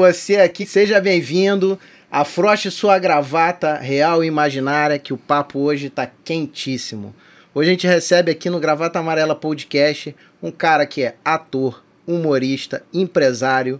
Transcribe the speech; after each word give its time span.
você 0.00 0.36
aqui, 0.36 0.64
seja 0.64 0.98
bem-vindo. 0.98 1.78
Afroche 2.10 2.70
sua 2.70 2.98
gravata 2.98 3.74
real 3.74 4.24
e 4.24 4.26
imaginária, 4.26 4.98
que 4.98 5.12
o 5.12 5.18
papo 5.18 5.58
hoje 5.58 5.88
está 5.88 6.10
quentíssimo. 6.24 7.14
Hoje 7.54 7.68
a 7.68 7.72
gente 7.72 7.86
recebe 7.86 8.30
aqui 8.30 8.48
no 8.48 8.58
Gravata 8.58 8.98
Amarela 8.98 9.34
Podcast 9.34 10.16
um 10.42 10.50
cara 10.50 10.86
que 10.86 11.02
é 11.02 11.16
ator, 11.22 11.84
humorista, 12.06 12.82
empresário, 12.94 13.78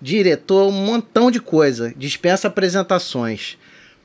diretor, 0.00 0.66
um 0.66 0.72
montão 0.72 1.30
de 1.30 1.40
coisa. 1.40 1.92
Dispensa 1.94 2.48
apresentações. 2.48 3.58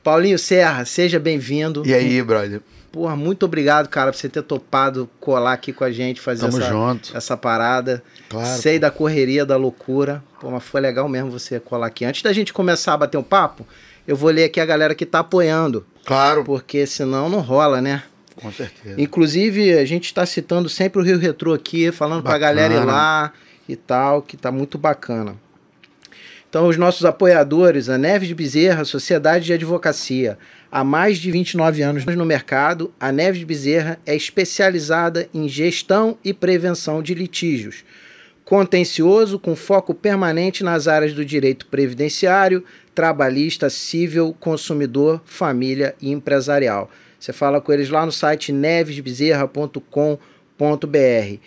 Paulinho 0.03 0.37
Serra, 0.37 0.83
seja 0.83 1.21
bem-vindo. 1.21 1.87
E 1.87 1.93
aí, 1.93 2.21
brother? 2.21 2.59
Porra, 2.95 3.13
muito 3.13 3.43
obrigado, 3.43 3.89
cara, 3.89 4.09
por 4.09 4.17
você 4.17 4.29
ter 4.29 4.41
topado 4.41 5.09
colar 5.19 5.51
aqui 5.51 5.73
com 5.73 5.83
a 5.83 5.91
gente, 5.91 6.21
fazer 6.21 6.49
Tamo 6.49 6.59
essa, 6.59 6.69
junto. 6.69 7.17
essa 7.17 7.35
parada. 7.35 8.01
Claro. 8.29 8.61
Sei 8.61 8.79
da 8.79 8.89
correria, 8.89 9.45
da 9.45 9.57
loucura. 9.57 10.23
Pô, 10.39 10.49
mas 10.49 10.63
foi 10.63 10.79
legal 10.79 11.09
mesmo 11.09 11.29
você 11.29 11.59
colar 11.59 11.87
aqui. 11.87 12.05
Antes 12.05 12.21
da 12.21 12.31
gente 12.31 12.53
começar 12.53 12.93
a 12.93 12.97
bater 12.97 13.17
um 13.17 13.23
papo, 13.23 13.67
eu 14.07 14.15
vou 14.15 14.31
ler 14.31 14.45
aqui 14.45 14.61
a 14.61 14.65
galera 14.65 14.95
que 14.95 15.05
tá 15.05 15.19
apoiando. 15.19 15.85
Claro. 16.05 16.45
Porque 16.45 16.87
senão 16.87 17.27
não 17.27 17.41
rola, 17.41 17.81
né? 17.81 18.01
Com 18.33 18.49
certeza. 18.49 18.95
Inclusive, 18.97 19.77
a 19.77 19.83
gente 19.83 20.05
está 20.05 20.25
citando 20.25 20.69
sempre 20.69 21.01
o 21.01 21.03
Rio 21.03 21.19
Retrô 21.19 21.53
aqui, 21.53 21.91
falando 21.91 22.23
para 22.23 22.35
a 22.35 22.39
galera 22.39 22.75
ir 22.75 22.85
lá 22.85 23.33
e 23.67 23.75
tal, 23.75 24.21
que 24.21 24.37
tá 24.37 24.53
muito 24.53 24.77
bacana. 24.77 25.35
Então, 26.49 26.69
os 26.69 26.77
nossos 26.77 27.03
apoiadores, 27.03 27.89
a 27.89 27.97
Neves 27.97 28.29
de 28.29 28.33
Bezerra, 28.33 28.85
Sociedade 28.85 29.43
de 29.43 29.51
Advocacia. 29.51 30.37
Há 30.77 30.83
mais 30.83 31.19
de 31.19 31.31
29 31.31 31.81
anos 31.83 32.03
no 32.03 32.25
mercado, 32.25 32.93
a 32.99 33.09
Neves 33.09 33.45
Bezerra 33.45 33.97
é 34.05 34.13
especializada 34.13 35.29
em 35.33 35.47
gestão 35.47 36.17
e 36.21 36.33
prevenção 36.33 37.01
de 37.01 37.13
litígios. 37.13 37.85
Contencioso, 38.43 39.39
com 39.39 39.55
foco 39.55 39.93
permanente 39.93 40.65
nas 40.65 40.89
áreas 40.89 41.13
do 41.13 41.23
direito 41.23 41.65
previdenciário, 41.67 42.61
trabalhista, 42.93 43.69
civil, 43.69 44.35
consumidor, 44.37 45.21
família 45.23 45.95
e 46.01 46.11
empresarial. 46.11 46.91
Você 47.17 47.31
fala 47.31 47.61
com 47.61 47.71
eles 47.71 47.89
lá 47.89 48.05
no 48.05 48.11
site 48.11 48.51
nevesbezerra.com.br. 48.51 51.39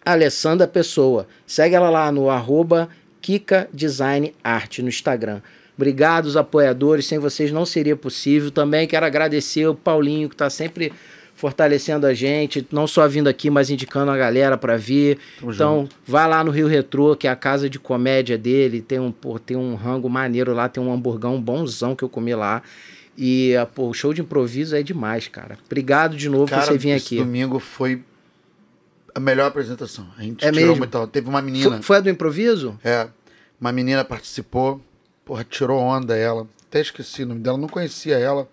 Alessandra 0.04 0.68
Pessoa. 0.68 1.26
Segue 1.44 1.74
ela 1.74 1.90
lá 1.90 2.12
no 2.12 2.30
arroba 2.30 2.88
Kika 3.22 3.68
Design 3.72 4.34
Art 4.44 4.80
no 4.80 4.88
Instagram. 4.88 5.40
Obrigado, 5.76 6.26
os 6.26 6.36
apoiadores. 6.36 7.06
Sem 7.06 7.18
vocês 7.18 7.50
não 7.50 7.64
seria 7.64 7.96
possível. 7.96 8.50
Também 8.50 8.86
quero 8.86 9.06
agradecer 9.06 9.66
o 9.66 9.74
Paulinho, 9.74 10.28
que 10.28 10.34
está 10.34 10.50
sempre 10.50 10.92
fortalecendo 11.34 12.06
a 12.06 12.14
gente, 12.14 12.64
não 12.70 12.86
só 12.86 13.08
vindo 13.08 13.26
aqui, 13.26 13.50
mas 13.50 13.70
indicando 13.70 14.10
a 14.10 14.16
galera 14.16 14.56
para 14.56 14.76
vir. 14.76 15.18
Tamo 15.40 15.52
então, 15.52 15.80
junto. 15.80 15.96
vai 16.06 16.28
lá 16.28 16.44
no 16.44 16.50
Rio 16.50 16.66
Retrô, 16.68 17.16
que 17.16 17.26
é 17.26 17.30
a 17.30 17.36
casa 17.36 17.68
de 17.70 17.78
comédia 17.78 18.36
dele. 18.36 18.80
Tem 18.80 19.00
um, 19.00 19.10
pô, 19.10 19.38
tem 19.38 19.56
um 19.56 19.74
rango 19.74 20.08
maneiro 20.08 20.52
lá, 20.52 20.68
tem 20.68 20.82
um 20.82 20.92
hamburgão 20.92 21.40
bonzão 21.40 21.96
que 21.96 22.04
eu 22.04 22.08
comi 22.08 22.34
lá. 22.34 22.62
E 23.16 23.54
pô, 23.74 23.88
o 23.88 23.94
show 23.94 24.14
de 24.14 24.20
improviso 24.20 24.76
é 24.76 24.82
demais, 24.82 25.28
cara. 25.28 25.58
Obrigado 25.66 26.16
de 26.16 26.28
novo 26.28 26.48
cara, 26.48 26.62
por 26.62 26.72
você 26.72 26.78
vir 26.78 26.92
aqui. 26.92 27.16
domingo 27.16 27.58
foi 27.58 28.02
a 29.14 29.20
melhor 29.20 29.46
apresentação. 29.46 30.06
A 30.16 30.22
gente 30.22 30.44
é 30.44 30.50
tirou 30.50 30.68
mesmo? 30.68 30.78
muito. 30.78 31.06
Teve 31.08 31.28
uma 31.28 31.42
menina. 31.42 31.70
Foi, 31.70 31.82
foi 31.82 31.96
a 31.98 32.00
do 32.00 32.10
improviso? 32.10 32.78
É. 32.84 33.08
Uma 33.60 33.72
menina 33.72 34.04
participou. 34.04 34.80
Porra, 35.24 35.44
tirou 35.44 35.78
onda 35.78 36.16
ela. 36.16 36.46
Até 36.68 36.80
esqueci 36.80 37.22
o 37.22 37.26
nome 37.26 37.40
dela, 37.40 37.58
não 37.58 37.68
conhecia 37.68 38.18
ela. 38.18 38.48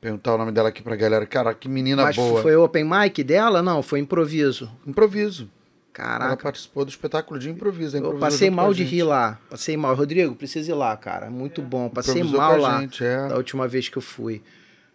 Perguntar 0.00 0.34
o 0.34 0.38
nome 0.38 0.50
dela 0.52 0.70
aqui 0.70 0.82
pra 0.82 0.96
galera. 0.96 1.26
Cara, 1.26 1.54
que 1.54 1.68
menina 1.68 2.02
Mas 2.02 2.16
boa. 2.16 2.40
foi 2.42 2.56
open 2.56 2.84
mic 2.84 3.22
dela? 3.22 3.62
Não, 3.62 3.82
foi 3.82 4.00
improviso. 4.00 4.70
Improviso. 4.86 5.48
Caraca. 5.92 6.24
Ela 6.26 6.36
participou 6.36 6.84
do 6.84 6.88
espetáculo 6.88 7.38
de 7.38 7.50
improviso. 7.50 7.96
Eu 7.98 8.18
passei 8.18 8.50
mal 8.50 8.72
de 8.72 8.82
rir 8.82 9.02
lá. 9.02 9.38
Passei 9.50 9.76
mal. 9.76 9.94
Rodrigo, 9.94 10.34
precisa 10.34 10.70
ir 10.70 10.74
lá, 10.74 10.96
cara. 10.96 11.28
Muito 11.30 11.60
bom. 11.60 11.88
Passei 11.90 12.22
Improvisou 12.22 12.40
mal 12.40 12.56
lá. 12.56 12.80
gente, 12.80 13.04
é. 13.04 13.28
Da 13.28 13.36
última 13.36 13.68
vez 13.68 13.88
que 13.88 13.98
eu 13.98 14.02
fui. 14.02 14.42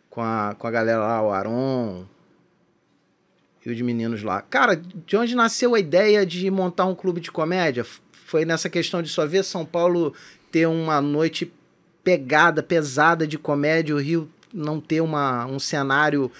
Com 0.10 0.22
a, 0.22 0.56
com 0.58 0.66
a 0.66 0.72
galera 0.72 1.00
lá, 1.00 1.22
o 1.22 1.32
Aron. 1.32 2.06
E 3.66 3.72
os 3.72 3.82
meninos 3.82 4.22
lá. 4.22 4.42
Cara, 4.42 4.76
de 4.76 5.18
onde 5.18 5.36
nasceu 5.36 5.74
a 5.74 5.80
ideia 5.80 6.26
de 6.26 6.50
montar 6.52 6.86
um 6.86 6.94
clube 6.94 7.20
de 7.20 7.32
comédia? 7.32 7.86
Foi 8.12 8.46
nessa 8.46 8.70
questão 8.70 9.02
de 9.02 9.10
só 9.10 9.26
ver 9.26 9.44
São 9.44 9.66
Paulo 9.66 10.14
ter 10.52 10.68
uma 10.68 11.02
noite 11.02 11.52
pegada, 12.04 12.62
pesada 12.62 13.26
de 13.26 13.38
comédia, 13.38 13.96
o 13.96 14.00
Rio 14.00 14.30
não 14.54 14.80
ter 14.80 15.02
uma, 15.02 15.46
um 15.48 15.60
cenário 15.60 16.32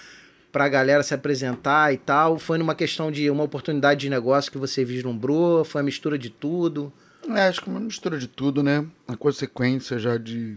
pra 0.52 0.68
galera 0.68 1.02
se 1.02 1.12
apresentar 1.12 1.92
e 1.92 1.98
tal. 1.98 2.38
Foi 2.38 2.56
numa 2.56 2.74
questão 2.74 3.10
de 3.10 3.28
uma 3.28 3.42
oportunidade 3.42 4.00
de 4.00 4.08
negócio 4.08 4.50
que 4.50 4.56
você 4.56 4.84
vislumbrou? 4.84 5.64
Foi 5.64 5.80
a 5.80 5.84
mistura 5.84 6.16
de 6.16 6.30
tudo? 6.30 6.92
É, 7.28 7.48
acho 7.48 7.60
que 7.60 7.68
uma 7.68 7.80
mistura 7.80 8.18
de 8.18 8.28
tudo, 8.28 8.62
né? 8.62 8.86
A 9.06 9.16
consequência 9.16 9.98
já 9.98 10.16
de. 10.16 10.56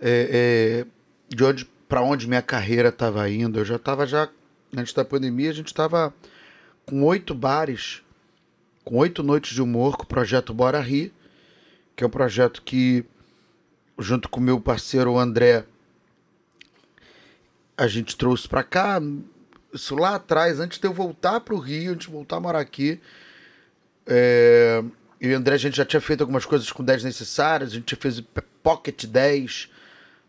É, 0.00 0.84
é, 0.84 0.86
de 1.28 1.44
onde 1.44 1.68
para 1.92 2.00
onde 2.00 2.26
minha 2.26 2.40
carreira 2.40 2.88
estava 2.88 3.28
indo. 3.28 3.58
Eu 3.58 3.66
já 3.66 3.76
estava 3.76 4.06
já 4.06 4.26
antes 4.74 4.94
da 4.94 5.04
pandemia, 5.04 5.50
a 5.50 5.52
gente 5.52 5.66
estava 5.66 6.14
com 6.86 7.02
oito 7.02 7.34
bares, 7.34 8.00
com 8.82 8.96
oito 8.96 9.22
noites 9.22 9.54
de 9.54 9.60
humor 9.60 9.98
com 9.98 10.04
o 10.04 10.06
projeto 10.06 10.54
Bora 10.54 10.80
Rir, 10.80 11.12
que 11.94 12.02
é 12.02 12.06
um 12.06 12.10
projeto 12.10 12.62
que 12.62 13.04
junto 13.98 14.30
com 14.30 14.40
meu 14.40 14.58
parceiro 14.58 15.18
André 15.18 15.66
a 17.76 17.86
gente 17.86 18.16
trouxe 18.16 18.48
para 18.48 18.64
cá. 18.64 18.98
Isso 19.70 19.94
lá 19.94 20.14
atrás, 20.14 20.60
antes 20.60 20.78
de 20.78 20.86
eu 20.86 20.94
voltar 20.94 21.40
para 21.40 21.52
o 21.52 21.58
Rio, 21.58 21.92
antes 21.92 22.06
de 22.06 22.12
voltar 22.14 22.38
a 22.38 22.40
morar 22.40 22.60
aqui, 22.60 22.98
é, 24.06 24.82
eu 25.20 25.30
e 25.30 25.34
o 25.34 25.36
André, 25.36 25.56
a 25.56 25.58
gente 25.58 25.76
já 25.76 25.84
tinha 25.84 26.00
feito 26.00 26.22
algumas 26.22 26.46
coisas 26.46 26.72
com 26.72 26.82
10 26.82 27.04
necessárias, 27.04 27.72
a 27.72 27.74
gente 27.74 27.84
tinha 27.84 28.00
feito 28.00 28.26
Pocket 28.62 29.04
10 29.04 29.71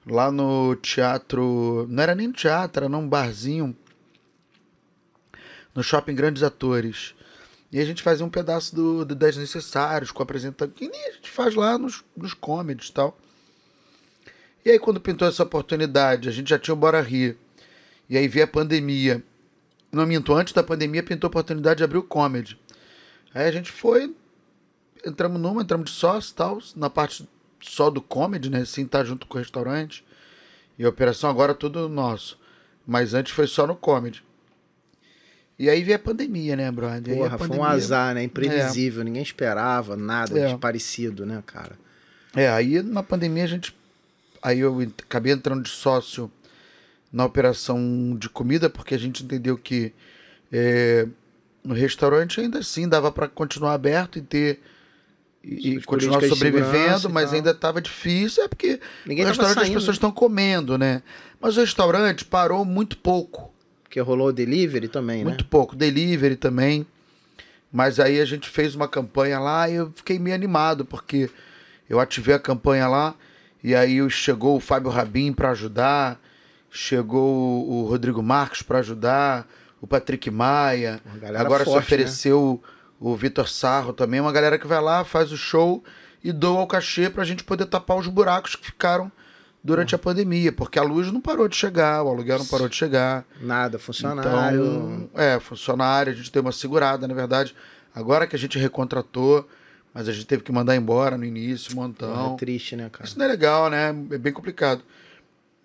lá 0.05 0.31
no 0.31 0.75
teatro. 0.75 1.87
Não 1.89 2.03
era 2.03 2.15
nem 2.15 2.31
teatro, 2.31 2.83
era 2.83 2.89
num 2.89 3.07
barzinho. 3.07 3.75
No 5.73 5.83
shopping 5.83 6.15
Grandes 6.15 6.43
Atores. 6.43 7.15
E 7.71 7.79
a 7.79 7.85
gente 7.85 8.03
fazia 8.03 8.25
um 8.25 8.29
pedaço 8.29 8.75
do, 8.75 9.03
do 9.03 9.15
10 9.15 9.37
Necessários 9.37 10.11
com 10.11 10.21
apresentador. 10.21 10.75
Que 10.75 10.87
nem 10.87 11.07
a 11.07 11.11
gente 11.11 11.29
faz 11.29 11.55
lá 11.55 11.77
nos, 11.77 12.03
nos 12.15 12.33
comedies 12.33 12.89
e 12.89 12.93
tal. 12.93 13.17
E 14.63 14.71
aí, 14.71 14.79
quando 14.79 15.01
pintou 15.01 15.27
essa 15.27 15.43
oportunidade, 15.43 16.29
a 16.29 16.31
gente 16.31 16.49
já 16.49 16.59
tinha 16.59 16.73
o 16.73 16.77
Bora 16.77 17.01
Rir. 17.01 17.35
E 18.09 18.17
aí 18.17 18.27
veio 18.27 18.45
a 18.45 18.47
pandemia. 18.47 19.23
Não 19.91 20.05
minto, 20.05 20.33
antes 20.33 20.53
da 20.53 20.63
pandemia 20.63 21.03
pintou 21.03 21.27
a 21.27 21.29
oportunidade 21.29 21.79
de 21.79 21.83
abrir 21.83 21.97
o 21.97 22.03
comedy. 22.03 22.57
Aí 23.33 23.47
a 23.47 23.51
gente 23.51 23.71
foi, 23.71 24.15
entramos 25.05 25.41
numa, 25.41 25.61
entramos 25.61 25.89
de 25.89 25.95
sócio 25.95 26.31
e 26.31 26.35
tal, 26.35 26.59
na 26.75 26.89
parte 26.89 27.27
só 27.63 27.89
do 27.89 28.01
comedy, 28.01 28.49
né? 28.49 28.65
Sem 28.65 28.85
estar 28.85 29.03
junto 29.03 29.25
com 29.25 29.37
o 29.37 29.39
restaurante. 29.39 30.03
E 30.77 30.85
a 30.85 30.89
operação 30.89 31.29
agora 31.29 31.51
é 31.51 31.55
tudo 31.55 31.87
nosso. 31.89 32.39
Mas 32.85 33.13
antes 33.13 33.31
foi 33.31 33.47
só 33.47 33.65
no 33.65 33.75
comedy. 33.75 34.23
E 35.57 35.69
aí 35.69 35.83
veio 35.83 35.95
a 35.95 35.99
pandemia, 35.99 36.55
né, 36.55 36.69
brother? 36.71 37.15
Porra, 37.15 37.37
foi 37.37 37.49
um 37.57 37.63
azar, 37.63 38.15
né? 38.15 38.23
Imprevisível, 38.23 39.03
ninguém 39.03 39.21
esperava 39.21 39.95
nada 39.95 40.37
É. 40.39 40.47
de 40.47 40.57
parecido, 40.57 41.25
né, 41.25 41.41
cara? 41.45 41.77
É, 42.35 42.49
aí 42.49 42.81
na 42.81 43.03
pandemia 43.03 43.43
a 43.43 43.47
gente 43.47 43.75
aí 44.41 44.59
eu 44.59 44.77
acabei 45.05 45.31
entrando 45.31 45.63
de 45.63 45.69
sócio 45.69 46.29
na 47.11 47.23
operação 47.23 48.17
de 48.19 48.27
comida, 48.27 48.69
porque 48.69 48.93
a 48.95 48.97
gente 48.97 49.23
entendeu 49.23 49.57
que 49.57 49.93
é, 50.51 51.07
no 51.63 51.73
restaurante 51.73 52.41
ainda 52.41 52.59
assim 52.59 52.89
dava 52.89 53.11
para 53.11 53.27
continuar 53.29 53.73
aberto 53.73 54.17
e 54.17 54.21
ter 54.21 54.59
e, 55.43 55.81
continuar 55.81 56.19
sobrevivendo, 56.29 57.09
e 57.09 57.11
mas 57.11 57.33
ainda 57.33 57.51
estava 57.51 57.81
difícil, 57.81 58.43
é 58.43 58.47
porque 58.47 58.79
Ninguém 59.05 59.25
no 59.25 59.31
tava 59.31 59.41
restaurante 59.47 59.55
saindo, 59.55 59.77
as 59.77 59.81
pessoas 59.83 59.95
né? 59.95 59.97
estão 59.97 60.11
comendo, 60.11 60.77
né? 60.77 61.01
Mas 61.41 61.57
o 61.57 61.59
restaurante 61.59 62.23
parou 62.23 62.63
muito 62.63 62.97
pouco. 62.97 63.51
Porque 63.83 63.99
rolou 63.99 64.29
o 64.29 64.33
delivery 64.33 64.87
também, 64.87 65.23
Muito 65.23 65.43
né? 65.43 65.47
pouco. 65.49 65.75
Delivery 65.75 66.35
também. 66.35 66.85
Mas 67.71 67.99
aí 67.99 68.19
a 68.21 68.25
gente 68.25 68.47
fez 68.49 68.73
uma 68.75 68.87
campanha 68.87 69.39
lá 69.39 69.69
e 69.69 69.75
eu 69.75 69.91
fiquei 69.95 70.17
meio 70.17 70.35
animado, 70.35 70.85
porque 70.85 71.29
eu 71.89 71.99
ativei 71.99 72.33
a 72.35 72.39
campanha 72.39 72.87
lá 72.87 73.13
e 73.63 73.75
aí 73.75 74.01
o- 74.01 74.09
chegou 74.09 74.55
o 74.55 74.59
Fábio 74.59 74.89
Rabin 74.91 75.33
para 75.33 75.49
ajudar, 75.51 76.19
chegou 76.71 77.67
o 77.69 77.85
Rodrigo 77.85 78.21
Marques 78.23 78.61
para 78.61 78.79
ajudar, 78.79 79.47
o 79.81 79.87
Patrick 79.87 80.29
Maia. 80.31 81.01
Agora 81.35 81.63
se 81.65 81.71
forte, 81.71 81.89
né? 81.91 82.07
O 83.03 83.17
Vitor 83.17 83.49
Sarro 83.49 83.91
também, 83.91 84.21
uma 84.21 84.31
galera 84.31 84.57
que 84.57 84.65
vai 84.65 84.81
lá, 84.81 85.03
faz 85.03 85.33
o 85.33 85.37
show 85.37 85.83
e 86.23 86.31
doa 86.31 86.61
o 86.61 86.67
cachê 86.67 87.09
pra 87.09 87.25
gente 87.25 87.43
poder 87.43 87.65
tapar 87.65 87.97
os 87.97 88.07
buracos 88.07 88.55
que 88.55 88.65
ficaram 88.67 89.11
durante 89.61 89.93
a 89.93 89.97
pandemia, 89.97 90.53
porque 90.53 90.79
a 90.79 90.83
luz 90.83 91.11
não 91.11 91.19
parou 91.19 91.49
de 91.49 91.55
chegar, 91.55 92.01
o 92.01 92.07
aluguel 92.07 92.39
não 92.39 92.45
parou 92.45 92.69
de 92.69 92.77
chegar. 92.77 93.25
Nada, 93.41 93.77
funcionário. 93.77 94.63
Então, 94.63 95.09
é, 95.21 95.37
funcionário, 95.37 96.13
a 96.13 96.15
gente 96.15 96.31
deu 96.31 96.41
uma 96.41 96.53
segurada, 96.53 97.05
na 97.05 97.13
verdade. 97.13 97.53
Agora 97.93 98.25
que 98.25 98.37
a 98.37 98.39
gente 98.39 98.57
recontratou, 98.57 99.45
mas 99.93 100.07
a 100.07 100.13
gente 100.13 100.25
teve 100.25 100.41
que 100.41 100.51
mandar 100.53 100.73
embora 100.73 101.17
no 101.17 101.25
início, 101.25 101.73
um 101.73 101.81
montão. 101.81 102.35
é 102.35 102.37
triste, 102.37 102.77
né, 102.77 102.89
cara? 102.89 103.05
Isso 103.05 103.19
não 103.19 103.25
é 103.25 103.27
legal, 103.27 103.69
né? 103.69 103.89
É 104.11 104.17
bem 104.17 104.31
complicado. 104.31 104.81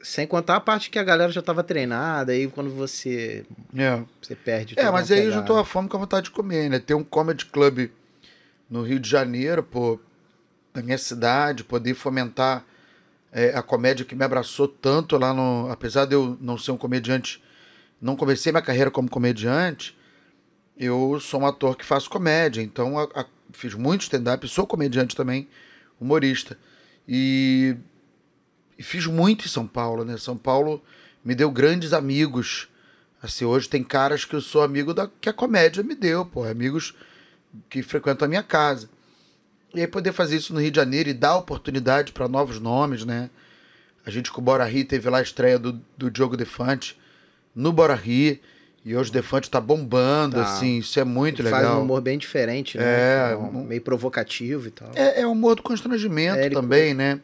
Sem 0.01 0.27
contar 0.27 0.57
a 0.57 0.61
parte 0.61 0.91
que 0.91 0.99
a 0.99 1.03
galera 1.05 1.33
já 1.33 1.43
tava 1.43 1.65
treinada, 1.65 2.33
aí 2.33 2.47
quando 2.49 2.71
você, 2.71 3.45
É, 3.77 4.01
você 4.23 4.35
perde 4.37 4.75
é 4.79 4.91
mas 4.91 5.11
aí 5.11 5.23
pegada. 5.23 5.41
juntou 5.41 5.59
a 5.59 5.65
fome 5.65 5.89
com 5.89 5.97
a 5.97 6.01
vontade 6.01 6.25
de 6.27 6.31
comer, 6.31 6.69
né? 6.71 6.79
Ter 6.79 6.95
um 6.95 7.03
comedy 7.03 7.47
club 7.47 7.91
no 8.71 8.83
Rio 8.83 9.01
de 9.01 9.09
Janeiro, 9.11 9.63
pô, 9.63 9.99
na 10.73 10.83
minha 10.83 10.99
cidade, 10.99 11.65
poder 11.65 11.95
fomentar 11.95 12.65
é, 13.33 13.49
a 13.57 13.63
comédia 13.63 14.05
que 14.05 14.15
me 14.15 14.25
abraçou 14.25 14.69
tanto 14.69 15.19
lá 15.19 15.35
no. 15.35 15.69
Apesar 15.71 16.05
de 16.05 16.15
eu 16.15 16.39
não 16.41 16.57
ser 16.57 16.71
um 16.71 16.77
comediante, 16.77 17.43
não 18.01 18.15
comecei 18.15 18.53
minha 18.53 18.63
carreira 18.63 18.91
como 18.93 19.11
comediante, 19.11 19.97
eu 20.77 21.19
sou 21.21 21.41
um 21.41 21.47
ator 21.47 21.77
que 21.77 21.85
faço 21.85 22.09
comédia, 22.09 22.63
então 22.63 22.97
a- 22.99 23.09
a- 23.15 23.27
fiz 23.53 23.75
muito 23.75 24.03
stand-up, 24.03 24.47
sou 24.49 24.65
comediante 24.67 25.17
também, 25.17 25.49
humorista. 26.01 26.57
E, 27.09 27.75
e 28.79 28.83
fiz 28.83 29.07
muito 29.07 29.45
em 29.47 29.49
São 29.49 29.67
Paulo, 29.67 30.05
né? 30.05 30.17
São 30.17 30.37
Paulo 30.37 30.83
me 31.25 31.35
deu 31.35 31.51
grandes 31.51 31.93
amigos. 31.93 32.69
Assim, 33.23 33.45
hoje 33.45 33.69
tem 33.69 33.83
caras 33.83 34.25
que 34.25 34.35
eu 34.35 34.41
sou 34.41 34.63
amigo 34.63 34.95
da 34.95 35.11
que 35.21 35.29
a 35.29 35.33
comédia 35.33 35.83
me 35.83 35.95
deu, 35.95 36.25
pô, 36.25 36.45
amigos 36.45 36.95
que 37.69 37.83
frequentam 37.83 38.27
a 38.27 38.29
minha 38.29 38.43
casa. 38.43 38.89
E 39.75 39.81
aí 39.81 39.87
poder 39.87 40.13
fazer 40.13 40.37
isso 40.37 40.55
no 40.55 40.61
Rio 40.61 40.71
de 40.71 40.77
Janeiro 40.77 41.09
e 41.09 41.15
dar 41.15 41.37
oportunidade 41.37 42.13
para 42.13 42.29
novos 42.29 42.61
nomes, 42.61 43.05
né? 43.05 43.29
A 44.07 44.11
gente 44.11 44.31
com 44.31 44.41
o 44.41 44.45
Bora 44.45 44.65
Ri 44.65 44.85
teve 44.85 45.11
lá 45.11 45.19
a 45.19 45.23
estreia 45.23 45.59
do, 45.59 45.79
do 45.97 46.11
Diogo 46.11 46.37
Defante 46.37 46.97
no 47.55 47.73
Bora 47.73 47.95
Ri. 47.95 48.41
E 48.85 48.97
hoje 48.97 49.11
o 49.11 49.13
Defante 49.13 49.51
tá 49.51 49.61
bombando, 49.61 50.37
Tá. 50.37 50.45
assim, 50.45 50.79
isso 50.79 50.99
é 50.99 51.05
muito 51.05 51.43
Ele 51.43 51.51
legal. 51.51 51.61
faz 51.63 51.75
um 51.77 51.83
humor 51.83 52.01
bem 52.01 52.17
diferente, 52.17 52.79
né? 52.79 52.85
É, 53.33 53.37
Um- 53.37 53.59
um- 53.59 53.65
meio 53.65 53.83
provocativo 53.83 54.69
e 54.69 54.71
tal. 54.71 54.91
É, 54.95 55.21
é 55.21 55.27
humor 55.27 55.57
do 55.57 55.63
constrangimento 55.63 56.39
É, 56.39 56.47
ele- 56.47 56.55
também, 56.55 56.95
né? 56.95 57.21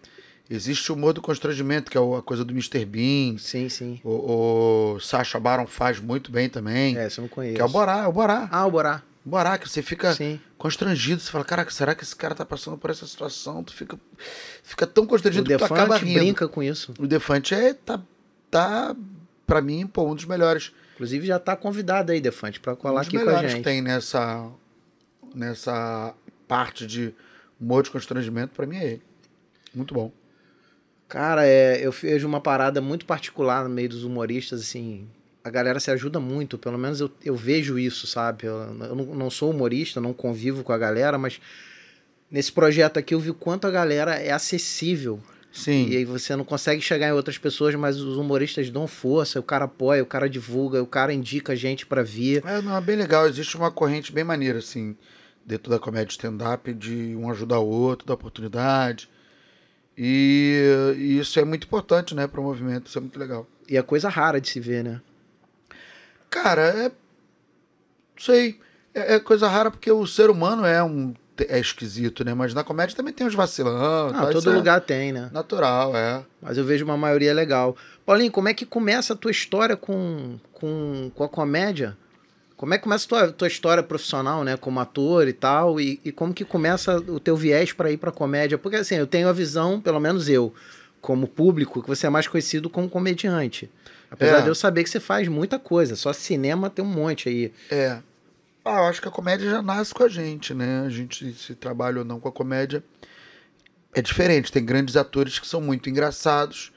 Existe 0.49 0.93
o 0.93 0.95
humor 0.95 1.13
do 1.15 1.23
constrangimento, 1.23 1.91
que 1.91 1.97
é 1.97 2.01
o- 2.01 2.17
a 2.17 2.23
coisa 2.23 2.45
do 2.45 2.53
Mr. 2.53 2.85
Bean. 2.85 3.39
Sim, 3.39 3.69
sim. 3.71 4.01
O, 4.05 4.95
o 4.97 5.01
Sacha 5.01 5.41
Baron 5.41 5.67
faz 5.67 5.99
muito 5.99 6.31
bem 6.31 6.49
também. 6.51 6.97
É, 6.99 7.09
você 7.09 7.21
não 7.21 7.29
conhece. 7.29 7.57
que 7.57 7.63
é 7.63 7.65
o 7.65 7.69
Borá, 7.69 8.03
é 8.05 8.07
o 8.07 8.13
Borá. 8.13 8.49
Ah, 8.53 8.67
o 8.67 8.71
Borá. 8.71 9.03
O 9.25 9.31
Borá, 9.31 9.57
que 9.57 9.67
você 9.67 9.81
fica 9.81 10.13
Sim. 10.13 10.39
constrangido. 10.59 11.19
Você 11.23 11.31
fala, 11.31 11.47
caraca, 11.47 11.71
será 11.71 11.95
que 11.95 12.05
esse 12.05 12.15
cara 12.15 12.35
tá 12.35 12.45
passando 12.45 12.77
por 12.77 12.91
essa 12.91 13.07
situação? 13.07 13.65
Tu 13.65 13.73
fica, 13.73 13.99
fica 14.63 14.87
tão 14.87 15.05
O 15.05 15.07
constrangido 15.07 15.47
que 15.49 15.57
tu 15.57 15.65
acaba 15.65 15.95
Defante 15.95 16.05
rindo. 16.05 16.19
brinca 16.21 16.47
com 16.47 16.63
isso. 16.63 16.93
O 16.99 17.07
Defante 17.07 17.55
é, 17.55 17.73
tá, 17.73 17.99
tá 18.51 18.95
pra 19.47 19.63
mim, 19.63 19.87
pô, 19.87 20.05
um 20.11 20.15
dos 20.15 20.27
melhores. 20.27 20.73
Inclusive 20.93 21.27
já 21.27 21.39
tá 21.39 21.57
convidado 21.57 22.13
aí, 22.13 22.21
Defante, 22.21 22.61
pra 22.61 22.75
Um 22.75 22.77
colar 22.77 23.01
dos 23.01 23.09
aqui 23.09 23.19
com 23.19 23.31
a 23.31 23.41
gente. 23.43 23.57
que 23.57 23.63
tem 23.63 23.81
nessa, 23.81 24.47
nessa 25.35 26.15
parte 26.47 26.87
de 26.87 27.15
humor 27.59 27.83
de 27.83 27.91
constrangimento, 27.91 28.55
pra 28.55 28.67
mim 28.67 28.77
é 28.77 28.85
ele. 28.85 29.03
Muito 29.75 29.95
bom. 29.95 30.13
Cara, 31.09 31.47
é, 31.47 31.85
eu 31.85 31.93
vejo 31.93 32.27
uma 32.27 32.41
parada 32.41 32.81
muito 32.81 33.05
particular 33.05 33.65
no 33.65 33.71
meio 33.71 33.89
dos 33.89 34.05
humoristas, 34.05 34.61
assim. 34.61 35.07
A 35.43 35.51
galera 35.51 35.79
se 35.79 35.91
ajuda 35.91 36.19
muito, 36.19 36.57
pelo 36.57 36.79
menos 36.79 37.01
eu, 37.01 37.11
eu 37.23 37.37
vejo 37.37 37.79
isso, 37.79 38.07
sabe? 38.07 38.47
Eu, 38.47 38.55
eu 38.81 38.95
não, 38.95 39.05
não 39.15 39.31
sou 39.31 39.51
humorista, 39.51 40.01
não 40.01 40.15
convivo 40.15 40.65
com 40.65 40.73
a 40.73 40.79
galera, 40.79 41.19
mas 41.19 41.41
nesse 42.31 42.51
projeto 42.51 42.99
aqui 42.99 43.15
eu 43.15 43.21
vi 43.21 43.31
o 43.31 43.35
quanto 43.35 43.67
a 43.67 43.71
galera 43.71 44.15
é 44.15 44.33
acessível. 44.33 45.21
Sim. 45.53 45.89
E 45.89 45.97
aí 45.99 46.05
você 46.05 46.35
não 46.35 46.45
consegue 46.45 46.83
chegar 46.83 47.09
em 47.09 47.13
outras 47.13 47.39
pessoas, 47.39 47.75
mas 47.77 48.01
os 48.01 48.17
humoristas 48.17 48.71
dão 48.71 48.89
força, 48.89 49.39
o 49.39 49.43
cara 49.43 49.67
apoia, 49.67 50.03
o 50.03 50.07
cara 50.07 50.29
divulga, 50.29 50.83
o 50.83 50.87
cara 50.87 51.13
indica 51.13 51.55
gente 51.55 51.87
pra 51.87 52.03
vir. 52.03 52.43
É, 52.45 52.61
não, 52.61 52.77
é 52.77 52.81
bem 52.81 52.97
legal. 52.97 53.29
Existe 53.29 53.57
uma 53.57 53.71
corrente 53.71 54.11
bem 54.11 54.25
maneira, 54.25 54.59
assim, 54.59 54.97
dentro 55.47 55.71
da 55.71 55.79
comédia 55.79 56.11
stand-up, 56.11 56.75
de 56.75 57.15
um 57.15 57.31
ajudar 57.31 57.61
o 57.61 57.69
outro, 57.69 58.05
dar 58.05 58.15
oportunidade. 58.15 59.09
E, 59.97 60.95
e 60.97 61.19
isso 61.19 61.39
é 61.39 61.45
muito 61.45 61.67
importante, 61.67 62.15
né, 62.15 62.27
para 62.27 62.41
o 62.41 62.45
movimento. 62.45 62.89
Isso 62.89 62.99
é 62.99 63.01
muito 63.01 63.19
legal. 63.19 63.47
E 63.69 63.77
é 63.77 63.83
coisa 63.83 64.09
rara 64.09 64.41
de 64.41 64.49
se 64.49 64.61
ver, 64.61 64.85
né? 64.85 65.01
Cara, 66.29 66.63
é. 66.63 66.83
Não 66.85 66.93
sei. 68.19 68.59
É, 68.93 69.15
é 69.15 69.21
coisa 69.21 69.49
rara 69.49 69.71
porque 69.71 69.91
o 69.91 70.07
ser 70.07 70.31
humano 70.31 70.65
é 70.65 70.83
um. 70.83 71.15
É 71.49 71.59
esquisito, 71.59 72.25
né? 72.25 72.33
Mas 72.33 72.55
na 72.55 72.63
comédia 72.63 72.97
também 72.97 73.13
tem 73.13 73.27
uns 73.27 73.35
vacilão. 73.35 74.13
Ah, 74.15 74.31
isso 74.31 74.35
todo 74.35 74.53
é 74.53 74.55
lugar 74.57 74.81
tem, 74.81 75.13
né? 75.13 75.31
Natural, 75.33 75.97
é. 75.97 76.25
Mas 76.41 76.57
eu 76.57 76.65
vejo 76.65 76.85
uma 76.85 76.97
maioria 76.97 77.35
legal. 77.35 77.77
Paulinho, 78.07 78.31
como 78.31 78.49
é 78.49 78.55
que 78.55 78.65
começa 78.65 79.15
a 79.15 79.17
tua 79.17 79.33
história 79.33 79.77
com, 79.77 80.39
com, 80.53 81.11
com 81.13 81.25
a 81.25 81.29
comédia? 81.29 81.97
Como 82.57 82.73
é 82.73 82.79
que 82.79 82.85
começa 82.85 83.05
a 83.05 83.09
tua, 83.09 83.33
tua 83.33 83.49
história 83.49 83.83
profissional, 83.83 84.45
né? 84.45 84.57
Como 84.57 84.79
ator 84.79 85.27
e 85.27 85.33
tal? 85.33 85.81
E, 85.81 86.01
e 86.05 86.13
como 86.13 86.33
que 86.33 86.45
começa 86.45 86.97
o 86.99 87.19
teu 87.19 87.37
viés 87.37 87.73
para 87.73 87.91
ir 87.91 87.97
pra 87.97 88.13
comédia? 88.13 88.57
Porque 88.57 88.77
assim, 88.77 88.95
eu 88.95 89.07
tenho 89.07 89.29
a 89.29 89.33
visão, 89.33 89.81
pelo 89.81 89.99
menos 89.99 90.29
eu, 90.29 90.55
como 91.01 91.27
público, 91.27 91.83
que 91.83 91.89
você 91.89 92.07
é 92.07 92.11
mais 92.11 92.29
conhecido 92.29 92.71
como 92.71 92.89
comediante. 92.89 93.69
Apesar 94.11 94.39
É. 94.39 94.43
de 94.43 94.49
eu 94.49 94.55
saber 94.55 94.85
que 94.85 94.91
você 94.91 95.01
faz 95.01 95.27
muita 95.27 95.59
coisa. 95.59 95.97
Só 95.97 96.13
cinema 96.13 96.71
tem 96.71 96.85
um 96.85 96.89
monte 96.89 97.29
aí. 97.29 97.53
É. 97.71 97.99
Ah, 98.65 98.77
eu 98.79 98.85
acho 98.85 99.03
que 99.03 99.09
a 99.09 99.11
comédia 99.11 99.51
já 99.51 99.61
nasce 99.61 99.93
com 99.93 100.05
a 100.05 100.09
gente, 100.09 100.55
né? 100.55 100.85
A 100.87 100.89
gente, 100.89 101.35
se 101.35 101.55
trabalha 101.55 101.99
ou 101.99 102.05
não 102.05 102.21
com 102.21 102.29
a 102.29 102.33
comédia, 102.33 102.83
é 103.93 104.01
diferente. 104.01 104.53
Tem 104.53 104.65
grandes 104.65 104.97
atores 104.97 105.39
que 105.39 105.47
são 105.47 105.61
muito 105.61 105.91
engraçados 105.91 106.73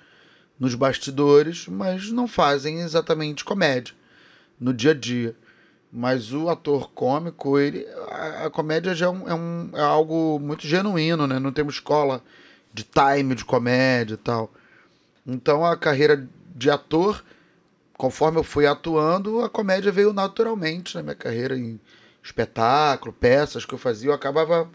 nos 0.59 0.73
bastidores, 0.75 1.67
mas 1.67 2.11
não 2.11 2.27
fazem 2.27 2.81
exatamente 2.81 3.45
comédia 3.45 3.93
no 4.59 4.73
dia 4.73 4.91
a 4.91 4.93
dia. 4.95 5.35
Mas 5.91 6.33
o 6.33 6.49
ator 6.49 6.89
cômico, 6.91 7.57
ele, 7.57 7.87
a, 8.11 8.45
a 8.45 8.49
comédia 8.49 8.93
já 8.93 9.05
é, 9.05 9.09
um, 9.09 9.27
é, 9.29 9.33
um- 9.33 9.69
é 9.73 9.81
algo 9.81 10.37
muito 10.39 10.67
genuíno, 10.67 11.25
né? 11.25 11.39
Não 11.39 11.51
temos 11.51 11.75
escola 11.75 12.21
de 12.73 12.83
time 12.83 13.33
de 13.33 13.45
comédia 13.45 14.15
e 14.15 14.17
tal. 14.17 14.51
Então 15.25 15.65
a 15.65 15.75
carreira 15.77 16.27
de 16.55 16.69
ator 16.69 17.23
conforme 17.97 18.37
eu 18.37 18.43
fui 18.43 18.67
atuando, 18.67 19.41
a 19.43 19.49
comédia 19.49 19.91
veio 19.91 20.13
naturalmente 20.13 20.95
na 20.95 21.01
minha 21.01 21.15
carreira 21.15 21.57
em 21.57 21.79
espetáculo, 22.21 23.11
peças 23.11 23.65
que 23.65 23.73
eu 23.73 23.77
fazia, 23.79 24.09
eu 24.11 24.13
acabava 24.13 24.69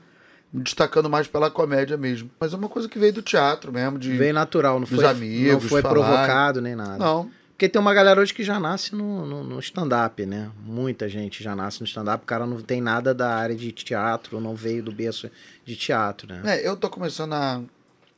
me 0.53 0.61
destacando 0.63 1.09
mais 1.09 1.29
pela 1.29 1.49
comédia 1.51 1.97
mesmo. 1.97 2.29
Mas 2.41 2.53
é 2.53 2.57
uma 2.57 2.69
coisa 2.69 2.89
que 2.89 2.99
veio 2.99 3.13
do 3.13 3.23
teatro 3.23 3.71
mesmo, 3.73 3.97
de 3.99 4.17
Veio 4.17 4.35
natural, 4.35 4.81
não 4.81 4.87
dos 4.87 4.97
foi, 4.97 5.05
amigos 5.07 5.63
não 5.63 5.69
foi 5.69 5.83
provocado 5.83 6.61
nem 6.61 6.75
nada. 6.75 6.99
não. 6.99 7.31
Porque 7.53 7.69
tem 7.69 7.81
uma 7.81 7.95
galera 7.95 8.21
hoje 8.21 8.35
que 8.35 8.43
já 8.43 8.59
nasce 8.59 8.95
no, 8.95 9.25
no, 9.25 9.45
no 9.45 9.61
stand-up, 9.61 10.27
né? 10.27 10.51
Muita 10.65 11.09
gente 11.09 11.45
já 11.45 11.55
nasce 11.55 11.81
no 11.81 11.87
stand-up. 11.87 12.25
O 12.25 12.27
cara 12.27 12.45
não 12.45 12.61
tem 12.61 12.81
nada 12.81 13.15
da 13.15 13.35
área 13.35 13.55
de 13.55 13.71
teatro, 13.71 14.41
não 14.41 14.55
veio 14.55 14.83
do 14.83 14.91
berço 14.91 15.31
de 15.65 15.77
teatro, 15.77 16.27
né? 16.27 16.43
É, 16.45 16.67
eu 16.69 16.77
tô 16.77 16.91
começando 16.91 17.35
a 17.35 17.63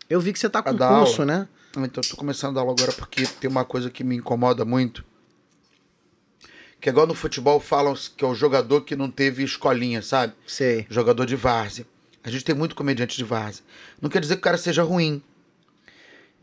Eu 0.08 0.20
vi 0.20 0.32
que 0.32 0.38
você 0.38 0.48
tá 0.48 0.62
com 0.62 0.70
curso, 0.76 1.22
aula. 1.22 1.26
né? 1.26 1.48
Então 1.76 2.02
eu 2.02 2.08
tô 2.08 2.16
começando 2.16 2.52
a 2.52 2.54
dar 2.54 2.60
aula 2.60 2.72
agora 2.72 2.92
porque 2.92 3.26
tem 3.26 3.50
uma 3.50 3.64
coisa 3.64 3.90
que 3.90 4.02
me 4.04 4.16
incomoda 4.16 4.64
muito. 4.64 5.04
Que 6.80 6.88
é 6.88 6.92
igual 6.92 7.06
no 7.06 7.14
futebol 7.14 7.58
falam 7.60 7.94
que 8.16 8.24
é 8.24 8.28
o 8.28 8.34
jogador 8.34 8.82
que 8.82 8.94
não 8.94 9.10
teve 9.10 9.42
escolinha, 9.42 10.00
sabe? 10.00 10.32
Sei. 10.46 10.86
jogador 10.88 11.26
de 11.26 11.34
várzea. 11.36 11.86
A 12.22 12.30
gente 12.30 12.44
tem 12.44 12.54
muito 12.54 12.74
comediante 12.74 13.16
de 13.16 13.24
várzea. 13.24 13.62
Não 14.00 14.08
quer 14.08 14.20
dizer 14.20 14.36
que 14.36 14.40
o 14.40 14.44
cara 14.44 14.56
seja 14.56 14.82
ruim. 14.82 15.22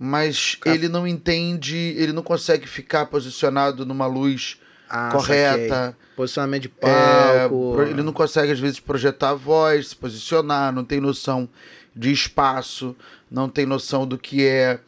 Mas 0.03 0.57
ele 0.65 0.89
não 0.89 1.05
entende, 1.07 1.75
ele 1.77 2.11
não 2.11 2.23
consegue 2.23 2.65
ficar 2.67 3.05
posicionado 3.05 3.85
numa 3.85 4.07
luz 4.07 4.57
Ah, 4.89 5.09
correta. 5.11 5.75
saquei. 5.75 5.95
Posicionamento 6.15 6.61
de 6.63 6.73
É, 6.81 7.39
palco. 7.47 7.73
pro- 7.75 7.87
ele 7.87 8.01
não 8.01 8.11
consegue, 8.11 8.51
às 8.51 8.59
vezes, 8.59 8.79
projetar 8.79 9.29
a 9.29 9.33
voz, 9.35 9.89
se 9.89 9.95
posicionar, 9.95 10.73
não 10.73 10.83
tem 10.83 10.99
noção 10.99 11.47
de 11.95 12.11
espaço, 12.11 12.95
não 13.29 13.47
tem 13.47 13.65
noção 13.67 14.07
do 14.07 14.17
que 14.17 14.43
é 14.43 14.79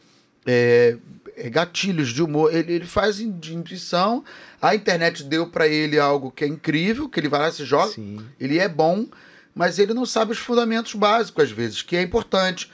é, 0.46 0.96
é, 1.36 1.48
gatilhos 1.48 2.08
de 2.08 2.20
humor. 2.22 2.52
Ele, 2.54 2.72
ele 2.74 2.84
faz 2.86 3.16
de 3.16 3.54
intuição. 3.54 4.22
A 4.60 4.74
internet 4.74 5.22
deu 5.22 5.46
pra 5.46 5.66
ele 5.68 5.98
algo 5.98 6.30
que 6.30 6.44
é 6.44 6.46
incrível, 6.48 7.08
que 7.08 7.18
ele 7.18 7.28
vai 7.30 7.40
lá 7.40 7.48
e 7.48 7.52
se 7.52 7.64
joga. 7.64 7.92
Sim. 7.92 8.18
Ele 8.38 8.58
é 8.58 8.68
bom, 8.68 9.06
mas 9.54 9.78
ele 9.78 9.94
não 9.94 10.04
sabe 10.04 10.32
os 10.32 10.38
fundamentos 10.38 10.92
básicos, 10.94 11.44
às 11.44 11.50
vezes, 11.50 11.80
que 11.82 11.96
é 11.96 12.02
importante 12.02 12.70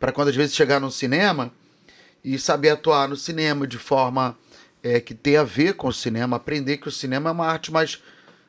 para 0.00 0.10
quando 0.10 0.28
às 0.28 0.34
vezes 0.36 0.54
chegar 0.56 0.80
no 0.80 0.90
cinema 0.90 1.52
e 2.24 2.38
saber 2.38 2.70
atuar 2.70 3.08
no 3.08 3.16
cinema 3.16 3.66
de 3.66 3.78
forma 3.78 4.36
é, 4.82 5.00
que 5.00 5.14
tem 5.14 5.36
a 5.36 5.44
ver 5.44 5.74
com 5.74 5.88
o 5.88 5.92
cinema, 5.92 6.36
aprender 6.36 6.78
que 6.78 6.88
o 6.88 6.92
cinema 6.92 7.30
é 7.30 7.32
uma 7.32 7.46
arte 7.46 7.72
mais, 7.72 8.02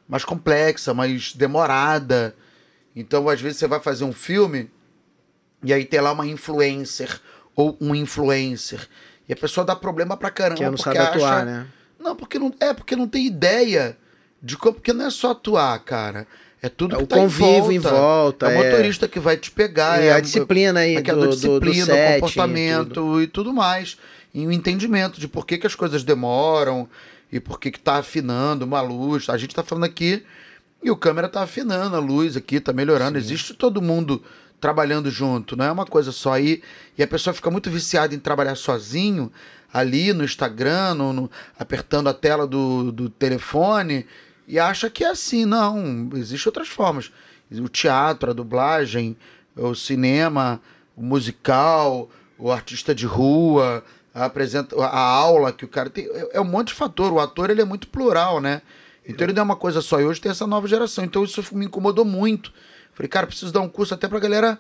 mais 0.08 0.24
complexa, 0.25 0.94
mais 0.94 1.34
demorada. 1.34 2.36
Então, 2.96 3.27
às 3.30 3.42
vezes, 3.42 3.58
você 3.58 3.68
vai 3.68 3.80
fazer 3.80 4.03
um 4.03 4.13
filme 4.13 4.70
e 5.63 5.74
aí 5.74 5.86
tem 5.86 6.00
lá 6.01 6.12
uma 6.12 6.27
influencer 6.27 7.20
ou 7.56 7.77
um 7.80 7.96
influencer. 7.96 8.88
E 9.27 9.34
a 9.34 9.36
pessoa 9.36 9.65
dá 9.65 9.75
problema 9.75 10.18
pra 10.18 10.30
caramba. 10.30 10.58
Que 10.58 10.63
não 10.65 10.72
porque 10.74 10.84
sabe 10.84 11.00
atuar, 11.00 11.34
acha- 11.38 11.46
né? 11.46 11.68
Não, 12.00 12.15
porque 12.15 12.38
não. 12.38 12.53
É, 12.60 12.74
porque 12.74 12.96
não 12.96 13.08
tem 13.08 13.25
ideia 13.25 13.98
de 14.42 14.58
como. 14.58 14.74
Porque 14.75 14.92
não 14.92 15.06
é 15.06 15.10
só 15.10 15.32
atuar, 15.32 15.80
cara. 15.80 16.27
É 16.63 16.70
tudo 16.70 16.96
É 16.96 16.98
que 16.98 17.03
o 17.03 17.08
tá 17.08 17.17
em 17.17 17.20
convívio 17.24 17.72
em 17.74 17.77
volta, 17.79 18.46
É 18.50 18.58
o 18.58 18.63
é- 18.63 18.72
motorista 18.72 19.05
que 19.08 19.20
vai 19.20 19.36
te 19.36 19.51
pegar. 19.51 20.01
E 20.01 20.08
é 20.08 20.13
a 20.13 20.20
disciplina 20.22 20.79
aí 20.79 20.96
aquela 20.96 21.20
do, 21.24 21.27
do, 21.27 21.36
disciplina, 21.36 21.86
do 21.86 21.91
set, 21.91 22.13
o 22.13 22.17
e 22.17 22.22
comportamento 22.22 22.93
tudo. 22.93 23.22
e 23.22 23.27
tudo. 23.27 23.53
mais. 23.53 23.98
E 24.34 24.48
o 24.48 24.51
entendimento 24.51 25.20
de 25.20 25.27
por 25.27 25.46
que, 25.46 25.58
que 25.58 25.67
as 25.67 25.75
coisas 25.75 26.03
demoram 26.05 26.88
e 27.32 27.39
por 27.39 27.60
que, 27.60 27.70
que 27.70 27.79
tá 27.79 27.98
afinando 27.98 28.63
uma 28.65 28.79
luz. 28.82 29.29
A 29.29 29.38
gente 29.38 29.53
tá 29.53 29.62
falando 29.62 29.84
aqui 29.84 30.24
e 30.82 30.89
o 30.89 30.96
câmera 30.96 31.27
tá 31.27 31.43
afinando 31.43 31.96
a 31.98 32.00
luz 32.00 32.38
aqui, 32.38 32.60
tá 32.62 32.72
melhorando. 32.72 33.17
Existe 33.17 33.53
todo 33.53 33.82
mundo 33.82 34.24
trabalhando 34.62 35.12
junto, 35.12 35.58
não 35.58 35.65
é 35.65 35.72
uma 35.72 35.86
coisa 35.86 36.13
só 36.13 36.32
aí. 36.32 36.63
E 36.98 37.03
a 37.03 37.08
pessoa 37.08 37.34
fica 37.34 37.51
muito 37.51 37.70
viciada 37.70 38.15
em 38.15 38.20
trabalhar 38.20 38.55
sozinho, 38.55 39.29
ali 39.74 40.13
no 40.13 40.24
Instagram, 40.24 40.93
no, 40.93 41.12
no- 41.12 41.32
apertando 41.60 42.08
a 42.08 42.13
tela 42.13 42.48
do, 42.48 42.89
do 42.91 43.10
telefone, 43.10 44.05
e 44.48 44.60
acha 44.60 44.90
que 44.90 45.04
é 45.04 45.10
assim. 45.10 45.46
Não, 45.46 46.10
existem 46.16 46.50
outras 46.50 46.68
formas. 46.68 47.12
O 47.52 47.70
teatro, 47.70 48.32
a 48.32 48.34
dublagem, 48.34 49.16
o 49.56 49.76
cinema, 49.76 50.62
o 50.96 51.04
musical, 51.04 52.10
o 52.38 52.52
artista 52.52 52.94
de 52.94 53.06
rua, 53.06 53.84
a, 54.14 54.26
apresenta, 54.26 54.76
a 54.84 55.00
aula 55.00 55.52
que 55.52 55.66
o 55.66 55.68
cara 55.68 55.90
tem. 55.90 56.06
É, 56.06 56.38
é 56.38 56.42
um 56.42 56.46
monte 56.46 56.68
de 56.68 56.74
fator. 56.74 57.12
O 57.12 57.20
ator 57.20 57.50
ele 57.50 57.62
é 57.62 57.66
muito 57.66 57.88
plural, 57.88 58.42
né? 58.42 58.62
Então 59.06 59.26
ele 59.26 59.34
não 59.34 59.42
é 59.42 59.44
uma 59.44 59.56
coisa 59.56 59.82
só. 59.82 60.00
E 60.00 60.06
hoje 60.06 60.22
tem 60.22 60.32
essa 60.32 60.48
nova 60.48 60.68
geração. 60.68 61.04
Então 61.04 61.24
isso 61.24 61.44
me 61.56 61.66
incomodou 61.66 62.06
muito. 62.06 62.52
Falei, 62.94 63.10
cara, 63.10 63.28
preciso 63.28 63.52
dar 63.52 63.62
um 63.62 63.70
curso 63.70 63.94
até 63.94 64.08
pra 64.08 64.20
galera 64.20 64.60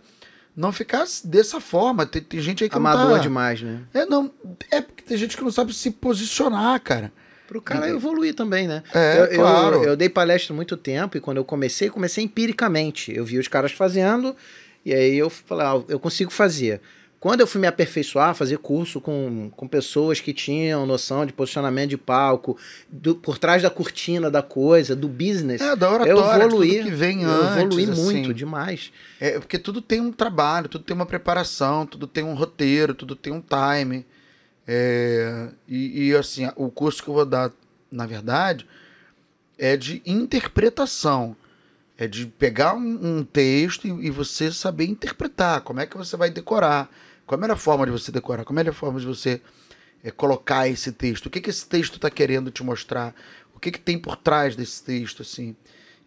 não 0.55 0.71
ficar 0.71 1.05
dessa 1.23 1.59
forma. 1.59 2.05
Tem, 2.05 2.21
tem 2.21 2.39
gente 2.39 2.63
aí 2.63 2.69
que 2.69 2.75
Amador 2.75 3.05
não 3.05 3.15
tá... 3.15 3.19
demais, 3.19 3.61
né? 3.61 3.81
É, 3.93 4.05
não. 4.05 4.31
É 4.69 4.81
porque 4.81 5.03
tem 5.03 5.17
gente 5.17 5.37
que 5.37 5.43
não 5.43 5.51
sabe 5.51 5.73
se 5.73 5.91
posicionar, 5.91 6.79
cara. 6.81 7.11
Pro 7.53 7.61
cara 7.61 7.89
evoluir 7.89 8.33
também, 8.33 8.67
né? 8.67 8.81
É, 8.93 9.19
eu, 9.19 9.25
eu- 9.25 9.35
claro. 9.39 9.83
Eu, 9.83 9.95
dei 9.95 10.09
palestra 10.09 10.53
muito 10.53 10.75
tempo 10.75 11.15
e 11.17 11.19
quando 11.19 11.37
eu 11.37 11.45
comecei, 11.45 11.89
comecei 11.89 12.23
empiricamente. 12.23 13.15
Eu 13.15 13.23
vi 13.25 13.37
os 13.37 13.47
caras 13.47 13.71
fazendo 13.71 14.35
e 14.85 14.93
aí 14.93 15.17
eu 15.17 15.29
falei, 15.29 15.65
ah, 15.65 15.81
eu 15.87 15.99
consigo 15.99 16.31
fazer. 16.31 16.81
Quando 17.19 17.39
eu 17.39 17.47
fui 17.47 17.61
me 17.61 17.67
aperfeiçoar, 17.67 18.35
fazer 18.35 18.57
curso 18.57 18.99
com, 18.99 19.49
com 19.55 19.65
pessoas 19.65 20.19
que 20.19 20.33
tinham 20.33 20.85
noção 20.85 21.25
de 21.25 21.31
posicionamento 21.31 21.91
de 21.91 21.97
palco, 21.97 22.57
do- 22.89 23.15
por 23.15 23.37
trás 23.37 23.61
da 23.63 23.69
cortina 23.69 24.29
da 24.29 24.41
coisa, 24.41 24.93
do 24.93 25.07
business, 25.07 25.61
É, 25.61 25.73
da 25.73 25.87
eu 25.87 25.93
oratória, 25.93 26.39
de 26.39 26.45
evoluí, 26.47 26.77
tudo 26.79 26.89
que 26.89 26.91
vem 26.95 27.23
eu 27.23 27.29
antes, 27.29 27.57
evoluí 27.77 27.83
assim. 27.89 28.01
muito, 28.03 28.33
demais. 28.33 28.91
É 29.21 29.39
porque 29.39 29.57
tudo 29.57 29.81
tem 29.81 30.01
um 30.01 30.11
trabalho, 30.11 30.67
tudo 30.67 30.83
tem 30.83 30.93
uma 30.93 31.05
preparação, 31.05 31.85
tudo 31.85 32.07
tem 32.07 32.25
um 32.25 32.33
roteiro, 32.33 32.93
tudo 32.93 33.15
tem 33.15 33.31
um 33.31 33.41
time. 33.41 34.05
É, 34.67 35.49
e, 35.67 36.09
e, 36.09 36.15
assim, 36.15 36.49
o 36.55 36.69
curso 36.69 37.03
que 37.03 37.09
eu 37.09 37.13
vou 37.13 37.25
dar, 37.25 37.51
na 37.91 38.05
verdade, 38.05 38.67
é 39.57 39.75
de 39.75 40.01
interpretação. 40.05 41.35
É 41.97 42.07
de 42.07 42.25
pegar 42.25 42.73
um, 42.73 43.19
um 43.19 43.23
texto 43.23 43.87
e, 43.87 44.07
e 44.07 44.09
você 44.09 44.51
saber 44.51 44.85
interpretar. 44.85 45.61
Como 45.61 45.79
é 45.79 45.85
que 45.85 45.97
você 45.97 46.17
vai 46.17 46.29
decorar? 46.29 46.89
Qual 47.25 47.37
a 47.37 47.41
melhor 47.41 47.57
forma 47.57 47.85
de 47.85 47.91
você 47.91 48.11
decorar? 48.11 48.43
Qual 48.43 48.53
a 48.53 48.59
melhor 48.59 48.73
forma 48.73 48.99
de 48.99 49.05
você 49.05 49.41
é, 50.03 50.09
colocar 50.09 50.67
esse 50.67 50.91
texto? 50.91 51.27
O 51.27 51.29
que, 51.29 51.39
que 51.39 51.49
esse 51.49 51.67
texto 51.67 51.95
está 51.95 52.09
querendo 52.09 52.49
te 52.49 52.63
mostrar? 52.63 53.13
O 53.53 53.59
que, 53.59 53.71
que 53.71 53.79
tem 53.79 53.97
por 53.97 54.15
trás 54.17 54.55
desse 54.55 54.83
texto, 54.83 55.21
assim? 55.21 55.55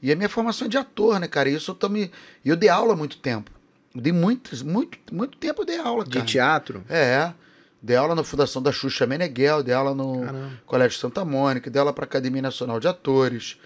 E 0.02 0.10
a 0.10 0.16
minha 0.16 0.28
formação 0.28 0.66
é 0.66 0.70
de 0.70 0.76
ator, 0.76 1.20
né, 1.20 1.28
cara? 1.28 1.48
Isso 1.48 1.70
eu 1.70 1.74
tô 1.74 1.88
me... 1.88 2.10
Eu 2.44 2.56
dei 2.56 2.68
aula 2.68 2.94
há 2.94 2.96
muito 2.96 3.18
tempo. 3.18 3.50
Eu 3.94 4.00
dei 4.00 4.12
muito, 4.12 4.66
muito, 4.66 4.98
muito 5.12 5.38
tempo 5.38 5.62
eu 5.62 5.66
dei 5.66 5.78
aula, 5.78 6.04
De 6.04 6.10
cara. 6.10 6.26
teatro. 6.26 6.84
É. 6.88 7.32
Dei 7.80 7.96
aula 7.96 8.14
na 8.14 8.24
Fundação 8.24 8.60
da 8.62 8.72
Xuxa 8.72 9.06
Meneghel, 9.06 9.62
dei 9.62 9.74
aula 9.74 9.94
no 9.94 10.20
Caramba. 10.20 10.52
Colégio 10.66 10.98
Santa 10.98 11.24
Mônica, 11.24 11.70
dei 11.70 11.78
aula 11.78 11.92
para 11.92 12.04
Academia 12.04 12.42
Nacional 12.42 12.80
de 12.80 12.88
Atores. 12.88 13.58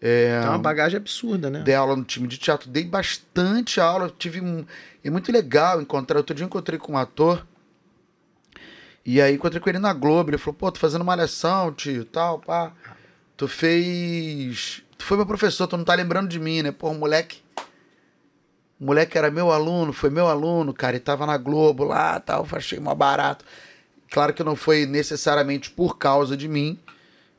É, 0.00 0.40
Tem 0.40 0.48
uma 0.48 0.58
bagagem 0.58 0.96
absurda, 0.96 1.50
né? 1.50 1.62
Dei 1.62 1.74
aula 1.74 1.96
no 1.96 2.04
time 2.04 2.26
de 2.28 2.38
teatro, 2.38 2.68
dei 2.68 2.84
bastante 2.84 3.80
aula, 3.80 4.12
tive 4.16 4.40
um. 4.40 4.64
É 5.04 5.10
muito 5.10 5.30
legal 5.30 5.80
encontrar. 5.80 6.18
Outro 6.18 6.34
dia 6.34 6.44
eu 6.44 6.46
encontrei 6.46 6.78
com 6.78 6.92
um 6.92 6.98
ator. 6.98 7.46
E 9.04 9.20
aí 9.20 9.34
encontrei 9.34 9.60
com 9.60 9.68
ele 9.68 9.78
na 9.78 9.92
Globo. 9.92 10.30
Ele 10.30 10.38
falou, 10.38 10.54
pô, 10.54 10.70
tô 10.70 10.78
fazendo 10.78 11.04
malhação, 11.04 11.72
tio, 11.72 12.04
tal, 12.04 12.38
pá. 12.38 12.72
Tu 13.36 13.48
fez. 13.48 14.82
Tu 14.96 15.04
foi 15.04 15.16
meu 15.16 15.26
professor, 15.26 15.66
tu 15.66 15.76
não 15.76 15.84
tá 15.84 15.94
lembrando 15.94 16.28
de 16.28 16.38
mim, 16.38 16.62
né? 16.62 16.72
Pô, 16.72 16.92
moleque. 16.92 17.42
O 18.80 18.84
moleque 18.86 19.18
era 19.18 19.30
meu 19.30 19.50
aluno, 19.50 19.92
foi 19.92 20.08
meu 20.10 20.28
aluno, 20.28 20.72
cara, 20.72 20.96
e 20.96 21.00
tava 21.00 21.26
na 21.26 21.36
Globo 21.36 21.84
lá, 21.84 22.18
tal, 22.20 22.46
achei 22.52 22.78
mó 22.78 22.94
barato. 22.94 23.44
Claro 24.10 24.32
que 24.32 24.42
não 24.44 24.54
foi 24.56 24.86
necessariamente 24.86 25.70
por 25.70 25.98
causa 25.98 26.36
de 26.36 26.46
mim, 26.48 26.78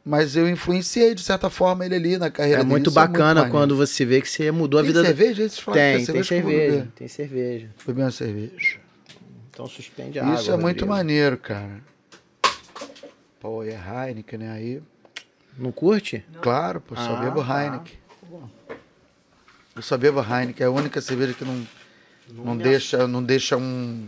mas 0.04 0.36
eu 0.36 0.50
influenciei 0.50 1.16
de 1.16 1.22
certa 1.24 1.50
forma 1.50 1.86
ele 1.86 1.96
ali 1.96 2.18
na 2.18 2.30
carreira 2.30 2.60
É 2.60 2.64
dele. 2.64 2.70
muito 2.70 2.88
Isso 2.90 2.96
bacana 2.96 3.36
maneiro. 3.42 3.52
quando 3.52 3.76
você 3.78 4.04
vê 4.06 4.22
que 4.22 4.30
você 4.30 4.52
mudou 4.52 4.80
a 4.80 4.84
Tem 4.84 4.88
vida 4.90 5.02
do... 5.02 5.06
cerveja? 5.06 5.44
Aí 5.44 5.50
vocês 5.50 5.60
falaram 5.60 5.82
que 6.00 6.06
Tem, 6.06 6.14
tem 6.16 6.24
cerveja, 6.24 6.88
tem 6.96 7.08
cerveja. 7.08 7.70
Foi 7.78 7.94
bem 7.94 8.04
uma 8.04 8.12
cerveja. 8.12 8.78
Então 9.50 9.66
suspende 9.68 10.20
a 10.20 10.24
água. 10.26 10.36
Isso 10.36 10.52
é 10.52 10.58
muito 10.58 10.66
Rodrigo. 10.82 10.88
maneiro, 10.92 11.38
cara. 11.38 11.82
Pô, 13.40 13.64
e 13.64 13.70
é 13.70 13.80
Heineken, 14.08 14.40
né? 14.40 14.52
Aí, 14.52 14.82
Não 15.58 15.72
curte? 15.72 16.24
claro, 16.42 16.82
pô, 16.82 16.96
só 16.96 17.16
Ah, 17.16 17.22
bebo 17.22 17.42
tá. 17.44 17.82
Eu 19.76 19.82
só 19.82 19.98
bebo 19.98 20.20
Heineken, 20.22 20.64
é 20.64 20.68
a 20.68 20.72
única 20.72 21.00
cerveja 21.02 21.34
que 21.34 21.46
não, 21.46 21.66
não, 22.34 22.58
deixa, 22.58 23.08
não 23.08 23.24
deixa 23.24 23.56
um. 23.58 24.08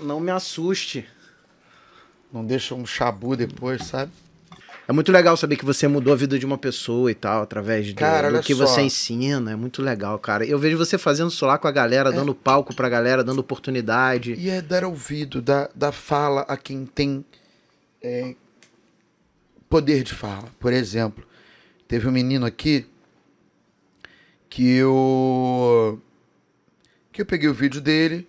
Não 0.00 0.18
me 0.20 0.30
assuste. 0.30 1.06
Não 2.32 2.44
deixa 2.44 2.74
um 2.74 2.84
chabu 2.84 3.36
depois, 3.36 3.84
sabe? 3.84 4.12
É 4.86 4.92
muito 4.92 5.12
legal 5.12 5.36
saber 5.36 5.56
que 5.56 5.64
você 5.66 5.86
mudou 5.86 6.12
a 6.14 6.16
vida 6.16 6.38
de 6.38 6.46
uma 6.46 6.56
pessoa 6.56 7.10
e 7.10 7.14
tal, 7.14 7.42
através 7.42 7.88
do, 7.92 7.94
Cara, 7.96 8.28
do 8.30 8.34
olha 8.36 8.42
que 8.42 8.54
só. 8.54 8.66
você 8.66 8.80
ensina. 8.80 9.52
É 9.52 9.56
muito 9.56 9.82
legal, 9.82 10.18
cara. 10.18 10.46
Eu 10.46 10.58
vejo 10.58 10.78
você 10.78 10.96
fazendo 10.96 11.28
isso 11.30 11.44
lá 11.44 11.58
com 11.58 11.66
a 11.66 11.70
É. 11.70 11.72
galera, 11.74 12.10
dando 12.10 12.34
palco 12.34 12.74
pra 12.74 12.88
galera, 12.88 13.22
dando 13.22 13.38
oportunidade. 13.40 14.34
E 14.34 14.48
é 14.48 14.62
dar 14.62 14.84
ouvido, 14.84 15.42
dar, 15.42 15.70
dar 15.74 15.92
fala 15.92 16.40
a 16.42 16.56
quem 16.56 16.86
tem 16.86 17.22
é, 18.02 18.34
poder 19.68 20.02
de 20.02 20.14
fala. 20.14 20.48
Por 20.58 20.72
exemplo, 20.72 21.22
teve 21.86 22.08
um 22.08 22.12
menino 22.12 22.46
aqui 22.46 22.86
que 24.48 24.76
eu 24.76 26.00
que 27.12 27.22
eu 27.22 27.26
peguei 27.26 27.48
o 27.48 27.54
vídeo 27.54 27.80
dele 27.80 28.28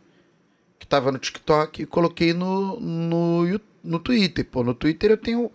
que 0.77 0.87
tava 0.87 1.11
no 1.11 1.19
TikTok 1.19 1.81
e 1.81 1.85
coloquei 1.85 2.33
no 2.33 2.79
no, 2.79 3.61
no 3.83 3.99
Twitter. 3.99 4.45
Pô, 4.45 4.63
no 4.63 4.73
Twitter 4.73 5.11
eu 5.11 5.17
tenho 5.17 5.51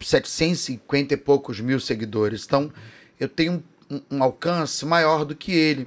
750 0.00 1.14
e 1.14 1.16
poucos 1.16 1.60
mil 1.60 1.80
seguidores. 1.80 2.44
Então 2.44 2.72
eu 3.18 3.28
tenho 3.28 3.62
um, 3.90 4.02
um 4.10 4.22
alcance 4.22 4.84
maior 4.84 5.24
do 5.24 5.34
que 5.34 5.52
ele. 5.52 5.86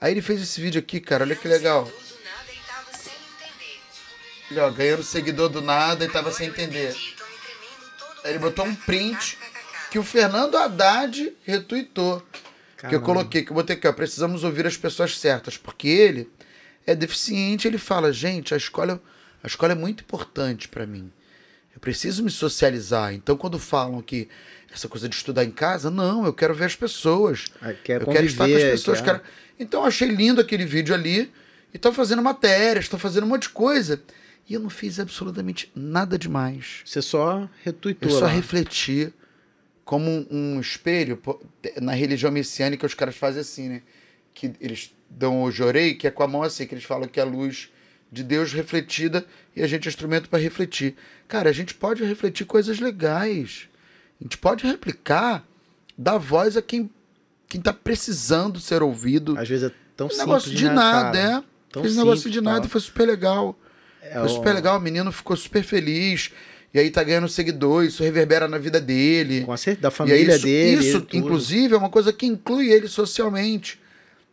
Aí 0.00 0.12
ele 0.12 0.22
fez 0.22 0.40
esse 0.40 0.60
vídeo 0.60 0.78
aqui, 0.78 1.00
cara. 1.00 1.24
Olha 1.24 1.36
que 1.36 1.46
legal. 1.46 1.90
Ele, 4.50 4.58
ó, 4.58 4.70
ganhando 4.70 5.02
seguidor 5.02 5.48
do 5.48 5.60
nada 5.60 6.04
e 6.04 6.08
tava 6.08 6.32
sem 6.32 6.48
entender. 6.48 6.94
Aí 8.24 8.32
ele 8.32 8.38
botou 8.38 8.64
um 8.64 8.74
print 8.74 9.38
que 9.90 9.98
o 9.98 10.02
Fernando 10.02 10.56
Haddad 10.56 11.32
retweetou. 12.82 12.88
Que 12.88 12.94
eu 12.96 13.00
Caramba. 13.00 13.06
coloquei, 13.06 13.42
que 13.42 13.50
eu 13.50 13.54
botei 13.54 13.76
aqui, 13.76 13.86
ó. 13.88 13.92
Precisamos 13.92 14.44
ouvir 14.44 14.66
as 14.66 14.76
pessoas 14.76 15.18
certas. 15.18 15.56
Porque 15.56 15.88
ele 15.88 16.28
é 16.86 16.94
deficiente, 16.94 17.66
ele 17.68 17.78
fala, 17.78 18.12
gente, 18.12 18.54
a 18.54 18.56
escola, 18.56 19.00
a 19.42 19.46
escola 19.46 19.72
é 19.72 19.76
muito 19.76 20.02
importante 20.02 20.68
pra 20.68 20.86
mim. 20.86 21.10
Eu 21.74 21.80
preciso 21.80 22.22
me 22.22 22.30
socializar. 22.30 23.14
Então, 23.14 23.36
quando 23.36 23.58
falam 23.58 24.02
que 24.02 24.28
essa 24.72 24.88
coisa 24.88 25.08
de 25.08 25.14
estudar 25.16 25.44
em 25.44 25.50
casa, 25.50 25.90
não, 25.90 26.24
eu 26.24 26.32
quero 26.32 26.54
ver 26.54 26.64
as 26.66 26.76
pessoas. 26.76 27.46
Ah, 27.60 27.72
quer 27.72 28.02
eu 28.02 28.06
quero 28.08 28.26
estar 28.26 28.48
com 28.48 28.56
as 28.56 28.62
pessoas. 28.62 29.00
quer- 29.00 29.20
Quero... 29.20 29.22
Então, 29.58 29.82
eu 29.82 29.86
achei 29.86 30.08
lindo 30.08 30.40
aquele 30.40 30.64
vídeo 30.64 30.94
ali. 30.94 31.30
E 31.72 31.76
estão 31.76 31.92
fazendo 31.92 32.20
matérias, 32.22 32.86
estão 32.86 32.98
fazendo 32.98 33.24
um 33.24 33.28
monte 33.28 33.42
de 33.42 33.50
coisa. 33.50 34.02
E 34.48 34.54
eu 34.54 34.58
não 34.60 34.68
fiz 34.70 34.98
absolutamente 34.98 35.70
nada 35.76 36.18
demais. 36.18 36.80
Você 36.84 37.00
só 37.00 37.48
retuitou 37.62 38.10
Eu 38.10 38.18
só 38.18 38.24
lá. 38.24 38.30
refleti 38.32 39.12
como 39.90 40.24
um, 40.30 40.60
espelho. 40.60 41.20
Na 41.82 41.90
religião 41.94 42.30
messiânica, 42.30 42.86
os 42.86 42.94
caras 42.94 43.16
fazem 43.16 43.40
assim, 43.40 43.68
né? 43.68 43.82
Que 44.32 44.52
eles 44.60 44.94
dão 45.10 45.42
o 45.42 45.50
jorei, 45.50 45.94
que 45.94 46.06
é 46.06 46.12
com 46.12 46.22
a 46.22 46.28
mão 46.28 46.44
assim, 46.44 46.64
que 46.64 46.72
eles 46.72 46.84
falam 46.84 47.08
que 47.08 47.18
a 47.18 47.24
luz 47.24 47.70
de 48.10 48.22
Deus 48.22 48.52
refletida 48.52 49.26
e 49.54 49.64
a 49.64 49.66
gente 49.66 49.88
é 49.88 49.90
instrumento 49.90 50.28
para 50.28 50.38
refletir. 50.38 50.94
Cara, 51.26 51.50
a 51.50 51.52
gente 51.52 51.74
pode 51.74 52.04
refletir 52.04 52.44
coisas 52.44 52.78
legais. 52.78 53.68
A 54.20 54.22
gente 54.22 54.38
pode 54.38 54.64
replicar, 54.64 55.44
dar 55.98 56.18
voz 56.18 56.56
a 56.56 56.62
quem 56.62 56.88
quem 57.48 57.60
tá 57.60 57.72
precisando 57.72 58.60
ser 58.60 58.84
ouvido. 58.84 59.36
Às 59.36 59.48
vezes 59.48 59.70
é 59.70 59.74
tão 59.96 60.06
Um 60.06 60.10
simples, 60.10 60.26
negócio 60.28 60.54
de 60.54 60.68
né, 60.68 60.72
nada, 60.72 61.18
cara? 61.18 61.38
é. 61.38 61.44
Tão 61.72 61.82
Fez 61.82 61.96
um 61.96 61.98
negócio 61.98 62.30
de 62.30 62.40
nada 62.40 62.64
e 62.64 62.68
foi 62.68 62.80
super 62.80 63.08
legal. 63.08 63.58
É 64.00 64.20
foi 64.20 64.28
super 64.28 64.54
legal, 64.54 64.78
o 64.78 64.80
menino 64.80 65.10
ficou 65.10 65.36
super 65.36 65.64
feliz. 65.64 66.30
E 66.72 66.78
aí 66.78 66.88
tá 66.90 67.02
ganhando 67.02 67.28
seguidor, 67.28 67.84
isso 67.84 68.02
reverbera 68.02 68.46
na 68.46 68.56
vida 68.58 68.80
dele. 68.80 69.42
Com 69.42 69.52
a 69.52 69.56
cer- 69.56 69.76
da 69.76 69.90
família 69.90 70.36
isso, 70.36 70.44
dele. 70.44 70.86
Isso, 70.86 71.06
inclusive, 71.12 71.74
é 71.74 71.76
uma 71.76 71.88
coisa 71.90 72.12
que 72.12 72.26
inclui 72.26 72.70
ele 72.70 72.86
socialmente. 72.88 73.80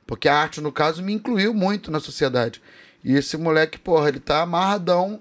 Porque 0.05 0.27
a 0.29 0.35
arte, 0.35 0.61
no 0.61 0.71
caso, 0.71 1.01
me 1.01 1.13
incluiu 1.13 1.53
muito 1.53 1.89
na 1.91 1.99
sociedade. 1.99 2.61
E 3.03 3.13
esse 3.15 3.35
moleque, 3.37 3.77
porra, 3.79 4.09
ele 4.09 4.19
tá 4.19 4.41
amarradão 4.41 5.19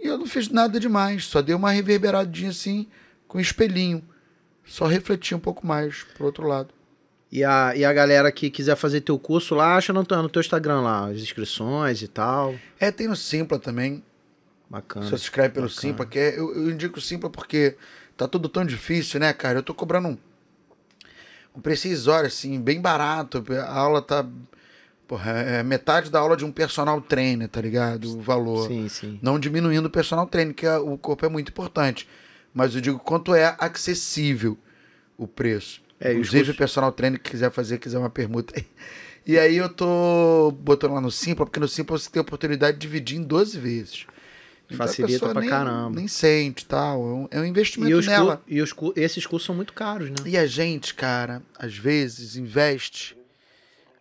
e 0.00 0.06
eu 0.08 0.18
não 0.18 0.26
fiz 0.26 0.48
nada 0.48 0.78
demais. 0.80 1.24
Só 1.26 1.40
dei 1.40 1.54
uma 1.54 1.70
reverberadinha 1.70 2.50
assim, 2.50 2.86
com 3.28 3.38
um 3.38 3.40
espelhinho. 3.40 4.02
Só 4.64 4.86
refleti 4.86 5.34
um 5.34 5.38
pouco 5.38 5.64
mais 5.66 6.04
pro 6.16 6.26
outro 6.26 6.46
lado. 6.46 6.70
E 7.30 7.44
a, 7.44 7.74
e 7.76 7.84
a 7.84 7.92
galera 7.92 8.30
que 8.32 8.50
quiser 8.50 8.76
fazer 8.76 9.00
teu 9.02 9.18
curso 9.18 9.54
lá, 9.54 9.76
acha 9.76 9.92
no, 9.92 10.04
teu- 10.04 10.22
no 10.22 10.28
teu 10.28 10.40
Instagram 10.40 10.80
lá, 10.80 11.06
as 11.08 11.18
inscrições 11.18 12.02
e 12.02 12.08
tal. 12.08 12.54
É, 12.80 12.90
tem 12.90 13.06
no 13.08 13.16
Simpla 13.16 13.58
também. 13.58 14.02
Bacana. 14.68 15.06
Se 15.06 15.14
inscreve 15.14 15.50
pelo 15.54 15.66
bacana. 15.68 15.80
Simpla, 15.80 16.06
que 16.06 16.18
é, 16.18 16.38
eu, 16.38 16.54
eu 16.54 16.70
indico 16.70 16.98
o 16.98 17.02
Simpla 17.02 17.30
porque 17.30 17.76
tá 18.16 18.26
tudo 18.26 18.48
tão 18.48 18.64
difícil, 18.64 19.20
né, 19.20 19.32
cara? 19.32 19.58
Eu 19.58 19.62
tô 19.62 19.72
cobrando 19.74 20.08
um, 20.08 20.18
um 21.54 21.60
preço 21.60 21.86
irrisório, 21.86 22.26
assim, 22.26 22.60
bem 22.60 22.80
barato. 22.80 23.44
A 23.66 23.72
aula 23.78 24.02
tá. 24.02 24.26
Porra, 25.06 25.30
é 25.32 25.62
metade 25.62 26.10
da 26.10 26.18
aula 26.18 26.36
de 26.36 26.44
um 26.44 26.50
personal 26.50 27.00
trainer, 27.00 27.48
tá 27.48 27.60
ligado? 27.60 28.06
O 28.18 28.20
valor. 28.20 28.66
Sim, 28.66 28.88
sim. 28.88 29.18
Não 29.22 29.38
diminuindo 29.38 29.86
o 29.86 29.90
personal 29.90 30.26
trainer, 30.26 30.52
que 30.52 30.66
é- 30.66 30.78
o 30.78 30.98
corpo 30.98 31.24
é 31.24 31.28
muito 31.28 31.50
importante. 31.50 32.08
Mas 32.52 32.74
eu 32.74 32.80
digo 32.80 32.98
quanto 32.98 33.32
é 33.34 33.54
acessível 33.58 34.58
o 35.16 35.28
preço. 35.28 35.80
É, 36.00 36.08
os 36.10 36.14
Inclusive, 36.16 36.50
o 36.50 36.56
personal 36.56 36.90
trainer 36.90 37.20
que 37.20 37.30
quiser 37.30 37.50
fazer, 37.52 37.78
quiser 37.78 37.98
uma 37.98 38.10
permuta 38.10 38.54
aí. 38.56 38.66
E 39.24 39.38
aí 39.38 39.56
eu 39.56 39.68
tô 39.68 40.52
botando 40.60 40.94
lá 40.94 41.00
no 41.00 41.10
Simpla, 41.10 41.46
porque 41.46 41.58
no 41.60 41.68
Simpla 41.68 41.98
você 41.98 42.10
tem 42.10 42.20
a 42.20 42.22
oportunidade 42.22 42.76
de 42.76 42.80
dividir 42.80 43.18
em 43.18 43.22
12 43.22 43.58
vezes. 43.58 44.06
Então 44.70 44.84
a 44.84 44.88
Facilita 44.88 45.28
pra 45.28 45.40
nem, 45.40 45.48
caramba. 45.50 45.96
Nem 45.96 46.08
sente 46.08 46.64
tal. 46.66 47.00
É 47.00 47.12
um, 47.14 47.28
é 47.30 47.40
um 47.40 47.44
E, 47.44 47.48
investimento 47.48 47.96
os 47.96 48.04
cu- 48.04 48.10
nela. 48.10 48.42
e 48.48 48.60
os 48.60 48.74
esses 48.96 49.24
cursos 49.26 49.46
são 49.46 49.54
muito 49.54 49.72
caros, 49.72 50.10
né? 50.10 50.16
E 50.26 50.36
a 50.36 50.46
gente, 50.46 50.92
cara, 50.94 51.40
às 51.58 51.76
vezes 51.76 52.36
investe. 52.36 53.16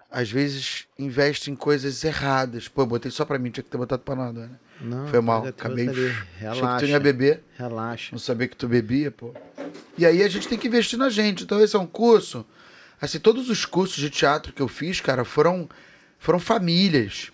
Às 0.10 0.32
vezes 0.32 0.86
investe 0.98 1.52
em 1.52 1.56
coisas 1.56 2.04
erradas. 2.04 2.68
Pô, 2.68 2.84
eu 2.84 2.86
botei 2.88 3.12
só 3.12 3.26
pra 3.26 3.38
mim, 3.38 3.52
tinha 3.52 3.64
que 3.64 3.70
ter 3.70 3.78
botado 3.78 4.02
pra 4.02 4.16
nada, 4.16 4.48
né? 4.48 4.50
Não, 4.82 5.08
Foi 5.08 5.22
mal, 5.22 5.42
tudo 5.42 5.50
acabei. 5.50 5.88
ali. 5.90 6.06
Achei 6.08 6.14
que 6.14 6.40
Relaxa. 6.40 6.80
tu 6.80 6.86
ia 6.90 7.00
beber. 7.00 7.44
Relaxa. 7.58 8.10
Não 8.12 8.20
sabia 8.20 8.48
que 8.48 8.56
tu 8.56 8.68
bebia, 8.68 9.12
pô. 9.12 9.34
E 9.98 10.06
aí 10.06 10.24
a 10.24 10.28
gente 10.30 10.48
tem 10.48 10.58
que 10.58 10.68
investir 10.68 10.98
na 10.98 11.10
gente. 11.10 11.44
Então 11.44 11.62
esse 11.62 11.76
é 11.76 11.80
um 11.80 11.86
curso. 11.88 12.46
Assim, 13.00 13.20
todos 13.20 13.50
os 13.50 13.66
cursos 13.66 13.98
de 13.98 14.10
teatro 14.10 14.52
que 14.54 14.62
eu 14.62 14.68
fiz, 14.68 15.00
cara, 15.02 15.24
foram, 15.26 15.70
foram 16.18 16.40
famílias. 16.40 17.30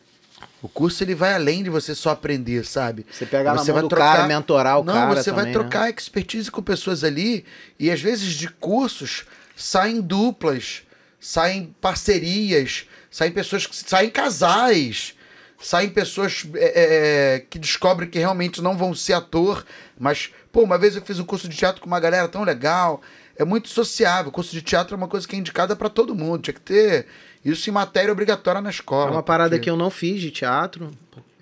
O 0.61 0.69
curso 0.69 1.03
ele 1.03 1.15
vai 1.15 1.33
além 1.33 1.63
de 1.63 1.69
você 1.69 1.95
só 1.95 2.11
aprender, 2.11 2.63
sabe? 2.65 3.05
Você 3.11 3.25
pegar 3.25 3.53
Você 3.53 3.71
na 3.71 3.73
mão 3.73 3.81
vai 3.81 3.89
trocar- 3.89 4.15
cara, 4.17 4.27
mentorar 4.27 4.79
o 4.79 4.83
Não, 4.83 4.93
cara 4.93 5.15
você 5.15 5.31
vai 5.31 5.45
também, 5.45 5.53
né? 5.55 5.59
trocar 5.59 5.89
expertise 5.89 6.51
com 6.51 6.61
pessoas 6.61 7.03
ali 7.03 7.43
e 7.79 7.89
às 7.89 7.99
vezes 7.99 8.33
de 8.33 8.47
cursos 8.47 9.25
saem 9.55 9.99
duplas, 10.01 10.83
saem 11.19 11.75
parcerias, 11.81 12.85
saem 13.09 13.31
pessoas 13.31 13.65
que 13.65 13.75
saem 13.75 14.09
casais, 14.09 15.15
saem 15.59 15.89
pessoas 15.89 16.45
é, 16.55 17.35
é, 17.35 17.39
que 17.49 17.57
descobrem 17.59 18.09
que 18.09 18.19
realmente 18.19 18.61
não 18.61 18.77
vão 18.77 18.93
ser 18.93 19.13
ator, 19.13 19.65
mas 19.99 20.31
pô, 20.51 20.61
uma 20.61 20.77
vez 20.77 20.95
eu 20.95 21.01
fiz 21.01 21.19
um 21.19 21.23
curso 21.25 21.47
de 21.47 21.55
teatro 21.57 21.81
com 21.81 21.87
uma 21.87 21.99
galera 21.99 22.27
tão 22.27 22.43
legal, 22.43 23.01
é 23.35 23.43
muito 23.45 23.69
sociável. 23.69 24.29
O 24.29 24.31
curso 24.31 24.51
de 24.51 24.61
teatro 24.61 24.93
é 24.93 24.97
uma 24.97 25.07
coisa 25.07 25.27
que 25.27 25.35
é 25.35 25.39
indicada 25.39 25.75
para 25.75 25.89
todo 25.89 26.13
mundo, 26.13 26.41
tinha 26.43 26.53
que 26.53 26.61
ter 26.61 27.07
isso 27.43 27.69
em 27.69 27.73
matéria 27.73 28.11
obrigatória 28.11 28.61
na 28.61 28.69
escola. 28.69 29.09
É 29.09 29.13
uma 29.13 29.23
parada 29.23 29.51
porque- 29.51 29.63
que 29.65 29.69
eu 29.69 29.77
não 29.77 29.89
fiz 29.89 30.21
de 30.21 30.31
teatro, 30.31 30.91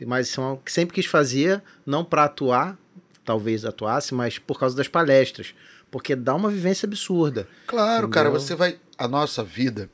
mas 0.06 0.30
são 0.30 0.58
que 0.58 0.72
sempre 0.72 0.96
quis 0.96 1.06
fazer, 1.06 1.62
não 1.86 2.04
pra 2.06 2.26
atuar, 2.26 2.78
talvez 3.26 3.66
atuasse, 3.66 4.14
mas 4.14 4.40
por 4.40 4.60
causa 4.60 4.76
das 4.76 4.88
palestras. 4.88 5.54
Porque 5.92 6.16
dá 6.16 6.36
uma 6.36 6.50
vivência 6.50 6.86
absurda. 6.86 7.48
Claro, 7.68 8.06
Entendeu? 8.06 8.10
cara, 8.10 8.30
você 8.30 8.56
vai. 8.56 8.80
A 8.98 9.08
nossa 9.08 9.44
vida, 9.44 9.90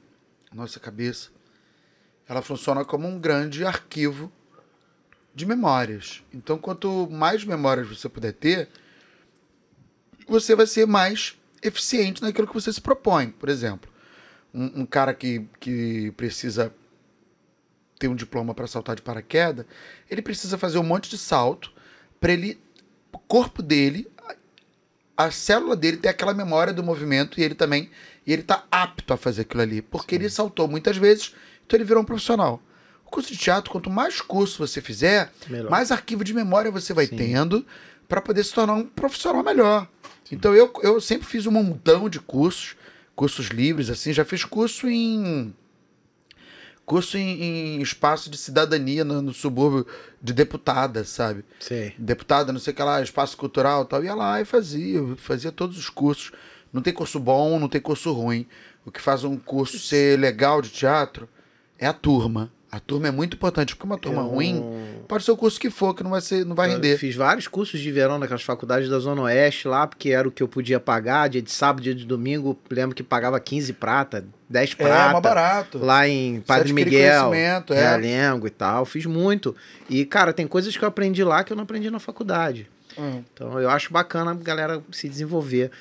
a 0.51 0.55
nossa 0.55 0.79
cabeça, 0.79 1.29
ela 2.27 2.41
funciona 2.41 2.83
como 2.83 3.07
um 3.07 3.19
grande 3.19 3.63
arquivo 3.65 4.31
de 5.33 5.45
memórias. 5.45 6.21
Então, 6.33 6.57
quanto 6.57 7.07
mais 7.11 7.43
memórias 7.45 7.87
você 7.87 8.09
puder 8.09 8.33
ter, 8.33 8.67
você 10.27 10.55
vai 10.55 10.65
ser 10.65 10.85
mais 10.87 11.37
eficiente 11.61 12.21
naquilo 12.21 12.47
que 12.47 12.53
você 12.53 12.71
se 12.73 12.81
propõe. 12.81 13.29
Por 13.29 13.49
exemplo, 13.49 13.89
um, 14.55 14.81
um 14.81 14.85
cara 14.85 15.13
que, 15.13 15.45
que 15.59 16.11
precisa 16.15 16.73
ter 17.99 18.07
um 18.07 18.15
diploma 18.15 18.53
para 18.53 18.67
saltar 18.67 18.95
de 18.95 19.01
paraquedas, 19.01 19.65
ele 20.09 20.21
precisa 20.21 20.57
fazer 20.57 20.77
um 20.77 20.83
monte 20.83 21.09
de 21.09 21.17
salto 21.17 21.71
para 22.19 22.31
ele, 22.31 22.59
o 23.11 23.19
corpo 23.19 23.61
dele, 23.61 24.07
a 25.17 25.29
célula 25.31 25.75
dele 25.75 25.97
tem 25.97 26.09
aquela 26.09 26.33
memória 26.33 26.73
do 26.73 26.83
movimento 26.83 27.39
e 27.39 27.43
ele 27.43 27.55
também 27.55 27.89
e 28.25 28.33
ele 28.33 28.43
tá 28.43 28.65
apto 28.71 29.13
a 29.13 29.17
fazer 29.17 29.41
aquilo 29.41 29.61
ali, 29.61 29.81
porque 29.81 30.15
ele 30.15 30.29
saltou 30.29 30.67
muitas 30.67 30.97
vezes, 30.97 31.33
então 31.65 31.77
ele 31.77 31.83
virou 31.83 32.01
um 32.01 32.05
profissional. 32.05 32.61
O 33.05 33.09
curso 33.09 33.31
de 33.31 33.37
teatro, 33.37 33.71
quanto 33.71 33.89
mais 33.89 34.19
curso 34.19 34.65
você 34.65 34.81
fizer, 34.81 35.31
Melhor. 35.47 35.69
mais 35.69 35.91
arquivo 35.91 36.23
de 36.23 36.33
memória 36.33 36.71
você 36.71 36.93
vai 36.93 37.05
Sim. 37.05 37.17
tendo 37.17 37.65
para 38.07 38.19
poder 38.19 38.43
se 38.43 38.53
tornar 38.53 38.73
um 38.73 38.85
profissional 38.85 39.43
melhor. 39.43 39.87
Então 40.31 40.55
eu, 40.55 40.73
eu 40.81 40.99
sempre 40.99 41.27
fiz 41.27 41.45
um 41.45 41.51
montão 41.51 42.09
de 42.09 42.19
cursos, 42.19 42.75
cursos 43.15 43.47
livres 43.47 43.89
assim, 43.89 44.11
já 44.11 44.25
fiz 44.25 44.43
curso 44.43 44.87
em 44.87 45.53
curso 46.85 47.17
em, 47.17 47.41
em 47.41 47.81
espaço 47.81 48.29
de 48.29 48.37
cidadania 48.37 49.03
no, 49.03 49.21
no 49.21 49.33
subúrbio 49.33 49.87
de 50.21 50.33
deputada, 50.33 51.03
sabe? 51.03 51.43
Sei. 51.59 51.93
deputada, 51.97 52.53
não 52.53 52.59
sei 52.59 52.73
o 52.73 52.75
que 52.75 52.83
lá, 52.83 53.01
espaço 53.01 53.35
cultural 53.35 53.83
e 53.83 53.87
tal, 53.87 54.03
ia 54.03 54.13
lá 54.13 54.39
e 54.39 54.45
fazia, 54.45 54.99
fazia 55.17 55.51
todos 55.51 55.77
os 55.77 55.89
cursos. 55.89 56.31
Não 56.71 56.81
tem 56.81 56.93
curso 56.93 57.19
bom, 57.19 57.57
não 57.57 57.69
tem 57.69 57.81
curso 57.81 58.11
ruim. 58.11 58.45
O 58.85 58.91
que 58.91 59.01
faz 59.01 59.23
um 59.23 59.37
curso 59.37 59.79
ser 59.79 60.19
legal 60.19 60.61
de 60.61 60.69
teatro 60.69 61.27
é 61.79 61.87
a 61.87 61.93
turma. 61.93 62.51
A 62.75 62.79
turma 62.81 63.07
é 63.07 63.11
muito 63.11 63.35
importante, 63.37 63.73
porque 63.73 63.85
uma 63.85 63.97
turma 63.97 64.21
Eu- 64.21 64.27
ruim 64.27 64.61
pode 65.07 65.23
ser 65.23 65.31
o 65.31 65.37
curso 65.37 65.57
que 65.57 65.69
for, 65.69 65.93
que 65.93 66.03
não 66.03 66.11
vai 66.11 66.19
ser, 66.19 66.45
não 66.45 66.53
vai 66.53 66.67
Eu 66.67 66.73
render. 66.73 66.97
fiz 66.97 67.15
vários 67.15 67.47
cursos 67.47 67.79
de 67.79 67.89
verão 67.89 68.19
naquelas 68.19 68.43
faculdades 68.43 68.89
da 68.89 68.99
Zona 68.99 69.21
Oeste 69.21 69.65
lá, 69.69 69.87
porque 69.87 70.09
era 70.09 70.27
o 70.27 70.31
que 70.31 70.43
eu 70.43 70.47
podia 70.49 70.77
pagar. 70.77 71.29
Dia 71.29 71.41
de 71.41 71.49
sábado, 71.49 71.81
dia 71.81 71.95
de 71.95 72.03
domingo, 72.05 72.59
lembro 72.69 72.93
que 72.93 73.01
pagava 73.01 73.39
15 73.39 73.71
prata, 73.71 74.25
10 74.49 74.73
É, 74.73 74.75
prata. 74.75 75.11
mais 75.13 75.23
barato. 75.23 75.77
Lá 75.77 76.05
em 76.05 76.41
Padre 76.41 76.73
Miguel, 76.73 77.29
conhecimento, 77.29 77.73
é. 77.73 77.79
Realengo 77.79 78.45
e 78.45 78.49
tal. 78.49 78.83
Fiz 78.85 79.05
muito. 79.05 79.55
E, 79.89 80.03
cara, 80.03 80.33
tem 80.33 80.45
coisas 80.45 80.75
que 80.75 80.83
eu 80.83 80.89
aprendi 80.89 81.23
lá 81.23 81.45
que 81.45 81.53
eu 81.53 81.55
não 81.55 81.63
aprendi 81.63 81.89
na 81.89 81.99
faculdade. 81.99 82.67
Hum. 82.97 83.23
Então 83.33 83.57
eu 83.57 83.69
acho 83.69 83.93
bacana 83.93 84.31
a 84.31 84.33
galera 84.33 84.83
se 84.91 85.07
desenvolver. 85.07 85.71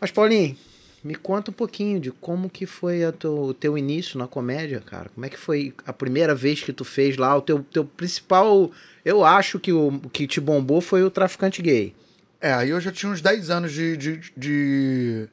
Mas, 0.00 0.10
Paulinho, 0.10 0.56
me 1.04 1.14
conta 1.14 1.50
um 1.50 1.54
pouquinho 1.54 2.00
de 2.00 2.10
como 2.10 2.50
que 2.50 2.66
foi 2.66 3.04
a 3.04 3.12
teu- 3.12 3.34
o 3.42 3.54
teu 3.54 3.78
início 3.78 4.18
na 4.18 4.26
comédia, 4.26 4.80
cara. 4.80 5.10
Como 5.14 5.24
é 5.24 5.28
que 5.28 5.38
foi 5.38 5.72
a 5.86 5.92
primeira 5.92 6.34
vez 6.34 6.60
que 6.62 6.72
tu 6.72 6.84
fez 6.84 7.16
lá? 7.16 7.36
O 7.36 7.40
teu, 7.42 7.64
teu 7.72 7.84
principal. 7.84 8.70
Eu 9.04 9.24
acho 9.24 9.58
que 9.60 9.72
o 9.72 10.00
que 10.12 10.26
te 10.26 10.40
bombou 10.40 10.80
foi 10.80 11.02
o 11.02 11.10
traficante 11.10 11.62
gay. 11.62 11.94
É, 12.40 12.52
aí 12.52 12.70
eu 12.70 12.80
já 12.80 12.92
tinha 12.92 13.10
uns 13.10 13.20
10 13.20 13.50
anos 13.50 13.72
de, 13.72 13.96
de, 13.96 14.20
de, 14.36 15.28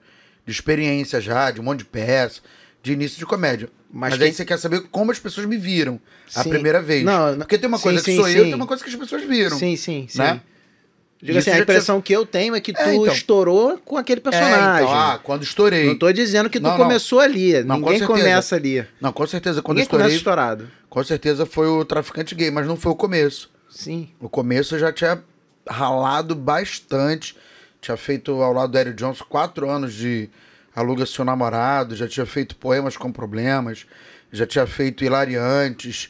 de 0.45 0.51
experiência 0.51 1.19
já, 1.21 1.51
de 1.51 1.59
um 1.59 1.63
monte 1.63 1.79
de 1.79 1.85
peça, 1.85 2.41
de 2.81 2.93
início 2.93 3.17
de 3.19 3.25
comédia. 3.25 3.69
Mas 3.91 4.11
Mas, 4.11 4.17
quem- 4.19 4.27
aí 4.27 4.33
você 4.33 4.43
quer 4.45 4.57
saber 4.59 4.81
como 4.91 5.11
as 5.11 5.19
pessoas 5.19 5.45
me 5.47 5.57
viram 5.57 5.99
a 6.35 6.43
Sim. 6.43 6.49
primeira 6.49 6.81
vez. 6.81 7.03
Não, 7.03 7.31
não- 7.31 7.37
Porque 7.39 7.57
tem 7.57 7.67
uma 7.67 7.77
sim, 7.77 7.83
coisa 7.83 7.99
sim, 7.99 8.11
que 8.11 8.15
sou 8.17 8.27
eu 8.27 8.33
sim. 8.33 8.39
e 8.41 8.45
tem 8.45 8.55
uma 8.55 8.67
coisa 8.67 8.83
que 8.83 8.89
as 8.89 8.95
pessoas 8.95 9.23
viram. 9.23 9.57
Sim, 9.57 9.75
sim, 9.75 10.05
sim. 10.09 10.19
né? 10.19 10.33
Diga 10.33 10.54
Isso 11.31 11.39
assim, 11.39 11.51
a 11.51 11.55
já 11.55 11.59
impressão 11.63 12.01
que 12.01 12.13
eu 12.13 12.25
tenho 12.25 12.55
é 12.55 12.59
que 12.61 12.73
tu 12.73 12.79
É, 12.81 12.95
então. 12.95 13.07
estourou 13.13 13.77
com 13.83 13.97
aquele 13.97 14.19
É, 14.19 14.23
personagem. 14.23 14.83
então, 14.85 14.93
ah, 14.93 15.19
quando 15.23 15.43
estourei. 15.43 15.85
Não 15.87 15.97
tô 15.97 16.11
dizendo 16.11 16.49
que 16.49 16.59
tu 16.59 16.63
Não, 16.63 16.71
não. 16.71 16.77
começou 16.77 17.19
ali. 17.19 17.53
Não, 17.63 17.75
com 17.81 17.85
Ninguém 17.89 17.99
certeza. 17.99 18.19
começa 18.19 18.55
ali. 18.55 18.87
Não, 19.01 19.11
com 19.13 19.27
certeza, 19.27 19.61
quando 19.61 19.75
Ninguém 19.77 19.83
estourei, 19.83 20.03
começa 20.05 20.17
estourado. 20.17 20.71
com 20.89 21.03
certeza 21.03 21.45
foi 21.45 21.67
o 21.67 21.83
traficante 21.85 22.33
gay, 22.35 22.51
mas 22.51 22.67
não 22.67 22.75
foi 22.77 22.91
o 22.91 22.95
começo. 22.95 23.49
Sim. 23.69 24.09
O 24.19 24.29
começo 24.29 24.75
eu 24.75 24.79
já 24.79 24.91
tinha 24.91 25.21
ralado 25.67 26.35
bastante. 26.35 27.35
Tinha 27.81 27.97
feito 27.97 28.31
ao 28.41 28.51
lado 28.53 28.71
do 28.71 28.77
Hélio 28.77 28.93
Johnson 28.93 29.25
quatro 29.29 29.69
anos 29.69 29.93
de 29.93 30.29
Aluga 30.75 31.05
Seu 31.05 31.23
Namorado, 31.23 31.95
já 31.95 32.07
tinha 32.07 32.25
feito 32.25 32.55
Poemas 32.55 32.97
com 32.97 33.11
Problemas, 33.11 33.85
já 34.31 34.45
tinha 34.45 34.65
feito 34.65 35.03
Hilariantes, 35.05 36.09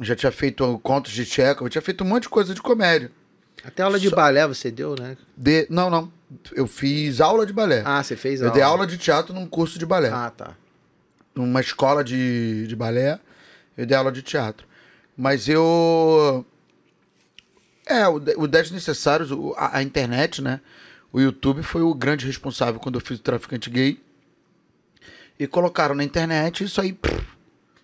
já 0.00 0.16
tinha 0.16 0.32
feito 0.32 0.78
Contos 0.82 1.12
de 1.12 1.24
Chekhov, 1.24 1.68
tinha 1.70 1.82
feito 1.82 2.02
um 2.02 2.06
monte 2.06 2.22
de 2.24 2.28
coisa 2.30 2.54
de 2.54 2.62
comédia. 2.62 3.10
Até 3.64 3.82
aula 3.82 3.98
de 3.98 4.08
Só- 4.08 4.16
balé 4.16 4.46
você 4.46 4.70
deu, 4.70 4.94
né? 4.98 5.16
De... 5.36 5.66
Não, 5.70 5.88
não. 5.88 6.12
Eu 6.52 6.66
fiz 6.66 7.20
aula 7.20 7.44
de 7.46 7.52
balé. 7.52 7.82
Ah, 7.84 8.02
você 8.02 8.16
fez 8.16 8.40
eu 8.40 8.46
aula. 8.46 8.54
dei 8.54 8.62
aula 8.62 8.86
de 8.86 8.96
teatro 8.98 9.34
num 9.34 9.46
curso 9.46 9.78
de 9.78 9.86
balé. 9.86 10.10
Ah, 10.12 10.30
tá. 10.30 10.56
numa 11.34 11.60
escola 11.60 12.02
de, 12.02 12.66
de 12.66 12.74
balé, 12.76 13.18
eu 13.76 13.86
dei 13.86 13.96
aula 13.96 14.10
de 14.12 14.22
teatro. 14.22 14.66
Mas 15.16 15.48
eu 15.48 16.44
É, 17.86 18.08
o, 18.08 18.14
o 18.14 18.46
10 18.48 18.70
Necessários, 18.70 19.30
a, 19.56 19.78
a 19.78 19.82
internet, 19.82 20.40
né? 20.42 20.60
O 21.12 21.20
YouTube 21.20 21.62
foi 21.62 21.82
o 21.82 21.94
grande 21.94 22.26
responsável 22.26 22.80
quando 22.80 22.94
eu 22.96 23.00
fiz 23.00 23.18
o 23.18 23.22
Traficante 23.22 23.68
Gay. 23.68 24.00
E 25.38 25.46
colocaram 25.46 25.94
na 25.94 26.02
internet 26.04 26.60
e 26.62 26.64
isso 26.64 26.80
aí 26.80 26.92
pff, 26.92 27.26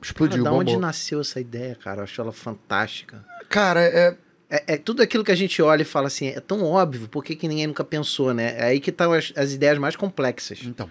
explodiu. 0.00 0.42
Cara, 0.42 0.50
da 0.50 0.56
onde 0.58 0.72
bombou. 0.72 0.80
nasceu 0.80 1.20
essa 1.20 1.38
ideia, 1.40 1.74
cara? 1.76 2.00
Eu 2.00 2.04
acho 2.04 2.20
ela 2.20 2.32
fantástica. 2.32 3.24
Cara, 3.48 3.80
é, 3.82 4.16
É, 4.50 4.74
é 4.74 4.76
tudo 4.78 5.02
aquilo 5.02 5.24
que 5.24 5.32
a 5.32 5.36
gente 5.36 5.60
olha 5.60 5.82
e 5.82 5.84
fala 5.84 6.06
assim, 6.06 6.28
é 6.28 6.40
tão 6.40 6.64
óbvio, 6.64 7.08
por 7.08 7.22
que, 7.22 7.36
que 7.36 7.46
ninguém 7.46 7.66
nunca 7.66 7.84
pensou, 7.84 8.32
né? 8.32 8.56
É 8.58 8.64
aí 8.64 8.80
que 8.80 8.90
estão 8.90 9.12
as, 9.12 9.32
as 9.36 9.52
ideias 9.52 9.78
mais 9.78 9.94
complexas. 9.94 10.60
Então, 10.64 10.88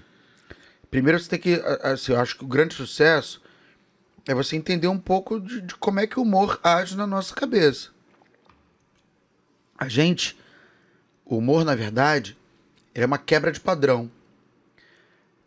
primeiro 0.91 1.19
você 1.19 1.29
tem 1.29 1.39
que. 1.39 1.53
Assim, 1.81 2.11
eu 2.11 2.19
acho 2.19 2.37
que 2.37 2.43
o 2.43 2.47
grande 2.47 2.75
sucesso 2.75 3.41
é 4.27 4.33
você 4.33 4.55
entender 4.55 4.87
um 4.87 4.99
pouco 4.99 5.39
de, 5.39 5.61
de 5.61 5.75
como 5.75 5.99
é 5.99 6.07
que 6.07 6.19
o 6.19 6.23
humor 6.23 6.59
age 6.63 6.95
na 6.95 7.07
nossa 7.07 7.33
cabeça. 7.33 7.89
A 9.77 9.87
gente, 9.87 10.37
o 11.25 11.37
humor, 11.37 11.63
na 11.63 11.75
verdade, 11.75 12.37
é 12.93 13.05
uma 13.05 13.17
quebra 13.17 13.51
de 13.51 13.59
padrão. 13.59 14.11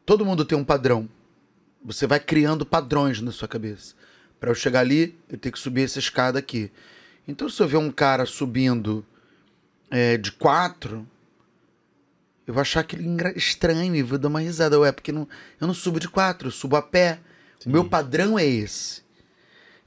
Todo 0.07 0.25
mundo 0.25 0.44
tem 0.44 0.57
um 0.57 0.64
padrão. 0.64 1.09
Você 1.85 2.07
vai 2.07 2.20
criando 2.20 2.64
padrões 2.66 3.20
na 3.20 3.33
sua 3.33 3.49
cabeça. 3.49 3.94
Para 4.38 4.51
eu 4.51 4.55
chegar 4.55 4.81
ali, 4.81 5.18
eu 5.29 5.37
tenho 5.37 5.53
que 5.53 5.59
subir 5.59 5.83
essa 5.83 5.99
escada 5.99 6.38
aqui. 6.38 6.70
Então, 7.30 7.48
se 7.48 7.62
eu 7.62 7.68
ver 7.68 7.76
um 7.76 7.90
cara 7.92 8.26
subindo 8.26 9.06
é, 9.90 10.16
de 10.16 10.32
quatro, 10.32 11.06
eu 12.46 12.52
vou 12.52 12.60
achar 12.60 12.80
aquele 12.80 13.06
engra- 13.06 13.32
estranho 13.36 13.94
e 13.94 14.02
vou 14.02 14.18
dar 14.18 14.28
uma 14.28 14.40
risada. 14.40 14.78
Ué, 14.80 14.90
porque 14.90 15.12
não, 15.12 15.28
eu 15.60 15.66
não 15.66 15.74
subo 15.74 16.00
de 16.00 16.08
quatro, 16.08 16.48
eu 16.48 16.52
subo 16.52 16.74
a 16.76 16.82
pé. 16.82 17.20
O 17.64 17.70
meu 17.70 17.84
padrão 17.84 18.38
é 18.38 18.44
esse. 18.44 19.02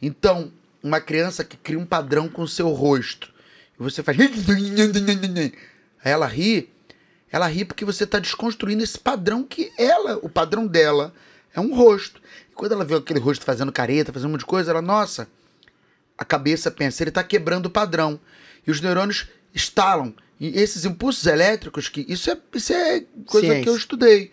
Então, 0.01 0.51
uma 0.81 1.01
criança 1.01 1.43
que 1.43 1.57
cria 1.57 1.77
um 1.79 1.85
padrão 1.85 2.29
com 2.29 2.43
o 2.43 2.47
seu 2.47 2.69
rosto, 2.69 3.33
e 3.79 3.83
você 3.83 4.01
faz. 4.01 4.17
Aí 4.19 6.11
ela 6.11 6.27
ri, 6.27 6.69
ela 7.31 7.47
ri 7.47 7.65
porque 7.65 7.83
você 7.83 8.03
está 8.03 8.19
desconstruindo 8.19 8.83
esse 8.83 8.99
padrão 8.99 9.43
que 9.43 9.71
ela, 9.77 10.17
o 10.21 10.29
padrão 10.29 10.67
dela, 10.67 11.13
é 11.53 11.59
um 11.59 11.73
rosto. 11.73 12.21
E 12.51 12.53
quando 12.53 12.73
ela 12.73 12.85
vê 12.85 12.95
aquele 12.95 13.19
rosto 13.19 13.43
fazendo 13.43 13.71
careta, 13.71 14.13
fazendo 14.13 14.29
um 14.29 14.31
monte 14.33 14.41
de 14.41 14.45
coisa, 14.45 14.71
ela, 14.71 14.81
nossa, 14.81 15.27
a 16.17 16.25
cabeça 16.25 16.71
pensa, 16.71 17.03
ele 17.03 17.09
está 17.09 17.23
quebrando 17.23 17.67
o 17.67 17.69
padrão. 17.69 18.19
E 18.65 18.71
os 18.71 18.79
neurônios 18.81 19.27
estalam. 19.53 20.13
E 20.39 20.59
esses 20.59 20.85
impulsos 20.85 21.25
elétricos, 21.25 21.87
que 21.87 22.05
isso 22.07 22.29
é, 22.29 22.37
isso 22.53 22.73
é 22.73 23.03
coisa 23.25 23.47
Ciência. 23.47 23.63
que 23.63 23.69
eu 23.69 23.77
estudei, 23.77 24.31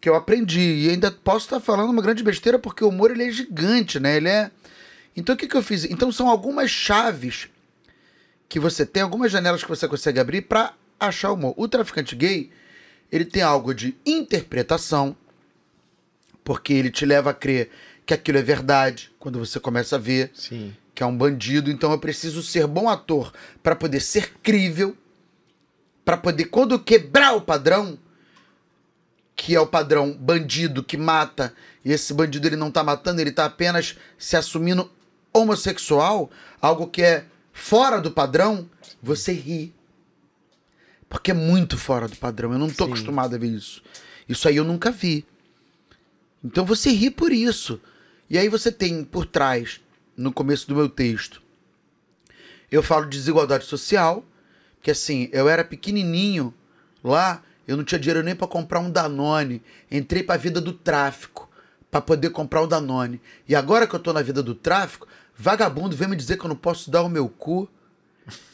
que 0.00 0.08
eu 0.08 0.14
aprendi. 0.14 0.86
E 0.86 0.90
ainda 0.90 1.10
posso 1.10 1.46
estar 1.46 1.60
falando 1.60 1.90
uma 1.90 2.02
grande 2.02 2.22
besteira, 2.22 2.58
porque 2.58 2.84
o 2.84 2.88
humor 2.88 3.10
ele 3.10 3.24
é 3.24 3.30
gigante, 3.30 4.00
né? 4.00 4.16
Ele 4.16 4.28
é. 4.28 4.50
Então 5.16 5.34
o 5.34 5.38
que, 5.38 5.46
que 5.46 5.56
eu 5.56 5.62
fiz? 5.62 5.84
Então 5.84 6.10
são 6.10 6.28
algumas 6.28 6.70
chaves 6.70 7.48
que 8.48 8.60
você 8.60 8.84
tem, 8.84 9.02
algumas 9.02 9.30
janelas 9.32 9.62
que 9.62 9.68
você 9.68 9.88
consegue 9.88 10.20
abrir 10.20 10.42
para 10.42 10.74
achar 10.98 11.30
o 11.30 11.34
humor. 11.34 11.54
O 11.56 11.68
traficante 11.68 12.14
gay, 12.14 12.50
ele 13.10 13.24
tem 13.24 13.42
algo 13.42 13.74
de 13.74 13.96
interpretação, 14.04 15.16
porque 16.44 16.72
ele 16.72 16.90
te 16.90 17.06
leva 17.06 17.30
a 17.30 17.34
crer 17.34 17.70
que 18.04 18.12
aquilo 18.12 18.38
é 18.38 18.42
verdade 18.42 19.12
quando 19.18 19.38
você 19.38 19.60
começa 19.60 19.96
a 19.96 19.98
ver 19.98 20.30
Sim. 20.34 20.74
Que 20.94 21.02
é 21.02 21.06
um 21.06 21.16
bandido, 21.16 21.70
então 21.70 21.90
eu 21.92 21.98
preciso 21.98 22.42
ser 22.42 22.66
bom 22.66 22.88
ator 22.88 23.32
para 23.62 23.74
poder 23.74 24.00
ser 24.00 24.34
crível, 24.42 24.96
para 26.04 26.16
poder 26.16 26.46
quando 26.46 26.78
quebrar 26.78 27.34
o 27.34 27.40
padrão, 27.40 27.98
que 29.34 29.54
é 29.54 29.60
o 29.60 29.66
padrão 29.66 30.12
bandido 30.12 30.82
que 30.82 30.96
mata, 30.96 31.54
e 31.84 31.92
esse 31.92 32.12
bandido 32.12 32.46
ele 32.46 32.56
não 32.56 32.70
tá 32.70 32.84
matando, 32.84 33.20
ele 33.20 33.32
tá 33.32 33.46
apenas 33.46 33.96
se 34.18 34.36
assumindo 34.36 34.90
homossexual, 35.32 36.30
algo 36.60 36.86
que 36.86 37.02
é 37.02 37.24
fora 37.52 38.00
do 38.00 38.10
padrão, 38.10 38.68
você 39.02 39.32
ri. 39.32 39.74
Porque 41.08 41.30
é 41.30 41.34
muito 41.34 41.76
fora 41.76 42.08
do 42.08 42.16
padrão. 42.16 42.52
Eu 42.52 42.58
não 42.58 42.70
tô 42.70 42.84
Sim. 42.84 42.90
acostumado 42.92 43.34
a 43.34 43.38
ver 43.38 43.48
isso. 43.48 43.82
Isso 44.28 44.48
aí 44.48 44.56
eu 44.56 44.64
nunca 44.64 44.90
vi. 44.90 45.26
Então 46.42 46.64
você 46.64 46.90
ri 46.90 47.10
por 47.10 47.32
isso. 47.32 47.80
E 48.30 48.38
aí 48.38 48.48
você 48.48 48.72
tem 48.72 49.04
por 49.04 49.26
trás, 49.26 49.81
no 50.16 50.32
começo 50.32 50.68
do 50.68 50.74
meu 50.74 50.88
texto, 50.88 51.42
eu 52.70 52.82
falo 52.82 53.04
de 53.04 53.18
desigualdade 53.18 53.64
social, 53.64 54.24
que 54.82 54.90
assim, 54.90 55.28
eu 55.32 55.48
era 55.48 55.62
pequenininho 55.62 56.54
lá, 57.04 57.42
eu 57.66 57.76
não 57.76 57.84
tinha 57.84 57.98
dinheiro 57.98 58.22
nem 58.22 58.34
para 58.34 58.46
comprar 58.46 58.80
um 58.80 58.90
Danone. 58.90 59.62
Entrei 59.90 60.22
para 60.22 60.34
a 60.34 60.38
vida 60.38 60.60
do 60.60 60.72
tráfico 60.72 61.48
para 61.90 62.00
poder 62.00 62.30
comprar 62.30 62.62
um 62.62 62.68
Danone. 62.68 63.20
E 63.48 63.54
agora 63.54 63.86
que 63.86 63.94
eu 63.94 64.00
tô 64.00 64.12
na 64.12 64.22
vida 64.22 64.42
do 64.42 64.54
tráfico, 64.54 65.06
vagabundo 65.36 65.94
vem 65.94 66.08
me 66.08 66.16
dizer 66.16 66.38
que 66.38 66.44
eu 66.44 66.48
não 66.48 66.56
posso 66.56 66.90
dar 66.90 67.02
o 67.02 67.08
meu 67.08 67.28
cu. 67.28 67.68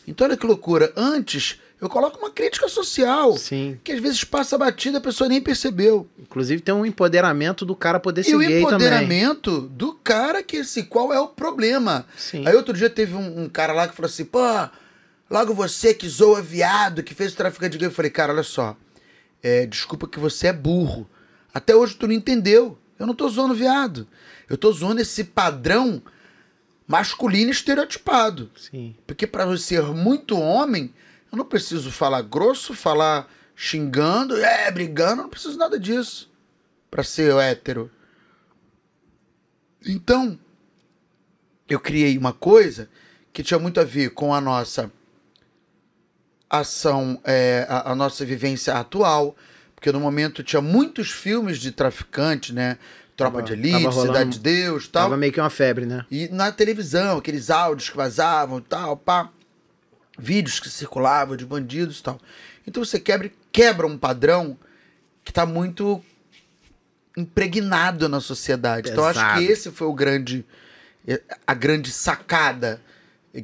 Então 0.07 0.27
olha 0.27 0.37
que 0.37 0.47
loucura. 0.47 0.93
Antes, 0.97 1.61
eu 1.81 1.89
coloco 1.89 2.19
uma 2.19 2.31
crítica 2.31 2.69
social, 2.69 3.37
Sim. 3.37 3.79
que 3.85 3.93
às 3.93 4.01
vezes 4.01 4.25
passa 4.25 4.59
batida, 4.59 4.99
a 4.99 5.01
pessoa 5.01 5.29
nem 5.29 5.41
percebeu. 5.41 6.09
Inclusive 6.19 6.61
tem 6.61 6.75
um 6.75 6.85
empoderamento 6.85 7.65
do 7.65 7.77
cara 7.77 8.01
poder 8.01 8.25
ser 8.25 8.33
E 8.33 8.35
o 8.35 8.39
gay 8.39 8.49
também. 8.49 8.63
empoderamento 8.63 9.61
do 9.61 9.93
cara 9.95 10.43
que, 10.43 10.57
assim, 10.59 10.83
qual 10.83 11.13
é 11.13 11.21
o 11.21 11.29
problema? 11.29 12.05
Sim. 12.17 12.47
Aí 12.47 12.55
outro 12.57 12.75
dia 12.75 12.91
teve 12.91 13.15
um, 13.15 13.45
um 13.45 13.49
cara 13.49 13.73
lá 13.73 13.87
que 13.87 13.95
falou 13.95 14.09
assim, 14.09 14.25
pô, 14.25 14.41
logo 15.31 15.55
você 15.55 15.95
que 15.95 16.09
zoa 16.09 16.43
viado, 16.43 17.03
que 17.03 17.15
fez 17.15 17.33
o 17.33 17.37
traficante 17.37 17.73
de 17.73 17.79
gay. 17.79 17.87
Eu 17.89 17.93
falei, 17.93 18.11
cara, 18.11 18.33
olha 18.33 18.43
só, 18.43 18.77
é, 19.43 19.65
desculpa 19.67 20.09
que 20.09 20.19
você 20.19 20.49
é 20.49 20.53
burro. 20.53 21.09
Até 21.55 21.77
hoje 21.77 21.95
tu 21.95 22.07
não 22.09 22.15
entendeu. 22.15 22.77
Eu 22.99 23.07
não 23.07 23.15
tô 23.15 23.29
zoando 23.29 23.55
viado. 23.55 24.07
Eu 24.51 24.57
tô 24.59 24.73
zoando 24.73 25.01
esse 25.01 25.23
padrão 25.23 26.03
masculino 26.87 27.51
estereotipado. 27.51 28.51
Sim. 28.57 28.97
Porque 29.07 29.27
para 29.27 29.57
ser 29.57 29.83
muito 29.83 30.37
homem, 30.39 30.93
eu 31.31 31.39
não 31.39 31.45
preciso 31.45 31.91
falar 31.91 32.23
grosso, 32.23 32.75
falar 32.75 33.29
xingando, 33.55 34.37
é, 34.37 34.71
brigando, 34.71 35.21
eu 35.21 35.25
não 35.25 35.29
preciso 35.31 35.59
nada 35.59 35.79
disso 35.79 36.31
para 36.91 37.03
ser 37.03 37.35
hétero. 37.37 37.91
Então, 39.87 40.39
eu 41.69 41.79
criei 41.79 42.17
uma 42.19 42.33
coisa 42.33 42.89
que 43.33 43.43
tinha 43.43 43.59
muito 43.59 43.81
a 43.81 43.85
ver 43.85 44.11
com 44.11 44.35
a 44.35 44.41
nossa 44.41 44.91
ação, 46.51 47.21
é, 47.25 47.67
a, 47.69 47.93
a 47.93 47.95
nossa 47.95 48.25
vivência 48.25 48.75
atual, 48.75 49.37
porque 49.75 49.93
no 49.93 50.01
momento 50.01 50.43
tinha 50.43 50.63
muitos 50.63 51.11
filmes 51.11 51.59
de 51.59 51.71
traficante, 51.71 52.53
né? 52.53 52.79
Tropa 53.17 53.39
Tava- 53.43 53.47
de 53.47 53.53
Elite, 53.53 53.85
rolando- 53.85 54.07
Cidade 54.07 54.31
de 54.31 54.39
Deus, 54.41 54.89
tal. 54.89 55.05
Tava 55.05 55.17
meio 55.17 55.33
que 55.33 55.41
uma 55.41 55.51
febre, 55.51 55.85
né? 55.85 56.07
E 56.11 56.29
na 56.29 56.51
televisão, 56.53 57.19
aqueles 57.19 57.51
áudios 57.51 57.91
que 57.91 57.97
vazavam 57.97 58.59
e 58.59 58.63
tal, 58.63 58.97
pá. 58.97 59.31
Vídeos 60.19 60.59
que 60.59 60.69
circulavam 60.69 61.37
de 61.37 61.47
bandidos 61.47 62.01
e 62.01 62.03
tal. 62.03 62.21
Então 62.67 62.85
você 62.85 62.99
quebra, 62.99 63.31
quebra 63.53 63.87
um 63.87 63.97
padrão 63.97 64.59
que 65.25 65.33
tá 65.33 65.47
muito 65.47 66.03
impregnado 67.17 68.09
na 68.09 68.21
sociedade. 68.21 68.91
Então 68.91 69.05
eu 69.05 69.11
acho 69.11 69.21
Pesado. 69.21 69.41
que 69.41 69.47
esse 69.47 69.71
foi 69.71 69.87
o 69.87 69.93
grande 69.93 70.45
a 71.47 71.55
grande 71.55 71.91
sacada 71.91 72.81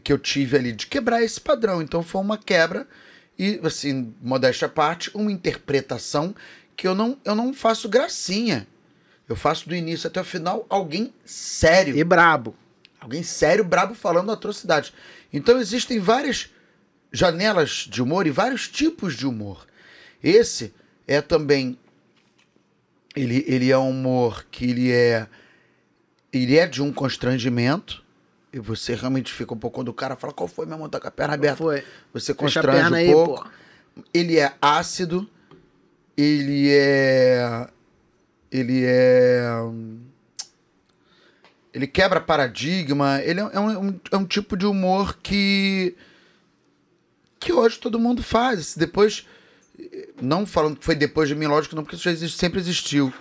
que 0.03 0.13
eu 0.13 0.19
tive 0.19 0.57
ali 0.57 0.73
de 0.73 0.87
quebrar 0.87 1.23
esse 1.23 1.41
padrão. 1.41 1.81
Então 1.81 2.03
foi 2.03 2.21
uma 2.21 2.37
quebra 2.37 2.87
e 3.39 3.61
assim, 3.65 4.15
modéstia 4.21 4.67
à 4.67 4.69
parte, 4.69 5.11
uma 5.15 5.33
interpretação 5.33 6.35
que 6.77 6.87
eu 6.87 6.95
não 6.95 7.19
eu 7.25 7.35
não 7.35 7.53
faço 7.53 7.89
gracinha. 7.89 8.67
Eu 9.29 9.37
faço 9.37 9.69
do 9.69 9.75
início 9.75 10.07
até 10.07 10.21
o 10.21 10.25
final 10.25 10.67
alguém 10.69 11.13
sério. 11.25 11.97
E 11.97 12.05
brabo. 12.05 12.55
Alguém 13.01 13.23
sério, 13.23 13.65
brabo, 13.65 13.95
falando 13.95 14.31
atrocidades. 14.31 14.93
Então 15.33 15.59
existem 15.59 15.99
várias 15.99 16.51
janelas 17.15 17.87
de 17.89 18.03
humor 18.03 18.27
e 18.27 18.31
vários 18.31 18.69
tipos 18.69 19.15
de 19.17 19.25
humor. 19.25 19.65
Esse 20.23 20.75
é 21.07 21.21
também. 21.21 21.79
Ele, 23.15 23.45
ele 23.47 23.71
é 23.71 23.79
um 23.79 23.91
humor 23.91 24.45
que 24.51 24.69
ele 24.69 24.91
é. 24.91 25.29
Ele 26.33 26.59
é 26.59 26.67
de 26.67 26.83
um 26.83 26.93
constrangimento. 26.93 28.03
E 28.53 28.59
você 28.59 28.95
realmente 28.95 29.33
fica 29.33 29.55
um 29.55 29.57
pouco. 29.57 29.77
Quando 29.77 29.89
o 29.89 29.95
cara 29.95 30.17
fala, 30.17 30.33
qual 30.33 30.49
foi, 30.49 30.67
meu 30.67 30.75
irmão? 30.75 30.89
Tá 30.89 30.99
com 30.99 31.07
a 31.07 31.11
perna 31.11 31.35
aberta. 31.35 31.57
Foi. 31.57 31.85
Você 32.13 32.35
constrange 32.35 32.79
perna 32.79 32.97
um 32.97 33.01
aí, 33.01 33.13
pouco. 33.13 33.45
pô. 33.45 34.03
Ele 34.13 34.39
é 34.39 34.53
ácido. 34.61 35.29
Ele 36.17 36.69
é. 36.71 37.69
Ele 38.51 38.85
é. 38.85 39.51
Ele 41.73 41.87
quebra 41.87 42.21
paradigma. 42.21 43.21
Ele 43.23 43.41
é, 43.41 43.51
é 43.53 43.61
um, 43.61 44.01
é 44.11 44.17
um 44.17 44.25
tipo 44.25 44.57
de 44.57 44.67
humor 44.67 45.17
que. 45.23 45.97
Que 47.45 47.53
hoje 47.53 47.79
todo 47.79 47.99
mundo 47.99 48.23
faz. 48.23 48.75
Depois. 48.77 49.27
Não 50.21 50.47
falando 50.47 50.77
que 50.77 50.85
foi 50.85 50.95
depois 50.95 51.29
de 51.29 51.35
mim, 51.35 51.47
lógico, 51.47 51.75
não, 51.75 51.83
porque 51.83 51.97
isso 51.97 52.05
já 52.05 52.13
existe- 52.13 52.39
sempre 52.39 52.61
existiu. 52.61 53.13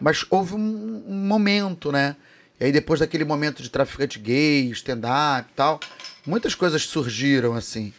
Mas 0.00 0.24
houve 0.30 0.54
um, 0.54 1.04
um 1.06 1.14
momento, 1.14 1.92
né? 1.92 2.16
E 2.58 2.64
aí, 2.64 2.72
depois 2.72 2.98
daquele 3.00 3.24
momento 3.24 3.62
de 3.62 3.68
traficante 3.70 4.18
gay, 4.18 4.70
stand-up 4.70 5.48
e 5.50 5.54
tal, 5.54 5.78
muitas 6.26 6.54
coisas 6.54 6.82
surgiram, 6.82 7.54
assim. 7.54 7.92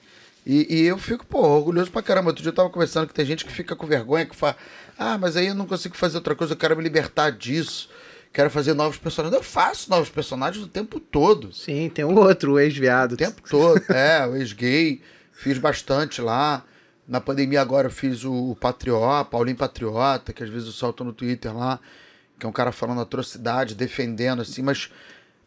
E, 0.45 0.65
e 0.81 0.81
eu 0.87 0.97
fico, 0.97 1.25
pô, 1.25 1.39
orgulhoso 1.39 1.91
pra 1.91 2.01
caramba. 2.01 2.29
Outro 2.29 2.41
dia 2.41 2.49
eu 2.49 2.55
tava 2.55 2.69
conversando 2.69 3.07
que 3.07 3.13
tem 3.13 3.25
gente 3.25 3.45
que 3.45 3.51
fica 3.51 3.75
com 3.75 3.85
vergonha, 3.85 4.25
que 4.25 4.35
fala, 4.35 4.55
ah, 4.97 5.17
mas 5.17 5.37
aí 5.37 5.47
eu 5.47 5.55
não 5.55 5.67
consigo 5.67 5.95
fazer 5.95 6.17
outra 6.17 6.33
coisa, 6.35 6.53
eu 6.53 6.57
quero 6.57 6.75
me 6.75 6.81
libertar 6.83 7.29
disso. 7.31 7.89
quero 8.33 8.49
fazer 8.49 8.73
novos 8.73 8.97
personagens. 8.97 9.37
Eu 9.37 9.43
faço 9.43 9.89
novos 9.89 10.09
personagens 10.09 10.63
o 10.63 10.67
tempo 10.67 10.99
todo. 10.99 11.53
Sim, 11.53 11.89
tem 11.93 12.03
o 12.05 12.15
outro, 12.17 12.53
o 12.53 12.59
ex-viado. 12.59 13.11
O 13.13 13.17
tempo 13.17 13.41
todo. 13.47 13.81
É, 13.91 14.25
o 14.25 14.35
ex-gay. 14.35 15.01
Fiz 15.39 15.57
bastante 15.57 16.21
lá. 16.21 16.65
Na 17.07 17.21
pandemia 17.21 17.61
agora 17.61 17.87
eu 17.87 17.91
fiz 17.91 18.25
o, 18.25 18.55
Patriota, 18.59 19.29
Paulinho 19.29 19.55
Patriota, 19.55 20.33
que 20.33 20.43
às 20.43 20.49
vezes 20.49 20.67
eu 20.67 20.73
solto 20.73 21.01
no 21.03 21.13
Twitter 21.13 21.55
lá, 21.57 21.79
que 22.37 22.45
é 22.45 22.49
um 22.49 22.51
cara 22.51 22.73
falando 22.73 22.99
atrocidade, 22.99 23.73
defendendo, 23.73 24.41
assim, 24.41 24.61
mas 24.61 24.91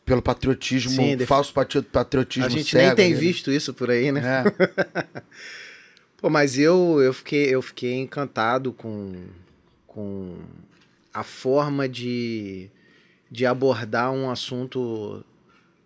pelo 0.04 0.22
patriotismo, 0.22 0.90
Sim, 0.90 1.16
def- 1.16 1.28
falso 1.28 1.52
patri- 1.52 1.82
patriotismo 1.82 2.46
A 2.46 2.48
gente 2.48 2.70
cego, 2.70 2.86
nem 2.86 2.96
tem 2.96 3.12
né? 3.12 3.20
visto 3.20 3.52
isso 3.52 3.74
por 3.74 3.90
aí, 3.90 4.10
né? 4.10 4.22
É. 4.24 5.22
Pô, 6.16 6.30
mas 6.30 6.58
eu, 6.58 7.00
eu, 7.02 7.12
fiquei, 7.12 7.54
eu 7.54 7.60
fiquei 7.60 7.94
encantado 8.00 8.72
com, 8.72 9.26
com 9.86 10.38
a 11.12 11.22
forma 11.22 11.86
de, 11.88 12.70
de 13.30 13.44
abordar 13.44 14.10
um 14.10 14.30
assunto 14.30 15.22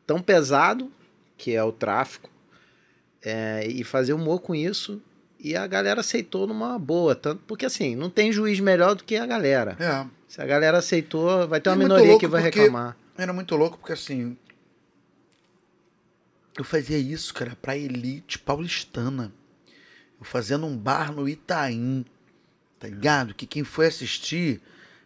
tão 0.07 0.23
pesado, 0.23 0.90
que 1.37 1.53
é 1.55 1.62
o 1.64 1.73
tráfico, 1.73 2.31
é, 3.22 3.66
e 3.66 3.85
fazer 3.85 4.12
humor 4.12 4.40
com 4.40 4.55
isso. 4.55 5.00
E 5.38 5.55
a 5.55 5.66
galera 5.66 6.00
aceitou 6.00 6.46
numa 6.46 6.79
boa, 6.79 7.14
tanto 7.14 7.42
porque 7.46 7.66
assim, 7.66 7.94
não 7.94 8.09
tem 8.09 8.33
juiz 8.33 8.59
melhor 8.59 8.94
do 8.94 9.05
que 9.05 9.16
a 9.16 9.26
galera. 9.26 9.76
É. 9.79 10.07
Se 10.26 10.40
a 10.40 10.46
galera 10.46 10.79
aceitou, 10.79 11.46
vai 11.46 11.61
ter 11.61 11.70
uma 11.70 11.74
É 11.74 11.79
muito 11.79 11.92
minoria 11.92 12.18
que 12.18 12.26
vai 12.26 12.42
reclamar. 12.42 12.96
Era 13.16 13.33
muito 13.33 13.55
louco 13.55 13.79
porque 13.79 13.92
assim. 13.92 14.37
Eu 16.57 16.64
fazia 16.64 16.98
isso, 16.98 17.35
cara, 17.35 17.57
pra 17.61 17.76
elite 17.76 18.38
paulistana. 18.38 19.33
Eu 20.18 20.24
fazia 20.24 20.57
num 20.57 20.76
bar 20.76 21.12
no 21.12 21.29
Itaim. 21.29 22.05
Tá 22.79 22.88
ligado? 22.88 23.35
Que 23.35 23.46
quem 23.46 23.62
foi 23.62 23.87
assistir 23.87 24.61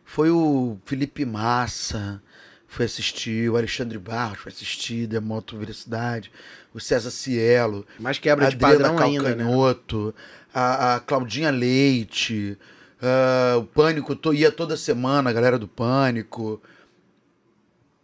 foi 0.04 0.30
o 0.30 0.76
Felipe 0.84 1.24
Massa, 1.24 2.20
foi 2.66 2.84
assistir, 2.86 3.48
o 3.48 3.56
Alexandre 3.56 3.98
Barros 3.98 4.38
foi 4.38 4.50
assistir, 4.50 5.06
Demoto 5.06 5.56
Velocidade, 5.56 6.32
o 6.74 6.80
César 6.80 7.10
Cielo, 7.10 7.86
Mas 7.98 8.18
quebra 8.18 8.46
a 8.46 8.50
de 8.50 8.56
Adriana 8.56 8.88
padrão 8.90 8.98
ainda, 9.06 9.22
né? 9.34 9.42
Calcanhoto, 9.44 10.14
a, 10.54 10.94
a 10.96 11.00
Claudinha 11.00 11.50
Leite, 11.50 12.56
ah, 13.02 13.56
o 13.58 13.64
Pânico, 13.64 14.14
to, 14.14 14.32
ia 14.34 14.52
toda 14.52 14.76
semana, 14.76 15.30
a 15.30 15.32
galera 15.32 15.58
do 15.58 15.66
Pânico. 15.68 16.60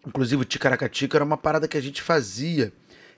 Inclusive 0.07 0.43
o 0.43 0.45
Ticaracatica 0.45 1.17
era 1.17 1.25
uma 1.25 1.37
parada 1.37 1.67
que 1.67 1.77
a 1.77 1.81
gente 1.81 2.01
fazia. 2.03 2.73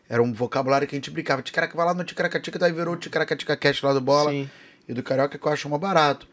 Era 0.08 0.22
um 0.22 0.32
vocabulário 0.32 0.88
que 0.88 0.94
a 0.94 0.98
gente 0.98 1.10
brincava. 1.10 1.42
Ticaraca, 1.42 1.76
vai 1.76 1.84
lá 1.84 1.92
no 1.92 2.02
Ticaracatica, 2.04 2.58
daí 2.58 2.72
virou 2.72 2.94
o 2.94 2.96
Ticaracatica 2.96 3.56
Cast 3.56 3.84
lá 3.84 3.92
do 3.92 4.00
Bola. 4.00 4.30
Sim. 4.30 4.48
E 4.88 4.94
do 4.94 5.02
Carioca 5.02 5.36
que 5.38 5.46
eu 5.46 5.52
acho 5.52 5.68
mais 5.68 5.80
barato. 5.80 6.26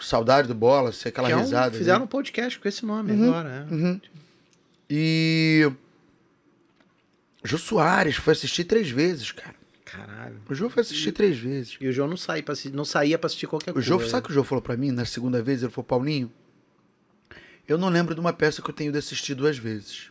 Saudade 0.00 0.48
do 0.48 0.54
Bola, 0.54 0.90
sei 0.90 1.10
aquela 1.10 1.28
Que 1.28 1.34
é 1.34 1.36
um- 1.36 1.40
risada. 1.40 1.66
ali. 1.66 1.76
fizeram 1.78 2.04
um 2.04 2.06
podcast 2.06 2.58
com 2.58 2.66
esse 2.66 2.84
nome 2.84 3.12
Uhum. 3.12 3.28
agora. 3.28 3.68
é. 3.70 4.00
E. 4.88 5.70
Jô 7.44 7.58
Soares 7.58 8.16
foi 8.16 8.32
assistir 8.32 8.64
três 8.64 8.88
vezes, 8.90 9.32
cara. 9.32 9.54
Caralho. 9.84 10.36
O 10.48 10.54
Jô 10.54 10.70
foi 10.70 10.80
assistir 10.82 11.12
três 11.12 11.36
vezes. 11.38 11.76
E 11.80 11.86
o 11.88 11.92
João 11.92 12.08
não, 12.08 12.16
saía 12.16 12.42
pra, 12.42 12.54
não 12.72 12.84
saía 12.84 13.18
pra 13.18 13.26
assistir 13.26 13.46
qualquer 13.46 13.72
O 13.72 13.74
coisa. 13.74 13.86
Jô, 13.88 14.00
sabe 14.00 14.20
o 14.20 14.26
que 14.26 14.30
o 14.30 14.34
Jô 14.34 14.44
falou 14.44 14.62
pra 14.62 14.76
mim 14.76 14.90
na 14.90 15.04
segunda 15.04 15.42
vez? 15.42 15.62
Ele 15.62 15.70
falou, 15.70 15.84
Paulinho, 15.84 16.32
eu 17.68 17.76
não 17.78 17.88
lembro 17.88 18.14
de 18.14 18.20
uma 18.20 18.32
peça 18.32 18.62
que 18.62 18.70
eu 18.70 18.74
tenho 18.74 18.90
de 18.92 18.98
assistir 18.98 19.34
duas 19.34 19.58
vezes. 19.58 20.10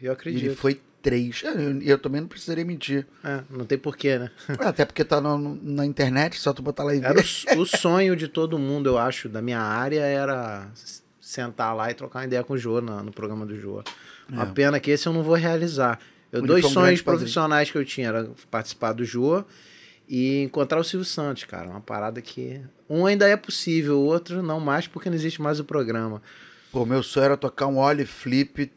Eu 0.00 0.10
E 0.10 0.12
acredito. 0.12 0.44
ele 0.46 0.54
foi 0.54 0.80
três. 1.02 1.42
É, 1.44 1.48
Eu, 1.48 1.82
eu 1.82 1.98
também 1.98 2.20
não 2.20 2.28
precisaria 2.28 2.64
mentir. 2.64 3.06
É, 3.22 3.42
não 3.50 3.64
tem 3.66 3.76
porquê, 3.78 4.18
né? 4.18 4.30
Até 4.60 4.84
porque 4.84 5.04
tá 5.04 5.20
no- 5.20 5.58
na 5.62 5.84
internet, 5.84 6.38
só 6.38 6.52
tu 6.52 6.62
botar 6.62 6.84
lá 6.84 6.94
e 6.94 7.00
ver. 7.00 7.06
Era 7.06 7.20
o, 7.56 7.60
o 7.62 7.66
sonho 7.66 8.14
de 8.16 8.28
todo 8.28 8.58
mundo, 8.58 8.88
eu 8.88 8.98
acho, 8.98 9.28
da 9.28 9.42
minha 9.42 9.60
área, 9.60 10.00
era 10.00 10.68
sentar 11.24 11.74
lá 11.74 11.90
e 11.90 11.94
trocar 11.94 12.18
uma 12.18 12.26
ideia 12.26 12.44
com 12.44 12.52
o 12.52 12.58
Jô 12.58 12.82
na- 12.82 13.02
no 13.02 13.10
programa 13.10 13.46
do 13.46 13.58
Jô. 13.58 13.82
Uma 14.28 14.46
pena 14.46 14.78
que 14.78 14.90
esse 14.90 15.06
eu 15.06 15.12
não 15.12 15.22
vou 15.22 15.34
realizar. 15.34 15.98
Eu, 16.30 16.40
Ele 16.40 16.48
dois 16.48 16.66
sonhos 16.66 17.00
profissionais 17.00 17.70
que 17.70 17.78
eu 17.78 17.84
tinha 17.84 18.08
era 18.08 18.30
participar 18.50 18.92
do 18.92 19.04
Jô 19.04 19.42
e 20.06 20.42
encontrar 20.42 20.78
o 20.78 20.84
Silvio 20.84 21.04
Santos, 21.04 21.44
cara. 21.44 21.68
Uma 21.70 21.80
parada 21.80 22.20
que. 22.20 22.60
Um 22.90 23.06
ainda 23.06 23.26
é 23.26 23.36
possível, 23.36 23.98
o 23.98 24.04
outro 24.04 24.42
não 24.42 24.60
mais, 24.60 24.86
porque 24.86 25.08
não 25.08 25.16
existe 25.16 25.40
mais 25.40 25.58
o 25.58 25.64
programa. 25.64 26.20
Pô, 26.70 26.84
meu 26.84 27.02
sonho 27.02 27.24
era 27.24 27.36
tocar 27.36 27.68
um 27.68 27.78
ollie 27.78 28.04
flip 28.04 28.70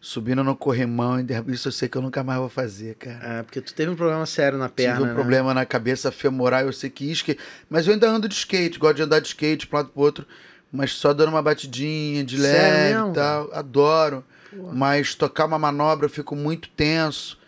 subindo 0.00 0.42
no 0.42 0.56
corrimão. 0.56 1.20
e 1.20 1.52
Isso 1.52 1.68
eu 1.68 1.72
sei 1.72 1.88
que 1.88 1.98
eu 1.98 2.02
nunca 2.02 2.22
mais 2.22 2.38
vou 2.38 2.48
fazer, 2.48 2.94
cara. 2.94 3.38
É, 3.38 3.42
porque 3.42 3.60
tu 3.60 3.74
teve 3.74 3.90
um 3.90 3.96
problema 3.96 4.24
sério 4.24 4.56
na 4.58 4.68
perna. 4.68 4.94
Tive 4.94 5.04
um 5.04 5.08
né? 5.08 5.14
problema 5.14 5.52
na 5.52 5.66
cabeça 5.66 6.10
femoral, 6.10 6.62
eu 6.62 6.72
sei 6.72 6.88
que 6.88 7.10
skate. 7.12 7.40
Mas 7.68 7.86
eu 7.86 7.92
ainda 7.92 8.08
ando 8.08 8.28
de 8.28 8.34
skate, 8.34 8.78
gosto 8.78 8.96
de 8.96 9.02
andar 9.02 9.20
de 9.20 9.28
skate 9.28 9.66
pra 9.66 9.78
um 9.78 9.82
lado 9.82 9.92
pro 9.92 10.02
outro. 10.02 10.26
Mas 10.72 10.92
só 10.92 11.12
dando 11.12 11.28
uma 11.30 11.42
batidinha 11.42 12.24
de 12.24 12.36
leve 12.36 13.10
e 13.10 13.14
tal. 13.14 13.50
Adoro. 13.52 14.24
Mas 14.72 15.14
tocar 15.14 15.46
uma 15.46 15.58
manobra 15.58 16.06
eu 16.06 16.10
fico 16.10 16.34
muito 16.34 16.68
tenso. 16.70 17.38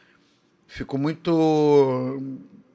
Fico 0.67 0.99
muito 0.99 2.23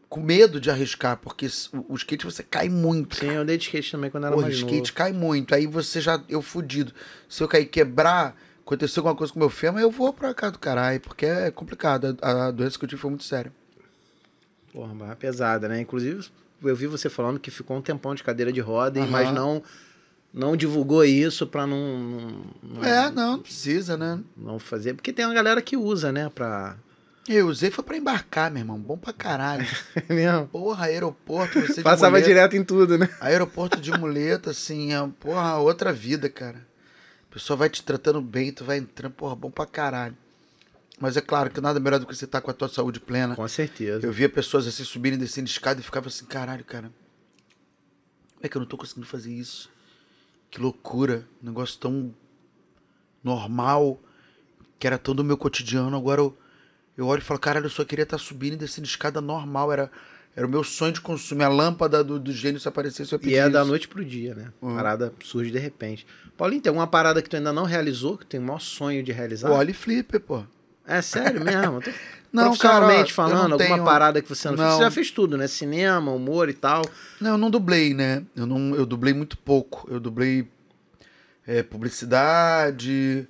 com 0.09 0.19
medo 0.21 0.59
de 0.59 0.69
arriscar, 0.69 1.17
porque 1.17 1.47
o 1.87 1.95
skate 1.95 2.25
você 2.25 2.43
cai 2.43 2.69
muito. 2.69 3.15
Sim, 3.15 3.31
eu 3.31 3.41
andei 3.41 3.57
de 3.57 3.63
skate 3.65 3.91
também 3.91 4.09
quando 4.11 4.25
era 4.25 4.33
Porra, 4.35 4.47
mais 4.47 4.57
skate 4.57 4.77
novo. 4.91 4.93
cai 4.93 5.11
muito. 5.13 5.55
Aí 5.55 5.65
você 5.67 6.01
já. 6.01 6.21
Eu 6.29 6.41
fudido. 6.41 6.93
Se 7.29 7.41
eu 7.43 7.47
cair 7.47 7.65
quebrar, 7.65 8.35
acontecer 8.65 8.99
alguma 8.99 9.15
coisa 9.15 9.31
com 9.33 9.39
o 9.39 9.41
meu 9.41 9.49
fêmur, 9.49 9.79
eu 9.79 9.89
vou 9.91 10.11
pra 10.13 10.33
cá 10.33 10.49
do 10.49 10.59
caralho, 10.59 10.99
porque 11.01 11.25
é 11.25 11.51
complicado. 11.51 12.17
A, 12.21 12.47
a 12.47 12.51
doença 12.51 12.77
que 12.77 12.85
eu 12.85 12.89
tive 12.89 13.01
foi 13.01 13.09
muito 13.11 13.23
séria. 13.23 13.51
Porra, 14.71 14.93
barra 14.93 15.15
pesada, 15.15 15.67
né? 15.67 15.79
Inclusive, 15.81 16.27
eu 16.63 16.75
vi 16.75 16.87
você 16.87 17.09
falando 17.09 17.39
que 17.39 17.51
ficou 17.51 17.77
um 17.77 17.81
tempão 17.81 18.15
de 18.15 18.23
cadeira 18.23 18.51
de 18.51 18.59
roda, 18.59 18.99
Aham. 19.01 19.09
mas 19.11 19.31
não 19.33 19.61
não 20.33 20.57
divulgou 20.57 21.05
isso 21.05 21.45
pra 21.45 21.67
não, 21.67 21.99
não, 21.99 22.45
não, 22.63 22.83
É, 22.83 23.11
não, 23.11 23.31
não 23.33 23.39
precisa, 23.39 23.95
né? 23.95 24.19
não 24.35 24.57
fazer. 24.59 24.93
Porque 24.95 25.13
tem 25.13 25.25
uma 25.25 25.33
galera 25.33 25.61
que 25.61 25.77
usa, 25.77 26.11
né? 26.11 26.29
Pra. 26.29 26.75
Eu 27.29 27.47
usei 27.47 27.71
foi 27.71 27.83
pra 27.83 27.95
embarcar, 27.95 28.51
meu 28.51 28.59
irmão. 28.61 28.77
Bom 28.79 28.97
pra 28.97 29.13
caralho. 29.13 29.65
É 30.09 30.13
mesmo? 30.13 30.47
Porra, 30.47 30.85
aeroporto, 30.85 31.61
você 31.61 31.75
de 31.75 31.81
Passava 31.83 32.11
muleta. 32.11 32.27
direto 32.27 32.55
em 32.57 32.63
tudo, 32.63 32.97
né? 32.97 33.07
Aeroporto 33.21 33.79
de 33.79 33.91
muleta, 33.91 34.49
assim, 34.49 34.93
é, 34.93 35.09
porra, 35.19 35.57
outra 35.57 35.93
vida, 35.93 36.27
cara. 36.29 36.65
A 37.29 37.33
pessoa 37.33 37.55
vai 37.55 37.69
te 37.69 37.81
tratando 37.81 38.21
bem, 38.21 38.51
tu 38.51 38.65
vai 38.65 38.77
entrando, 38.77 39.13
porra, 39.13 39.35
bom 39.35 39.49
pra 39.49 39.65
caralho. 39.65 40.17
Mas 40.99 41.15
é 41.17 41.21
claro 41.21 41.49
que 41.49 41.59
nada 41.61 41.79
melhor 41.79 41.99
do 41.99 42.05
que 42.05 42.15
você 42.15 42.25
estar 42.25 42.41
com 42.41 42.51
a 42.51 42.53
tua 42.53 42.67
saúde 42.69 42.99
plena. 42.99 43.35
Com 43.35 43.47
certeza. 43.47 44.05
Eu 44.05 44.11
via 44.11 44.29
pessoas 44.29 44.67
assim 44.67 44.83
subirem 44.83 45.17
e 45.17 45.21
descendo 45.21 45.47
escada 45.47 45.79
e 45.79 45.83
ficava 45.83 46.07
assim, 46.07 46.25
caralho, 46.25 46.63
cara. 46.65 46.91
Como 48.35 48.41
é 48.45 48.49
que 48.49 48.57
eu 48.57 48.59
não 48.59 48.67
tô 48.67 48.77
conseguindo 48.77 49.07
fazer 49.07 49.31
isso? 49.31 49.69
Que 50.53 50.61
loucura. 50.61 51.27
Um 51.41 51.47
negócio 51.47 51.79
tão 51.79 52.13
normal, 53.23 53.99
que 54.77 54.85
era 54.85 54.99
tão 54.99 55.15
do 55.15 55.23
meu 55.23 55.35
cotidiano. 55.35 55.97
Agora 55.97 56.21
eu, 56.21 56.37
eu 56.95 57.07
olho 57.07 57.21
e 57.21 57.23
falo, 57.23 57.39
caralho, 57.39 57.65
eu 57.65 57.71
só 57.71 57.83
queria 57.83 58.03
estar 58.03 58.19
subindo 58.19 58.53
e 58.53 58.57
descendo 58.57 58.85
escada 58.85 59.19
normal. 59.19 59.73
Era, 59.73 59.89
era 60.35 60.45
o 60.45 60.49
meu 60.49 60.63
sonho 60.63 60.93
de 60.93 61.01
consumir. 61.01 61.43
A 61.43 61.47
lâmpada 61.49 62.03
do, 62.03 62.19
do 62.19 62.31
gênio 62.31 62.59
se 62.59 62.67
aparecesse, 62.67 63.11
eu 63.13 63.19
E 63.23 63.33
é 63.33 63.49
da 63.49 63.61
isso. 63.61 63.67
noite 63.67 63.87
pro 63.87 64.05
dia, 64.05 64.35
né? 64.35 64.53
Uhum. 64.61 64.75
Parada 64.75 65.11
surge 65.23 65.49
de 65.49 65.57
repente. 65.57 66.05
Paulinho, 66.37 66.61
tem 66.61 66.69
alguma 66.69 66.85
parada 66.85 67.19
que 67.19 67.29
tu 67.31 67.35
ainda 67.35 67.51
não 67.51 67.63
realizou, 67.63 68.15
que 68.15 68.23
tu 68.23 68.29
tem 68.29 68.39
o 68.39 68.43
maior 68.43 68.59
sonho 68.61 69.01
de 69.01 69.11
realizar? 69.11 69.49
O 69.49 69.55
Ollie 69.55 69.73
Flipper, 69.73 70.19
pô. 70.21 70.43
É 70.87 71.01
sério 71.01 71.43
mesmo? 71.43 71.81
Tô- 71.81 71.91
Não, 72.33 72.45
Profissionalmente 72.45 73.13
cara, 73.13 73.29
falando, 73.29 73.49
não 73.49 73.53
alguma 73.57 73.57
tenho- 73.75 73.83
parada 73.85 74.19
que 74.19 74.27
você 74.27 74.49
não, 74.49 74.57
fez? 74.57 74.67
Não. 74.67 74.77
Você 74.77 74.83
já 74.85 74.89
fez 74.89 75.11
tudo, 75.11 75.37
né? 75.37 75.45
Cinema, 75.45 76.11
humor 76.11 76.49
e 76.49 76.53
tal. 76.53 76.81
Não, 77.21 77.33
eu 77.33 77.37
não 77.37 77.51
dublei, 77.51 77.93
né? 77.93 78.23
Eu, 78.35 78.47
não, 78.47 78.73
eu 78.75 78.87
dublei 78.87 79.13
muito 79.13 79.37
pouco. 79.37 79.87
Eu 79.87 79.99
dublei 79.99 80.47
é, 81.45 81.61
publicidade, 81.61 83.27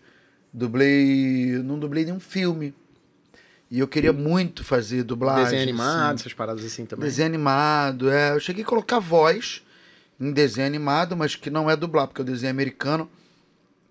dublei. 0.53 1.61
Não 1.63 1.77
dublei 1.77 2.05
nenhum 2.05 2.19
filme. 2.21 2.73
E 3.69 3.79
eu 3.79 3.89
queria 3.89 4.13
muito 4.13 4.63
fazer 4.63 5.03
dublagem. 5.03 5.43
Desenho 5.45 5.63
animado, 5.63 6.05
assim. 6.15 6.21
essas 6.21 6.33
paradas 6.33 6.63
assim 6.63 6.85
também. 6.85 7.03
Desenho 7.05 7.25
animado, 7.27 8.09
é. 8.09 8.31
Eu 8.31 8.39
cheguei 8.39 8.63
a 8.63 8.67
colocar 8.67 8.99
voz 8.99 9.63
em 10.17 10.31
desenho 10.31 10.65
animado, 10.67 11.17
mas 11.17 11.35
que 11.35 11.49
não 11.49 11.69
é 11.69 11.75
dublar, 11.75 12.07
porque 12.07 12.21
o 12.21 12.25
desenho 12.25 12.51
americano. 12.51 13.09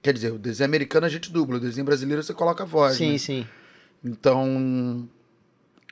Quer 0.02 0.12
dizer, 0.14 0.32
o 0.32 0.38
desenho 0.38 0.68
americano 0.68 1.06
a 1.06 1.08
gente 1.08 1.30
dubla, 1.30 1.56
o 1.58 1.60
desenho 1.60 1.84
brasileiro 1.84 2.22
você 2.22 2.34
coloca 2.34 2.64
voz. 2.66 2.96
Sim, 2.96 3.12
né? 3.12 3.18
sim. 3.18 3.46
Então. 4.04 5.08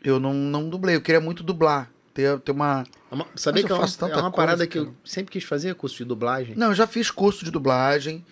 Eu 0.03 0.19
não, 0.19 0.33
não 0.33 0.69
dublei, 0.69 0.97
eu 0.97 1.01
queria 1.03 1.21
muito 1.21 1.43
dublar. 1.43 1.91
Ter, 2.13 2.39
ter 2.41 2.51
uma. 2.53 2.85
É 3.11 3.15
uma- 3.15 3.27
Sabia 3.37 3.63
Mas 3.63 3.67
que 3.67 3.73
eu 3.73 3.77
é 3.77 3.79
uma, 3.79 3.87
faço 3.87 3.99
tanta 3.99 4.13
é 4.15 4.17
uma 4.17 4.23
coisa, 4.31 4.37
parada 4.37 4.67
que 4.67 4.79
eu 4.79 4.87
cara. 4.87 4.97
sempre 5.05 5.31
quis 5.33 5.45
fazer, 5.45 5.75
curso 5.75 5.97
de 5.99 6.05
dublagem. 6.05 6.57
Não, 6.57 6.69
eu 6.69 6.75
já 6.75 6.87
fiz 6.87 7.11
curso 7.11 7.45
de 7.45 7.51
dublagem. 7.51 8.25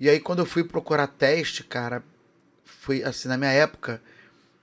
E 0.00 0.08
aí, 0.08 0.20
quando 0.20 0.38
eu 0.38 0.46
fui 0.46 0.62
procurar 0.64 1.06
teste, 1.06 1.64
cara, 1.64 2.02
foi 2.64 3.02
assim, 3.02 3.28
na 3.28 3.36
minha 3.36 3.50
época, 3.50 4.00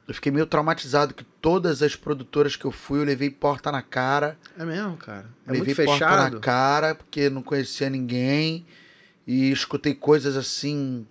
eu 0.07 0.13
fiquei 0.13 0.31
meio 0.31 0.45
traumatizado 0.45 1.13
que 1.13 1.23
todas 1.23 1.81
as 1.83 1.95
produtoras 1.95 2.55
que 2.55 2.65
eu 2.65 2.71
fui, 2.71 2.99
eu 2.99 3.03
levei 3.03 3.29
porta 3.29 3.71
na 3.71 3.81
cara. 3.81 4.37
É 4.57 4.63
mesmo, 4.65 4.95
cara. 4.97 5.25
É 5.45 5.51
levei 5.51 5.65
muito 5.75 5.85
porta 5.85 6.05
fechado. 6.07 6.33
na 6.35 6.39
cara, 6.39 6.95
porque 6.95 7.29
não 7.29 7.43
conhecia 7.43 7.89
ninguém. 7.89 8.65
E 9.25 9.51
escutei 9.51 9.93
coisas 9.93 10.35
assim, 10.35 11.05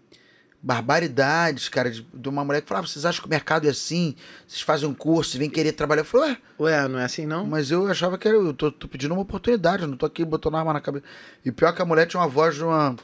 barbaridades, 0.62 1.68
cara, 1.68 1.90
de, 1.90 2.06
de 2.14 2.28
uma 2.28 2.44
mulher 2.44 2.62
que 2.62 2.68
falava: 2.68 2.86
vocês 2.86 3.04
acham 3.04 3.22
que 3.22 3.26
o 3.26 3.30
mercado 3.30 3.66
é 3.66 3.70
assim? 3.70 4.14
Vocês 4.46 4.62
fazem 4.62 4.88
um 4.88 4.94
curso 4.94 5.36
e 5.36 5.38
vêm 5.38 5.50
querer 5.50 5.72
trabalhar? 5.72 6.02
Eu 6.02 6.04
falei, 6.04 6.30
ué, 6.30 6.38
Ué, 6.60 6.88
não 6.88 6.98
é 6.98 7.04
assim 7.04 7.26
não? 7.26 7.46
mas 7.46 7.70
eu 7.70 7.86
achava 7.88 8.16
que 8.16 8.28
era, 8.28 8.36
eu 8.36 8.54
tô, 8.54 8.70
tô 8.70 8.86
pedindo 8.86 9.12
uma 9.12 9.22
oportunidade, 9.22 9.82
eu 9.82 9.88
não 9.88 9.96
tô 9.96 10.06
aqui 10.06 10.24
botando 10.24 10.56
arma 10.56 10.72
na 10.72 10.80
cabeça. 10.80 11.04
E 11.44 11.50
pior 11.50 11.72
que 11.72 11.82
a 11.82 11.84
mulher 11.84 12.06
tinha 12.06 12.20
uma 12.20 12.28
voz 12.28 12.54
de 12.54 12.62
uma, 12.62 12.94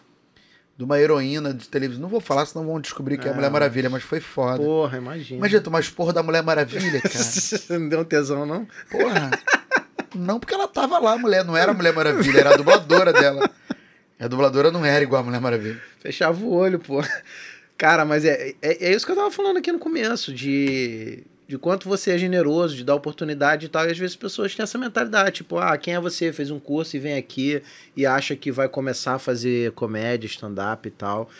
de 0.76 0.84
uma 0.84 1.00
heroína 1.00 1.52
de 1.52 1.68
televisão. 1.68 2.02
Não 2.02 2.08
vou 2.08 2.20
falar, 2.20 2.46
senão 2.46 2.64
vão 2.64 2.80
descobrir 2.80 3.18
que 3.18 3.26
é 3.26 3.32
a 3.32 3.34
Mulher 3.34 3.50
Maravilha, 3.50 3.90
mas 3.90 4.04
foi 4.04 4.20
foda. 4.20 4.62
Porra, 4.62 4.98
imagina. 4.98 5.38
Imagina 5.38 5.60
tomar 5.60 5.80
esporro 5.80 6.12
da 6.12 6.22
Mulher 6.22 6.42
Maravilha, 6.42 7.00
cara. 7.00 7.24
não 7.80 7.88
deu 7.88 8.00
um 8.00 8.04
tesão, 8.04 8.46
não? 8.46 8.66
Porra. 8.88 9.30
Não, 10.14 10.38
porque 10.38 10.54
ela 10.54 10.68
tava 10.68 10.98
lá, 11.00 11.14
a 11.14 11.18
mulher. 11.18 11.44
Não 11.44 11.56
era 11.56 11.72
a 11.72 11.74
Mulher 11.74 11.92
Maravilha, 11.92 12.40
era 12.40 12.54
a 12.54 12.56
dubladora 12.56 13.12
dela. 13.12 13.50
A 14.18 14.26
dubladora 14.26 14.70
não 14.70 14.84
era 14.84 15.02
igual 15.02 15.22
a 15.22 15.24
Mulher 15.24 15.40
Maravilha. 15.40 15.80
Fechava 16.00 16.42
o 16.42 16.52
olho, 16.52 16.78
pô. 16.78 17.00
Cara, 17.78 18.04
mas 18.04 18.24
é, 18.24 18.54
é, 18.60 18.86
é 18.86 18.92
isso 18.92 19.06
que 19.06 19.12
eu 19.12 19.16
tava 19.16 19.30
falando 19.30 19.58
aqui 19.58 19.70
no 19.70 19.78
começo, 19.78 20.34
de, 20.34 21.22
de 21.46 21.56
quanto 21.56 21.88
você 21.88 22.10
é 22.10 22.18
generoso, 22.18 22.74
de 22.74 22.82
dar 22.82 22.96
oportunidade 22.96 23.66
e 23.66 23.68
tal. 23.68 23.86
E 23.86 23.92
às 23.92 23.96
vezes 23.96 24.14
as 24.14 24.20
pessoas 24.20 24.52
têm 24.52 24.64
essa 24.64 24.76
mentalidade, 24.76 25.36
tipo, 25.36 25.58
ah, 25.58 25.78
quem 25.78 25.94
é 25.94 26.00
você? 26.00 26.32
Fez 26.32 26.50
um 26.50 26.58
curso 26.58 26.96
e 26.96 26.98
vem 26.98 27.14
aqui 27.16 27.62
e 27.96 28.04
acha 28.04 28.34
que 28.34 28.50
vai 28.50 28.68
começar 28.68 29.14
a 29.14 29.18
fazer 29.20 29.70
comédia, 29.72 30.26
stand-up 30.26 30.88
e 30.88 30.90
tal. 30.90 31.30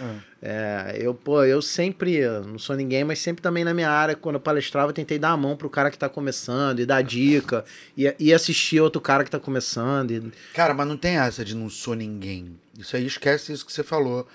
É, 0.41 0.97
eu, 1.01 1.12
pô, 1.12 1.43
eu 1.43 1.61
sempre, 1.61 2.21
não 2.47 2.61
sou 2.61 2.77
ninguém, 2.77 3.03
mas 3.03 3.19
sempre 3.19 3.43
também 3.43 3.64
na 3.64 3.75
minha 3.75 3.91
área, 3.91 4.14
quando 4.14 4.37
eu 4.37 4.41
palestrava, 4.41 4.91
eu 4.91 4.95
tentei 4.95 5.19
dar 5.19 5.31
a 5.31 5.37
mão 5.37 5.57
pro 5.57 5.69
cara 5.69 5.91
que 5.91 5.99
tá 5.99 6.09
começando 6.09 6.79
e 6.79 6.87
dar 6.87 7.03
dica 7.03 7.64
e, 7.97 8.14
e 8.21 8.33
assistir 8.33 8.81
outro 8.81 9.01
cara 9.01 9.25
que 9.25 9.31
tá 9.31 9.41
começando. 9.41 10.12
E, 10.12 10.33
Cara, 10.55 10.73
mas 10.73 10.87
não 10.87 10.97
tem 10.97 11.19
essa 11.19 11.45
de 11.45 11.57
não 11.57 11.69
sou 11.69 11.97
ninguém. 11.97 12.57
Isso 12.79 12.97
aí 12.97 13.05
esquece 13.07 13.53
isso 13.53 13.67
que 13.67 13.73
você 13.73 13.83
falou. 13.83 14.27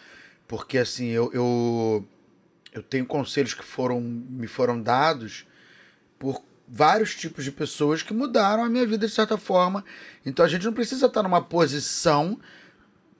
Porque 0.48 0.78
assim, 0.78 1.08
eu, 1.08 1.32
eu, 1.34 2.06
eu 2.74 2.84
tenho 2.84 3.06
conselhos 3.06 3.54
que 3.54 3.64
foram, 3.64 4.00
me 4.02 4.46
foram 4.46 4.80
dados 4.82 5.46
por 6.20 6.44
vários 6.68 7.16
tipos 7.16 7.44
de 7.44 7.52
pessoas 7.52 8.02
que 8.04 8.14
mudaram 8.14 8.64
a 8.64 8.70
minha 8.70 8.86
vida 8.86 9.08
de 9.08 9.14
certa 9.14 9.38
forma. 9.38 9.84
Então 10.26 10.46
a 10.46 10.50
gente 10.50 10.66
não 10.66 10.74
precisa 10.74 11.06
estar 11.06 11.24
numa 11.24 11.42
posição 11.42 12.38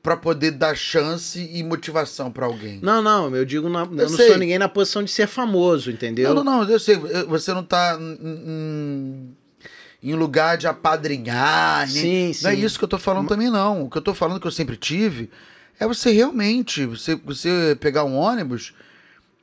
para 0.02 0.18
poder 0.18 0.52
dar 0.52 0.76
chance 0.76 1.40
e 1.40 1.64
motivação 1.64 2.30
para 2.30 2.46
alguém. 2.46 2.80
Não, 2.84 3.02
não, 3.02 3.34
eu 3.34 3.46
digo, 3.46 3.70
na, 3.70 3.84
eu, 3.84 3.86
não 3.92 4.10
sei. 4.10 4.28
sou 4.28 4.38
ninguém 4.38 4.60
na 4.60 4.68
posição 4.68 5.02
de 5.02 5.10
ser 5.10 5.28
famoso, 5.28 5.90
entendeu? 5.90 6.34
Não, 6.34 6.44
não, 6.44 6.60
não, 6.64 6.70
eu 6.70 6.78
sei. 6.80 6.96
eu- 6.96 7.28
Você 7.30 7.54
não 7.54 7.64
tá 7.64 7.98
em, 7.98 9.34
em 10.12 10.14
lugar 10.16 10.58
de 10.58 10.68
apadrinhar. 10.68 11.88
nem- 11.92 12.34
Sim, 12.34 12.44
Não 12.44 12.52
é 12.52 12.56
sim. 12.56 12.62
isso 12.66 12.78
que 12.78 12.84
eu 12.84 12.90
tô 12.90 12.98
falando 12.98 13.28
também, 13.28 13.50
não. 13.50 13.84
O 13.84 13.90
que 13.90 13.98
eu 13.98 14.02
tô 14.02 14.14
falando 14.14 14.40
que 14.40 14.48
eu 14.48 14.52
sempre 14.52 14.76
tive 14.78 15.30
é 15.80 15.88
você 15.88 16.12
realmente, 16.12 16.86
você, 16.86 17.16
você 17.16 17.78
pegar 17.80 18.04
um 18.04 18.16
ônibus, 18.16 18.74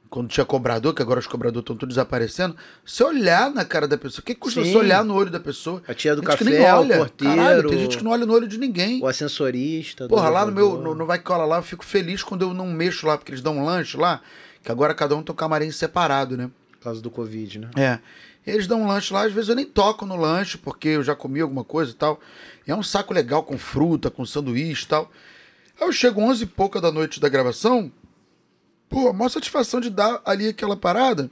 quando 0.08 0.28
tinha 0.28 0.44
cobrador, 0.44 0.92
que 0.92 1.00
agora 1.00 1.20
os 1.20 1.26
cobradores 1.26 1.62
estão 1.62 1.76
todos 1.76 1.94
desaparecendo, 1.94 2.56
você 2.84 3.04
olhar 3.04 3.48
na 3.50 3.64
cara 3.64 3.86
da 3.86 3.96
pessoa. 3.96 4.20
O 4.20 4.24
que 4.24 4.34
custa 4.34 4.62
Sim. 4.62 4.72
você 4.72 4.78
olhar 4.78 5.04
no 5.04 5.14
olho 5.14 5.30
da 5.30 5.38
pessoa? 5.38 5.80
A 5.86 5.94
tia 5.94 6.16
do 6.16 6.20
que 6.20 6.26
café, 6.26 6.44
nem 6.44 6.60
o 6.60 6.64
olha. 6.64 6.96
porteiro, 6.98 7.36
Caralho, 7.36 7.68
tem 7.68 7.78
gente 7.78 7.96
que 7.96 8.02
não 8.04 8.10
olha 8.10 8.26
no 8.26 8.32
olho 8.34 8.48
de 8.48 8.58
ninguém. 8.58 9.00
o 9.00 9.06
ascensorista. 9.06 10.08
Porra, 10.08 10.28
lá 10.28 10.44
no 10.44 10.50
meu, 10.52 10.76
no, 10.78 10.94
no 10.96 11.06
Vai 11.06 11.20
Cola 11.20 11.44
lá, 11.44 11.58
eu 11.58 11.62
fico 11.62 11.84
feliz 11.84 12.22
quando 12.24 12.42
eu 12.42 12.52
não 12.52 12.66
mexo 12.66 13.06
lá, 13.06 13.16
porque 13.16 13.30
eles 13.30 13.40
dão 13.40 13.56
um 13.58 13.64
lanche 13.64 13.96
lá, 13.96 14.20
que 14.64 14.70
agora 14.72 14.92
cada 14.94 15.14
um 15.14 15.22
tem 15.22 15.32
um 15.32 15.36
camarim 15.36 15.70
separado, 15.70 16.36
né? 16.36 16.50
Por 16.72 16.84
causa 16.84 17.00
do 17.00 17.10
Covid, 17.10 17.58
né? 17.60 17.68
É. 17.76 17.98
Eles 18.50 18.66
dão 18.66 18.82
um 18.82 18.86
lanche 18.86 19.12
lá, 19.12 19.24
às 19.24 19.32
vezes 19.32 19.48
eu 19.48 19.56
nem 19.56 19.64
toco 19.64 20.04
no 20.04 20.16
lanche, 20.16 20.58
porque 20.58 20.88
eu 20.88 21.02
já 21.02 21.14
comi 21.14 21.40
alguma 21.40 21.64
coisa 21.64 21.92
e 21.92 21.94
tal. 21.94 22.20
E 22.66 22.70
é 22.70 22.76
um 22.76 22.82
saco 22.82 23.14
legal 23.14 23.42
com 23.42 23.58
fruta, 23.58 24.10
com 24.10 24.24
sanduíche 24.24 24.84
e 24.84 24.88
tal. 24.88 25.10
Aí 25.80 25.86
eu 25.86 25.92
chego 25.92 26.20
11 26.20 26.44
e 26.44 26.46
pouca 26.46 26.80
da 26.80 26.92
noite 26.92 27.20
da 27.20 27.28
gravação, 27.28 27.90
pô, 28.88 29.08
a 29.08 29.12
maior 29.12 29.28
satisfação 29.28 29.80
de 29.80 29.90
dar 29.90 30.20
ali 30.24 30.48
aquela 30.48 30.76
parada 30.76 31.30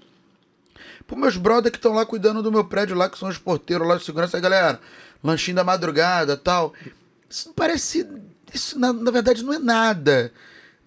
pros 1.08 1.18
meus 1.18 1.36
brother 1.38 1.72
que 1.72 1.78
estão 1.78 1.94
lá 1.94 2.04
cuidando 2.04 2.42
do 2.42 2.52
meu 2.52 2.64
prédio 2.64 2.94
lá, 2.94 3.08
que 3.08 3.18
são 3.18 3.30
os 3.30 3.38
porteiros 3.38 3.88
lá 3.88 3.96
de 3.96 4.04
segurança. 4.04 4.36
Aí, 4.36 4.42
galera, 4.42 4.78
lanchinho 5.24 5.56
da 5.56 5.64
madrugada 5.64 6.36
tal. 6.36 6.74
Isso 7.28 7.48
não 7.48 7.54
parece. 7.54 8.06
Isso 8.52 8.78
na, 8.78 8.92
na 8.92 9.10
verdade 9.10 9.42
não 9.42 9.54
é 9.54 9.58
nada. 9.58 10.30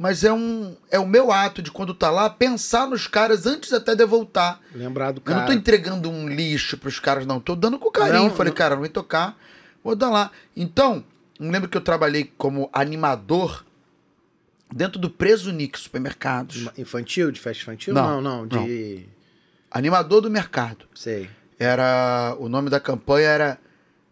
Mas 0.01 0.23
é 0.23 0.33
um 0.33 0.75
é 0.89 0.97
o 0.97 1.05
meu 1.07 1.31
ato 1.31 1.61
de 1.61 1.69
quando 1.69 1.93
tá 1.93 2.09
lá 2.09 2.27
pensar 2.27 2.87
nos 2.87 3.05
caras 3.05 3.45
antes 3.45 3.71
até 3.71 3.93
de 3.93 4.01
eu 4.01 4.07
voltar. 4.07 4.59
Lembrar 4.73 5.11
do 5.11 5.19
Eu 5.19 5.21
cara. 5.21 5.41
não 5.41 5.45
tô 5.45 5.53
entregando 5.53 6.09
um 6.09 6.27
lixo 6.27 6.75
pros 6.75 6.99
caras, 6.99 7.23
não. 7.23 7.39
Tô 7.39 7.55
dando 7.55 7.77
com 7.77 7.91
carinho. 7.91 8.23
Não, 8.23 8.29
Falei, 8.31 8.49
não. 8.49 8.57
cara, 8.57 8.73
não 8.73 8.81
vai 8.81 8.89
tocar, 8.89 9.37
vou 9.83 9.95
dar 9.95 10.09
lá. 10.09 10.31
Então, 10.57 11.03
me 11.39 11.51
lembro 11.51 11.69
que 11.69 11.77
eu 11.77 11.81
trabalhei 11.81 12.33
como 12.35 12.67
animador 12.73 13.63
dentro 14.73 14.99
do 14.99 15.07
Presunic 15.07 15.79
Supermercados. 15.79 16.67
Infantil, 16.79 17.31
de 17.31 17.39
festa 17.39 17.61
infantil? 17.61 17.93
Não, 17.93 18.19
Não, 18.19 18.47
não, 18.47 18.47
de. 18.47 19.05
Animador 19.69 20.19
do 20.21 20.31
mercado. 20.31 20.85
Sei. 20.95 21.29
Era. 21.59 22.35
O 22.39 22.49
nome 22.49 22.71
da 22.71 22.79
campanha 22.79 23.27
era 23.27 23.59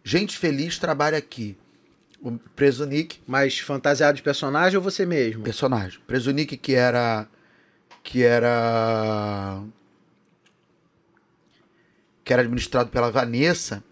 Gente 0.04 0.38
Feliz 0.38 0.78
Trabalha 0.78 1.18
Aqui. 1.18 1.58
O 2.22 2.32
Presunic, 2.54 3.18
Mas 3.26 3.58
fantasiado 3.58 4.16
de 4.16 4.22
personagem 4.22 4.76
ou 4.76 4.82
você 4.82 5.06
mesmo? 5.06 5.42
personagem. 5.42 5.98
Presunic 6.06 6.56
que 6.56 6.74
era. 6.74 7.26
Que 8.02 8.22
era. 8.22 9.62
Que 12.22 12.32
era 12.32 12.42
administrado 12.42 12.90
pela 12.90 13.10
Vanessa, 13.10 13.82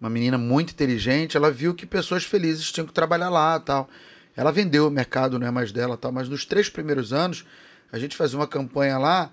uma 0.00 0.08
menina 0.08 0.38
muito 0.38 0.70
inteligente. 0.72 1.36
Ela 1.36 1.50
viu 1.50 1.74
que 1.74 1.84
pessoas 1.84 2.24
felizes 2.24 2.70
tinham 2.70 2.86
que 2.86 2.92
trabalhar 2.92 3.28
lá 3.28 3.58
tal. 3.58 3.88
Ela 4.36 4.52
vendeu 4.52 4.86
o 4.86 4.90
mercado, 4.90 5.38
não 5.38 5.46
é 5.46 5.50
mais 5.50 5.72
dela 5.72 5.96
tal. 5.96 6.12
Mas 6.12 6.28
nos 6.28 6.44
três 6.44 6.68
primeiros 6.68 7.12
anos, 7.12 7.44
a 7.90 7.98
gente 7.98 8.16
fazia 8.16 8.38
uma 8.38 8.46
campanha 8.46 8.96
lá 8.96 9.30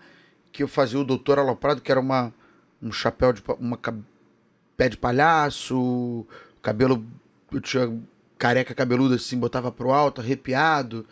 que 0.52 0.64
eu 0.64 0.68
fazia 0.68 1.00
o 1.00 1.04
Doutor 1.04 1.38
Aloprado, 1.38 1.82
que 1.82 1.92
era 1.92 2.00
uma, 2.00 2.34
um 2.82 2.92
chapéu 2.92 3.32
de. 3.32 3.44
uma 3.60 3.80
pé 4.76 4.90
de 4.90 4.98
palhaço, 4.98 6.26
cabelo. 6.62 7.06
Eu 7.52 7.62
tinha 7.62 8.02
careca 8.44 8.76
cabeludo 8.76 9.16
assim, 9.16 9.40
botava 9.40 9.72
pro 9.72 9.94
alto, 9.94 10.20
arrepiado, 10.20 11.08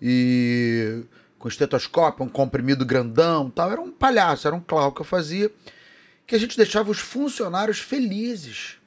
e 0.00 1.02
com 1.38 1.46
estetoscópio, 1.46 2.24
um 2.24 2.28
comprimido 2.28 2.86
grandão 2.86 3.50
tal. 3.50 3.70
Era 3.70 3.82
um 3.82 3.92
palhaço, 3.92 4.46
era 4.46 4.56
um 4.56 4.60
clown 4.60 4.90
que 4.90 5.02
eu 5.02 5.04
fazia, 5.04 5.52
que 6.26 6.34
a 6.34 6.38
gente 6.38 6.56
deixava 6.56 6.90
os 6.90 6.98
funcionários 6.98 7.78
felizes. 7.78 8.78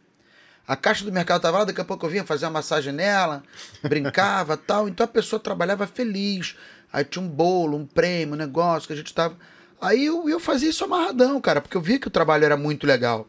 A 0.68 0.76
caixa 0.76 1.06
do 1.06 1.12
mercado 1.12 1.38
estava 1.38 1.60
lá, 1.60 1.66
daqui 1.66 1.82
a 1.82 1.86
pouco 1.86 2.04
eu 2.04 2.10
vinha 2.10 2.24
fazer 2.24 2.46
uma 2.46 2.54
massagem 2.54 2.92
nela, 2.92 3.44
brincava 3.84 4.58
tal. 4.58 4.90
Então 4.90 5.04
a 5.04 5.08
pessoa 5.08 5.40
trabalhava 5.40 5.86
feliz. 5.86 6.56
Aí 6.92 7.06
tinha 7.06 7.24
um 7.24 7.30
bolo, 7.30 7.78
um 7.78 7.86
prêmio, 7.86 8.34
um 8.34 8.38
negócio 8.38 8.88
que 8.88 8.94
a 8.94 8.98
gente 8.98 9.14
tava. 9.14 9.38
Aí 9.80 10.06
eu, 10.06 10.28
eu 10.28 10.40
fazia 10.40 10.72
isso 10.72 10.84
amarradão, 10.84 11.40
cara, 11.40 11.62
porque 11.62 11.78
eu 11.78 11.82
via 11.82 12.00
que 12.00 12.08
o 12.08 12.12
trabalho 12.12 12.44
era 12.44 12.58
muito 12.58 12.88
legal. 12.88 13.28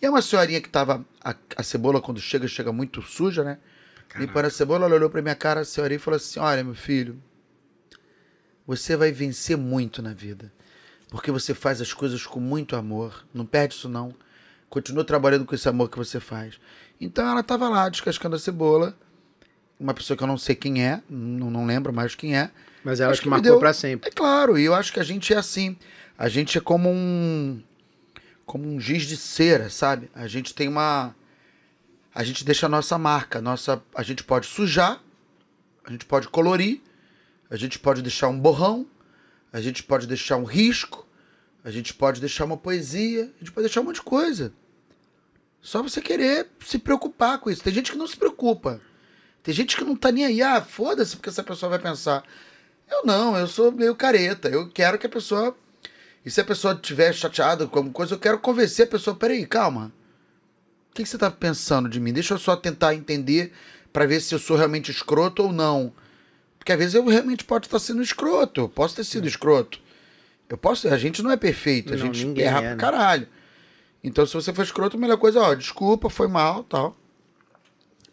E 0.00 0.06
é 0.06 0.08
uma 0.08 0.22
senhorinha 0.22 0.62
que 0.62 0.70
tava. 0.70 1.04
A, 1.22 1.34
a 1.58 1.62
cebola, 1.62 2.00
quando 2.00 2.20
chega, 2.20 2.48
chega 2.48 2.72
muito 2.72 3.02
suja, 3.02 3.44
né? 3.44 3.58
Limpando 4.18 4.46
a 4.46 4.50
cebola, 4.50 4.86
ela 4.86 4.94
olhou 4.94 5.10
pra 5.10 5.22
minha 5.22 5.34
cara, 5.34 5.60
a 5.60 5.64
senhorinha, 5.64 5.96
e 5.96 6.00
falou 6.00 6.16
assim: 6.16 6.38
Olha, 6.40 6.62
meu 6.62 6.74
filho, 6.74 7.20
você 8.66 8.96
vai 8.96 9.12
vencer 9.12 9.56
muito 9.56 10.02
na 10.02 10.12
vida. 10.12 10.52
Porque 11.10 11.30
você 11.30 11.52
faz 11.54 11.80
as 11.80 11.92
coisas 11.92 12.24
com 12.26 12.40
muito 12.40 12.74
amor. 12.76 13.24
Não 13.34 13.44
perde 13.44 13.74
isso, 13.74 13.88
não. 13.88 14.14
Continua 14.70 15.04
trabalhando 15.04 15.44
com 15.44 15.54
esse 15.54 15.68
amor 15.68 15.90
que 15.90 15.98
você 15.98 16.18
faz. 16.18 16.58
Então 17.00 17.26
ela 17.28 17.42
tava 17.42 17.68
lá 17.68 17.88
descascando 17.88 18.36
a 18.36 18.38
cebola. 18.38 18.96
Uma 19.78 19.92
pessoa 19.92 20.16
que 20.16 20.22
eu 20.22 20.26
não 20.28 20.38
sei 20.38 20.54
quem 20.54 20.84
é, 20.86 21.02
não, 21.10 21.50
não 21.50 21.66
lembro 21.66 21.92
mais 21.92 22.14
quem 22.14 22.36
é. 22.36 22.50
Mas 22.84 23.00
ela 23.00 23.12
Acho 23.12 23.20
que 23.20 23.26
me 23.26 23.32
marcou 23.32 23.50
deu- 23.50 23.58
pra 23.58 23.72
sempre. 23.72 24.08
É 24.08 24.12
claro, 24.12 24.56
e 24.58 24.64
eu 24.64 24.74
acho 24.74 24.92
que 24.92 25.00
a 25.00 25.04
gente 25.04 25.34
é 25.34 25.36
assim. 25.36 25.76
A 26.16 26.28
gente 26.28 26.56
é 26.56 26.60
como 26.60 26.88
um. 26.88 27.60
Como 28.46 28.68
um 28.68 28.78
giz 28.80 29.02
de 29.04 29.16
cera, 29.16 29.68
sabe? 29.70 30.10
A 30.14 30.26
gente 30.26 30.54
tem 30.54 30.68
uma. 30.68 31.14
A 32.14 32.22
gente 32.22 32.44
deixa 32.44 32.66
a 32.66 32.68
nossa 32.68 32.98
marca. 32.98 33.40
Nossa, 33.40 33.82
a 33.94 34.02
gente 34.02 34.22
pode 34.22 34.46
sujar, 34.46 35.02
a 35.84 35.90
gente 35.90 36.04
pode 36.04 36.28
colorir, 36.28 36.80
a 37.50 37.56
gente 37.56 37.78
pode 37.78 38.02
deixar 38.02 38.28
um 38.28 38.38
borrão, 38.38 38.86
a 39.52 39.60
gente 39.60 39.82
pode 39.82 40.06
deixar 40.06 40.36
um 40.36 40.44
risco, 40.44 41.06
a 41.64 41.70
gente 41.70 41.94
pode 41.94 42.20
deixar 42.20 42.44
uma 42.44 42.56
poesia, 42.56 43.32
a 43.36 43.38
gente 43.38 43.52
pode 43.52 43.66
deixar 43.66 43.80
um 43.80 43.84
monte 43.84 43.96
de 43.96 44.02
coisa. 44.02 44.52
Só 45.60 45.82
você 45.82 46.00
querer 46.00 46.48
se 46.64 46.78
preocupar 46.78 47.38
com 47.38 47.48
isso. 47.48 47.62
Tem 47.62 47.72
gente 47.72 47.92
que 47.92 47.98
não 47.98 48.06
se 48.06 48.16
preocupa. 48.16 48.80
Tem 49.42 49.54
gente 49.54 49.76
que 49.76 49.84
não 49.84 49.94
tá 49.94 50.10
nem 50.10 50.24
aí. 50.24 50.42
Ah, 50.42 50.60
foda-se, 50.60 51.16
porque 51.16 51.28
essa 51.28 51.42
pessoa 51.42 51.70
vai 51.70 51.78
pensar. 51.78 52.24
Eu 52.90 53.06
não, 53.06 53.36
eu 53.36 53.46
sou 53.46 53.70
meio 53.70 53.94
careta. 53.94 54.48
Eu 54.48 54.68
quero 54.68 54.98
que 54.98 55.06
a 55.06 55.10
pessoa. 55.10 55.56
E 56.24 56.30
se 56.30 56.40
a 56.40 56.44
pessoa 56.44 56.74
estiver 56.74 57.12
chateada 57.12 57.66
com 57.66 57.78
alguma 57.78 57.94
coisa, 57.94 58.14
eu 58.14 58.18
quero 58.18 58.38
convencer 58.40 58.86
a 58.86 58.90
pessoa. 58.90 59.14
Peraí, 59.14 59.46
calma. 59.46 59.92
O 60.92 60.94
que, 60.94 61.02
que 61.02 61.08
você 61.08 61.16
tá 61.16 61.30
pensando 61.30 61.88
de 61.88 61.98
mim? 61.98 62.12
Deixa 62.12 62.34
eu 62.34 62.38
só 62.38 62.54
tentar 62.54 62.94
entender 62.94 63.50
pra 63.90 64.04
ver 64.04 64.20
se 64.20 64.34
eu 64.34 64.38
sou 64.38 64.58
realmente 64.58 64.90
escroto 64.90 65.44
ou 65.44 65.50
não. 65.50 65.90
Porque 66.58 66.70
às 66.70 66.78
vezes 66.78 66.94
eu 66.94 67.04
realmente 67.06 67.44
posso 67.44 67.62
estar 67.62 67.78
sendo 67.78 68.02
escroto. 68.02 68.60
Eu 68.60 68.68
posso 68.68 68.96
ter 68.96 69.04
sido 69.04 69.26
escroto. 69.26 69.80
Eu 70.50 70.58
posso. 70.58 70.86
A 70.88 70.98
gente 70.98 71.22
não 71.22 71.30
é 71.30 71.36
perfeito. 71.36 71.94
A 71.94 71.96
Não, 71.96 72.12
gente 72.12 72.42
erra 72.42 72.58
é, 72.58 72.60
pra 72.60 72.70
né? 72.72 72.76
caralho. 72.76 73.26
Então, 74.04 74.26
se 74.26 74.34
você 74.34 74.52
for 74.52 74.62
escroto, 74.62 74.98
a 74.98 75.00
melhor 75.00 75.16
coisa, 75.16 75.40
ó, 75.40 75.54
desculpa, 75.54 76.10
foi 76.10 76.28
mal 76.28 76.62
tal. 76.64 76.94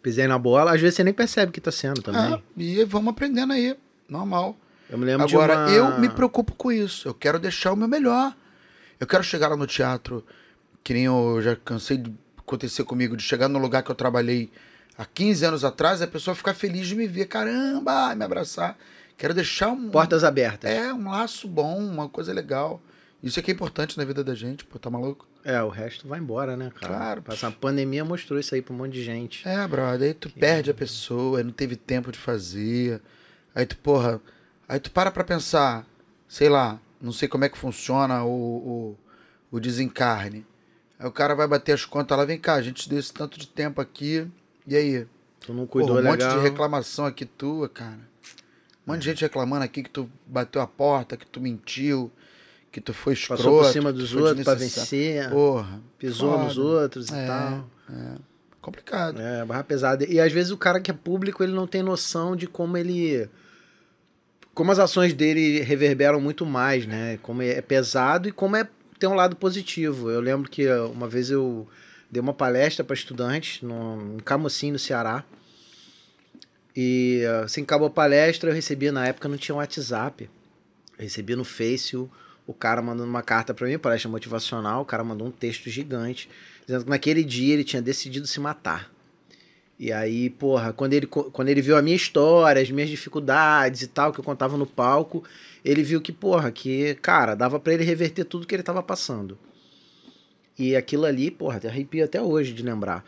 Pisei 0.02 0.26
na 0.26 0.38
bola, 0.38 0.74
às 0.74 0.80
vezes 0.80 0.96
você 0.96 1.04
nem 1.04 1.12
percebe 1.12 1.52
que 1.52 1.60
tá 1.60 1.70
sendo 1.70 2.00
também. 2.00 2.32
Ah, 2.34 2.40
e 2.56 2.82
vamos 2.84 3.10
aprendendo 3.10 3.52
aí. 3.52 3.76
Normal. 4.08 4.56
Eu 4.88 4.96
me 4.96 5.04
lembro 5.04 5.26
Agora, 5.26 5.66
de 5.66 5.78
uma... 5.78 5.90
eu 5.90 6.00
me 6.00 6.08
preocupo 6.08 6.54
com 6.54 6.72
isso. 6.72 7.06
Eu 7.06 7.12
quero 7.12 7.38
deixar 7.38 7.72
o 7.72 7.76
meu 7.76 7.86
melhor. 7.86 8.34
Eu 8.98 9.06
quero 9.06 9.22
chegar 9.22 9.48
lá 9.48 9.56
no 9.56 9.66
teatro, 9.66 10.24
que 10.82 10.94
nem 10.94 11.04
eu 11.04 11.40
já 11.42 11.54
cansei 11.56 11.98
de 11.98 12.12
acontecer 12.50 12.84
comigo, 12.84 13.16
de 13.16 13.22
chegar 13.22 13.48
no 13.48 13.58
lugar 13.58 13.82
que 13.82 13.90
eu 13.90 13.94
trabalhei 13.94 14.50
há 14.98 15.04
15 15.06 15.44
anos 15.44 15.64
atrás, 15.64 16.02
a 16.02 16.06
pessoa 16.06 16.34
ficar 16.34 16.54
feliz 16.54 16.88
de 16.88 16.96
me 16.96 17.06
ver. 17.06 17.26
Caramba, 17.26 18.14
me 18.14 18.24
abraçar. 18.24 18.76
Quero 19.16 19.32
deixar 19.32 19.68
um. 19.68 19.90
Portas 19.90 20.24
abertas. 20.24 20.70
É, 20.70 20.92
um 20.92 21.10
laço 21.10 21.46
bom, 21.46 21.78
uma 21.78 22.08
coisa 22.08 22.32
legal. 22.32 22.80
Isso 23.22 23.38
é 23.38 23.42
que 23.42 23.50
é 23.50 23.54
importante 23.54 23.98
na 23.98 24.04
vida 24.04 24.24
da 24.24 24.34
gente, 24.34 24.64
pô, 24.64 24.78
tá 24.78 24.88
maluco? 24.88 25.28
É, 25.44 25.62
o 25.62 25.68
resto 25.68 26.08
vai 26.08 26.18
embora, 26.18 26.56
né, 26.56 26.70
cara? 26.74 26.94
Claro. 26.94 27.24
Essa 27.28 27.50
pandemia 27.50 28.04
mostrou 28.04 28.40
isso 28.40 28.54
aí 28.54 28.62
pra 28.62 28.74
um 28.74 28.78
monte 28.78 28.92
de 28.92 29.04
gente. 29.04 29.46
É, 29.46 29.66
brother, 29.68 30.08
aí 30.08 30.14
tu 30.14 30.30
perde 30.30 30.70
a 30.70 30.74
pessoa, 30.74 31.38
aí 31.38 31.44
não 31.44 31.52
teve 31.52 31.76
tempo 31.76 32.10
de 32.10 32.18
fazer. 32.18 33.00
Aí 33.54 33.66
tu, 33.66 33.76
porra, 33.76 34.20
aí 34.66 34.80
tu 34.80 34.90
para 34.90 35.10
pra 35.10 35.22
pensar, 35.22 35.86
sei 36.26 36.48
lá, 36.48 36.80
não 37.00 37.12
sei 37.12 37.28
como 37.28 37.44
é 37.44 37.48
que 37.48 37.58
funciona 37.58 38.24
o, 38.24 38.30
o, 38.30 38.98
o 39.50 39.60
desencarne. 39.60 40.46
Aí 41.00 41.06
o 41.08 41.10
cara 41.10 41.34
vai 41.34 41.48
bater 41.48 41.72
as 41.72 41.84
contas 41.86 42.16
lá, 42.16 42.24
vem 42.26 42.38
cá, 42.38 42.54
a 42.54 42.62
gente 42.62 42.86
deu 42.88 42.98
esse 42.98 43.10
tanto 43.12 43.38
de 43.38 43.48
tempo 43.48 43.80
aqui, 43.80 44.26
e 44.66 44.76
aí? 44.76 45.06
Tu 45.40 45.52
não 45.54 45.66
Porra, 45.66 45.68
cuidou 45.86 45.98
um 45.98 46.02
monte 46.04 46.20
legal. 46.20 46.36
de 46.36 46.42
reclamação 46.44 47.06
aqui 47.06 47.24
tua, 47.24 47.70
cara. 47.70 47.98
Um 48.86 48.92
monte 48.92 49.00
de 49.00 49.06
gente 49.06 49.22
reclamando 49.22 49.64
aqui 49.64 49.82
que 49.82 49.88
tu 49.88 50.10
bateu 50.26 50.60
a 50.60 50.66
porta, 50.66 51.16
que 51.16 51.26
tu 51.26 51.40
mentiu, 51.40 52.12
que 52.70 52.82
tu 52.82 52.92
foi 52.92 53.14
escroto. 53.14 53.42
Passou 53.42 53.58
por 53.62 53.72
cima 53.72 53.90
dos 53.92 54.14
outros 54.14 54.44
pra 54.44 54.52
vencer. 54.54 55.30
Porra. 55.30 55.80
Pisou 55.98 56.38
nos 56.38 56.54
foda. 56.54 56.66
outros 56.82 57.08
e 57.08 57.14
É. 57.14 57.26
tal. 57.26 57.70
Complicado. 58.60 59.18
É, 59.20 59.42
barra 59.44 59.64
pesada. 59.64 60.04
E 60.04 60.20
às 60.20 60.30
vezes 60.30 60.52
o 60.52 60.56
cara 60.58 60.80
que 60.80 60.90
é 60.90 60.94
público, 60.94 61.42
ele 61.42 61.52
não 61.52 61.66
tem 61.66 61.82
noção 61.82 62.36
de 62.36 62.46
como 62.46 62.76
ele. 62.76 63.26
Como 64.52 64.70
as 64.70 64.78
ações 64.78 65.14
dele 65.14 65.60
reverberam 65.62 66.20
muito 66.20 66.44
mais, 66.44 66.84
né? 66.86 67.18
Como 67.22 67.40
é 67.40 67.62
pesado 67.62 68.28
e 68.28 68.32
como 68.32 68.56
é 68.56 68.68
tem 69.00 69.08
um 69.08 69.14
lado 69.14 69.34
positivo. 69.34 70.10
Eu 70.10 70.20
lembro 70.20 70.48
que 70.48 70.68
uh, 70.68 70.90
uma 70.90 71.08
vez 71.08 71.30
eu 71.30 71.66
dei 72.10 72.20
uma 72.20 72.34
palestra 72.34 72.84
para 72.84 72.94
estudantes 72.94 73.62
no, 73.62 74.16
em 74.16 74.20
Camocim, 74.20 74.70
no 74.70 74.78
Ceará. 74.78 75.24
E 76.76 77.22
uh, 77.24 77.44
assim 77.44 77.62
acabou 77.62 77.88
a 77.88 77.90
palestra, 77.90 78.50
eu 78.50 78.54
recebi 78.54 78.90
na 78.90 79.06
época 79.08 79.28
não 79.28 79.38
tinha 79.38 79.56
WhatsApp. 79.56 80.28
Eu 80.98 81.02
recebi 81.02 81.34
no 81.34 81.44
Face 81.44 81.96
o, 81.96 82.10
o 82.46 82.52
cara 82.52 82.82
mandando 82.82 83.08
uma 83.08 83.22
carta 83.22 83.54
para 83.54 83.66
mim, 83.66 83.78
palestra 83.78 84.10
motivacional, 84.10 84.82
o 84.82 84.84
cara 84.84 85.02
mandou 85.02 85.26
um 85.26 85.32
texto 85.32 85.70
gigante 85.70 86.28
dizendo 86.66 86.84
que 86.84 86.90
naquele 86.90 87.24
dia 87.24 87.54
ele 87.54 87.64
tinha 87.64 87.80
decidido 87.80 88.26
se 88.26 88.38
matar. 88.38 88.92
E 89.78 89.90
aí, 89.90 90.28
porra, 90.28 90.74
quando 90.74 90.92
ele, 90.92 91.06
quando 91.06 91.48
ele 91.48 91.62
viu 91.62 91.74
a 91.74 91.80
minha 91.80 91.96
história, 91.96 92.60
as 92.60 92.70
minhas 92.70 92.90
dificuldades 92.90 93.80
e 93.80 93.86
tal, 93.86 94.12
que 94.12 94.20
eu 94.20 94.24
contava 94.24 94.58
no 94.58 94.66
palco, 94.66 95.24
ele 95.64 95.82
viu 95.82 96.00
que, 96.00 96.12
porra, 96.12 96.50
que, 96.50 96.94
cara, 96.96 97.34
dava 97.34 97.58
pra 97.60 97.74
ele 97.74 97.84
reverter 97.84 98.24
tudo 98.24 98.46
que 98.46 98.54
ele 98.54 98.62
tava 98.62 98.82
passando. 98.82 99.38
E 100.58 100.76
aquilo 100.76 101.04
ali, 101.04 101.30
porra, 101.30 101.56
até 101.56 101.68
arrepio 101.68 102.04
até 102.04 102.20
hoje 102.20 102.52
de 102.52 102.62
lembrar. 102.62 103.04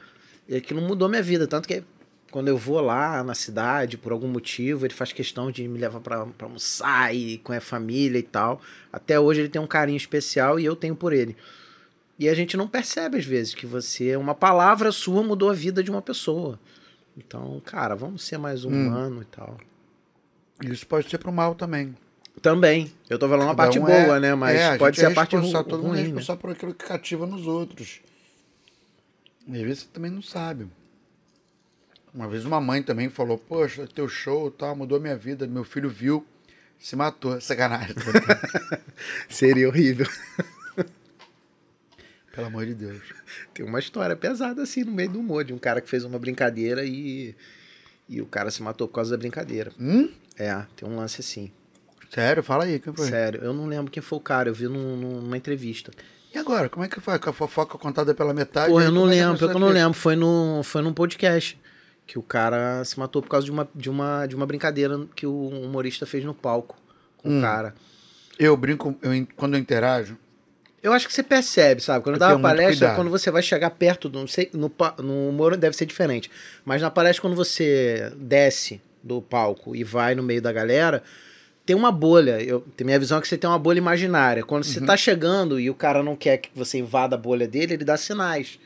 E 0.48 0.57
aquilo 0.57 0.80
mudou 0.80 1.09
minha 1.09 1.22
vida, 1.22 1.46
tanto 1.46 1.68
que 1.68 1.82
quando 2.30 2.48
eu 2.48 2.57
vou 2.57 2.80
lá 2.80 3.22
na 3.22 3.34
cidade, 3.34 3.98
por 3.98 4.11
algum 4.11 4.26
motivo, 4.26 4.86
ele 4.86 4.94
faz 4.94 5.12
questão 5.12 5.50
de 5.50 5.68
me 5.68 5.78
levar 5.78 6.00
pra, 6.00 6.24
pra 6.24 6.46
almoçar 6.46 7.14
e 7.14 7.38
com 7.38 7.53
a 7.53 7.61
família 7.61 8.18
e 8.18 8.22
tal. 8.22 8.61
Até 8.90 9.20
hoje 9.20 9.40
ele 9.40 9.48
tem 9.50 9.61
um 9.61 9.66
carinho 9.66 9.98
especial 9.98 10.59
e 10.59 10.64
eu 10.64 10.74
tenho 10.74 10.96
por 10.96 11.12
ele. 11.12 11.36
E 12.18 12.28
a 12.28 12.34
gente 12.34 12.57
não 12.57 12.66
percebe 12.66 13.18
às 13.18 13.24
vezes 13.24 13.55
que 13.55 13.66
você, 13.66 14.16
uma 14.16 14.34
palavra 14.34 14.90
sua 14.90 15.22
mudou 15.22 15.50
a 15.50 15.55
vida 15.55 15.82
de 15.82 15.90
uma 15.90 16.00
pessoa. 16.00 16.59
Então, 17.16 17.61
cara, 17.64 17.94
vamos 17.94 18.22
ser 18.22 18.38
mais 18.38 18.64
humano 18.64 19.20
e 19.20 19.24
tal. 19.26 19.59
Isso 20.62 20.86
pode 20.86 21.11
ser 21.11 21.18
pro 21.18 21.32
mal 21.32 21.55
também. 21.55 21.94
Também. 22.41 22.93
Eu 23.09 23.18
tô 23.18 23.28
falando 23.28 23.51
a 23.51 23.55
Cada 23.55 23.57
parte 23.57 23.78
um 23.78 23.85
boa, 23.85 24.16
é- 24.16 24.20
né? 24.20 24.35
Mas 24.35 24.59
é, 24.59 24.78
pode 24.78 24.97
gente 24.97 25.05
ser 25.05 25.11
é 25.11 25.12
a 25.12 25.14
parte 25.14 25.37
ru 25.37 25.43
responsável, 25.43 25.70
Todo 25.70 25.83
mundo 25.83 25.95
é 25.95 25.99
ruim, 25.99 26.01
né? 26.01 26.14
responsável 26.14 26.41
por 26.41 26.51
aquilo 26.51 26.74
que 26.74 26.85
cativa 26.85 27.26
nos 27.26 27.47
outros. 27.47 28.01
E 29.47 29.57
às 29.57 29.62
vezes 29.62 29.78
você 29.80 29.89
também 29.93 30.11
não 30.11 30.22
sabe. 30.22 30.66
Uma 32.14 32.28
vez 32.28 32.45
uma 32.45 32.61
mãe 32.61 32.83
também 32.83 33.09
falou, 33.09 33.39
poxa, 33.39 33.87
teu 33.87 34.09
show 34.09 34.51
tal, 34.51 34.74
mudou 34.76 35.01
minha 35.01 35.16
vida, 35.16 35.47
meu 35.47 35.64
filho 35.64 35.89
viu, 35.89 36.26
se 36.78 36.95
matou. 36.97 37.41
Sacanagem. 37.41 37.95
Seria 39.28 39.68
horrível. 39.68 40.07
Pelo 42.33 42.47
amor 42.47 42.64
de 42.66 42.74
Deus. 42.74 43.03
Tem 43.53 43.64
uma 43.64 43.78
história 43.78 44.16
pesada 44.16 44.62
assim 44.62 44.85
no 44.85 44.93
meio 44.93 45.11
do 45.11 45.20
humor, 45.20 45.45
de 45.45 45.53
um 45.53 45.59
cara 45.59 45.80
que 45.80 45.89
fez 45.89 46.03
uma 46.05 46.18
brincadeira 46.18 46.85
e, 46.85 47.35
e 48.09 48.20
o 48.22 48.26
cara 48.26 48.51
se 48.51 48.62
matou 48.62 48.89
por 48.89 48.95
causa 48.95 49.11
da 49.11 49.18
brincadeira. 49.18 49.70
Hum? 49.78 50.11
É, 50.39 50.64
tem 50.74 50.89
um 50.89 50.97
lance 50.97 51.20
assim. 51.20 51.53
Sério? 52.12 52.42
Fala 52.42 52.64
aí, 52.64 52.78
quem 52.78 52.92
foi? 52.92 53.06
Sério, 53.08 53.40
eu 53.42 53.52
não 53.52 53.66
lembro 53.66 53.90
quem 53.90 54.02
foi 54.02 54.18
o 54.18 54.20
cara, 54.20 54.48
eu 54.48 54.54
vi 54.54 54.68
num- 54.68 54.96
num- 54.96 55.20
numa 55.22 55.36
entrevista. 55.36 55.90
E 56.34 56.38
agora, 56.38 56.68
como 56.68 56.84
é 56.84 56.88
que 56.88 57.00
foi? 57.00 57.18
Com 57.18 57.30
a 57.30 57.32
fofoca 57.32 57.78
contada 57.78 58.14
pela 58.14 58.32
metade? 58.34 58.70
Pô, 58.70 58.80
eu 58.80 58.90
não 58.92 59.06
é 59.06 59.10
lembro, 59.10 59.38
pior 59.38 59.48
que 59.50 59.56
eu 59.56 59.60
não 59.60 59.68
lembro. 59.68 59.94
Foi, 59.94 60.16
no, 60.16 60.62
foi 60.64 60.82
num 60.82 60.92
podcast 60.92 61.58
que 62.06 62.18
o 62.18 62.22
cara 62.22 62.84
se 62.84 62.98
matou 62.98 63.22
por 63.22 63.28
causa 63.28 63.44
de 63.44 63.50
uma, 63.50 63.68
de 63.74 63.88
uma, 63.90 64.26
de 64.26 64.34
uma 64.36 64.46
brincadeira 64.46 65.06
que 65.14 65.26
o 65.26 65.48
humorista 65.48 66.04
fez 66.06 66.24
no 66.24 66.34
palco 66.34 66.76
com 67.18 67.28
Hum. 67.30 67.38
o 67.38 67.42
cara. 67.42 67.74
Eu 68.38 68.56
brinco, 68.56 68.96
eu, 69.02 69.26
quando 69.36 69.54
eu 69.54 69.60
interajo, 69.60 70.16
Eu 70.82 70.92
acho 70.92 71.06
que 71.06 71.12
você 71.14 71.22
percebe, 71.22 71.80
sabe? 71.80 72.02
Quando 72.02 72.16
eu 72.16 72.18
dava 72.20 72.40
palestra, 72.40 72.66
cuidado. 72.88 72.96
quando 72.96 73.10
você 73.10 73.30
vai 73.30 73.40
chegar 73.42 73.70
perto, 73.70 74.08
do, 74.08 74.18
não 74.18 74.26
sei, 74.26 74.50
no, 74.52 74.70
no 75.02 75.28
humor 75.28 75.56
deve 75.56 75.76
ser 75.76 75.86
diferente. 75.86 76.28
Mas 76.64 76.82
na 76.82 76.90
palestra, 76.90 77.22
quando 77.22 77.36
você 77.36 78.12
desce 78.16 78.82
do 79.02 79.22
palco 79.22 79.76
e 79.76 79.84
vai 79.84 80.14
no 80.16 80.22
meio 80.24 80.42
da 80.42 80.50
galera, 80.50 81.02
tem 81.64 81.76
uma 81.76 81.92
bolha. 81.92 82.42
Eu, 82.42 82.64
minha 82.84 82.98
visão 82.98 83.18
é 83.18 83.20
que 83.20 83.28
você 83.28 83.38
tem 83.38 83.48
uma 83.48 83.58
bolha 83.58 83.78
imaginária. 83.78 84.42
Quando 84.42 84.64
Uhum. 84.64 84.70
você 84.72 84.80
tá 84.80 84.96
chegando 84.96 85.58
e 85.60 85.70
o 85.70 85.74
cara 85.74 86.02
não 86.02 86.16
quer 86.16 86.38
que 86.38 86.50
você 86.54 86.78
invada 86.78 87.14
a 87.14 87.18
bolha 87.18 87.46
dele, 87.46 87.74
ele 87.74 87.84
dá 87.84 87.96
sinais. 87.96 88.58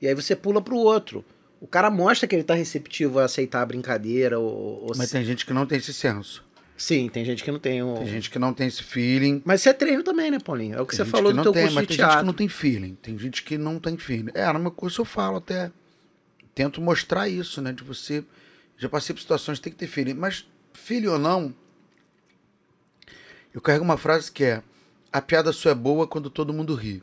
E 0.00 0.08
aí 0.08 0.14
você 0.14 0.34
pula 0.34 0.60
pro 0.62 0.76
outro. 0.76 1.24
O 1.60 1.66
cara 1.66 1.90
mostra 1.90 2.26
que 2.26 2.34
ele 2.34 2.42
tá 2.42 2.54
receptivo 2.54 3.18
a 3.18 3.24
aceitar 3.24 3.60
a 3.62 3.66
brincadeira. 3.66 4.38
Ou, 4.38 4.84
ou 4.84 4.92
mas 4.96 5.08
se- 5.10 5.12
tem 5.16 5.24
gente 5.24 5.44
que 5.44 5.52
não 5.52 5.66
tem 5.66 5.78
esse 5.78 5.92
senso. 5.92 6.42
Sim, 6.76 7.10
tem 7.10 7.22
gente 7.26 7.44
que 7.44 7.50
não 7.52 7.58
tem. 7.58 7.82
O... 7.82 7.96
Tem 7.98 8.06
gente 8.06 8.30
que 8.30 8.38
não 8.38 8.54
tem 8.54 8.66
esse 8.66 8.82
feeling. 8.82 9.42
Mas 9.44 9.60
você 9.60 9.68
é 9.68 9.72
treino 9.74 10.02
também, 10.02 10.30
né, 10.30 10.38
Paulinho? 10.38 10.78
É 10.78 10.80
o 10.80 10.86
que 10.86 10.96
Tem 10.96 11.04
você 11.04 11.10
falou 11.10 11.30
que 11.30 11.36
do 11.36 11.42
teu 11.42 11.52
tem, 11.52 11.62
curso 11.64 11.74
mas 11.74 11.82
de 11.82 11.88
tem 11.88 11.96
gente 11.98 12.06
que 12.06 12.10
teatro. 12.10 12.26
não 12.26 12.32
tem 12.32 12.48
feeling. 12.48 12.96
Tem 13.02 13.18
gente 13.18 13.42
que 13.42 13.58
não 13.58 13.78
tem 13.78 13.98
feeling. 13.98 14.30
É, 14.32 14.50
no 14.50 14.58
meu 14.58 14.70
curso 14.70 15.02
eu 15.02 15.04
falo 15.04 15.36
até. 15.36 15.70
Tento 16.54 16.80
mostrar 16.80 17.28
isso, 17.28 17.60
né? 17.60 17.72
De 17.72 17.84
você. 17.84 18.24
Já 18.78 18.88
passei 18.88 19.14
por 19.14 19.20
situações 19.20 19.58
que 19.58 19.64
tem 19.64 19.72
que 19.74 19.78
ter 19.78 19.86
feeling. 19.86 20.14
Mas, 20.14 20.46
filho 20.72 21.12
ou 21.12 21.18
não, 21.18 21.54
eu 23.54 23.60
carrego 23.60 23.84
uma 23.84 23.96
frase 23.96 24.30
que 24.30 24.44
é: 24.44 24.62
a 25.12 25.20
piada 25.20 25.52
só 25.52 25.70
é 25.70 25.74
boa 25.74 26.06
quando 26.06 26.30
todo 26.30 26.52
mundo 26.52 26.74
ri. 26.74 27.02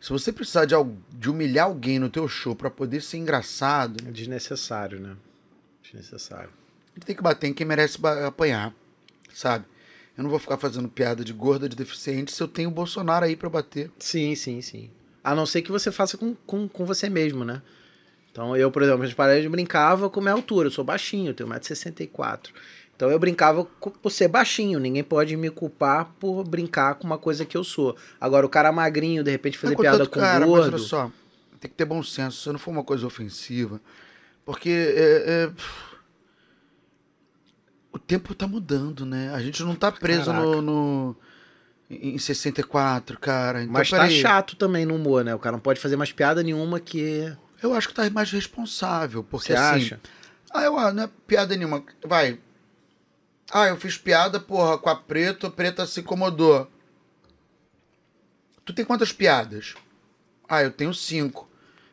Se 0.00 0.10
você 0.10 0.32
precisar 0.32 0.66
de, 0.66 0.74
de 1.12 1.30
humilhar 1.30 1.66
alguém 1.66 1.98
no 1.98 2.10
teu 2.10 2.28
show 2.28 2.54
pra 2.54 2.70
poder 2.70 3.02
ser 3.02 3.16
engraçado, 3.16 3.96
É 4.06 4.10
desnecessário, 4.10 5.00
né? 5.00 5.16
Desnecessário. 5.82 6.50
ele 6.94 7.04
tem 7.04 7.16
que 7.16 7.22
bater 7.22 7.48
em 7.48 7.54
quem 7.54 7.66
merece 7.66 7.98
apanhar, 8.26 8.74
sabe? 9.32 9.64
Eu 10.16 10.22
não 10.22 10.30
vou 10.30 10.38
ficar 10.38 10.56
fazendo 10.56 10.88
piada 10.88 11.24
de 11.24 11.32
gorda, 11.32 11.68
de 11.68 11.76
deficiente, 11.76 12.32
se 12.32 12.42
eu 12.42 12.48
tenho 12.48 12.68
o 12.68 12.72
Bolsonaro 12.72 13.24
aí 13.24 13.36
pra 13.36 13.50
bater. 13.50 13.90
Sim, 13.98 14.34
sim, 14.34 14.60
sim. 14.62 14.90
A 15.22 15.34
não 15.34 15.44
ser 15.44 15.62
que 15.62 15.70
você 15.70 15.90
faça 15.90 16.16
com, 16.16 16.34
com, 16.46 16.68
com 16.68 16.84
você 16.86 17.08
mesmo, 17.10 17.44
né? 17.44 17.60
Então 18.30 18.56
eu, 18.56 18.70
por 18.70 18.82
exemplo, 18.82 19.02
nas 19.02 19.14
paredes 19.14 19.50
brincava 19.50 20.08
com 20.08 20.20
minha 20.20 20.32
altura. 20.34 20.68
Eu 20.68 20.72
sou 20.72 20.84
baixinho, 20.84 21.30
eu 21.30 21.34
tenho 21.34 21.48
1,64m. 21.48 22.50
Então 22.96 23.10
eu 23.10 23.18
brincava 23.18 23.62
por 23.64 24.10
ser 24.10 24.26
baixinho. 24.26 24.80
Ninguém 24.80 25.04
pode 25.04 25.36
me 25.36 25.50
culpar 25.50 26.06
por 26.18 26.42
brincar 26.44 26.94
com 26.94 27.06
uma 27.06 27.18
coisa 27.18 27.44
que 27.44 27.54
eu 27.56 27.62
sou. 27.62 27.94
Agora, 28.18 28.46
o 28.46 28.48
cara 28.48 28.72
magrinho, 28.72 29.22
de 29.22 29.30
repente, 29.30 29.58
fazer 29.58 29.74
Não, 29.74 29.80
piada 29.80 29.98
contanto, 29.98 30.14
com 30.14 30.20
cara, 30.20 30.46
mas 30.46 30.48
olha 30.50 30.60
gordo. 30.70 30.78
só, 30.78 31.10
tem 31.60 31.70
que 31.70 31.76
ter 31.76 31.84
bom 31.84 32.02
senso, 32.02 32.40
se 32.42 32.48
não 32.50 32.58
for 32.58 32.70
uma 32.70 32.82
coisa 32.82 33.06
ofensiva. 33.06 33.80
Porque 34.46 34.70
é, 34.70 35.44
é, 35.44 35.50
o 37.92 37.98
tempo 37.98 38.34
tá 38.34 38.46
mudando, 38.46 39.04
né? 39.04 39.30
A 39.34 39.40
gente 39.40 39.62
não 39.62 39.74
tá 39.74 39.90
preso 39.92 40.32
no, 40.32 40.62
no- 40.62 41.16
em 41.90 42.18
64, 42.18 43.18
cara. 43.18 43.62
Então, 43.62 43.72
Mas 43.72 43.90
tá 43.90 43.98
peraí, 43.98 44.20
chato 44.20 44.56
também 44.56 44.86
no 44.86 44.94
humor, 44.94 45.24
né? 45.24 45.34
O 45.34 45.38
cara 45.38 45.52
não 45.52 45.60
pode 45.60 45.80
fazer 45.80 45.96
mais 45.96 46.12
piada 46.12 46.42
nenhuma 46.42 46.80
que. 46.80 47.32
Eu 47.62 47.74
acho 47.74 47.88
que 47.88 47.94
tá 47.94 48.08
mais 48.10 48.30
responsável, 48.30 49.22
porque 49.22 49.48
Você 49.48 49.54
assim. 49.54 49.76
acha? 49.86 50.00
Ah, 50.50 50.62
eu 50.62 50.78
ah, 50.78 50.92
não 50.92 51.04
é 51.04 51.10
piada 51.26 51.56
nenhuma. 51.56 51.82
Vai. 52.04 52.38
Ah, 53.50 53.66
eu 53.66 53.76
fiz 53.76 53.96
piada, 53.96 54.40
porra, 54.40 54.76
com 54.78 54.90
a 54.90 54.96
preta, 54.96 55.46
a 55.46 55.50
preta 55.50 55.86
se 55.86 56.00
incomodou. 56.00 56.70
Tu 58.64 58.72
tem 58.72 58.84
quantas 58.84 59.12
piadas? 59.12 59.74
Ah, 60.48 60.62
eu 60.62 60.70
tenho 60.70 60.92
cinco. 60.92 61.48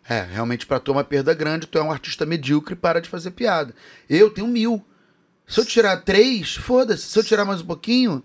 É, 0.07 0.21
realmente 0.21 0.65
pra 0.65 0.79
tu 0.79 0.91
é 0.91 0.95
uma 0.95 1.03
perda 1.03 1.33
grande, 1.33 1.67
tu 1.67 1.77
é 1.77 1.83
um 1.83 1.91
artista 1.91 2.25
medíocre 2.25 2.75
para 2.75 2.99
de 2.99 3.07
fazer 3.07 3.31
piada. 3.31 3.73
Eu 4.09 4.29
tenho 4.31 4.47
mil. 4.47 4.83
Se 5.47 5.59
eu 5.59 5.65
tirar 5.65 5.97
três, 5.97 6.55
foda-se. 6.55 7.03
Se 7.03 7.19
eu 7.19 7.23
tirar 7.23 7.45
mais 7.45 7.61
um 7.61 7.65
pouquinho. 7.65 8.23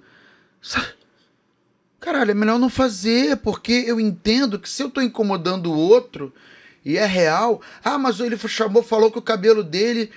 Caralho, 2.01 2.31
é 2.31 2.35
melhor 2.35 2.59
não 2.59 2.70
fazer, 2.70 3.37
porque 3.39 3.85
eu 3.87 4.01
entendo 4.01 4.59
que 4.59 4.68
se 4.68 4.83
eu 4.83 4.91
tô 4.91 5.01
incomodando 5.01 5.70
o 5.70 5.76
outro 5.76 6.33
e 6.85 6.97
é 6.97 7.05
real. 7.05 7.61
Ah, 7.85 7.99
mas 7.99 8.18
ele 8.20 8.39
chamou, 8.49 8.83
falou 8.83 9.11
que 9.11 9.18
o 9.18 9.22
cabelo 9.22 9.62
dele 9.62 10.11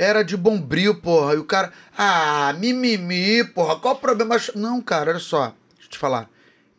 era 0.00 0.24
de 0.24 0.34
bombril, 0.34 0.94
porra. 0.94 1.34
E 1.34 1.36
o 1.36 1.44
cara. 1.44 1.70
Ah, 1.96 2.54
mimimi, 2.58 3.44
porra. 3.44 3.78
Qual 3.78 3.94
o 3.94 3.98
problema? 3.98 4.36
Não, 4.54 4.80
cara, 4.80 5.10
olha 5.10 5.20
só. 5.20 5.54
Deixa 5.74 5.86
eu 5.86 5.90
te 5.90 5.98
falar. 5.98 6.30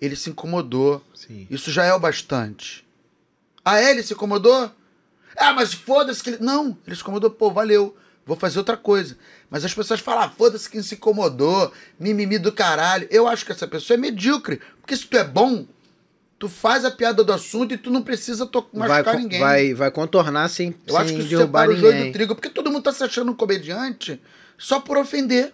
Ele 0.02 0.16
se 0.16 0.32
incomodou. 0.32 1.04
Sim. 1.14 1.46
Isso 1.50 1.72
já 1.72 1.86
é 1.86 1.94
o 1.94 2.00
bastante. 2.00 2.84
Ah, 3.64 3.80
é? 3.80 3.92
Ele 3.92 4.02
se 4.02 4.14
incomodou? 4.14 4.72
Ah, 5.38 5.54
mas 5.54 5.72
foda-se 5.72 6.24
que 6.24 6.32
ele. 6.32 6.38
Não, 6.44 6.76
ele 6.86 6.96
se 6.96 7.04
incomodou, 7.04 7.30
pô, 7.30 7.52
valeu. 7.52 7.96
Vou 8.26 8.36
fazer 8.36 8.58
outra 8.58 8.76
coisa. 8.76 9.16
Mas 9.52 9.64
as 9.64 9.74
pessoas 9.74 10.00
falam, 10.00 10.24
ah, 10.24 10.30
foda-se 10.30 10.70
quem 10.70 10.82
se 10.82 10.96
incomodou, 10.96 11.72
mimimi 12.00 12.40
do 12.40 12.52
caralho. 12.52 13.08
Eu 13.12 13.28
acho 13.28 13.46
que 13.46 13.52
essa 13.52 13.68
pessoa 13.68 13.96
é 13.96 14.00
medíocre. 14.00 14.60
Porque 14.80 14.98
se 14.98 15.06
tu 15.06 15.16
é 15.18 15.24
bom, 15.24 15.68
tu 16.42 16.50
faz 16.50 16.84
a 16.84 16.90
piada 16.90 17.24
do 17.24 17.32
assunto 17.32 17.72
e 17.72 17.78
tu 17.78 17.92
não 17.92 18.02
precisa 18.02 18.50
Vai, 18.74 18.88
machucar 18.90 19.14
con- 19.14 19.20
ninguém. 19.20 19.40
vai, 19.40 19.74
vai 19.76 19.92
contornar 19.92 20.50
sem, 20.50 20.74
Eu 20.88 20.98
acho 20.98 21.10
sem 21.10 21.18
que 21.20 21.24
isso 21.26 21.38
separa 21.38 21.70
o 21.70 21.76
joio 21.76 21.92
do 21.92 21.98
ninguém. 22.00 22.12
trigo, 22.12 22.34
porque 22.34 22.50
todo 22.50 22.72
mundo 22.72 22.82
tá 22.82 22.92
se 22.92 23.04
achando 23.04 23.32
um 23.32 23.36
comediante 23.36 24.20
só 24.58 24.80
por 24.80 24.98
ofender. 24.98 25.54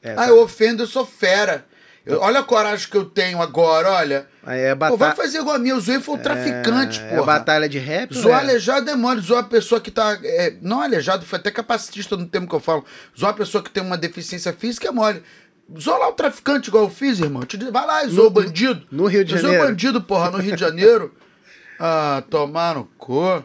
É, 0.00 0.12
ah, 0.12 0.14
tá. 0.14 0.28
eu 0.28 0.40
ofendo, 0.40 0.84
eu 0.84 0.86
sou 0.86 1.04
fera. 1.04 1.66
Eu- 2.06 2.20
olha 2.20 2.38
a 2.38 2.42
coragem 2.44 2.88
que 2.88 2.96
eu 2.96 3.04
tenho 3.04 3.42
agora, 3.42 3.90
olha. 3.90 4.28
É 4.46 4.74
Pô, 4.76 4.96
vai 4.96 5.12
fazer 5.12 5.40
igual 5.40 5.56
a 5.56 5.58
mim, 5.58 5.70
eu 5.70 5.80
zoei 5.80 5.98
foi 5.98 6.16
traficante, 6.18 7.00
é, 7.00 7.08
porra. 7.08 7.20
é 7.22 7.26
batalha 7.26 7.68
de 7.68 7.78
rap. 7.80 8.14
Zoar 8.14 8.36
né? 8.44 8.50
aleijado 8.50 8.88
é 8.88 8.94
mole, 8.94 9.20
zoar 9.20 9.40
a 9.40 9.46
pessoa 9.48 9.80
que 9.80 9.90
tá. 9.90 10.18
é, 10.22 10.54
não 10.62 10.80
aleijado, 10.80 11.26
foi 11.26 11.38
até 11.40 11.50
capacitista 11.50 12.16
no 12.16 12.26
termo 12.26 12.48
que 12.48 12.54
eu 12.54 12.60
falo. 12.60 12.84
Zoar 13.18 13.32
a 13.32 13.36
pessoa 13.36 13.62
que 13.62 13.70
tem 13.70 13.82
uma 13.82 13.98
deficiência 13.98 14.52
física 14.52 14.86
é 14.86 14.90
mole. 14.92 15.20
Lá 15.68 16.08
o 16.08 16.12
traficante 16.12 16.68
igual 16.68 16.84
eu 16.84 16.90
fiz, 16.90 17.20
irmão. 17.20 17.42
Te 17.42 17.58
digo, 17.58 17.70
vai 17.70 17.86
lá 17.86 18.06
zoa 18.06 18.26
o 18.26 18.30
bandido. 18.30 18.86
no 18.90 19.06
Rio 19.06 19.24
de 19.24 19.32
Janeiro. 19.32 19.56
Zoa 19.56 19.64
o 19.64 19.68
bandido, 19.68 20.02
porra, 20.02 20.30
no 20.30 20.38
Rio 20.38 20.54
de 20.54 20.60
Janeiro. 20.60 21.14
ah, 21.78 22.22
tomar 22.30 22.74
no 22.74 22.84
cu. 22.96 23.44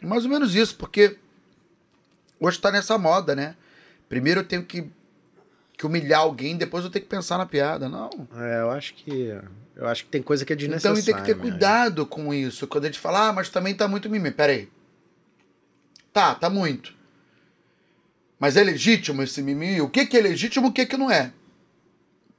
Mais 0.00 0.24
ou 0.24 0.30
menos 0.30 0.54
isso, 0.54 0.76
porque 0.76 1.18
hoje 2.40 2.58
tá 2.58 2.70
nessa 2.70 2.96
moda, 2.96 3.34
né? 3.34 3.54
Primeiro 4.08 4.40
eu 4.40 4.44
tenho 4.44 4.62
que, 4.64 4.88
que 5.76 5.84
humilhar 5.84 6.20
alguém, 6.20 6.56
depois 6.56 6.84
eu 6.84 6.90
tenho 6.90 7.04
que 7.04 7.10
pensar 7.10 7.36
na 7.36 7.44
piada. 7.44 7.88
Não. 7.88 8.08
É, 8.36 8.60
eu 8.62 8.70
acho 8.70 8.94
que. 8.94 9.36
Eu 9.74 9.86
acho 9.86 10.04
que 10.04 10.10
tem 10.10 10.22
coisa 10.22 10.42
que 10.42 10.54
é 10.54 10.56
Então 10.56 10.68
desnecessária. 10.68 11.02
tem 11.04 11.14
que 11.16 11.22
ter 11.22 11.34
mesmo. 11.34 11.50
cuidado 11.50 12.06
com 12.06 12.32
isso. 12.32 12.66
Quando 12.66 12.84
a 12.84 12.86
gente 12.86 12.98
fala, 12.98 13.28
ah, 13.28 13.32
mas 13.34 13.50
também 13.50 13.74
tá 13.74 13.86
muito 13.86 14.08
mimimi. 14.08 14.30
Pera 14.30 14.52
aí. 14.52 14.70
Tá, 16.14 16.34
tá 16.34 16.48
muito. 16.48 16.95
Mas 18.38 18.56
é 18.56 18.62
legítimo 18.62 19.22
esse 19.22 19.42
mimimi? 19.42 19.80
O 19.80 19.88
que, 19.88 20.06
que 20.06 20.16
é 20.16 20.20
legítimo 20.20 20.66
e 20.66 20.70
o 20.70 20.72
que, 20.72 20.86
que 20.86 20.96
não 20.96 21.10
é? 21.10 21.32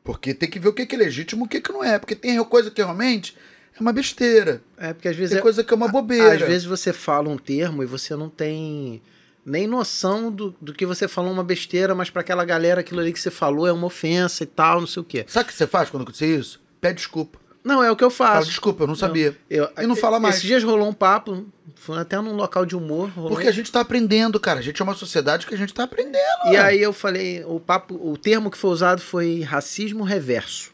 Porque 0.04 0.34
tem 0.34 0.50
que 0.50 0.60
ver 0.60 0.70
o 0.70 0.74
que, 0.74 0.86
que 0.86 0.96
é 0.96 1.00
legítimo 1.00 1.44
e 1.44 1.46
o 1.46 1.50
que, 1.50 1.60
que 1.60 1.72
não 1.72 1.84
é. 1.84 2.00
Porque 2.00 2.16
tem 2.16 2.42
coisa 2.46 2.72
que 2.72 2.82
realmente 2.82 3.36
é 3.78 3.82
uma 3.82 3.92
besteira. 3.92 4.62
É, 4.78 4.94
porque 4.94 5.08
às 5.08 5.16
vezes. 5.16 5.32
Tem 5.32 5.40
é- 5.40 5.42
coisa 5.42 5.64
que 5.64 5.74
é 5.74 5.76
uma 5.76 5.88
bobeira. 5.88 6.34
Às 6.34 6.42
vezes 6.42 6.66
você 6.66 6.94
fala 6.94 7.30
um 7.30 7.38
termo 7.38 7.84
e 7.84 7.86
você 7.86 8.16
não 8.16 8.30
tem 8.30 9.02
nem 9.46 9.66
noção 9.66 10.32
do, 10.32 10.54
do 10.62 10.74
que 10.74 10.86
você 10.86 11.08
falou 11.08 11.32
uma 11.32 11.44
besteira, 11.44 11.96
mas 11.96 12.10
pra 12.10 12.22
aquela 12.22 12.44
galera 12.44 12.82
aquilo 12.82 13.00
ali 13.00 13.14
que 13.14 13.20
você 13.20 13.32
falou 13.32 13.66
é 13.66 13.72
uma 13.72 13.88
ofensa 13.88 14.44
e 14.44 14.48
tal, 14.48 14.82
não 14.82 14.88
sei 14.88 15.02
o 15.02 15.06
quê. 15.06 15.26
Sabe 15.28 15.46
o 15.46 15.52
que 15.52 15.58
você 15.58 15.66
faz 15.66 15.90
quando 15.90 16.04
acontecer 16.04 16.38
isso? 16.38 16.62
Pede 16.82 16.98
desculpa. 16.98 17.40
Não, 17.68 17.84
é 17.84 17.92
o 17.92 17.96
que 17.96 18.04
eu 18.04 18.10
Fala, 18.10 18.36
faço. 18.38 18.48
desculpa, 18.50 18.84
eu 18.84 18.88
não 18.88 18.96
sabia. 18.96 19.36
Eu, 19.50 19.70
E 19.78 19.86
não 19.86 19.96
fala 19.96 20.20
mais. 20.20 20.36
Esses 20.38 20.48
dias 20.48 20.64
rolou 20.64 20.88
um 20.88 20.94
papo, 20.94 21.46
foi 21.76 21.98
até 22.00 22.20
num 22.22 22.34
local 22.36 22.66
de 22.66 22.76
humor. 22.76 23.10
Rolou 23.10 23.32
Porque 23.32 23.48
a 23.48 23.52
gente 23.52 23.72
tá 23.72 23.82
aprendendo, 23.82 24.40
cara. 24.40 24.60
A 24.60 24.64
gente 24.64 24.82
é 24.82 24.84
uma 24.84 24.96
sociedade 24.96 25.46
que 25.46 25.54
a 25.54 25.58
gente 25.58 25.74
tá 25.74 25.84
aprendendo. 25.84 26.48
E 26.48 26.52
né? 26.52 26.60
aí 26.60 26.82
eu 26.82 26.94
falei, 26.94 27.44
o 27.46 27.60
papo, 27.60 27.96
o 27.96 28.18
termo 28.18 28.50
que 28.50 28.58
foi 28.58 28.72
usado 28.72 29.02
foi 29.02 29.42
racismo 29.42 30.04
reverso. 30.04 30.72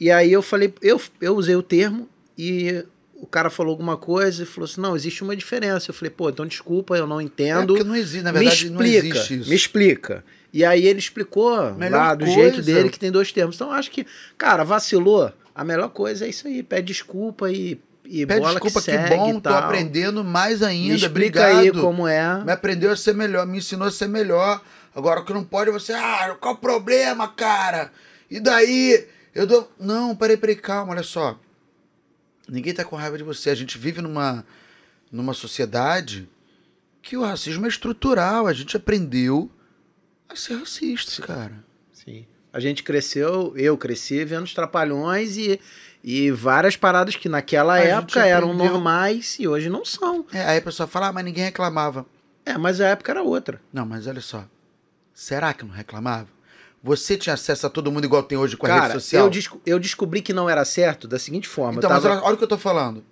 E 0.00 0.10
aí 0.10 0.32
eu 0.32 0.42
falei, 0.42 0.74
eu, 0.82 1.00
eu 1.20 1.36
usei 1.36 1.54
o 1.54 1.62
termo 1.62 2.08
e 2.36 2.84
o 3.14 3.26
cara 3.26 3.48
falou 3.48 3.70
alguma 3.70 3.96
coisa 3.96 4.42
e 4.42 4.46
falou 4.46 4.64
assim: 4.68 4.80
não, 4.80 4.96
existe 4.96 5.22
uma 5.22 5.36
diferença. 5.36 5.90
Eu 5.90 5.94
falei, 5.94 6.10
pô, 6.10 6.28
então 6.28 6.44
desculpa, 6.46 6.96
eu 6.96 7.06
não 7.06 7.20
É 7.20 7.24
entendo. 7.24 7.68
porque 7.68 7.84
não 7.84 7.94
existe, 7.96 8.22
na 8.22 8.32
verdade, 8.32 8.64
me 8.64 8.70
não 8.70 8.82
explica, 8.84 9.16
existe 9.16 9.38
isso. 9.40 9.48
me 9.50 9.56
explica. 9.56 10.24
E 10.52 10.64
aí 10.64 10.86
ele 10.86 10.98
explicou 10.98 11.72
Melhor 11.74 11.96
lá 11.98 12.14
do 12.14 12.24
coisa. 12.24 12.40
jeito 12.40 12.62
dele 12.62 12.88
que 12.88 12.98
tem 12.98 13.10
dois 13.10 13.32
termos. 13.32 13.56
Então 13.56 13.68
eu 13.68 13.74
acho 13.74 13.90
que, 13.90 14.06
cara, 14.38 14.62
vacilou. 14.64 15.32
A 15.54 15.62
melhor 15.64 15.88
coisa 15.90 16.26
é 16.26 16.28
isso 16.28 16.48
aí, 16.48 16.62
pede 16.62 16.88
desculpa 16.88 17.50
e, 17.50 17.80
e 18.04 18.26
Pede 18.26 18.40
desculpa, 18.40 18.82
que, 18.82 18.90
que, 18.90 19.16
bom, 19.16 19.38
tô 19.38 19.50
aprendendo 19.50 20.24
mais 20.24 20.60
Me 20.60 20.66
ainda. 20.66 20.94
explica 20.96 21.40
Obrigado. 21.40 21.58
aí 21.60 21.72
como 21.72 22.08
é. 22.08 22.42
Me 22.44 22.52
aprendeu 22.52 22.90
a 22.90 22.96
ser 22.96 23.14
melhor, 23.14 23.46
me 23.46 23.58
ensinou 23.58 23.86
a 23.86 23.90
ser 23.90 24.08
melhor. 24.08 24.60
Agora 24.94 25.20
o 25.20 25.24
que 25.24 25.32
não 25.32 25.44
pode 25.44 25.70
é 25.70 25.72
você, 25.72 25.92
ah, 25.92 26.36
qual 26.40 26.54
o 26.54 26.58
problema, 26.58 27.28
cara? 27.28 27.92
E 28.30 28.40
daí? 28.40 29.06
Eu 29.34 29.46
dou. 29.46 29.72
Não, 29.78 30.14
peraí, 30.14 30.36
peraí, 30.36 30.56
calma, 30.56 30.92
olha 30.92 31.02
só. 31.02 31.38
Ninguém 32.48 32.74
tá 32.74 32.84
com 32.84 32.96
raiva 32.96 33.16
de 33.18 33.24
você. 33.24 33.50
A 33.50 33.54
gente 33.54 33.78
vive 33.78 34.00
numa, 34.00 34.44
numa 35.10 35.34
sociedade 35.34 36.28
que 37.02 37.16
o 37.16 37.22
racismo 37.24 37.64
é 37.66 37.68
estrutural. 37.68 38.46
A 38.46 38.52
gente 38.52 38.76
aprendeu 38.76 39.50
a 40.28 40.36
ser 40.36 40.54
racista, 40.56 41.22
cara. 41.22 41.64
Sim. 41.92 42.26
A 42.54 42.60
gente 42.60 42.82
cresceu, 42.84 43.52
eu 43.56 43.76
cresci 43.76 44.24
vendo 44.24 44.44
os 44.44 44.54
trapalhões 44.54 45.36
e, 45.36 45.60
e 46.04 46.30
várias 46.30 46.76
paradas 46.76 47.16
que 47.16 47.28
naquela 47.28 47.74
A 47.74 47.80
época 47.80 48.24
eram 48.24 48.52
aprendeu. 48.52 48.70
normais 48.72 49.36
e 49.40 49.48
hoje 49.48 49.68
não 49.68 49.84
são. 49.84 50.24
É, 50.32 50.44
aí 50.44 50.58
a 50.58 50.62
pessoa 50.62 50.86
fala, 50.86 51.08
ah, 51.08 51.12
mas 51.12 51.24
ninguém 51.24 51.42
reclamava. 51.44 52.06
É, 52.46 52.56
mas 52.56 52.80
a 52.80 52.86
época 52.88 53.10
era 53.10 53.22
outra. 53.24 53.60
Não, 53.72 53.84
mas 53.84 54.06
olha 54.06 54.20
só. 54.20 54.44
Será 55.12 55.52
que 55.52 55.64
não 55.64 55.72
reclamava? 55.74 56.28
Você 56.82 57.16
tinha 57.16 57.34
acesso 57.34 57.66
a 57.66 57.70
todo 57.70 57.90
mundo 57.90 58.04
igual 58.04 58.22
tem 58.22 58.38
hoje 58.38 58.56
com 58.56 58.66
a 58.66 58.68
Cara, 58.68 58.82
rede 58.82 58.92
social? 58.94 59.24
eu, 59.24 59.30
desco- 59.30 59.60
eu 59.66 59.78
descobri 59.80 60.22
que 60.22 60.32
não 60.32 60.48
era 60.48 60.64
certo 60.64 61.08
da 61.08 61.18
seguinte 61.18 61.48
forma. 61.48 61.78
Então, 61.78 61.90
eu 61.90 61.94
mas 61.94 62.02
tava... 62.02 62.14
olha, 62.16 62.24
olha 62.24 62.34
o 62.34 62.38
que 62.38 62.44
eu 62.44 62.48
tô 62.48 62.58
falando. 62.58 63.02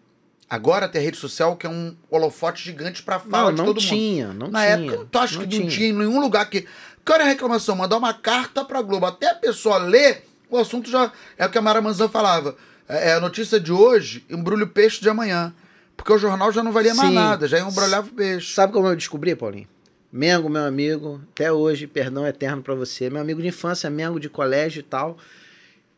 Agora 0.50 0.86
tem 0.86 1.00
a 1.00 1.04
rede 1.04 1.16
social 1.16 1.56
que 1.56 1.66
é 1.66 1.70
um 1.70 1.96
holofote 2.10 2.62
gigante 2.62 3.02
pra 3.02 3.18
fala 3.18 3.44
Não, 3.44 3.52
de 3.52 3.56
não 3.58 3.64
todo 3.64 3.80
mundo. 3.80 3.88
tinha, 3.88 4.32
não 4.34 4.48
Na 4.48 4.60
tinha. 4.60 4.90
época, 4.92 5.08
tu 5.10 5.18
acha 5.18 5.38
não 5.38 5.46
que 5.48 5.58
não 5.58 5.66
tinha 5.68 5.88
em 5.88 5.92
nenhum 5.94 6.20
lugar 6.20 6.44
que. 6.50 6.66
Qual 7.04 7.16
era 7.16 7.24
a 7.24 7.28
reclamação? 7.28 7.74
Mandar 7.76 7.96
uma 7.96 8.14
carta 8.14 8.64
pra 8.64 8.82
Globo. 8.82 9.06
Até 9.06 9.30
a 9.30 9.34
pessoa 9.34 9.78
ler, 9.78 10.24
o 10.48 10.56
assunto 10.56 10.90
já. 10.90 11.12
É 11.36 11.46
o 11.46 11.50
que 11.50 11.58
a 11.58 11.62
Mara 11.62 11.80
Manzan 11.80 12.08
falava. 12.08 12.56
É 12.88 13.10
é 13.10 13.12
a 13.14 13.20
notícia 13.20 13.58
de 13.58 13.72
hoje, 13.72 14.24
embrulha 14.28 14.64
o 14.64 14.68
peixe 14.68 15.00
de 15.00 15.08
amanhã. 15.08 15.54
Porque 15.96 16.12
o 16.12 16.18
jornal 16.18 16.52
já 16.52 16.62
não 16.62 16.72
valia 16.72 16.94
mais 16.94 17.08
Sim. 17.08 17.14
nada, 17.14 17.46
já 17.46 17.58
embrulhava 17.58 18.08
o 18.08 18.12
peixe. 18.12 18.54
Sabe 18.54 18.72
como 18.72 18.88
eu 18.88 18.96
descobri, 18.96 19.34
Paulinho? 19.34 19.68
Mengo, 20.12 20.48
meu 20.50 20.64
amigo, 20.64 21.20
até 21.32 21.50
hoje, 21.50 21.86
perdão 21.86 22.26
eterno 22.26 22.62
pra 22.62 22.74
você. 22.74 23.08
Meu 23.08 23.22
amigo 23.22 23.40
de 23.40 23.48
infância, 23.48 23.88
Mengo 23.88 24.20
de 24.20 24.28
colégio 24.28 24.80
e 24.80 24.82
tal. 24.82 25.16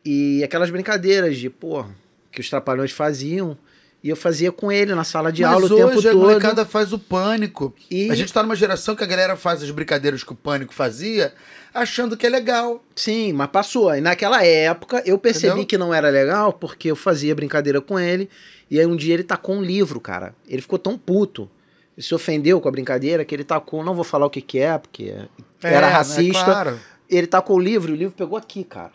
E 0.05 0.43
aquelas 0.43 0.69
brincadeiras 0.69 1.37
de, 1.37 1.49
pô, 1.49 1.85
que 2.31 2.39
os 2.39 2.49
trapalhões 2.49 2.91
faziam. 2.91 3.57
E 4.05 4.09
eu 4.09 4.15
fazia 4.15 4.51
com 4.51 4.71
ele 4.71 4.93
na 4.93 5.03
sala 5.03 5.31
de 5.31 5.41
Mas 5.41 5.51
aula 5.51 5.65
o 5.65 5.69
tempo 5.75 5.97
a 5.99 6.01
todo. 6.03 6.19
molecada 6.19 6.63
faz 6.63 6.93
o 6.93 6.99
pânico. 6.99 7.73
E- 7.89 8.11
A 8.11 8.13
gente 8.13 8.31
tá 8.31 8.43
numa 8.43 8.55
geração 8.55 8.95
que 8.95 9.03
a 9.03 9.07
galera 9.07 9.35
faz 9.35 9.63
as 9.63 9.71
brincadeiras 9.71 10.23
que 10.23 10.31
o 10.31 10.35
pânico 10.35 10.75
fazia, 10.75 11.33
achando 11.73 12.15
que 12.15 12.23
é 12.23 12.29
legal. 12.29 12.83
Sim, 12.95 13.33
mas 13.33 13.47
passou. 13.49 13.95
E 13.95 14.01
naquela 14.01 14.45
época 14.45 15.01
eu 15.07 15.17
percebi 15.17 15.47
Entendeu? 15.47 15.65
que 15.65 15.75
não 15.79 15.91
era 15.91 16.07
legal 16.09 16.53
porque 16.53 16.91
eu 16.91 16.95
fazia 16.95 17.33
brincadeira 17.33 17.81
com 17.81 17.99
ele. 17.99 18.29
E 18.69 18.79
aí 18.79 18.85
um 18.85 18.95
dia 18.95 19.15
ele 19.15 19.23
tacou 19.23 19.55
um 19.55 19.61
livro, 19.63 19.99
cara. 19.99 20.35
Ele 20.47 20.61
ficou 20.61 20.77
tão 20.77 20.95
puto. 20.99 21.49
Ele 21.97 22.05
se 22.05 22.13
ofendeu 22.13 22.61
com 22.61 22.69
a 22.69 22.71
brincadeira 22.71 23.25
que 23.25 23.33
ele 23.33 23.43
tacou. 23.43 23.83
Não 23.83 23.95
vou 23.95 24.03
falar 24.03 24.27
o 24.27 24.29
que, 24.29 24.39
que 24.41 24.59
é, 24.59 24.77
porque 24.77 25.15
era 25.63 25.77
É, 25.77 25.81
né, 25.81 25.87
racista. 25.87 26.43
claro. 26.43 26.79
Ele 27.09 27.25
tacou 27.25 27.55
o 27.55 27.59
livro 27.59 27.91
e 27.91 27.95
o 27.95 27.97
livro 27.97 28.13
pegou 28.15 28.37
aqui, 28.37 28.63
cara. 28.63 28.91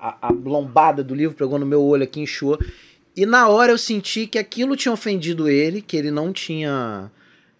A, 0.00 0.28
a 0.28 0.32
lombada 0.32 1.04
do 1.04 1.14
livro 1.14 1.36
pegou 1.36 1.58
no 1.58 1.66
meu 1.66 1.82
olho 1.82 2.04
aqui, 2.04 2.20
inchou. 2.20 2.58
E 3.16 3.24
na 3.26 3.48
hora 3.48 3.72
eu 3.72 3.78
senti 3.78 4.26
que 4.26 4.38
aquilo 4.38 4.76
tinha 4.76 4.92
ofendido 4.92 5.48
ele, 5.48 5.80
que 5.80 5.96
ele 5.96 6.10
não 6.10 6.32
tinha 6.32 7.10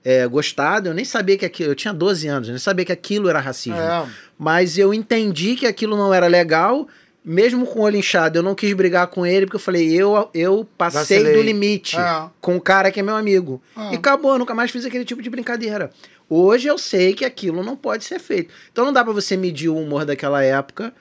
é, 0.05 0.27
gostado. 0.27 0.89
Eu 0.89 0.95
nem 0.95 1.05
sabia 1.05 1.37
que 1.39 1.45
aquilo. 1.45 1.71
Eu 1.71 1.75
tinha 1.77 1.95
12 1.95 2.27
anos, 2.29 2.49
eu 2.49 2.53
nem 2.53 2.59
sabia 2.59 2.85
que 2.85 2.93
aquilo 2.93 3.29
era 3.29 3.39
racismo. 3.41 3.79
É. 3.79 4.07
Mas 4.39 4.77
eu 4.79 4.93
entendi 4.93 5.55
que 5.55 5.67
aquilo 5.67 5.97
não 5.97 6.13
era 6.13 6.27
legal. 6.27 6.89
Mesmo 7.27 7.65
com 7.67 7.79
o 7.79 7.83
olho 7.85 7.97
inchado, 7.97 8.39
eu 8.39 8.43
não 8.43 8.55
quis 8.55 8.75
brigar 8.75 9.07
com 9.07 9.25
ele, 9.25 9.47
porque 9.47 9.57
eu 9.57 9.61
falei, 9.61 9.91
eu, 9.91 10.29
eu 10.35 10.69
passei 10.77 11.17
Vacilei. 11.21 11.33
do 11.33 11.41
limite 11.43 11.97
É. 11.99 12.27
com 12.39 12.55
o 12.55 12.61
cara 12.61 12.91
que 12.91 13.01
é 13.01 13.03
meu 13.03 13.17
amigo. 13.17 13.63
Ah. 13.75 13.89
E 13.93 13.97
acabou, 13.97 14.33
eu 14.33 14.39
nunca 14.39 14.55
mais 14.55 14.71
fiz 14.71 14.85
aquele 14.85 15.07
tipo 15.07 15.23
de 15.23 15.31
brincadeira. 15.31 15.91
Hoje 16.29 16.69
eu 16.69 16.77
sei 16.77 17.15
que 17.15 17.25
aquilo 17.25 17.63
não 17.65 17.77
pode 17.77 18.05
ser 18.05 18.19
feito. 18.19 18.53
Então 18.71 18.85
não 18.85 18.93
dá 18.93 19.03
pra 19.03 19.13
você 19.15 19.39
medir 19.39 19.71
o 19.71 19.77
humor 19.79 20.05
daquela 20.05 20.43
época 20.45 20.93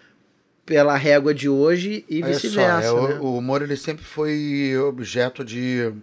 pela 0.66 0.96
régua 0.96 1.34
de 1.34 1.50
hoje 1.50 2.06
e 2.10 2.22
vice-versa. 2.22 2.88
é, 2.88 2.92
o- 2.92 3.08
né? 3.08 3.20
o, 3.20 3.38
humor 3.38 3.62
ele 3.62 3.76
sempre 3.78 4.04
foi 4.06 4.76
objeto 4.78 5.44
de 5.44 5.94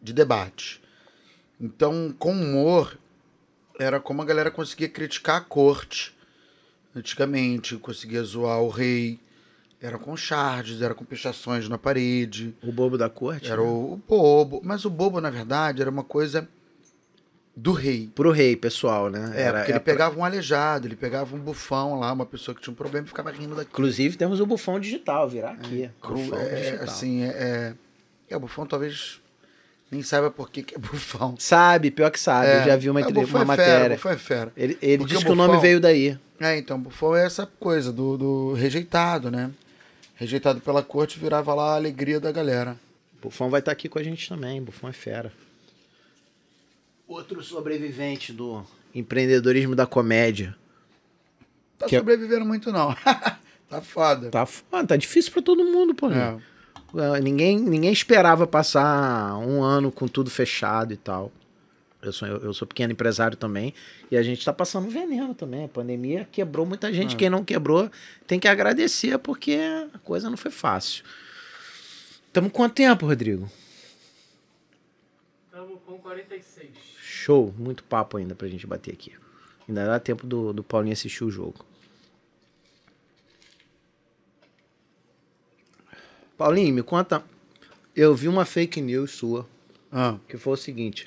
de 0.00 0.12
debate. 0.12 0.80
Então, 1.60 2.14
com 2.18 2.32
humor 2.32 2.98
era 3.78 4.00
como 4.00 4.22
a 4.22 4.24
galera 4.24 4.50
conseguia 4.50 4.88
criticar 4.88 5.36
a 5.36 5.40
corte 5.40 6.16
antigamente, 6.94 7.76
conseguia 7.76 8.22
zoar 8.22 8.60
o 8.62 8.68
rei. 8.68 9.20
Era 9.80 9.98
com 9.98 10.14
charges, 10.16 10.82
era 10.82 10.94
com 10.94 11.04
pichações 11.04 11.66
na 11.68 11.78
parede, 11.78 12.54
O 12.62 12.70
bobo 12.70 12.98
da 12.98 13.08
corte. 13.08 13.46
era 13.50 13.62
né? 13.62 13.66
o, 13.68 13.92
o 13.94 13.96
bobo. 13.96 14.60
Mas 14.62 14.84
o 14.84 14.90
bobo, 14.90 15.20
na 15.20 15.30
verdade, 15.30 15.80
era 15.80 15.90
uma 15.90 16.04
coisa 16.04 16.46
do 17.56 17.72
rei. 17.72 18.08
Pro 18.14 18.30
rei, 18.30 18.56
pessoal, 18.56 19.10
né? 19.10 19.32
É, 19.34 19.42
Era- 19.42 19.58
porque 19.58 19.72
ele 19.72 19.76
é 19.76 19.80
pra- 19.80 19.92
pegava 19.92 20.18
um 20.18 20.24
aleijado, 20.24 20.86
ele 20.86 20.96
pegava 20.96 21.34
um 21.34 21.38
bufão 21.38 21.98
lá, 21.98 22.12
uma 22.12 22.24
pessoa 22.24 22.54
que 22.54 22.60
tinha 22.62 22.72
um 22.72 22.76
problema 22.76 23.06
e 23.06 23.08
ficava 23.08 23.30
rindo 23.30 23.54
daquilo. 23.54 23.68
Inclusive 23.72 24.16
temos 24.16 24.40
o 24.40 24.46
bufão 24.46 24.78
digital, 24.80 25.28
virar 25.28 25.50
aqui. 25.52 25.90
Cru, 26.00 26.14
Bufão 26.14 26.38
é, 26.40 26.54
digital. 26.54 26.84
assim, 26.84 27.22
é, 27.24 27.26
é, 27.28 27.74
é, 28.30 28.36
o 28.36 28.40
bufão 28.40 28.64
talvez 28.66 29.20
nem 29.90 30.02
saiba 30.02 30.30
por 30.30 30.48
que, 30.50 30.62
que 30.62 30.74
é 30.76 30.78
bufão. 30.78 31.34
Sabe, 31.38 31.90
pior 31.90 32.10
que 32.10 32.20
sabe. 32.20 32.46
É, 32.46 32.60
eu 32.60 32.64
já 32.66 32.76
vi 32.76 32.88
uma, 32.88 33.00
é, 33.00 33.04
o 33.04 33.10
entre- 33.10 33.20
bufão 33.20 33.42
uma 33.42 33.54
é 33.54 33.56
fera, 33.56 33.72
matéria. 33.72 33.94
o 33.94 33.96
bufão 33.98 34.12
é 34.12 34.16
fera. 34.16 34.52
Ele, 34.56 34.78
ele 34.80 34.98
Porque 34.98 35.12
disse 35.14 35.24
o 35.24 35.26
que 35.26 35.32
o 35.32 35.36
nome 35.36 35.58
veio 35.60 35.80
daí. 35.80 36.18
É, 36.40 36.56
então, 36.56 36.78
bufão 36.80 37.14
é 37.14 37.26
essa 37.26 37.44
coisa 37.58 37.92
do, 37.92 38.16
do 38.16 38.52
rejeitado, 38.54 39.30
né? 39.30 39.50
Rejeitado 40.14 40.60
pela 40.60 40.82
corte 40.82 41.18
virava 41.18 41.52
lá 41.54 41.72
a 41.72 41.76
alegria 41.76 42.20
da 42.20 42.30
galera. 42.32 42.76
Bufão 43.22 43.50
vai 43.50 43.60
estar 43.60 43.72
aqui 43.72 43.88
com 43.88 43.98
a 43.98 44.02
gente 44.02 44.26
também. 44.28 44.62
Bufão 44.62 44.88
é 44.88 44.92
fera. 44.92 45.30
Outro 47.10 47.42
sobrevivente 47.42 48.32
do 48.32 48.64
empreendedorismo 48.94 49.74
da 49.74 49.84
comédia. 49.84 50.56
Tá 51.76 51.86
Que 51.86 51.96
é- 51.96 51.98
sobrevivendo 51.98 52.44
muito, 52.44 52.70
não. 52.70 52.94
tá 53.68 53.80
foda. 53.82 54.30
Tá 54.30 54.46
foda, 54.46 54.86
tá 54.86 54.96
difícil 54.96 55.32
pra 55.32 55.42
todo 55.42 55.64
mundo, 55.64 55.92
pô. 55.92 56.08
É. 56.08 56.38
É, 57.16 57.20
Ninguém, 57.20 57.58
ninguém 57.58 57.92
esperava 57.92 58.46
passar 58.46 59.36
um 59.38 59.60
ano 59.60 59.90
com 59.90 60.06
tudo 60.06 60.30
fechado 60.30 60.92
e 60.92 60.96
tal. 60.96 61.32
Eu 62.00 62.12
sou, 62.12 62.28
eu, 62.28 62.54
sou 62.54 62.66
pequeno 62.68 62.92
empresário 62.92 63.36
também. 63.36 63.74
E 64.08 64.16
a 64.16 64.22
gente 64.22 64.44
tá 64.44 64.52
passando 64.52 64.88
veneno 64.88 65.34
também. 65.34 65.64
A 65.64 65.68
pandemia 65.68 66.28
quebrou 66.30 66.64
muita 66.64 66.92
gente. 66.92 67.16
Quem 67.16 67.28
não 67.28 67.44
quebrou 67.44 67.90
tem 68.24 68.38
que 68.38 68.46
agradecer, 68.46 69.18
porque 69.18 69.58
a 69.92 69.98
coisa 69.98 70.30
não 70.30 70.36
foi 70.36 70.52
fácil. 70.52 71.04
Estamos 72.28 72.52
quanto 72.52 72.74
tempo, 72.74 73.04
Rodrigo? 73.04 73.50
Estamos 75.46 75.80
com 75.84 75.98
46. 75.98 76.39
Show. 77.30 77.54
Muito 77.56 77.84
papo 77.84 78.16
ainda 78.16 78.34
pra 78.34 78.48
gente 78.48 78.66
bater 78.66 78.92
aqui. 78.92 79.12
Ainda 79.68 79.86
dá 79.86 80.00
tempo 80.00 80.26
do, 80.26 80.52
do 80.52 80.64
Paulinho 80.64 80.92
assistir 80.92 81.22
o 81.22 81.30
jogo. 81.30 81.64
Paulinho, 86.36 86.74
me 86.74 86.82
conta. 86.82 87.22
Eu 87.94 88.16
vi 88.16 88.26
uma 88.26 88.44
fake 88.44 88.80
news 88.80 89.12
sua. 89.12 89.46
Ah, 89.92 90.18
que 90.28 90.36
foi 90.36 90.54
o 90.54 90.56
seguinte: 90.56 91.06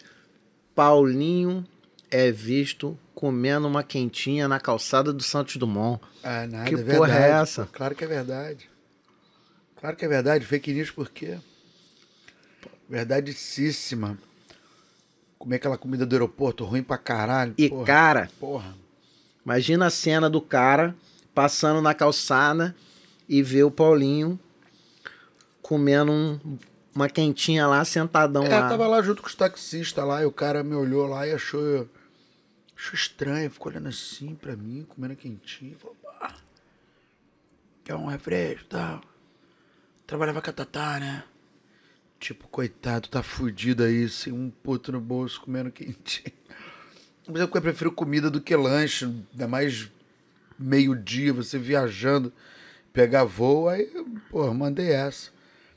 Paulinho 0.74 1.66
é 2.10 2.32
visto 2.32 2.98
comendo 3.14 3.68
uma 3.68 3.84
quentinha 3.84 4.48
na 4.48 4.62
calçada 4.62 5.12
do 5.12 5.24
Santos 5.24 5.58
Dumont. 5.58 6.02
ah, 6.24 6.48
nada, 6.48 6.70
Que 6.70 6.76
é 6.76 6.78
porra 6.78 7.08
verdade. 7.08 7.24
é 7.26 7.42
essa? 7.42 7.66
Claro 7.66 7.96
que 7.96 8.04
é 8.06 8.08
verdade. 8.08 8.70
Claro 9.76 9.98
que 9.98 10.06
é 10.06 10.08
verdade. 10.08 10.46
Fake 10.46 10.72
news 10.72 10.90
por 10.90 11.10
quê? 11.10 11.38
Verdadíssima. 12.90 14.18
Comer 15.44 15.58
aquela 15.58 15.78
comida 15.78 16.06
do 16.06 16.16
aeroporto 16.16 16.64
ruim 16.64 16.82
pra 16.82 16.98
caralho. 16.98 17.54
E 17.58 17.68
porra. 17.68 17.86
cara, 17.86 18.30
Porra. 18.40 18.74
imagina 19.44 19.88
a 19.88 19.90
cena 19.90 20.30
do 20.30 20.40
cara 20.40 20.96
passando 21.36 21.82
na 21.82 21.94
calçada 21.94 22.74
e 23.28 23.44
ver 23.44 23.64
o 23.66 23.70
Paulinho 23.72 24.40
comendo 25.62 26.14
um- 26.14 26.58
uma 26.96 27.10
quentinha 27.10 27.68
lá, 27.68 27.84
sentadão 27.84 28.46
É, 28.46 28.58
lá. 28.58 28.70
tava 28.70 28.88
lá 28.88 29.02
junto 29.02 29.22
com 29.22 29.28
os 29.28 29.36
taxistas 29.36 30.06
lá, 30.08 30.22
e 30.24 30.26
o 30.26 30.32
cara 30.32 30.64
me 30.64 30.76
olhou 30.76 31.08
lá 31.08 31.28
e 31.28 31.34
achou, 31.34 31.90
achou 32.78 32.94
estranho, 32.94 33.52
ficou 33.52 33.70
olhando 33.70 33.90
assim 33.90 34.36
pra 34.36 34.56
mim, 34.56 34.86
comendo 34.88 35.14
quentinho, 35.18 35.76
falou, 35.78 35.98
"Bah, 36.02 36.36
quer 37.84 37.96
um 37.96 38.06
refresco 38.06 38.64
e 38.64 38.68
tal. 38.70 39.02
Trabalhava 40.08 40.42
com 40.42 40.50
a 40.50 40.54
Tatá, 40.54 41.00
né? 41.02 41.24
Tipo, 42.24 42.48
coitado, 42.48 43.10
tá 43.10 43.22
fudido 43.22 43.84
aí, 43.84 44.08
sem 44.08 44.32
um 44.32 44.50
puto 44.50 44.94
no 44.94 45.02
bolso, 45.02 45.42
comendo 45.42 45.70
quentinho. 45.70 46.32
Mas 47.28 47.42
eu 47.42 47.50
prefiro 47.50 47.92
comida 47.92 48.32
do 48.32 48.40
que 48.40 48.56
lanche, 48.56 49.04
ainda 49.04 49.46
mais 49.46 49.92
meio-dia, 50.58 51.34
você 51.34 51.60
viajando, 51.60 52.32
pegar 52.94 53.26
voo, 53.26 53.68
aí, 53.68 53.92
pô, 54.30 54.54
mandei 54.54 54.94
essa. 54.94 55.32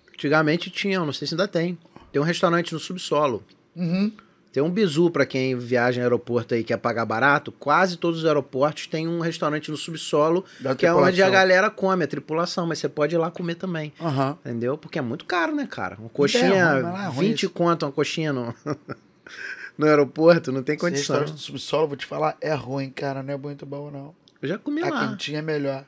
Antigamente 0.09 0.71
tinha, 0.71 1.01
não 1.01 1.13
sei 1.13 1.27
se 1.27 1.35
ainda 1.35 1.49
tem. 1.49 1.77
Tem 2.13 2.23
um 2.23 2.25
restaurante 2.25 2.73
no 2.73 2.79
subsolo. 2.79 3.43
Uhum. 3.75 4.13
Tem 4.57 4.63
um 4.63 4.71
bizu 4.71 5.11
pra 5.11 5.27
quem 5.27 5.55
viaja 5.55 6.01
em 6.01 6.03
aeroporto 6.03 6.55
aí 6.55 6.61
e 6.61 6.65
quer 6.65 6.79
pagar 6.79 7.05
barato. 7.05 7.53
Quase 7.53 7.99
todos 7.99 8.21
os 8.21 8.25
aeroportos 8.25 8.87
têm 8.87 9.07
um 9.07 9.21
restaurante 9.21 9.71
no 9.71 9.77
subsolo, 9.77 10.47
Da 10.59 10.75
que 10.75 10.87
é 10.87 10.91
onde 10.95 11.03
a 11.03 11.05
tripulação. 11.27 11.31
galera 11.31 11.69
come, 11.69 12.05
a 12.05 12.07
tripulação, 12.07 12.67
mas 12.67 12.79
você 12.79 12.89
pode 12.89 13.15
ir 13.15 13.19
lá 13.19 13.31
comer 13.31 13.57
também. 13.57 13.93
Aham. 14.01 14.39
Entendeu? 14.47 14.79
Porque 14.79 14.99
é 14.99 15.03
muito 15.03 15.27
caro, 15.27 15.55
né, 15.55 15.69
cara? 15.71 15.97
Uma 15.99 16.07
é 16.07 16.09
coxinha, 16.11 16.73
ruim, 16.73 16.83
lá 16.85 17.05
é 17.05 17.09
ruim 17.09 17.29
20 17.29 17.43
isso. 17.43 17.51
conto 17.51 17.85
uma 17.85 17.93
coxinha 17.93 18.33
no, 18.33 18.55
no 19.77 19.87
aeroporto, 19.87 20.51
não 20.51 20.63
tem 20.63 20.75
Esse 20.75 20.81
condição. 20.81 21.17
restaurante 21.17 21.33
do 21.35 21.39
subsolo, 21.39 21.89
vou 21.89 21.97
te 21.99 22.07
falar, 22.07 22.35
é 22.41 22.55
ruim, 22.55 22.89
cara. 22.89 23.23
Não 23.23 23.35
é 23.35 23.37
muito 23.37 23.67
bom, 23.67 23.91
não. 23.91 24.15
Eu 24.41 24.49
já 24.49 24.57
comi 24.57 24.83
A 24.83 24.89
lá. 24.89 25.09
quentinha 25.09 25.41
é 25.41 25.43
melhor. 25.43 25.85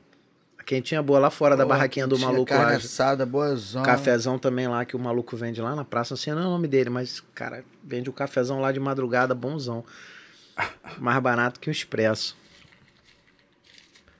Quentinha 0.65 1.01
boa 1.01 1.19
lá 1.19 1.29
fora 1.29 1.57
da 1.57 1.63
Porra, 1.63 1.77
barraquinha 1.77 2.05
do 2.05 2.19
maluco 2.19 2.45
carne 2.45 2.73
lá. 2.73 2.77
assada, 2.77 3.25
boazão. 3.25 3.81
Cafezão 3.81 4.37
também 4.37 4.67
lá 4.67 4.85
que 4.85 4.95
o 4.95 4.99
maluco 4.99 5.35
vende 5.35 5.61
lá 5.61 5.75
na 5.75 5.83
praça. 5.83 6.13
Não 6.13 6.17
sei 6.17 6.33
não 6.33 6.43
é 6.43 6.45
o 6.45 6.49
nome 6.49 6.67
dele, 6.67 6.89
mas, 6.89 7.23
cara, 7.33 7.63
vende 7.83 8.09
o 8.09 8.13
cafezão 8.13 8.61
lá 8.61 8.71
de 8.71 8.79
madrugada, 8.79 9.33
bonzão. 9.33 9.83
Mais 10.99 11.19
barato 11.21 11.59
que 11.59 11.69
o 11.69 11.71
expresso. 11.71 12.37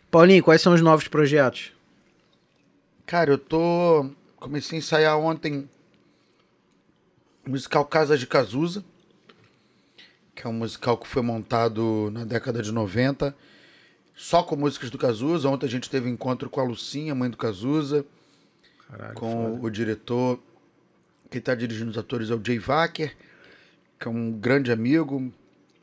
Paulinho, 0.09 0.43
quais 0.43 0.61
são 0.61 0.73
os 0.73 0.81
novos 0.81 1.07
projetos? 1.07 1.71
Cara, 3.05 3.31
eu 3.31 3.37
tô... 3.37 4.09
Comecei 4.37 4.77
a 4.77 4.79
ensaiar 4.79 5.19
ontem 5.19 5.69
o 7.45 7.49
musical 7.51 7.85
Casa 7.85 8.17
de 8.17 8.25
Cazuza, 8.25 8.83
que 10.33 10.47
é 10.47 10.49
um 10.49 10.53
musical 10.53 10.97
que 10.97 11.07
foi 11.07 11.21
montado 11.21 12.09
na 12.11 12.23
década 12.23 12.61
de 12.61 12.71
90, 12.71 13.35
só 14.21 14.43
com 14.43 14.57
músicas 14.57 14.89
do 14.89 14.97
Cazuza. 14.97 15.47
Ontem 15.47 15.65
a 15.65 15.69
gente 15.69 15.89
teve 15.89 16.09
um 16.09 16.11
encontro 16.11 16.49
com 16.49 16.59
a 16.59 16.63
Lucinha, 16.63 17.15
mãe 17.15 17.29
do 17.29 17.37
Cazuza, 17.37 18.05
Caralho, 18.91 19.13
com 19.15 19.59
o 19.61 19.69
diretor. 19.69 20.37
Quem 21.31 21.39
tá 21.39 21.55
dirigindo 21.55 21.89
os 21.89 21.97
atores 21.97 22.29
é 22.29 22.35
o 22.35 22.41
Jay 22.45 22.59
Wacker, 22.59 23.15
que 23.97 24.07
é 24.07 24.11
um 24.11 24.31
grande 24.33 24.73
amigo, 24.73 25.31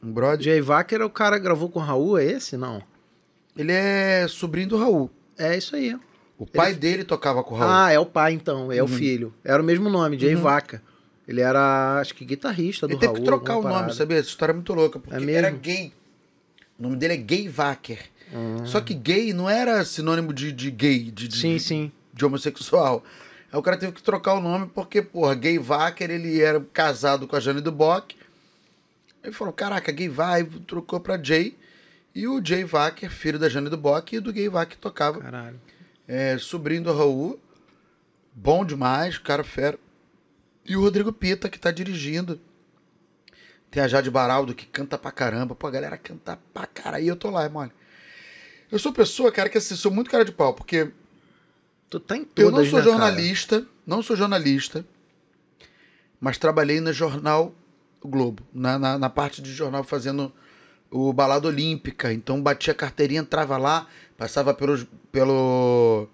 um 0.02 0.12
brother. 0.12 0.42
Jay 0.42 0.60
Wacker 0.60 1.00
é 1.00 1.04
o 1.04 1.10
cara 1.10 1.36
que 1.38 1.44
gravou 1.44 1.70
com 1.70 1.78
o 1.78 1.82
Raul, 1.82 2.18
é 2.18 2.24
esse? 2.26 2.58
Não. 2.58 2.82
Ele 3.56 3.72
é 3.72 4.26
sobrinho 4.28 4.68
do 4.68 4.76
Raul. 4.76 5.10
É 5.38 5.56
isso 5.56 5.74
aí. 5.74 5.98
O 6.36 6.44
pai 6.44 6.74
dele 6.74 7.04
tocava 7.04 7.42
com 7.42 7.54
o 7.54 7.58
Raul. 7.58 7.72
Ah, 7.72 7.90
é 7.90 7.98
o 7.98 8.04
pai 8.04 8.34
então, 8.34 8.70
é 8.70 8.82
o 8.82 8.86
filho. 8.88 9.32
Era 9.42 9.62
o 9.62 9.64
mesmo 9.64 9.88
nome, 9.88 10.18
Jay 10.18 10.34
Vaca. 10.34 10.82
Ele 11.26 11.40
era, 11.40 11.98
acho 12.00 12.14
que 12.14 12.24
guitarrista 12.24 12.86
do 12.86 12.92
Ele 12.92 13.00
teve 13.00 13.12
Raul. 13.14 13.20
que 13.20 13.24
trocar 13.24 13.56
o 13.56 13.62
nome, 13.62 13.74
parada. 13.74 13.94
sabia? 13.94 14.18
Essa 14.18 14.28
história 14.28 14.52
é 14.52 14.54
muito 14.54 14.74
louca, 14.74 14.98
porque 14.98 15.16
É 15.16 15.18
mesmo? 15.20 15.38
era 15.38 15.50
gay. 15.50 15.92
O 16.78 16.82
nome 16.82 16.96
dele 16.96 17.14
é 17.14 17.16
Gay 17.16 17.48
Wacker. 17.48 17.98
Hum. 18.32 18.66
Só 18.66 18.80
que 18.80 18.94
gay 18.94 19.32
não 19.32 19.48
era 19.48 19.84
sinônimo 19.84 20.32
de, 20.32 20.52
de 20.52 20.70
gay, 20.70 21.10
de, 21.10 21.28
de, 21.28 21.36
Sim, 21.36 21.58
sim. 21.58 21.92
de 22.12 22.24
homossexual. 22.24 23.04
Aí 23.52 23.58
o 23.58 23.62
cara 23.62 23.76
teve 23.76 23.92
que 23.92 24.02
trocar 24.02 24.34
o 24.34 24.40
nome 24.40 24.66
porque, 24.74 25.00
porra, 25.00 25.34
Gay 25.34 25.58
Wacker, 25.58 26.10
ele 26.10 26.40
era 26.42 26.60
casado 26.72 27.28
com 27.28 27.36
a 27.36 27.40
Jane 27.40 27.60
do 27.60 27.70
Bock. 27.70 28.16
Ele 29.22 29.32
falou, 29.32 29.52
caraca, 29.52 29.92
Gay 29.92 30.08
vai, 30.08 30.44
trocou 30.44 30.98
pra 31.00 31.22
Jay. 31.22 31.56
E 32.14 32.26
o 32.26 32.44
Jay 32.44 32.64
Wacker, 32.64 33.10
filho 33.10 33.38
da 33.38 33.48
Jane 33.48 33.68
do 33.68 33.76
Bock, 33.76 34.16
e 34.16 34.20
do 34.20 34.32
Gay 34.32 34.48
Wacker 34.48 34.78
tocava. 34.78 35.20
Caralho. 35.20 35.60
É, 36.08 36.36
sobrinho 36.38 36.82
do 36.82 36.92
Raul. 36.92 37.38
Bom 38.34 38.64
demais, 38.64 39.16
cara 39.18 39.44
fera. 39.44 39.78
E 40.64 40.76
o 40.76 40.80
Rodrigo 40.80 41.12
Pita, 41.12 41.48
que 41.48 41.58
tá 41.58 41.70
dirigindo. 41.70 42.40
Tem 43.70 43.82
a 43.82 43.88
Jade 43.88 44.10
Baraldo, 44.10 44.54
que 44.54 44.66
canta 44.66 44.98
pra 44.98 45.10
caramba. 45.12 45.54
Pô, 45.54 45.66
a 45.66 45.70
galera 45.70 45.96
canta 45.96 46.38
pra 46.52 46.66
caralho. 46.66 47.04
E 47.04 47.08
eu 47.08 47.16
tô 47.16 47.30
lá, 47.30 47.48
mano. 47.48 47.70
Eu 48.70 48.78
sou 48.78 48.92
pessoa, 48.92 49.30
cara, 49.30 49.48
que 49.48 49.58
assim, 49.58 49.76
sou 49.76 49.92
muito 49.92 50.10
cara 50.10 50.24
de 50.24 50.32
pau, 50.32 50.54
porque 50.54 50.90
Tu 51.88 52.00
tá 52.00 52.16
em 52.16 52.24
todas, 52.24 52.44
eu 52.44 52.50
não 52.50 52.64
sou 52.64 52.78
né, 52.78 52.84
cara? 52.84 52.84
jornalista, 52.84 53.66
não 53.86 54.02
sou 54.02 54.16
jornalista, 54.16 54.84
mas 56.20 56.36
trabalhei 56.36 56.80
no 56.80 56.92
jornal 56.92 57.54
Globo, 58.04 58.42
na, 58.52 58.78
na, 58.78 58.98
na 58.98 59.10
parte 59.10 59.40
de 59.40 59.52
jornal 59.52 59.84
fazendo 59.84 60.32
o 60.90 61.12
Balada 61.12 61.48
Olímpica. 61.48 62.12
Então 62.12 62.40
batia 62.40 62.72
a 62.72 62.76
carteirinha, 62.76 63.20
entrava 63.20 63.56
lá, 63.56 63.86
passava 64.16 64.52
pelo, 64.54 64.84
pelo 65.10 66.08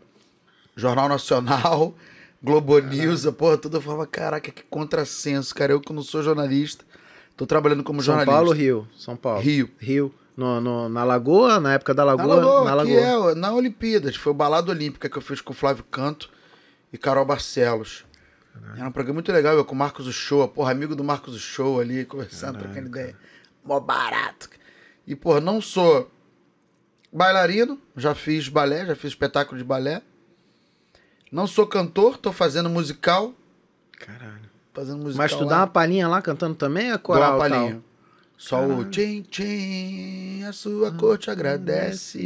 Jornal 0.76 1.08
Nacional, 1.08 1.94
Globo 2.42 2.78
News, 2.78 3.26
a 3.26 3.32
porra 3.32 3.58
toda. 3.58 3.78
Eu 3.78 3.82
falava, 3.82 4.06
caraca, 4.06 4.50
que 4.50 4.62
contrassenso, 4.64 5.54
cara. 5.54 5.72
Eu 5.72 5.80
que 5.80 5.92
não 5.92 6.02
sou 6.02 6.22
jornalista, 6.22 6.84
tô 7.36 7.46
trabalhando 7.46 7.84
como 7.84 8.00
São 8.00 8.14
jornalista. 8.14 8.32
Paulo 8.32 8.48
ou 8.48 8.54
Rio? 8.54 8.88
São 8.96 9.16
Paulo. 9.16 9.40
Rio. 9.40 9.70
Rio. 9.78 10.14
No, 10.36 10.60
no- 10.60 10.88
na 10.88 11.04
Lagoa, 11.04 11.60
na 11.60 11.74
época 11.74 11.92
da 11.92 12.04
Na 12.04 12.12
Lagoa? 12.14 12.34
Lagoa, 12.36 12.64
na 12.64 12.74
Lagoa. 12.74 13.32
é, 13.32 13.34
na 13.34 13.52
Olimpíadas. 13.52 14.16
Foi 14.16 14.32
o 14.32 14.34
Balada 14.34 14.70
Olímpica 14.70 15.08
que 15.08 15.16
eu 15.18 15.22
fiz 15.22 15.40
com 15.40 15.52
o 15.52 15.56
Flávio 15.56 15.84
Canto 15.84 16.30
e 16.92 16.96
Carol 16.98 17.24
Barcelos. 17.24 18.04
Era 18.76 18.86
um 18.88 18.92
programa 18.92 19.14
muito 19.16 19.32
legal, 19.32 19.54
eu 19.54 19.64
com 19.64 19.74
o 19.74 19.78
Marcos 19.78 20.06
Uchoa, 20.06 20.46
porra, 20.48 20.72
amigo 20.72 20.94
do 20.94 21.02
Marcos 21.04 21.34
Uchoa 21.34 21.80
ali, 21.82 22.04
conversando, 22.04 22.58
trocando 22.58 22.88
ideia. 22.88 23.16
Mó 23.64 23.80
barato. 23.80 24.48
E, 25.06 25.14
porra, 25.16 25.40
não 25.40 25.60
sou 25.60 26.10
bailarino, 27.12 27.78
já 27.96 28.14
fiz 28.14 28.48
balé, 28.48 28.86
já 28.86 28.94
fiz 28.96 29.10
espetáculo 29.12 29.58
de 29.58 29.64
balé. 29.64 30.02
Não 31.30 31.46
sou 31.46 31.66
cantor, 31.66 32.18
tô 32.18 32.30
fazendo 32.32 32.68
musical. 32.68 33.32
Caralho. 33.98 34.50
Fazendo 34.74 34.98
musical 35.02 35.16
Mas 35.24 35.32
tu 35.34 35.44
lá. 35.44 35.50
dá 35.50 35.56
uma 35.60 35.66
palhinha 35.66 36.08
lá 36.08 36.20
cantando 36.22 36.54
também? 36.54 36.90
É 36.92 36.98
coral 36.98 37.38
uma 37.38 37.48
tal? 37.48 37.82
Só 38.42 38.66
o 38.66 38.84
tchim 38.86 39.22
tchim, 39.22 40.42
a 40.42 40.52
sua 40.52 40.90
corte 40.90 41.30
agradece. 41.30 42.18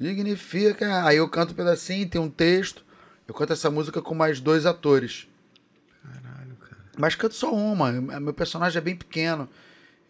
Dignifica. 0.00 1.04
Aí 1.04 1.18
eu 1.18 1.28
canto 1.28 1.52
um 1.52 1.54
pedacinho, 1.54 2.08
tem 2.08 2.20
um 2.20 2.28
texto. 2.28 2.84
Eu 3.28 3.32
canto 3.32 3.52
essa 3.52 3.70
música 3.70 4.02
com 4.02 4.12
mais 4.12 4.40
dois 4.40 4.66
atores. 4.66 5.28
Caralho, 6.02 6.56
cara. 6.56 6.78
Mas 6.98 7.14
canto 7.14 7.36
só 7.36 7.54
uma. 7.54 7.92
Meu 7.92 8.34
personagem 8.34 8.78
é 8.78 8.80
bem 8.80 8.96
pequeno. 8.96 9.48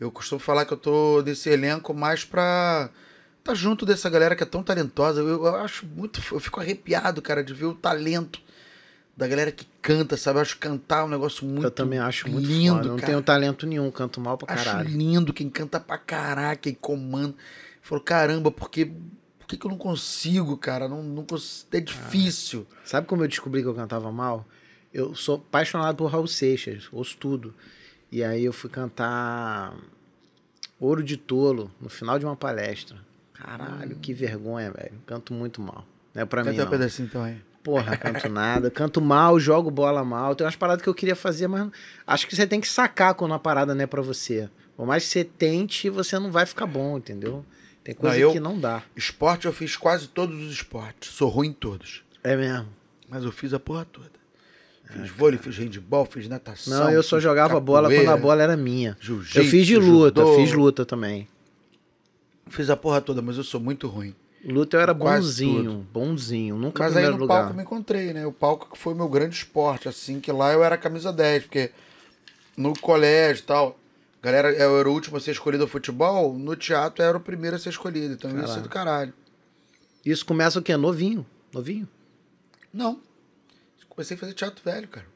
Eu 0.01 0.11
costumo 0.11 0.39
falar 0.39 0.65
que 0.65 0.73
eu 0.73 0.79
tô 0.79 1.21
desse 1.21 1.51
elenco 1.51 1.93
mais 1.93 2.25
pra 2.25 2.89
tá 3.45 3.53
junto 3.53 3.85
dessa 3.85 4.09
galera 4.09 4.35
que 4.35 4.43
é 4.43 4.47
tão 4.47 4.63
talentosa. 4.63 5.21
Eu, 5.21 5.45
eu 5.45 5.57
acho 5.57 5.85
muito. 5.85 6.23
Eu 6.33 6.41
fico 6.41 6.59
arrepiado, 6.59 7.21
cara, 7.21 7.45
de 7.45 7.53
ver 7.53 7.67
o 7.67 7.75
talento 7.75 8.41
da 9.21 9.29
galera 9.29 9.53
que 9.53 9.67
canta, 9.83 10.17
sabe? 10.17 10.39
Eu 10.39 10.43
acho 10.43 10.57
cantar 10.57 11.05
um 11.05 11.09
negócio 11.09 11.47
muito 11.47 11.65
eu 11.65 11.71
também 11.71 11.99
acho 11.99 12.27
muito 12.27 12.47
lindo. 12.47 12.89
Não 12.89 12.97
cara. 12.97 13.07
tenho 13.07 13.23
talento 13.23 13.67
nenhum, 13.67 13.91
canto 13.91 14.19
mal 14.19 14.39
pra 14.39 14.55
Acho 14.55 14.65
caralho. 14.65 14.89
lindo 14.89 15.35
quem 15.35 15.51
canta 15.51 15.79
pra 15.79 15.99
caraca 15.99 16.71
e 16.71 16.75
comanda. 16.75 17.35
Falou, 17.83 18.03
caramba, 18.03 18.51
porque 18.51 18.87
por 19.39 19.47
que, 19.47 19.59
que 19.59 19.67
eu 19.67 19.71
não 19.71 19.77
consigo, 19.77 20.57
cara? 20.57 20.89
Não, 20.89 21.03
não 21.03 21.23
cons... 21.23 21.67
É 21.71 21.81
difícil. 21.81 22.67
Sabe 22.83 23.07
como 23.07 23.23
eu 23.23 23.29
descobri 23.29 23.61
que 23.61 23.69
eu 23.69 23.75
cantava 23.75 24.11
mal? 24.11 24.47
Eu 24.93 25.15
sou 25.15 25.37
apaixonado 25.37 25.97
por 25.97 26.07
Raul 26.07 26.27
Seixas, 26.27 26.89
ouço 26.91 27.19
tudo. 27.19 27.55
E 28.11 28.25
aí 28.25 28.43
eu 28.43 28.55
fui 28.55 28.71
cantar 28.71 29.77
Ouro 30.79 31.05
de 31.05 31.19
Tolo 31.19 31.71
no 31.79 31.91
final 31.91 32.19
de 32.19 32.25
uma 32.25 32.37
palestra. 32.37 32.97
Caralho, 33.35 33.97
que 33.97 34.15
vergonha, 34.15 34.71
velho. 34.71 34.99
Canto 35.07 35.35
muito 35.35 35.61
mal. 35.61 35.85
Não 36.15 36.23
é 36.23 36.25
pra 36.25 36.43
mim, 36.43 36.53
Canta 36.53 36.65
um 36.65 36.71
pedacinho 36.71 37.07
então 37.07 37.23
aí. 37.23 37.50
Porra, 37.63 37.97
canto 37.97 38.29
nada. 38.29 38.71
Canto 38.71 39.01
mal, 39.01 39.39
jogo 39.39 39.71
bola 39.71 40.05
mal. 40.05 40.35
Tem 40.35 40.45
umas 40.47 40.57
paradas 40.57 40.83
que 40.83 40.89
eu 40.89 40.95
queria 40.95 41.15
fazer, 41.17 41.47
mas 41.47 41.69
acho 42.07 42.27
que 42.27 42.35
você 42.35 42.47
tem 42.47 42.61
que 42.61 42.69
sacar 42.69 43.15
quando 43.15 43.35
a 43.35 43.39
parada 43.39 43.75
não 43.75 43.83
é 43.83 43.87
pra 43.87 44.01
você. 44.03 44.49
Por 44.77 44.87
mais 44.87 45.05
que 45.05 45.11
você 45.11 45.25
tente, 45.25 45.91
você 45.91 46.19
não 46.19 46.31
vai 46.33 46.47
ficar 46.47 46.67
bom, 46.67 46.97
entendeu? 46.97 47.45
Tem 47.85 47.95
coisa 47.95 48.17
Não, 48.17 48.23
eu- 48.23 48.33
que 48.33 48.41
não 48.41 48.59
dá. 48.59 48.83
Esporte 48.97 49.47
eu 49.47 49.53
fiz 49.53 49.77
quase 49.77 50.09
todos 50.09 50.43
os 50.43 50.53
esportes. 50.53 51.11
Sou 51.13 51.29
ruim 51.29 51.49
em 51.49 51.53
todos. 51.53 52.03
É 52.25 52.35
mesmo. 52.35 52.69
Mas 53.09 53.25
eu 53.25 53.33
fiz 53.33 53.53
a 53.53 53.61
porra 53.61 53.85
toda. 53.85 54.09
Fiz 54.91 55.09
vôlei, 55.11 55.39
fiz 55.39 55.57
handball, 55.57 56.05
fiz 56.05 56.29
natação. 56.29 56.85
Não, 56.85 56.91
eu 56.91 57.03
só 57.03 57.21
jogava 57.21 57.61
bola 57.61 57.89
quando 57.89 57.93
a 57.93 57.97
capoeira, 58.01 58.21
bola 58.23 58.43
era 58.43 58.57
minha. 58.57 58.97
Eu 59.35 59.45
fiz 59.45 59.67
de 59.67 59.77
luta, 59.77 60.21
judô. 60.21 60.37
fiz 60.37 60.53
luta 60.53 60.85
também. 60.85 61.29
Fiz 62.49 62.69
a 62.71 62.77
porra 62.77 63.01
toda, 63.01 63.23
mas 63.23 63.37
eu 63.37 63.45
sou 63.45 63.61
muito 63.61 63.87
ruim. 63.87 64.15
Luta 64.45 64.77
eu 64.77 64.81
era 64.81 64.95
Quase 64.95 65.45
bonzinho, 65.45 65.87
bonzinho. 65.93 66.57
Nunca 66.57 66.85
Mas 66.85 66.97
aí 66.97 67.07
no 67.07 67.17
lugar. 67.17 67.37
palco 67.37 67.51
eu 67.51 67.57
me 67.57 67.63
encontrei, 67.63 68.13
né? 68.15 68.27
O 68.27 68.33
palco 68.33 68.71
que 68.71 68.79
foi 68.79 68.95
meu 68.95 69.09
grande 69.09 69.35
esporte, 69.37 69.89
assim, 69.89 70.19
que 70.19 70.33
lá 70.33 70.53
eu 70.53 70.65
era 70.65 70.79
camisa 70.79 71.13
10, 71.13 71.45
porque 71.45 71.71
no 72.57 72.79
colégio 72.79 73.43
e 73.43 73.47
tal, 73.47 73.79
galera, 74.23 74.51
eu 74.53 74.79
era 74.79 74.89
o 74.89 74.93
último 74.93 75.17
a 75.19 75.21
ser 75.21 75.33
escolhido 75.33 75.65
ao 75.65 75.69
futebol, 75.69 76.33
no 76.39 76.57
teatro 76.57 77.03
eu 77.03 77.09
era 77.09 77.19
o 77.19 77.21
primeiro 77.21 77.57
a 77.57 77.59
ser 77.59 77.69
escolhido, 77.69 78.15
então 78.15 78.31
isso 78.31 78.39
é 78.39 78.43
Caralho. 78.47 78.63
do 78.63 78.69
caralho. 78.69 79.15
Isso 80.05 80.25
começa 80.25 80.59
o 80.59 80.63
quê? 80.63 80.75
Novinho. 80.77 81.27
Novinho. 81.53 81.87
Não. 82.73 82.99
Comecei 83.91 84.17
a 84.17 84.21
fazer 84.21 84.33
teatro 84.33 84.65
velho, 84.65 84.89
cara. 84.89 85.07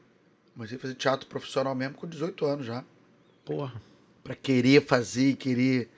Comecei 0.53 0.77
a 0.77 0.79
fazer 0.79 0.93
teatro 0.93 1.27
profissional 1.27 1.73
mesmo 1.73 1.95
com 1.95 2.05
18 2.07 2.45
anos 2.45 2.65
já. 2.67 2.83
Porra. 3.43 3.73
Pra 4.23 4.35
querer 4.35 4.85
fazer 4.85 5.35
querer 5.37 5.89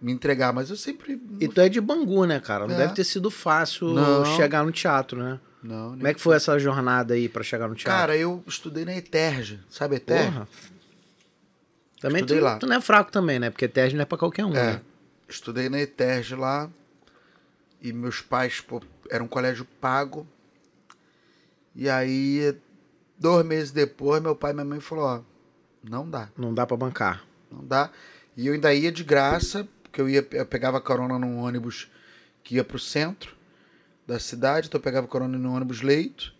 me 0.00 0.12
entregar, 0.12 0.52
mas 0.52 0.70
eu 0.70 0.76
sempre. 0.76 1.20
E 1.40 1.48
tu 1.48 1.60
é 1.60 1.68
de 1.68 1.80
Bangu, 1.80 2.24
né, 2.24 2.38
cara? 2.40 2.66
Não 2.66 2.74
É. 2.74 2.78
deve 2.78 2.94
ter 2.94 3.04
sido 3.04 3.30
fácil 3.30 3.88
Não. 3.88 4.24
chegar 4.36 4.64
no 4.64 4.70
teatro, 4.72 5.18
né? 5.22 5.40
Não, 5.62 5.90
Como 5.90 6.06
é 6.06 6.14
que 6.14 6.20
foi 6.20 6.36
essa 6.36 6.56
jornada 6.58 7.14
aí 7.14 7.28
pra 7.28 7.42
chegar 7.42 7.66
no 7.68 7.74
teatro? 7.74 7.98
Cara, 8.00 8.16
eu 8.16 8.42
estudei 8.46 8.84
na 8.84 8.96
Eterge, 8.96 9.58
sabe 9.68 9.96
Eterge? 9.96 10.30
Porra. 10.32 10.48
Também 12.00 12.24
tu, 12.24 12.38
lá. 12.38 12.56
tu 12.58 12.66
não 12.66 12.76
é 12.76 12.80
fraco 12.80 13.10
também, 13.10 13.40
né? 13.40 13.50
Porque 13.50 13.66
teste 13.66 13.96
não 13.96 14.02
é 14.02 14.04
pra 14.04 14.16
qualquer 14.16 14.44
um, 14.44 14.54
É, 14.54 14.74
né? 14.74 14.80
estudei 15.28 15.68
na 15.68 15.80
Eterge 15.80 16.34
lá. 16.36 16.70
E 17.82 17.92
meus 17.92 18.20
pais, 18.20 18.60
pô, 18.60 18.80
era 19.10 19.22
um 19.22 19.26
colégio 19.28 19.64
pago. 19.80 20.26
E 21.74 21.88
aí, 21.88 22.56
dois 23.18 23.44
meses 23.44 23.70
depois, 23.72 24.22
meu 24.22 24.34
pai 24.36 24.50
e 24.52 24.54
minha 24.54 24.64
mãe 24.64 24.80
falou, 24.80 25.04
ó, 25.04 25.20
não 25.88 26.08
dá, 26.08 26.28
Não 26.36 26.52
dá 26.54 26.66
pra 26.66 26.76
bancar. 26.76 27.24
não 27.50 27.64
dá. 27.64 27.90
E 28.36 28.46
eu 28.46 28.54
ainda 28.54 28.72
ia 28.72 28.92
de 28.92 29.02
graça, 29.02 29.66
porque 29.88 30.00
eu 30.00 30.08
ia, 30.08 30.26
eu 30.32 30.46
pegava 30.46 30.80
carona 30.80 31.18
num 31.18 31.38
ônibus 31.38 31.88
que 32.44 32.56
ia 32.56 32.64
pro 32.64 32.78
centro 32.78 33.36
da 34.06 34.18
cidade, 34.18 34.68
então 34.68 34.78
eu 34.78 34.82
pegava 34.82 35.06
carona 35.06 35.36
no 35.36 35.54
ônibus 35.54 35.82
leito 35.82 36.32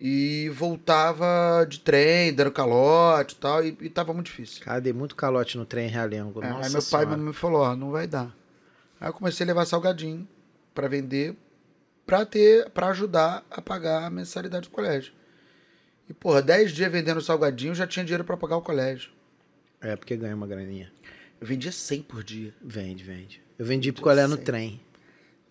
e 0.00 0.48
voltava 0.50 1.66
de 1.68 1.80
trem, 1.80 2.32
dando 2.32 2.52
calote 2.52 3.34
e 3.34 3.38
tal, 3.38 3.64
e, 3.64 3.76
e 3.80 3.90
tava 3.90 4.12
muito 4.12 4.26
difícil. 4.26 4.64
Cara, 4.64 4.80
dei 4.80 4.92
muito 4.92 5.16
calote 5.16 5.56
no 5.58 5.64
trem 5.64 5.88
Realengo. 5.88 6.42
É, 6.42 6.46
aí 6.46 6.52
meu 6.52 6.60
pai 6.60 6.70
e 6.70 6.82
Senhora. 6.82 7.06
minha 7.06 7.18
mãe 7.18 7.32
falou, 7.32 7.62
ó, 7.62 7.74
não 7.74 7.90
vai 7.90 8.06
dar. 8.06 8.34
Aí 9.00 9.08
eu 9.08 9.12
comecei 9.12 9.44
a 9.44 9.48
levar 9.48 9.64
salgadinho 9.64 10.26
pra 10.74 10.88
vender, 10.88 11.36
pra 12.06 12.24
ter, 12.24 12.70
para 12.70 12.88
ajudar 12.88 13.44
a 13.50 13.60
pagar 13.60 14.04
a 14.04 14.10
mensalidade 14.10 14.68
do 14.68 14.72
colégio. 14.72 15.12
E 16.08 16.14
porra, 16.14 16.40
10 16.40 16.72
dias 16.72 16.90
vendendo 16.90 17.20
salgadinho, 17.20 17.72
eu 17.72 17.74
já 17.74 17.86
tinha 17.86 18.04
dinheiro 18.04 18.24
pra 18.24 18.36
pagar 18.36 18.56
o 18.56 18.62
colégio. 18.62 19.10
É, 19.80 19.94
porque 19.94 20.16
ganha 20.16 20.34
uma 20.34 20.46
graninha. 20.46 20.90
Eu 21.40 21.46
vendia 21.46 21.72
100 21.72 22.02
por 22.02 22.22
dia. 22.24 22.52
Vende, 22.62 23.04
vende. 23.04 23.40
Eu 23.58 23.64
vendi 23.64 23.92
picolé 23.92 24.26
no 24.26 24.36
trem. 24.36 24.80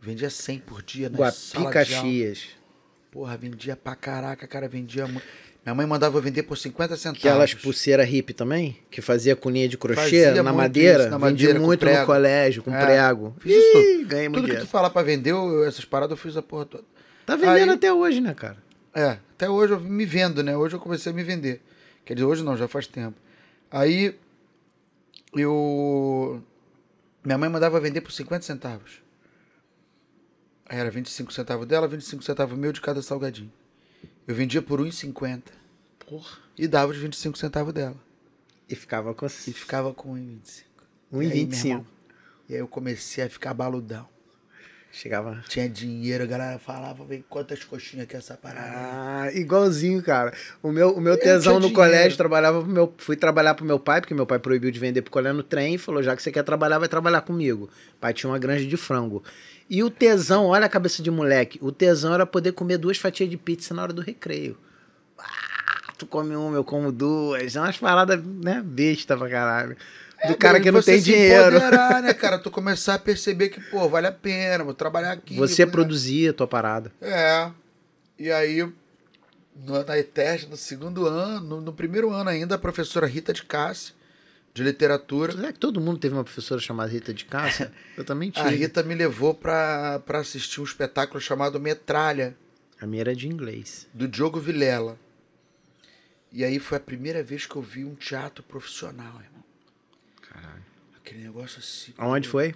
Vendia 0.02 0.30
100 0.30 0.60
por 0.60 0.82
dia 0.82 1.10
na 1.10 1.18
Guapi. 1.18 1.72
Caxias. 1.72 2.50
Porra, 3.12 3.38
vendia 3.38 3.76
pra 3.76 3.96
caraca, 3.96 4.46
cara, 4.48 4.68
vendia 4.68 5.08
muito. 5.08 5.26
Minha 5.66 5.76
mãe 5.76 5.86
mandava 5.86 6.18
eu 6.18 6.22
vender 6.22 6.44
por 6.44 6.58
50 6.58 6.96
centavos. 6.96 7.20
Aquelas 7.26 7.54
pulseiras 7.54 8.08
hippie 8.08 8.34
também, 8.34 8.78
que 8.90 9.02
fazia 9.02 9.36
com 9.36 9.50
linha 9.50 9.68
de 9.68 9.78
crochê 9.78 10.00
Fazia 10.24 10.44
na 10.44 10.54
madeira. 10.54 11.00
isso, 11.04 11.10
na 11.10 11.20
madeira, 11.20 11.60
muito 11.60 11.86
no 11.86 12.06
colégio, 12.06 12.64
com 12.64 12.74
É, 12.74 12.86
prego. 12.86 13.36
fiz 13.40 13.54
isso 13.54 13.72
tudo. 13.74 14.08
Ganhei 14.08 14.30
muito 14.30 14.36
Tudo 14.36 14.44
que 14.44 14.52
dinheiro. 14.52 14.66
tu 14.66 14.70
falar 14.70 14.90
pra 14.90 15.02
vender, 15.02 15.32
eu- 15.32 15.66
essas 15.66 15.84
paradas 15.84 16.12
eu 16.12 16.18
fiz 16.18 16.38
a 16.38 16.42
porra 16.42 16.66
toda. 16.66 16.84
Tá 17.26 17.36
vendendo 17.36 17.70
Aí- 17.72 17.76
até 17.76 17.92
hoje, 17.92 18.22
né, 18.22 18.34
cara? 18.34 18.58
É, 18.94 19.18
até 19.34 19.50
hoje 19.50 19.74
eu 19.74 19.80
me 19.82 20.06
vendo, 20.06 20.42
né? 20.42 20.56
Hoje 20.56 20.76
eu 20.76 20.80
comecei 20.80 21.12
a 21.12 21.16
me 21.16 21.24
vender. 21.24 21.62
Quer 22.06 22.14
dizer, 22.14 22.26
hoje 22.26 22.44
não, 22.44 22.56
já 22.56 22.68
faz 22.70 22.88
tempo. 22.88 23.18
Aí 23.70 24.16
eu. 25.40 26.44
Minha 27.24 27.38
mãe 27.38 27.50
mandava 27.50 27.80
vender 27.80 28.02
por 28.02 28.12
50 28.12 28.44
centavos. 28.44 29.02
Aí 30.70 30.78
era 30.78 30.92
25 30.92 31.32
centavos 31.32 31.66
dela, 31.66 31.88
25 31.88 32.24
centavos 32.24 32.58
meu 32.58 32.72
de 32.72 32.82
cada 32.82 33.02
salgadinho. 33.02 33.52
Eu 34.28 34.36
vendia 34.36 34.62
por 34.62 34.80
1,50 34.82 35.44
Porra. 36.06 36.38
e 36.58 36.68
dava 36.68 36.92
os 36.92 36.98
25 36.98 37.38
centavos 37.38 37.74
dela. 37.74 37.96
E 38.70 38.76
ficava 38.76 39.14
com 39.14 39.26
E 39.26 39.30
ficava 39.30 39.94
com 39.94 40.14
1,25. 40.16 40.64
E 41.14 41.16
aí, 41.16 41.46
meu 41.46 41.48
1,25. 41.48 41.66
irmão, 41.66 41.86
E 42.50 42.54
aí 42.54 42.60
eu 42.60 42.68
comecei 42.68 43.24
a 43.24 43.30
ficar 43.30 43.54
baludão. 43.54 44.08
Chegava. 44.98 45.44
Tinha 45.48 45.70
dinheiro, 45.70 46.24
a 46.24 46.28
galera 46.28 46.58
falava, 46.58 47.06
vem 47.06 47.24
quantas 47.30 47.64
coxinhas 47.64 48.08
que 48.08 48.16
é 48.16 48.20
essa 48.20 48.36
parada. 48.36 48.68
Ah, 48.68 49.32
igualzinho, 49.32 50.02
cara. 50.02 50.34
O 50.64 50.72
meu, 50.72 50.90
o 50.90 51.00
meu 51.00 51.16
tesão 51.16 51.60
no 51.60 51.68
tinha 51.68 51.76
colégio 51.76 51.98
dinheiro. 51.98 52.18
trabalhava 52.18 52.64
pro 52.64 52.72
meu. 52.72 52.92
Fui 52.98 53.16
trabalhar 53.16 53.54
pro 53.54 53.64
meu 53.64 53.80
pai, 53.80 54.02
porque 54.02 54.16
meu 54.16 54.26
pai 54.26 54.40
proibiu 54.40 54.72
de 54.72 54.80
vender 54.80 55.04
picolé 55.04 55.32
no 55.32 55.44
trem 55.44 55.76
e 55.76 55.78
falou: 55.78 56.02
já 56.02 56.16
que 56.16 56.24
você 56.24 56.32
quer 56.32 56.42
trabalhar, 56.42 56.80
vai 56.80 56.88
trabalhar 56.88 57.22
comigo. 57.22 57.70
O 57.96 58.00
pai 58.00 58.12
tinha 58.12 58.28
uma 58.28 58.40
granja 58.40 58.66
de 58.66 58.76
frango. 58.76 59.24
E 59.70 59.84
o 59.84 59.92
tesão, 59.92 60.48
olha 60.48 60.66
a 60.66 60.70
cabeça 60.70 61.04
de 61.04 61.12
moleque. 61.12 61.60
O 61.62 61.72
tesão 61.72 62.16
era 62.16 62.26
poder 62.26 62.54
comer 62.54 62.80
duas 62.80 62.98
fatias 62.98 63.30
de 63.30 63.38
pizza 63.38 63.76
na 63.76 63.84
hora 63.84 63.94
do 63.94 64.02
recreio. 64.02 64.58
Ah, 65.20 65.94
tu 65.96 66.08
come 66.08 66.36
uma, 66.36 66.56
eu 66.56 66.64
como 66.64 66.92
duas. 66.92 67.56
É 67.56 67.62
umas 67.62 67.78
paradas, 67.78 68.20
né? 68.24 68.64
Besta 68.66 69.16
pra 69.16 69.30
caralho. 69.30 69.78
Do 70.28 70.38
cara 70.38 70.60
que 70.60 70.72
não 70.72 70.82
tem 70.82 71.02
dinheiro. 71.02 71.56
empoderar, 71.58 72.02
né, 72.02 72.14
cara? 72.14 72.38
Tu 72.40 72.50
começar 72.52 72.96
a 72.96 73.00
perceber 73.00 73.50
que, 73.50 73.60
pô, 73.70 73.88
vale 73.90 74.08
a 74.08 74.12
pena, 74.12 74.64
vou 74.64 74.74
trabalhar 74.74 75.12
aqui. 75.14 75.36
Você 75.36 75.66
produzia 75.66 76.32
a 76.32 76.34
tua 76.34 76.48
parada. 76.48 76.92
É. 77.02 77.50
E 78.20 78.32
aí, 78.32 78.68
no, 79.56 79.84
na 79.84 79.98
ETES, 79.98 80.48
no 80.48 80.58
segundo 80.58 81.06
ano, 81.08 81.40
no, 81.42 81.62
no 81.62 81.74
primeiro 81.74 82.12
ano 82.12 82.30
ainda, 82.30 82.56
a 82.56 82.58
professora 82.60 83.06
Rita 83.08 83.32
de 83.34 83.44
Cássia, 83.44 83.94
de 84.54 84.64
literatura, 84.64 85.34
Será 85.34 85.54
que 85.54 85.60
todo 85.60 85.80
mundo 85.80 86.00
teve 86.00 86.16
uma 86.16 86.24
professora 86.24 86.60
chamada 86.60 86.92
Rita 86.92 87.14
de 87.14 87.26
Cássia? 87.26 87.72
Eu 87.96 88.04
também 88.04 88.32
a 88.36 88.44
tive. 88.44 88.56
Rita 88.56 88.82
me 88.82 88.96
levou 88.96 89.34
pra, 89.36 90.00
pra 90.06 90.20
assistir 90.20 90.60
um 90.62 90.64
espetáculo 90.64 91.22
chamado 91.22 91.60
Metralha, 91.60 92.36
A 92.82 92.88
minha 92.88 93.02
era 93.02 93.16
de 93.16 93.28
inglês. 93.28 93.88
do 93.94 94.08
Diogo 94.08 94.40
Vilela. 94.40 94.98
E 96.32 96.44
aí 96.44 96.60
foi 96.60 96.78
a 96.78 96.82
primeira 96.82 97.24
vez 97.24 97.46
que 97.46 97.56
eu 97.56 97.62
vi 97.62 97.86
um 97.86 97.96
teatro 97.96 98.44
profissional, 98.44 99.14
irmão. 99.22 99.37
Caralho. 100.42 100.64
Aquele 100.96 101.24
negócio 101.24 101.60
assim. 101.60 101.94
Aonde 101.98 102.28
foi? 102.28 102.54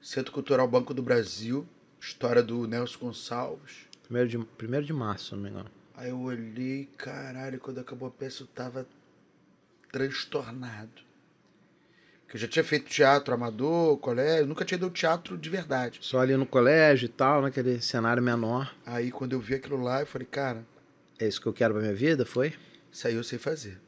Centro 0.00 0.32
Cultural 0.32 0.66
Banco 0.66 0.94
do 0.94 1.02
Brasil, 1.02 1.66
história 2.00 2.42
do 2.42 2.66
Nelson 2.66 2.98
Gonçalves. 2.98 3.88
Primeiro 4.04 4.28
de, 4.28 4.38
primeiro 4.38 4.86
de 4.86 4.92
março, 4.92 5.36
não 5.36 5.42
me 5.42 5.50
engano. 5.50 5.70
Aí 5.94 6.08
eu 6.08 6.18
olhei, 6.18 6.88
caralho, 6.96 7.60
quando 7.60 7.78
acabou 7.78 8.08
a 8.08 8.10
peça 8.10 8.42
eu 8.42 8.46
tava 8.46 8.86
transtornado. 9.92 11.02
Porque 12.22 12.36
eu 12.36 12.40
já 12.40 12.48
tinha 12.48 12.64
feito 12.64 12.88
teatro 12.88 13.34
amador, 13.34 13.98
colégio, 13.98 14.46
nunca 14.46 14.64
tinha 14.64 14.76
ido 14.76 14.86
ao 14.86 14.90
teatro 14.92 15.36
de 15.36 15.50
verdade. 15.50 15.98
Só 16.00 16.20
ali 16.20 16.36
no 16.36 16.46
colégio 16.46 17.06
e 17.06 17.08
tal, 17.08 17.42
naquele 17.42 17.80
cenário 17.82 18.22
menor. 18.22 18.74
Aí 18.86 19.10
quando 19.10 19.32
eu 19.32 19.40
vi 19.40 19.54
aquilo 19.54 19.76
lá, 19.82 20.00
eu 20.00 20.06
falei, 20.06 20.26
cara, 20.26 20.64
É 21.18 21.26
isso 21.28 21.40
que 21.40 21.46
eu 21.46 21.52
quero 21.52 21.74
pra 21.74 21.82
minha 21.82 21.94
vida, 21.94 22.24
foi? 22.24 22.54
isso 22.90 23.06
aí 23.06 23.14
eu 23.14 23.22
sei 23.24 23.38
fazer. 23.38 23.78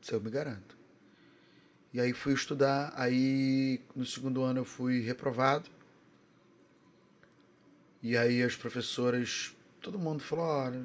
Isso 0.00 0.12
aí 0.14 0.18
eu 0.18 0.24
me 0.24 0.30
garanto. 0.30 0.75
E 1.96 2.00
aí 2.00 2.12
fui 2.12 2.34
estudar, 2.34 2.92
aí 2.94 3.80
no 3.94 4.04
segundo 4.04 4.42
ano 4.42 4.60
eu 4.60 4.64
fui 4.66 5.00
reprovado. 5.00 5.70
E 8.02 8.14
aí 8.18 8.42
as 8.42 8.54
professoras, 8.54 9.56
todo 9.80 9.98
mundo 9.98 10.22
falou, 10.22 10.44
olha, 10.44 10.82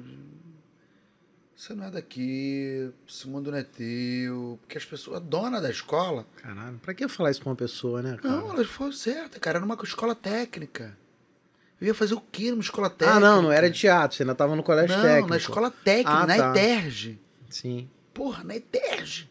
você 1.54 1.74
não 1.74 1.84
é 1.84 1.90
daqui, 1.90 2.90
esse 3.06 3.28
mundo 3.28 3.50
não 3.50 3.58
é 3.58 3.62
teu. 3.62 4.58
Porque 4.62 4.78
as 4.78 4.86
pessoas, 4.86 5.18
a 5.18 5.20
dona 5.20 5.60
da 5.60 5.68
escola, 5.68 6.26
Caralho, 6.36 6.78
pra 6.78 6.94
que 6.94 7.06
falar 7.08 7.30
isso 7.30 7.42
pra 7.42 7.50
uma 7.50 7.56
pessoa, 7.56 8.00
né, 8.00 8.16
cara? 8.16 8.34
não, 8.34 8.50
elas 8.50 8.68
foram 8.68 8.92
certas, 8.92 9.38
cara, 9.38 9.58
era 9.58 9.66
uma 9.66 9.78
escola 9.84 10.14
técnica. 10.14 10.96
Eu 11.78 11.88
ia 11.88 11.94
fazer 11.94 12.14
o 12.14 12.22
quê 12.22 12.50
numa 12.52 12.62
escola 12.62 12.88
técnica? 12.88 13.18
Ah, 13.18 13.20
não, 13.20 13.42
não 13.42 13.52
era 13.52 13.68
de 13.68 13.78
teatro, 13.78 14.16
você 14.16 14.22
ainda 14.22 14.34
tava 14.34 14.56
no 14.56 14.62
colégio 14.62 14.96
Não, 14.96 15.02
técnico. 15.02 15.28
na 15.28 15.36
escola 15.36 15.70
técnica, 15.70 16.10
Ah, 16.10 16.26
na 16.26 16.36
tá. 16.38 16.50
ETERJ. 16.52 17.20
Sim. 17.50 17.90
Porra, 18.14 18.42
na 18.44 18.56
ETERJ. 18.56 19.30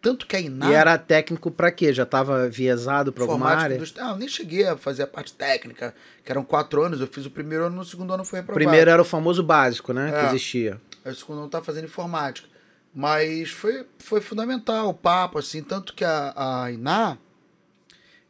Tanto 0.00 0.26
que 0.26 0.36
a 0.36 0.40
Iná... 0.40 0.70
E 0.70 0.74
era 0.74 0.96
técnico 0.96 1.50
pra 1.50 1.72
quê? 1.72 1.92
Já 1.92 2.06
tava 2.06 2.48
viesado 2.48 3.12
pra 3.12 3.24
alguma 3.24 3.50
área? 3.50 3.74
industrial. 3.74 4.08
Ah, 4.08 4.12
eu 4.12 4.16
nem 4.16 4.28
cheguei 4.28 4.66
a 4.66 4.76
fazer 4.76 5.02
a 5.02 5.06
parte 5.06 5.32
técnica, 5.32 5.94
que 6.24 6.30
eram 6.30 6.44
quatro 6.44 6.82
anos. 6.82 7.00
Eu 7.00 7.08
fiz 7.08 7.26
o 7.26 7.30
primeiro 7.30 7.64
ano, 7.64 7.76
no 7.76 7.84
segundo 7.84 8.12
ano 8.12 8.24
foi 8.24 8.38
reprovado. 8.38 8.64
Primeiro 8.64 8.90
era 8.90 9.02
o 9.02 9.04
famoso 9.04 9.42
básico, 9.42 9.92
né? 9.92 10.10
É. 10.14 10.20
Que 10.20 10.26
existia. 10.26 10.80
Aí 11.04 11.12
o 11.12 11.16
segundo 11.16 11.40
ano 11.40 11.48
tá 11.48 11.60
fazendo 11.60 11.86
informática. 11.86 12.48
Mas 12.94 13.50
foi, 13.50 13.86
foi 13.98 14.20
fundamental 14.20 14.88
o 14.88 14.94
papo, 14.94 15.38
assim, 15.38 15.62
tanto 15.62 15.94
que 15.94 16.04
a, 16.04 16.32
a 16.64 16.70
Iná. 16.70 17.18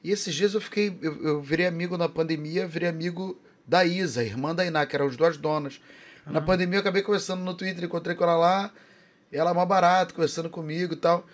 E 0.02 0.10
esses 0.10 0.34
dias 0.34 0.54
eu 0.54 0.60
fiquei. 0.60 0.96
Eu, 1.02 1.22
eu 1.22 1.42
virei 1.42 1.66
amigo 1.66 1.98
na 1.98 2.08
pandemia, 2.08 2.66
virei 2.66 2.88
amigo 2.88 3.38
da 3.66 3.84
Isa, 3.84 4.24
irmã 4.24 4.54
da 4.54 4.64
Iná, 4.64 4.86
que 4.86 4.96
eram 4.96 5.06
as 5.06 5.16
duas 5.16 5.36
donas. 5.36 5.80
Na 6.26 6.40
pandemia 6.40 6.76
eu 6.76 6.80
acabei 6.80 7.02
conversando 7.02 7.42
no 7.42 7.54
Twitter, 7.54 7.84
encontrei 7.84 8.14
com 8.14 8.24
ela 8.24 8.36
lá, 8.36 8.70
e 9.32 9.36
ela 9.36 9.54
mó 9.54 9.64
barato, 9.64 10.14
conversando 10.14 10.50
comigo 10.50 10.92
e 10.92 10.96
tal. 10.96 11.26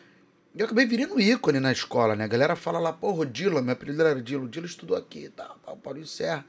Eu 0.57 0.67
acabei 0.67 0.87
virando 0.87 1.21
ícone 1.21 1.59
na 1.59 1.73
escola, 1.73 2.15
né? 2.15 2.25
A 2.25 2.29
galera 2.29 2.55
fala 2.55 2.79
lá, 2.79 2.93
pô, 2.93 3.13
o 3.13 3.25
Dila, 3.25 3.61
meu 3.61 3.73
apelido 3.73 4.01
era 4.01 4.21
Dilo, 4.23 4.45
o 4.45 4.49
Dilo 4.49 4.67
estudou 4.67 4.97
aqui 4.97 5.29
tal, 5.35 5.59
tal, 5.65 5.77
Paulinho 5.77 6.07
Serra. 6.07 6.45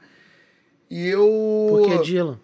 E 0.88 1.08
eu. 1.08 1.26
Por 1.68 1.88
que 1.88 2.04
Dylan? 2.04 2.38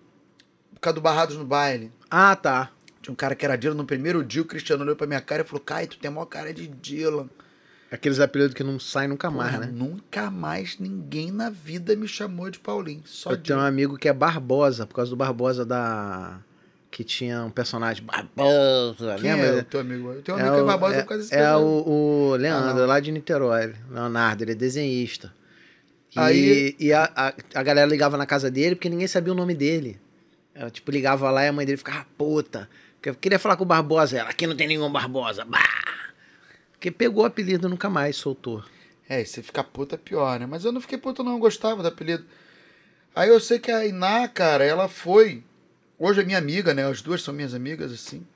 Por 0.74 0.80
causa 0.80 0.94
do 0.94 1.00
Barrados 1.00 1.36
no 1.36 1.44
Baile. 1.44 1.92
Ah, 2.10 2.34
tá. 2.34 2.70
Tinha 3.00 3.12
um 3.12 3.16
cara 3.16 3.34
que 3.34 3.44
era 3.44 3.56
Dylan 3.56 3.74
no 3.74 3.84
primeiro 3.84 4.24
dia, 4.24 4.42
o 4.42 4.44
Cristiano 4.44 4.82
olhou 4.82 4.96
pra 4.96 5.06
minha 5.06 5.20
cara 5.20 5.42
e 5.42 5.44
falou: 5.44 5.62
Kai, 5.64 5.86
tu 5.86 5.98
tem 5.98 6.08
a 6.08 6.12
maior 6.12 6.26
cara 6.26 6.52
de 6.52 6.66
Dylan. 6.66 7.28
Aqueles 7.90 8.20
apelidos 8.20 8.54
que 8.54 8.64
não 8.64 8.80
saem 8.80 9.08
nunca 9.08 9.30
mais, 9.30 9.54
Porra, 9.54 9.66
né? 9.66 9.72
Nunca 9.72 10.30
mais 10.30 10.78
ninguém 10.78 11.30
na 11.30 11.50
vida 11.50 11.94
me 11.94 12.08
chamou 12.08 12.48
de 12.50 12.58
Paulinho. 12.58 13.02
Só 13.04 13.30
Eu 13.30 13.36
tenho 13.36 13.58
um 13.58 13.62
amigo 13.62 13.98
que 13.98 14.08
é 14.08 14.12
Barbosa, 14.12 14.86
por 14.86 14.94
causa 14.94 15.10
do 15.10 15.16
Barbosa 15.16 15.64
da. 15.64 16.40
Que 16.92 17.02
tinha 17.02 17.42
um 17.42 17.50
personagem 17.50 18.04
Barbosa, 18.04 19.16
Quem 19.18 19.32
lembra? 19.32 19.46
é 19.46 19.60
o 19.60 19.64
teu 19.64 19.80
amigo? 19.80 20.12
Eu 20.12 20.20
tenho 20.22 20.36
um 20.36 20.40
amigo 20.40 20.54
que 20.56 20.60
é 20.60 20.64
Barbosa 20.64 21.00
por 21.00 21.08
causa 21.08 21.22
desse 21.24 21.34
é 21.34 21.56
o, 21.56 21.62
o 21.88 22.36
Leandro, 22.36 22.82
Ah, 22.82 22.86
lá 22.86 23.00
de 23.00 23.10
Niterói. 23.10 23.74
Leonardo, 23.90 24.44
ele 24.44 24.52
é 24.52 24.54
desenhista. 24.54 25.32
E, 26.14 26.20
Aí- 26.20 26.76
e 26.78 26.92
a, 26.92 27.10
a, 27.16 27.32
a 27.54 27.62
galera 27.62 27.88
ligava 27.90 28.18
na 28.18 28.26
casa 28.26 28.50
dele 28.50 28.74
porque 28.76 28.90
ninguém 28.90 29.06
sabia 29.06 29.32
o 29.32 29.36
nome 29.36 29.54
dele. 29.54 29.98
Ela, 30.54 30.70
tipo, 30.70 30.90
ligava 30.90 31.30
lá 31.30 31.42
e 31.44 31.48
a 31.48 31.52
mãe 31.52 31.64
dele 31.64 31.78
ficava 31.78 32.04
puta. 32.18 32.68
porque 32.96 33.08
eu 33.08 33.14
queria 33.14 33.38
falar 33.38 33.56
com 33.56 33.64
o 33.64 33.66
Barbosa. 33.66 34.18
Ela, 34.18 34.28
aqui 34.28 34.46
não 34.46 34.54
tem 34.54 34.68
nenhum 34.68 34.92
Barbosa. 34.92 35.46
Bah! 35.46 35.58
Porque 36.72 36.90
pegou 36.90 37.22
o 37.22 37.26
apelido 37.26 37.68
e 37.68 37.70
nunca 37.70 37.88
mais 37.88 38.16
soltou. 38.16 38.62
É, 39.08 39.22
e 39.22 39.24
se 39.24 39.42
ficar 39.42 39.64
puto 39.64 39.94
é 39.94 39.98
pior, 39.98 40.38
né? 40.38 40.44
Mas 40.44 40.62
eu 40.66 40.72
não 40.72 40.80
fiquei 40.82 40.98
puto, 40.98 41.24
não, 41.24 41.32
eu 41.32 41.38
gostava 41.38 41.80
do 41.80 41.88
apelido. 41.88 42.24
Aí 43.14 43.30
eu 43.30 43.40
sei 43.40 43.58
que 43.58 43.70
a 43.70 43.86
Iná, 43.86 44.28
cara, 44.28 44.62
ela 44.62 44.88
foi. 44.88 45.42
Hoje 46.04 46.20
é 46.20 46.24
minha 46.24 46.38
amiga, 46.38 46.74
né? 46.74 46.84
As 46.84 47.00
duas 47.00 47.22
são 47.22 47.32
minhas 47.32 47.54
amigas, 47.54 47.92
assim. 47.92 48.26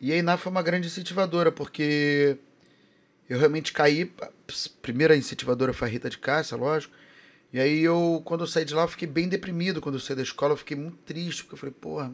E 0.00 0.12
a 0.12 0.16
Iná 0.16 0.36
foi 0.36 0.50
uma 0.50 0.64
grande 0.64 0.88
incentivadora, 0.88 1.52
porque 1.52 2.36
eu 3.30 3.38
realmente 3.38 3.72
caí. 3.72 4.12
A 4.20 4.28
primeira 4.82 5.16
incentivadora 5.16 5.72
foi 5.72 5.86
a 5.86 5.90
Rita 5.92 6.10
de 6.10 6.18
Cássia, 6.18 6.56
lógico. 6.56 6.92
E 7.52 7.60
aí 7.60 7.84
eu, 7.84 8.20
quando 8.24 8.40
eu 8.40 8.48
saí 8.48 8.64
de 8.64 8.74
lá, 8.74 8.82
eu 8.82 8.88
fiquei 8.88 9.06
bem 9.06 9.28
deprimido. 9.28 9.80
Quando 9.80 9.94
eu 9.94 10.00
saí 10.00 10.16
da 10.16 10.24
escola, 10.24 10.54
eu 10.54 10.56
fiquei 10.56 10.76
muito 10.76 10.96
triste, 11.06 11.44
porque 11.44 11.54
eu 11.54 11.58
falei, 11.58 11.74
porra, 11.80 12.12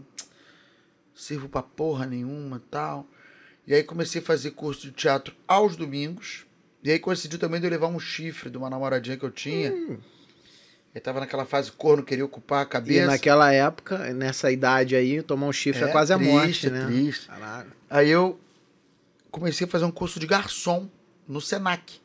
sirvo 1.14 1.48
pra 1.48 1.62
porra 1.62 2.04
nenhuma 2.04 2.62
tal. 2.70 3.08
E 3.66 3.72
aí 3.72 3.82
comecei 3.82 4.20
a 4.20 4.24
fazer 4.24 4.50
curso 4.50 4.82
de 4.82 4.92
teatro 4.92 5.34
aos 5.48 5.76
domingos. 5.76 6.44
E 6.84 6.90
aí 6.90 6.98
coincidiu 6.98 7.38
também 7.38 7.58
de 7.58 7.66
eu 7.66 7.70
levar 7.70 7.86
um 7.86 7.98
chifre 7.98 8.50
de 8.50 8.58
uma 8.58 8.68
namoradinha 8.68 9.16
que 9.16 9.24
eu 9.24 9.30
tinha. 9.30 9.70
Eu 10.94 11.00
tava 11.00 11.20
naquela 11.20 11.44
fase 11.44 11.70
corno, 11.70 12.02
queria 12.02 12.24
ocupar 12.24 12.60
a 12.60 12.62
E 12.62 12.66
cabeça. 12.66 13.06
naquela 13.06 13.52
época, 13.52 14.12
nessa 14.12 14.50
idade 14.50 14.96
aí, 14.96 15.22
tomar 15.22 15.46
um 15.46 15.52
chifre 15.52 15.84
é, 15.84 15.88
É, 15.88 15.92
quase 15.92 16.12
a 16.12 16.16
triste, 16.16 16.32
morte, 16.32 16.70
né? 16.70 16.86
triste. 16.86 17.28
Aí 17.88 18.08
eu 18.08 18.40
comecei 19.30 19.66
a 19.66 19.70
fazer 19.70 19.84
um 19.84 19.90
curso 19.90 20.18
de 20.18 20.26
garçom 20.26 20.88
no 21.28 21.40
Senac. 21.40 22.00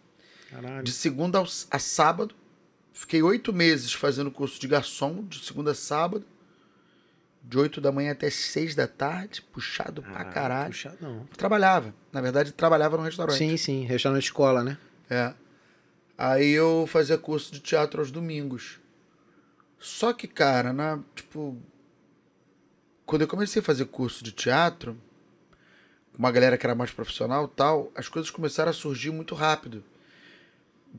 Caralho. 0.51 0.83
De 0.83 0.91
segunda 0.91 1.43
a 1.71 1.79
sábado. 1.79 2.36
Fiquei 2.93 3.21
oito 3.23 3.51
meses 3.51 3.91
fazendo 3.91 4.29
curso 4.31 4.59
de 4.61 4.67
garçom, 4.67 5.23
de 5.25 5.43
segunda 5.43 5.71
a 5.71 5.75
sábado. 5.75 6.25
De 7.47 7.59
8 7.59 7.79
da 7.79 7.91
manhã 7.91 8.11
até 8.11 8.27
6 8.27 8.73
da 8.73 8.88
tarde, 8.88 9.39
puxado 9.53 10.01
pra 10.01 10.21
Ah, 10.21 10.25
caralho. 10.25 10.71
Puxadão. 10.71 11.27
Trabalhava. 11.38 11.93
Na 12.11 12.19
verdade, 12.19 12.51
trabalhava 12.51 12.97
no 12.97 13.03
restaurante. 13.03 13.38
Sim, 13.38 13.55
sim. 13.55 13.86
Restaurante 13.86 14.23
escola, 14.23 14.63
né? 14.63 14.77
É. 15.07 15.31
Aí 16.18 16.51
eu 16.51 16.86
fazia 16.88 17.18
curso 17.18 17.51
de 17.51 17.59
teatro 17.59 17.99
aos 17.99 18.11
domingos. 18.11 18.80
Só 19.80 20.13
que, 20.13 20.28
cara, 20.28 20.72
na, 20.72 20.99
tipo. 21.16 21.57
Quando 23.05 23.22
eu 23.22 23.28
comecei 23.28 23.61
a 23.61 23.66
fazer 23.66 23.86
curso 23.86 24.24
de 24.24 24.32
teatro, 24.32 24.97
com 26.11 26.20
uma 26.20 26.32
galera 26.32 26.57
que 26.57 26.66
era 26.66 26.74
mais 26.74 26.91
profissional 26.91 27.47
tal, 27.47 27.91
as 27.93 28.07
coisas 28.07 28.32
começaram 28.32 28.72
a 28.72 28.74
surgir 28.74 29.11
muito 29.11 29.36
rápido. 29.36 29.84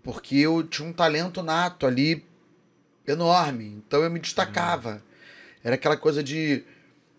Porque 0.03 0.37
eu 0.37 0.62
tinha 0.62 0.87
um 0.87 0.93
talento 0.93 1.43
nato 1.43 1.87
ali 1.87 2.25
enorme. 3.07 3.83
Então 3.87 4.03
eu 4.03 4.11
me 4.11 4.21
destacava. 4.21 5.03
Era 5.64 5.75
aquela 5.75 5.97
coisa 5.97 6.23
de. 6.23 6.62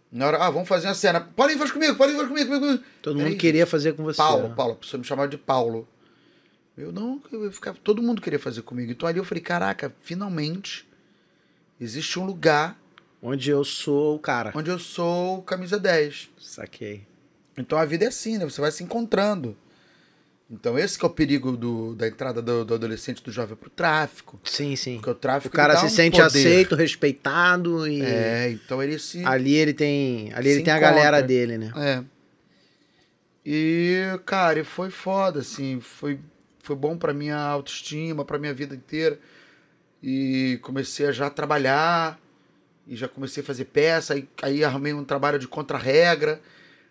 Na 0.10 0.28
hora, 0.28 0.38
ah, 0.38 0.50
vamos 0.50 0.70
fazer 0.70 0.88
uma 0.88 0.94
cena. 0.94 1.20
Paulinho, 1.20 1.60
faz 1.60 1.72
comigo, 1.72 1.96
Paulinho, 1.96 2.20
faz 2.20 2.30
comigo. 2.30 2.50
comigo. 2.50 2.84
Todo 3.02 3.18
Peraí, 3.18 3.32
mundo 3.32 3.40
queria 3.40 3.68
fazer 3.68 3.94
com 3.94 4.04
você. 4.04 4.18
Paulo, 4.18 4.48
né? 4.48 4.56
Paulo, 4.56 4.74
a 4.74 4.76
pessoa 4.78 5.00
me 5.00 5.06
chamava 5.06 5.28
de 5.28 5.38
Paulo. 5.38 5.88
Eu 6.78 6.92
não, 6.92 7.22
eu 7.32 7.52
ficava, 7.52 7.78
todo 7.84 8.04
mundo 8.04 8.22
queria 8.22 8.38
fazer 8.40 8.62
comigo. 8.62 8.92
Então 8.92 9.10
ali 9.10 9.18
eu 9.18 9.26
falei, 9.26 9.42
caraca, 9.42 9.94
finalmente 10.02 10.88
existe 11.82 12.20
um 12.20 12.26
lugar 12.26 12.80
Onde 13.22 13.50
eu 13.50 13.64
sou 13.64 14.16
o 14.16 14.20
cara. 14.20 14.52
onde 14.56 14.70
eu 14.70 14.78
sou 14.78 15.42
camisa 15.42 15.80
10. 15.80 16.30
Saquei. 16.40 17.02
Então 17.58 17.78
a 17.78 17.84
vida 17.86 18.06
é 18.06 18.10
assim, 18.10 18.38
né? 18.38 18.46
Você 18.46 18.62
vai 18.62 18.72
se 18.72 18.84
encontrando. 18.84 19.58
Então 20.50 20.78
esse 20.78 20.98
que 21.00 21.04
é 21.04 21.08
o 21.08 21.12
perigo 21.12 21.58
do, 21.58 21.96
da 21.96 22.08
entrada 22.08 22.42
do, 22.44 22.64
do 22.64 22.76
adolescente, 22.76 23.24
do 23.24 23.32
jovem 23.32 23.58
pro 23.58 23.70
tráfico. 23.72 24.40
Sim, 24.44 24.76
sim. 24.76 24.96
Porque 24.98 25.10
o 25.10 25.16
tráfico 25.16 25.54
O 25.54 25.58
cara 25.58 25.76
se 25.78 25.86
um 25.88 25.90
sente 25.90 26.18
poder. 26.22 26.26
aceito, 26.28 26.76
respeitado 26.76 27.88
e 27.88 28.02
É, 28.04 28.52
então 28.52 28.82
ele 28.84 29.00
se... 29.00 29.26
ali 29.26 29.56
ele 29.56 29.74
tem, 29.74 30.32
ali 30.34 30.50
ele 30.50 30.62
tem 30.62 30.72
a 30.72 30.78
encontra. 30.78 30.96
galera 30.96 31.22
dele, 31.24 31.58
né? 31.58 31.72
É. 31.76 32.04
E, 33.46 34.20
cara, 34.26 34.64
foi 34.64 34.90
foda, 34.90 35.40
assim, 35.40 35.80
foi, 35.80 36.20
foi 36.68 36.76
bom 36.76 36.98
pra 36.98 37.14
minha 37.14 37.38
autoestima, 37.38 38.26
pra 38.26 38.38
minha 38.38 38.54
vida 38.54 38.76
inteira. 38.76 39.18
E 40.04 40.60
comecei 40.62 41.08
a 41.08 41.12
já 41.14 41.30
trabalhar, 41.30 42.20
e 42.86 42.96
já 42.96 43.08
comecei 43.08 43.42
a 43.42 43.46
fazer 43.46 43.66
peça, 43.66 44.14
aí, 44.14 44.28
aí 44.42 44.64
arrumei 44.64 44.94
um 44.94 45.04
trabalho 45.04 45.40
de 45.40 45.48
contra-regra. 45.48 46.42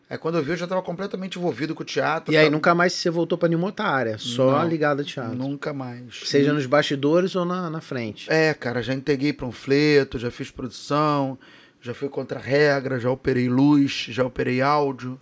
Aí 0.09 0.17
quando 0.17 0.37
eu 0.39 0.43
vi, 0.43 0.53
eu 0.53 0.57
já 0.57 0.67
tava 0.67 0.83
completamente 0.83 1.39
envolvido 1.39 1.75
com 1.75 1.83
o 1.83 1.87
teatro. 1.87 2.33
E 2.33 2.39
aí 2.39 2.49
nunca 2.49 2.75
mais 2.75 2.95
você 2.95 3.11
voltou 3.11 3.37
pra 3.37 3.49
nenhuma 3.49 3.67
outra 3.67 3.87
área, 3.87 4.17
só 4.19 4.59
Não, 4.59 4.69
ligado 4.69 5.01
ao 5.01 5.05
teatro. 5.05 5.37
Nunca 5.37 5.75
mais. 5.75 6.21
Seja 6.25 6.55
nos 6.55 6.65
bastidores 6.65 7.35
ou 7.37 7.45
na, 7.45 7.69
na 7.69 7.81
frente. 7.83 8.33
É, 8.33 8.55
cara, 8.55 8.83
já 8.83 8.95
entreguei 8.95 9.33
panfleto, 9.33 10.19
já 10.19 10.31
fiz 10.31 10.51
produção, 10.51 11.39
já 11.83 11.93
fui 11.93 12.09
contra-regra, 12.09 12.99
já 12.99 13.11
operei 13.11 13.49
luz, 13.49 14.07
já 14.09 14.25
operei 14.25 14.63
áudio, 14.63 15.21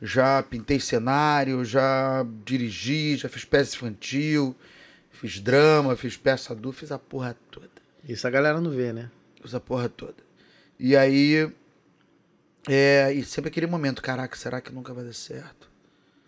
já 0.00 0.42
pintei 0.42 0.78
cenário, 0.78 1.64
já 1.64 2.26
dirigi, 2.44 3.16
já 3.16 3.28
fiz 3.28 3.44
peça 3.44 3.76
infantil, 3.76 4.54
fiz 5.10 5.40
drama, 5.40 5.96
fiz 5.96 6.16
peça 6.16 6.52
adulta, 6.52 6.78
fiz 6.78 6.92
a 6.92 6.98
porra 6.98 7.36
toda. 7.50 7.70
Isso 8.06 8.26
a 8.26 8.30
galera 8.30 8.60
não 8.60 8.70
vê, 8.70 8.92
né? 8.92 9.10
Fiz 9.42 9.54
a 9.54 9.60
porra 9.60 9.88
toda. 9.88 10.16
E 10.78 10.96
aí. 10.96 11.50
É, 12.68 13.12
e 13.12 13.24
sempre 13.24 13.48
aquele 13.48 13.66
momento, 13.66 14.02
caraca, 14.02 14.36
será 14.36 14.60
que 14.60 14.72
nunca 14.72 14.92
vai 14.92 15.04
dar 15.04 15.12
certo? 15.12 15.70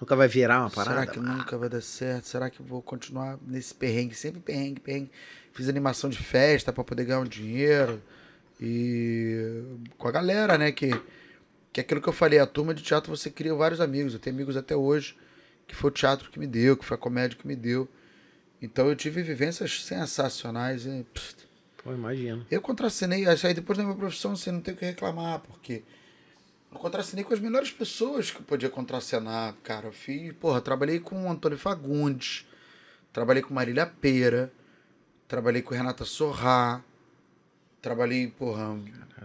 Nunca 0.00 0.14
vai 0.14 0.28
virar 0.28 0.60
uma 0.60 0.70
parada. 0.70 1.00
Será 1.00 1.12
que 1.12 1.18
nunca 1.18 1.58
vai 1.58 1.68
dar 1.68 1.80
certo? 1.80 2.26
Será 2.26 2.48
que 2.48 2.62
vou 2.62 2.80
continuar 2.80 3.36
nesse 3.44 3.74
perrengue? 3.74 4.14
Sempre 4.14 4.40
perrengue, 4.40 4.80
perrengue. 4.80 5.10
Fiz 5.52 5.68
animação 5.68 6.08
de 6.08 6.18
festa 6.18 6.72
para 6.72 6.84
poder 6.84 7.04
ganhar 7.04 7.18
um 7.18 7.24
dinheiro. 7.24 8.00
E 8.60 9.62
com 9.96 10.06
a 10.06 10.12
galera, 10.12 10.56
né? 10.56 10.70
Que, 10.70 10.90
que 11.72 11.80
é 11.80 11.82
aquilo 11.82 12.00
que 12.00 12.08
eu 12.08 12.12
falei, 12.12 12.38
a 12.38 12.46
turma 12.46 12.74
de 12.74 12.82
teatro 12.82 13.14
você 13.14 13.30
cria 13.30 13.54
vários 13.54 13.80
amigos. 13.80 14.14
Eu 14.14 14.20
tenho 14.20 14.34
amigos 14.34 14.56
até 14.56 14.74
hoje 14.76 15.16
que 15.66 15.74
foi 15.74 15.90
o 15.90 15.92
teatro 15.92 16.30
que 16.30 16.38
me 16.38 16.46
deu, 16.46 16.76
que 16.76 16.84
foi 16.84 16.96
a 16.96 16.98
comédia 16.98 17.36
que 17.36 17.46
me 17.46 17.54
deu. 17.54 17.86
Então 18.60 18.88
eu 18.88 18.96
tive 18.96 19.22
vivências 19.22 19.82
sensacionais. 19.82 20.86
E, 20.86 21.04
pss, 21.12 21.36
Pô, 21.84 21.92
imagino. 21.92 22.46
eu 22.50 22.60
contracenei, 22.60 23.24
aí 23.26 23.54
depois 23.54 23.76
da 23.78 23.84
minha 23.84 23.96
profissão 23.96 24.34
você 24.34 24.50
não 24.50 24.60
tem 24.60 24.74
o 24.74 24.76
que 24.76 24.84
reclamar, 24.84 25.40
porque 25.40 25.84
eu 26.72 26.78
contracenei 26.78 27.22
com 27.22 27.32
as 27.34 27.40
melhores 27.40 27.70
pessoas 27.70 28.30
que 28.30 28.38
eu 28.38 28.44
podia 28.44 28.68
contracenar, 28.68 29.54
cara. 29.62 29.86
Eu 29.86 29.92
fiz, 29.92 30.32
porra, 30.32 30.60
trabalhei 30.60 30.98
com 30.98 31.26
o 31.26 31.30
Antônio 31.30 31.58
Fagundes, 31.58 32.46
trabalhei 33.12 33.42
com 33.42 33.54
Marília 33.54 33.86
Pera, 33.86 34.52
trabalhei 35.28 35.62
com 35.62 35.74
Renata 35.74 36.04
Sorrá, 36.04 36.82
trabalhei, 37.80 38.26
porra, 38.26 38.76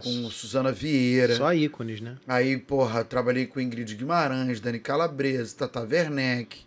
com 0.02 0.30
Suzana 0.30 0.72
Vieira. 0.72 1.36
Só 1.36 1.54
ícones, 1.54 2.02
né? 2.02 2.18
Aí, 2.28 2.58
porra, 2.58 3.04
trabalhei 3.04 3.46
com 3.46 3.60
Ingrid 3.60 3.96
Guimarães, 3.96 4.60
Dani 4.60 4.80
Calabresa, 4.80 5.56
Tata 5.56 5.82
Werneck. 5.82 6.62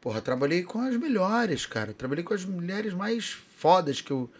Porra, 0.00 0.20
trabalhei 0.20 0.62
com 0.62 0.80
as 0.80 0.96
melhores, 0.96 1.64
cara. 1.64 1.94
Trabalhei 1.94 2.22
com 2.22 2.34
as 2.34 2.44
mulheres 2.44 2.92
mais 2.92 3.30
fodas 3.56 4.00
que 4.00 4.10
eu, 4.10 4.30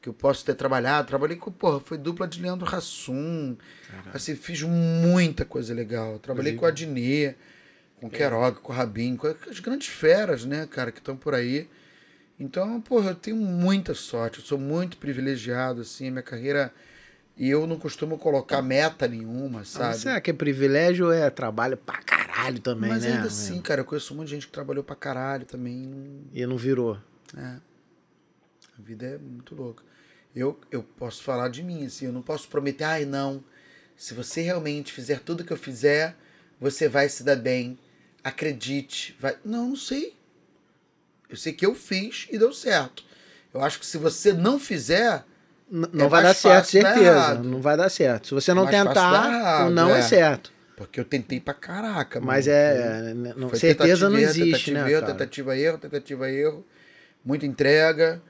que 0.00 0.08
eu 0.08 0.14
posso 0.14 0.44
ter 0.44 0.54
trabalhado. 0.54 1.08
Trabalhei 1.08 1.36
com, 1.36 1.52
porra, 1.52 1.80
foi 1.80 1.98
dupla 1.98 2.26
de 2.26 2.40
Leandro 2.40 2.74
Hassum. 2.74 3.56
Assim, 4.14 4.34
fiz 4.34 4.62
muita 4.62 5.44
coisa 5.44 5.74
legal. 5.74 6.18
Trabalhei 6.18 6.54
com 6.54 6.64
a 6.64 6.68
Adnê, 6.68 7.34
com 8.00 8.06
o 8.06 8.10
Queiroga, 8.10 8.58
com 8.60 8.72
o 8.72 8.76
Rabin, 8.76 9.16
com 9.16 9.26
as 9.48 9.60
grandes 9.60 9.88
feras, 9.88 10.44
né, 10.44 10.66
cara, 10.66 10.90
que 10.90 10.98
estão 10.98 11.16
por 11.16 11.34
aí. 11.34 11.68
Então, 12.40 12.80
porra, 12.80 13.10
eu 13.10 13.14
tenho 13.14 13.36
muita 13.36 13.94
sorte. 13.94 14.38
Eu 14.38 14.44
sou 14.44 14.58
muito 14.58 14.96
privilegiado, 14.96 15.82
assim, 15.82 16.08
a 16.08 16.10
minha 16.10 16.22
carreira. 16.22 16.72
E 17.42 17.50
eu 17.50 17.66
não 17.66 17.76
costumo 17.76 18.16
colocar 18.18 18.62
meta 18.62 19.08
nenhuma, 19.08 19.62
Ah, 19.62 19.64
sabe? 19.64 19.98
Será 19.98 20.20
que 20.20 20.30
é 20.30 20.32
privilégio 20.32 21.06
ou 21.06 21.12
é 21.12 21.28
trabalho 21.28 21.76
pra 21.76 21.98
caralho 21.98 22.60
também, 22.60 22.88
Mas 22.88 23.02
né? 23.02 23.14
ainda 23.14 23.26
assim, 23.26 23.60
cara, 23.60 23.80
eu 23.80 23.84
conheço 23.84 24.14
um 24.14 24.18
monte 24.18 24.28
de 24.28 24.34
gente 24.34 24.46
que 24.46 24.52
trabalhou 24.52 24.84
pra 24.84 24.94
caralho 24.94 25.44
também. 25.44 26.22
E 26.32 26.46
não 26.46 26.56
virou. 26.56 26.96
É. 27.36 27.40
A 28.78 28.82
vida 28.82 29.06
é 29.06 29.18
muito 29.18 29.56
louca. 29.56 29.82
Eu, 30.36 30.56
eu 30.70 30.84
posso 30.84 31.24
falar 31.24 31.48
de 31.48 31.64
mim, 31.64 31.84
assim, 31.84 32.06
eu 32.06 32.12
não 32.12 32.22
posso 32.22 32.46
prometer, 32.46 32.84
ai 32.84 33.04
não, 33.04 33.42
se 33.96 34.14
você 34.14 34.40
realmente 34.40 34.92
fizer 34.92 35.18
tudo 35.18 35.42
que 35.42 35.52
eu 35.52 35.56
fizer, 35.56 36.16
você 36.60 36.88
vai 36.88 37.08
se 37.08 37.24
dar 37.24 37.34
bem. 37.34 37.76
Acredite. 38.22 39.16
Vai... 39.18 39.36
Não, 39.44 39.70
não 39.70 39.76
sei. 39.76 40.14
Eu 41.28 41.36
sei 41.36 41.52
que 41.52 41.66
eu 41.66 41.74
fiz 41.74 42.28
e 42.30 42.38
deu 42.38 42.52
certo. 42.52 43.02
Eu 43.52 43.64
acho 43.64 43.80
que 43.80 43.86
se 43.86 43.98
você 43.98 44.32
não 44.32 44.60
fizer, 44.60 45.24
N- 45.72 45.88
não 45.92 46.04
É 46.06 46.08
vai 46.08 46.22
dar 46.22 46.34
certo, 46.34 46.64
dar 46.64 46.64
certeza. 46.94 47.34
Não 47.36 47.60
vai 47.62 47.76
dar 47.78 47.88
certo. 47.88 48.28
Se 48.28 48.34
você 48.34 48.52
não 48.52 48.64
dar 48.66 48.70
tentar, 48.72 49.28
errado, 49.32 49.66
o 49.68 49.70
não 49.70 49.94
é. 49.94 49.98
é. 50.00 50.02
certo. 50.02 50.52
porque 50.76 51.00
eu 51.00 51.04
tentei 51.04 51.40
pra 51.40 51.54
caraca. 51.54 52.20
Mas 52.20 52.46
mano. 52.46 52.58
é. 52.58 53.14
né, 53.14 53.34
não- 53.36 53.54
certeza 53.54 54.10
não 54.10 54.18
existe, 54.18 54.70
tentativa 54.72 54.84
né? 54.84 54.92
erro? 54.92 55.06
Tentativa 55.06 55.56
erro, 55.56 55.78
tentativa 55.78 56.30
erro. 56.30 56.66
Muita 57.24 57.46
entrega. 57.46 58.20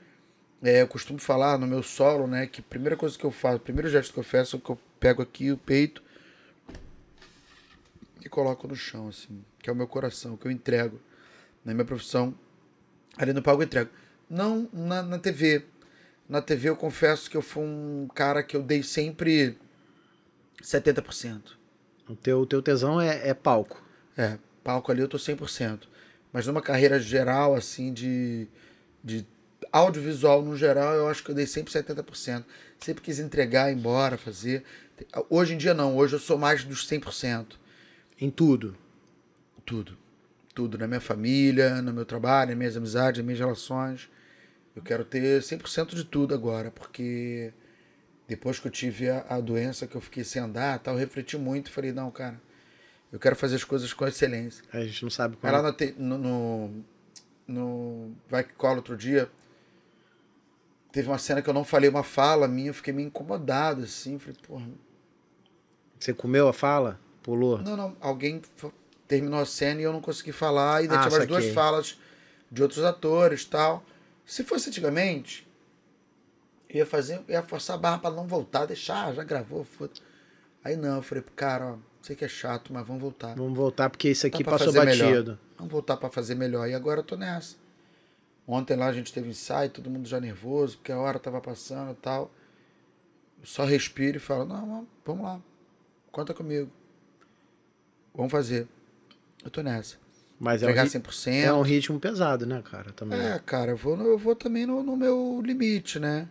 É, 0.63 0.81
eu 0.81 0.87
costumo 0.87 1.19
falar 1.19 1.57
no 1.57 1.67
meu 1.67 1.83
solo, 1.83 2.25
né, 2.25 2.47
que 2.47 2.61
a 2.61 2.63
primeira 2.63 2.95
coisa 2.95 3.17
que 3.17 3.25
eu 3.25 3.31
faço, 3.31 3.57
o 3.57 3.59
primeiro 3.59 3.89
gesto 3.89 4.13
que 4.13 4.19
eu 4.19 4.23
faço 4.23 4.55
é 4.55 4.59
que 4.59 4.69
eu 4.69 4.79
pego 4.97 5.21
aqui 5.21 5.51
o 5.51 5.57
peito 5.57 6.01
e 8.23 8.29
coloco 8.29 8.65
no 8.65 8.75
chão, 8.75 9.09
assim, 9.09 9.43
que 9.59 9.69
é 9.69 9.73
o 9.73 9.75
meu 9.75 9.87
coração, 9.87 10.37
que 10.37 10.47
eu 10.47 10.51
entrego. 10.51 11.01
Na 11.65 11.73
minha 11.73 11.83
profissão, 11.83 12.33
ali 13.17 13.33
no 13.33 13.41
palco 13.41 13.61
eu 13.61 13.65
entrego. 13.65 13.89
Não 14.29 14.69
na, 14.71 15.03
na 15.03 15.19
TV. 15.19 15.65
Na 16.27 16.41
TV 16.41 16.69
eu 16.69 16.75
confesso 16.75 17.29
que 17.29 17.37
eu 17.37 17.41
fui 17.41 17.63
um 17.63 18.07
cara 18.13 18.41
que 18.41 18.55
eu 18.55 18.63
dei 18.63 18.81
sempre 18.81 19.57
70%. 20.61 21.41
O 22.07 22.15
teu, 22.15 22.41
o 22.41 22.45
teu 22.45 22.61
tesão 22.61 22.99
é, 22.99 23.29
é 23.29 23.33
palco. 23.33 23.81
É, 24.17 24.37
palco 24.63 24.91
ali 24.91 25.01
eu 25.01 25.07
tô 25.07 25.17
100%. 25.17 25.81
Mas 26.31 26.47
numa 26.47 26.61
carreira 26.61 26.99
geral, 26.99 27.53
assim, 27.53 27.93
de, 27.93 28.47
de 29.03 29.25
audiovisual 29.71 30.41
no 30.41 30.57
geral, 30.57 30.93
eu 30.95 31.07
acho 31.07 31.23
que 31.23 31.31
eu 31.31 31.35
dei 31.35 31.45
sempre 31.45 31.71
70%. 31.71 32.43
Sempre 32.79 33.03
quis 33.03 33.19
entregar, 33.19 33.71
ir 33.71 33.75
embora, 33.75 34.17
fazer. 34.17 34.63
Hoje 35.29 35.53
em 35.53 35.57
dia 35.57 35.73
não, 35.73 35.95
hoje 35.95 36.15
eu 36.15 36.19
sou 36.19 36.37
mais 36.37 36.63
dos 36.63 36.87
100%. 36.87 37.57
Em 38.19 38.29
tudo. 38.29 38.75
Tudo. 39.65 39.97
Tudo. 40.53 40.77
Na 40.77 40.87
minha 40.87 41.01
família, 41.01 41.81
no 41.81 41.93
meu 41.93 42.05
trabalho, 42.05 42.49
nas 42.49 42.57
minhas 42.57 42.77
amizades, 42.77 43.19
nas 43.19 43.25
minhas 43.25 43.39
relações. 43.39 44.09
Eu 44.75 44.81
quero 44.81 45.05
ter 45.05 45.41
100% 45.41 45.93
de 45.93 46.03
tudo 46.03 46.33
agora, 46.33 46.71
porque 46.71 47.53
depois 48.27 48.59
que 48.59 48.67
eu 48.67 48.71
tive 48.71 49.09
a, 49.09 49.25
a 49.29 49.39
doença, 49.39 49.85
que 49.85 49.95
eu 49.95 50.01
fiquei 50.01 50.23
sem 50.23 50.41
andar, 50.41 50.79
tal, 50.79 50.95
eu 50.95 50.99
refleti 50.99 51.37
muito 51.37 51.67
e 51.67 51.71
falei, 51.71 51.91
não, 51.91 52.09
cara, 52.09 52.41
eu 53.11 53.19
quero 53.19 53.35
fazer 53.35 53.55
as 53.55 53.63
coisas 53.63 53.93
com 53.93 54.07
excelência. 54.07 54.63
A 54.73 54.83
gente 54.83 55.03
não 55.03 55.09
sabe 55.11 55.35
Aí 55.35 55.51
como. 55.51 55.63
lá 55.63 55.75
no, 55.97 56.17
no, 56.17 56.83
no, 57.47 58.11
Vai 58.27 58.43
Que 58.43 58.53
Cola 58.53 58.77
outro 58.77 58.97
dia, 58.97 59.29
teve 60.91 61.07
uma 61.07 61.19
cena 61.19 61.41
que 61.41 61.49
eu 61.49 61.53
não 61.53 61.63
falei 61.63 61.89
uma 61.89 62.03
fala 62.03 62.47
minha, 62.47 62.69
eu 62.69 62.73
fiquei 62.73 62.91
meio 62.93 63.07
incomodado, 63.07 63.83
assim. 63.83 64.17
Falei, 64.17 64.37
porra. 64.41 64.67
Você 65.99 66.13
comeu 66.13 66.47
a 66.47 66.53
fala? 66.53 66.99
Pulou? 67.21 67.59
Não, 67.59 67.77
não, 67.77 67.95
alguém 68.01 68.41
terminou 69.07 69.39
a 69.39 69.45
cena 69.45 69.79
e 69.79 69.83
eu 69.83 69.93
não 69.93 70.01
consegui 70.01 70.31
falar, 70.31 70.81
e 70.81 70.83
ainda 70.83 70.95
Ah, 70.95 71.07
tinha 71.07 71.17
mais 71.17 71.27
duas 71.27 71.45
falas 71.49 71.99
de 72.51 72.63
outros 72.63 72.83
atores 72.83 73.45
tal. 73.45 73.85
Se 74.25 74.43
fosse 74.43 74.69
antigamente, 74.69 75.47
eu 76.69 76.77
ia 76.79 76.85
fazer, 76.85 77.21
eu 77.27 77.33
ia 77.33 77.43
forçar 77.43 77.75
a 77.75 77.79
barra 77.79 77.99
pra 77.99 78.11
não 78.11 78.27
voltar, 78.27 78.65
deixar, 78.65 79.13
já 79.13 79.23
gravou, 79.23 79.63
foda. 79.63 79.93
Aí 80.63 80.75
não, 80.75 80.97
eu 80.97 81.01
falei 81.03 81.21
pro 81.21 81.33
cara, 81.33 81.73
ó, 81.73 81.77
sei 82.01 82.15
que 82.15 82.23
é 82.23 82.27
chato, 82.27 82.73
mas 82.73 82.85
vamos 82.87 83.01
voltar. 83.01 83.35
Vamos 83.35 83.57
voltar 83.57 83.89
porque 83.89 84.09
isso 84.09 84.25
aqui 84.25 84.43
pra 84.43 84.53
passou 84.53 84.73
batido. 84.73 85.05
melhor. 85.05 85.37
Vamos 85.57 85.71
voltar 85.71 85.97
pra 85.97 86.09
fazer 86.09 86.35
melhor. 86.35 86.67
E 86.67 86.73
agora 86.73 87.01
eu 87.01 87.03
tô 87.03 87.15
nessa. 87.15 87.57
Ontem 88.47 88.75
lá 88.75 88.87
a 88.87 88.93
gente 88.93 89.13
teve 89.13 89.29
ensaio, 89.29 89.69
todo 89.69 89.89
mundo 89.89 90.07
já 90.07 90.19
nervoso, 90.19 90.77
porque 90.77 90.91
a 90.91 90.97
hora 90.97 91.19
tava 91.19 91.39
passando 91.39 91.91
e 91.91 91.95
tal. 91.95 92.31
Eu 93.39 93.45
só 93.45 93.65
respiro 93.65 94.17
e 94.17 94.19
falo, 94.19 94.45
não, 94.45 94.87
vamos 95.05 95.23
lá. 95.23 95.41
Conta 96.11 96.33
comigo. 96.33 96.71
Vamos 98.13 98.31
fazer. 98.31 98.67
Eu 99.43 99.49
tô 99.49 99.61
nessa. 99.61 100.02
Mas 100.43 100.61
é 100.61 100.65
um, 100.67 100.69
Entregar 100.71 100.83
ri- 100.83 100.89
100%. 100.89 101.31
é 101.45 101.53
um 101.53 101.61
ritmo 101.61 101.97
pesado, 102.01 102.45
né, 102.45 102.61
cara? 102.69 102.91
Também. 102.91 103.17
É, 103.17 103.39
cara, 103.45 103.71
eu 103.71 103.77
vou, 103.77 103.95
eu 103.97 104.17
vou 104.17 104.35
também 104.35 104.65
no, 104.65 104.83
no 104.83 104.97
meu 104.97 105.41
limite, 105.41 105.99
né? 105.99 106.27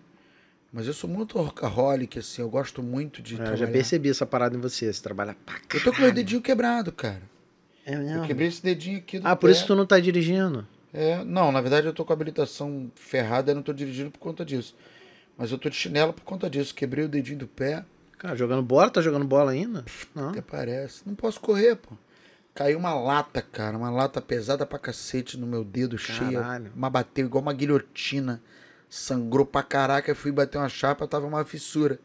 Mas 0.71 0.87
eu 0.87 0.93
sou 0.93 1.09
muito 1.09 1.39
workaholic, 1.39 2.19
assim, 2.19 2.43
eu 2.43 2.51
gosto 2.51 2.83
muito 2.83 3.23
de 3.23 3.41
É, 3.41 3.49
eu 3.53 3.57
já 3.57 3.67
percebi 3.67 4.11
essa 4.11 4.27
parada 4.27 4.55
em 4.55 4.61
você. 4.61 4.93
Você 4.93 5.03
trabalha 5.03 5.35
pra 5.47 5.55
caralho. 5.55 5.69
Eu 5.79 5.83
tô 5.83 5.93
com 5.95 6.03
meu 6.03 6.13
dedinho 6.13 6.43
quebrado, 6.43 6.93
cara. 6.93 7.23
É 7.87 7.95
Eu 7.95 8.01
mesmo? 8.01 8.27
quebrei 8.27 8.49
esse 8.49 8.63
dedinho 8.63 8.99
aqui 8.99 9.19
do 9.19 9.27
Ah, 9.27 9.35
por 9.35 9.49
pé. 9.49 9.57
isso 9.57 9.67
tu 9.67 9.75
não 9.75 9.87
tá 9.87 9.99
dirigindo. 9.99 10.67
É, 10.93 11.25
não, 11.25 11.51
na 11.51 11.63
verdade 11.63 11.87
eu 11.87 11.93
tô 11.95 12.05
com 12.05 12.13
a 12.13 12.15
habilitação 12.17 12.91
ferrada 12.95 13.51
e 13.51 13.55
não 13.55 13.63
tô 13.63 13.73
dirigindo 13.73 14.11
por 14.11 14.19
conta 14.19 14.45
disso. 14.45 14.77
Mas 15.39 15.51
eu 15.51 15.57
tô 15.57 15.71
de 15.71 15.77
chinelo 15.77 16.13
por 16.13 16.23
conta 16.23 16.51
disso. 16.51 16.75
Quebrei 16.75 17.07
o 17.07 17.09
dedinho 17.09 17.39
do 17.39 17.47
pé, 17.47 17.83
Cara, 18.19 18.37
jogando 18.37 18.63
bola? 18.63 18.91
Tá 18.91 19.01
jogando 19.01 19.25
bola 19.25 19.51
ainda? 19.53 19.85
Não. 20.15 20.29
até 20.31 20.43
parece. 20.43 21.03
Não 21.07 21.15
posso 21.15 21.41
correr, 21.41 21.77
pô. 21.77 21.95
Caiu 22.55 22.79
uma 22.79 22.95
lata, 22.95 23.41
cara. 23.41 23.77
Uma 23.77 23.91
lata 23.91 24.21
pesada 24.21 24.67
pra 24.67 24.79
cacete 24.79 25.39
no 25.39 25.47
meu 25.47 25.65
dedo, 25.65 25.97
cheia. 25.97 26.41
Caralho. 26.41 26.73
Uma 26.75 26.91
bateu 26.91 27.27
igual 27.27 27.43
uma 27.43 27.53
guilhotina. 27.53 28.43
Sangrou 28.89 29.47
pra 29.47 29.63
caraca. 29.63 30.11
Eu 30.11 30.17
fui 30.17 30.31
bater 30.31 30.59
uma 30.59 30.69
chapa, 30.69 31.09
tava 31.09 31.27
uma 31.27 31.45
fissura 31.45 31.99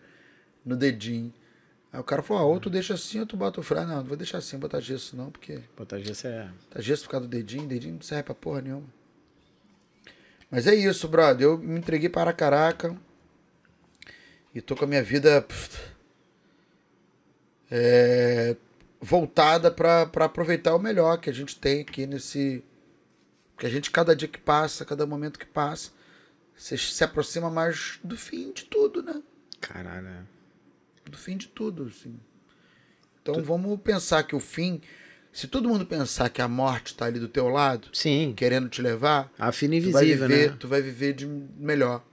no 0.66 0.76
dedinho. 0.76 1.34
Aí 1.92 2.00
o 2.00 2.04
cara 2.04 2.22
falou, 2.22 2.44
ah, 2.44 2.46
ou 2.46 2.60
tu 2.60 2.70
deixa 2.70 2.94
assim 2.94 3.20
ou 3.20 3.26
tu 3.26 3.36
bota 3.36 3.60
o 3.60 3.64
freio. 3.64 3.88
Não, 3.88 3.98
não 3.98 4.04
vou 4.04 4.18
deixar 4.18 4.38
assim, 4.38 4.58
botar 4.58 4.80
gesso 4.80 5.16
não, 5.16 5.32
porque... 5.32 5.62
Botar 5.76 6.00
gesso 6.00 6.28
é... 6.28 6.50
Tá 6.70 6.82
gesso 6.82 7.04
por 7.04 7.12
causa 7.12 7.28
do 7.28 7.30
dedinho, 7.30 7.68
dedinho 7.68 7.96
não 7.96 8.02
serve 8.02 8.24
pra 8.24 8.36
porra 8.36 8.62
nenhuma. 8.62 8.88
Mas 10.50 10.68
é 10.68 10.76
isso, 10.76 11.08
brother. 11.08 11.48
Eu 11.48 11.58
me 11.58 11.78
entreguei 11.78 12.10
para 12.10 12.32
caraca. 12.32 12.96
E 14.56 14.62
tô 14.62 14.76
com 14.76 14.86
a 14.86 14.88
minha 14.88 15.04
vida 15.04 15.46
é, 17.70 18.56
voltada 19.00 19.72
pra 19.72 20.04
aproveitar 20.04 20.76
o 20.76 20.80
melhor 20.80 21.18
que 21.18 21.30
a 21.30 21.34
gente 21.34 21.58
tem 21.58 21.82
aqui 21.82 22.06
nesse. 22.06 22.64
Que 23.58 23.66
a 23.66 23.70
gente, 23.70 23.90
cada 23.90 24.16
dia 24.16 24.28
que 24.28 24.40
passa, 24.40 24.86
cada 24.86 25.06
momento 25.06 25.40
que 25.40 25.46
passa, 25.46 25.92
você 26.56 26.78
se 26.78 27.04
aproxima 27.04 27.50
mais 27.50 28.00
do 28.04 28.16
fim 28.16 28.52
de 28.52 28.66
tudo, 28.66 29.02
né? 29.02 29.22
Caralho, 29.60 30.08
é. 30.08 30.22
do 31.10 31.18
fim 31.18 31.38
de 31.38 31.48
tudo, 31.48 31.88
assim. 31.88 32.20
Então 33.22 33.44
vamos 33.44 33.80
pensar 33.82 34.24
que 34.24 34.36
o 34.36 34.40
fim, 34.40 34.80
se 35.32 35.48
todo 35.48 35.68
mundo 35.68 35.86
pensar 35.86 36.30
que 36.30 36.42
a 36.42 36.48
morte 36.48 36.96
tá 36.96 37.06
ali 37.06 37.20
do 37.20 37.28
teu 37.28 37.48
lado, 37.50 37.90
Sim, 37.92 38.34
querendo 38.38 38.70
te 38.70 38.82
levar, 38.82 39.32
a 39.38 39.52
fina 39.52 39.76
tu 39.82 39.92
vai 39.92 40.04
invisível, 40.04 40.28
viver, 40.28 40.52
né? 40.52 40.58
tu 40.60 40.68
vai 40.68 40.82
viver 40.82 41.14
de 41.14 41.26
melhor. 41.26 42.04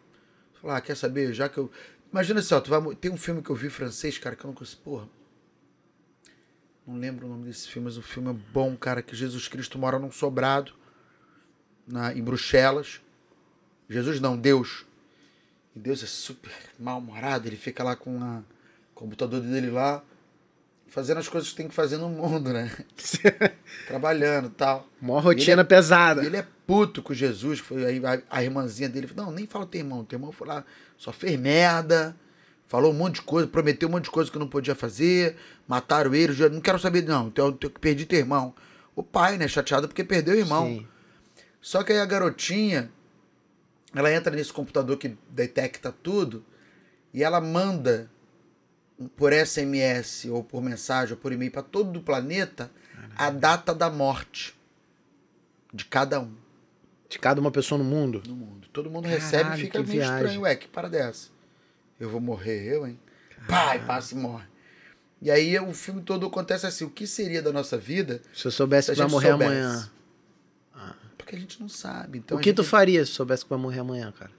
Falar, 0.60 0.78
ah, 0.78 0.80
quer 0.80 0.96
saber? 0.96 1.34
Já 1.34 1.48
que 1.48 1.58
eu 1.58 1.70
Imagina 2.14 2.40
só, 2.42 2.60
tu 2.60 2.70
vai 2.70 2.94
tem 2.94 3.10
um 3.10 3.16
filme 3.16 3.42
que 3.42 3.50
eu 3.50 3.56
vi 3.56 3.68
francês, 3.68 4.16
cara, 4.18 4.36
que 4.36 4.44
eu 4.44 4.46
não 4.46 4.54
consigo, 4.54 4.82
porra. 4.82 5.08
Não 6.86 6.96
lembro 6.98 7.26
o 7.26 7.30
nome 7.30 7.44
desse 7.46 7.68
filme, 7.68 7.86
mas 7.86 7.96
o 7.96 8.02
filme 8.02 8.30
é 8.30 8.36
bom, 8.52 8.76
cara, 8.76 9.02
que 9.02 9.16
Jesus 9.16 9.48
Cristo 9.48 9.78
mora 9.78 9.98
num 9.98 10.10
sobrado 10.12 10.72
na 11.86 12.12
em 12.14 12.22
Bruxelas. 12.22 13.00
Jesus 13.88 14.20
não, 14.20 14.36
Deus. 14.36 14.84
E 15.74 15.78
Deus 15.78 16.02
é 16.02 16.06
super 16.06 16.52
mal-humorado, 16.78 17.48
ele 17.48 17.56
fica 17.56 17.82
lá 17.82 17.96
com 17.96 18.22
a- 18.22 18.40
o 18.92 18.94
computador 18.94 19.40
dele 19.40 19.70
lá, 19.70 20.02
fazendo 20.86 21.18
as 21.18 21.28
coisas 21.28 21.50
que 21.50 21.56
tem 21.56 21.68
que 21.68 21.74
fazer 21.74 21.96
no 21.96 22.08
mundo, 22.08 22.52
né? 22.52 22.70
Trabalhando 23.86 24.48
e 24.48 24.50
tal. 24.50 24.86
Mó 25.00 25.18
rotina 25.20 25.62
é- 25.62 25.64
pesada. 25.64 26.24
Ele 26.24 26.36
é 26.36 26.46
puto 26.66 27.02
com 27.02 27.12
Jesus. 27.12 27.58
Foi 27.58 27.84
aí 27.84 28.00
a, 28.04 28.22
a 28.30 28.42
irmãzinha 28.44 28.88
dele. 28.88 29.10
Não, 29.16 29.30
nem 29.32 29.46
fala 29.46 29.66
teu 29.66 29.80
irmão. 29.80 30.04
Teu 30.04 30.16
irmão 30.18 30.30
foi 30.32 30.46
lá, 30.46 30.64
só 30.96 31.12
fez 31.12 31.38
merda. 31.38 32.14
Falou 32.66 32.90
um 32.92 32.94
monte 32.94 33.16
de 33.16 33.22
coisa, 33.22 33.46
prometeu 33.46 33.88
um 33.88 33.92
monte 33.92 34.04
de 34.04 34.10
coisa 34.10 34.30
que 34.30 34.38
não 34.38 34.48
podia 34.48 34.74
fazer. 34.74 35.36
Mataram 35.68 36.14
ele. 36.14 36.32
já- 36.32 36.48
Não 36.48 36.60
quero 36.60 36.78
saber, 36.78 37.02
não. 37.02 37.32
Eu, 37.36 37.52
perdi 37.80 38.06
teu 38.06 38.18
irmão. 38.18 38.54
O 38.96 39.02
pai, 39.02 39.36
né? 39.36 39.46
Chateado 39.48 39.86
porque 39.88 40.02
perdeu 40.04 40.34
o 40.34 40.38
irmão. 40.38 40.66
Sim. 40.66 40.86
Só 41.60 41.82
que 41.82 41.92
aí 41.92 41.98
a 42.00 42.06
garotinha, 42.06 42.90
ela 43.94 44.12
entra 44.12 44.34
nesse 44.34 44.52
computador 44.52 44.96
que 44.96 45.16
detecta 45.30 45.92
tudo 45.92 46.44
e 47.12 47.22
ela 47.22 47.40
manda 47.40 48.10
por 49.16 49.32
SMS 49.32 50.28
ou 50.30 50.42
por 50.44 50.62
mensagem 50.62 51.14
ou 51.14 51.20
por 51.20 51.32
e-mail 51.32 51.50
para 51.50 51.62
todo 51.62 51.96
o 51.98 52.02
planeta 52.02 52.70
a 53.16 53.30
data 53.30 53.74
da 53.74 53.90
morte 53.90 54.54
de 55.72 55.84
cada 55.84 56.20
um. 56.20 56.32
De 57.08 57.18
cada 57.18 57.40
uma 57.40 57.50
pessoa 57.50 57.78
no 57.78 57.84
mundo. 57.84 58.22
no 58.26 58.34
mundo. 58.34 58.68
Todo 58.72 58.90
mundo 58.90 59.04
Caralho, 59.04 59.22
recebe 59.22 59.54
e 59.56 59.60
fica 59.62 59.78
meio 59.78 59.90
viagem. 59.90 60.16
estranho. 60.16 60.40
Ué, 60.42 60.56
que 60.56 60.66
para 60.68 60.88
dessa? 60.88 61.28
Eu 61.98 62.08
vou 62.10 62.20
morrer, 62.20 62.64
eu, 62.64 62.86
hein? 62.86 62.98
Pai, 63.48 63.84
passa 63.84 64.14
e 64.14 64.18
morre. 64.18 64.46
E 65.22 65.30
aí 65.30 65.58
o 65.58 65.72
filme 65.72 66.02
todo 66.02 66.26
acontece 66.26 66.66
assim: 66.66 66.84
o 66.84 66.90
que 66.90 67.06
seria 67.06 67.40
da 67.42 67.52
nossa 67.52 67.76
vida 67.78 68.20
Se 68.32 68.46
eu 68.46 68.50
soubesse 68.50 68.90
que 68.92 68.98
vai 68.98 69.08
morrer 69.08 69.28
soubesse? 69.30 69.50
amanhã. 69.52 69.90
Porque 71.16 71.36
a 71.36 71.38
gente 71.38 71.60
não 71.60 71.68
sabe. 71.68 72.18
Então 72.18 72.36
o 72.36 72.40
que 72.40 72.52
tu 72.52 72.62
gente- 72.62 72.70
faria 72.70 73.04
se 73.06 73.12
soubesse 73.12 73.44
que 73.44 73.50
vai 73.50 73.58
morrer 73.58 73.80
amanhã, 73.80 74.12
cara? 74.12 74.30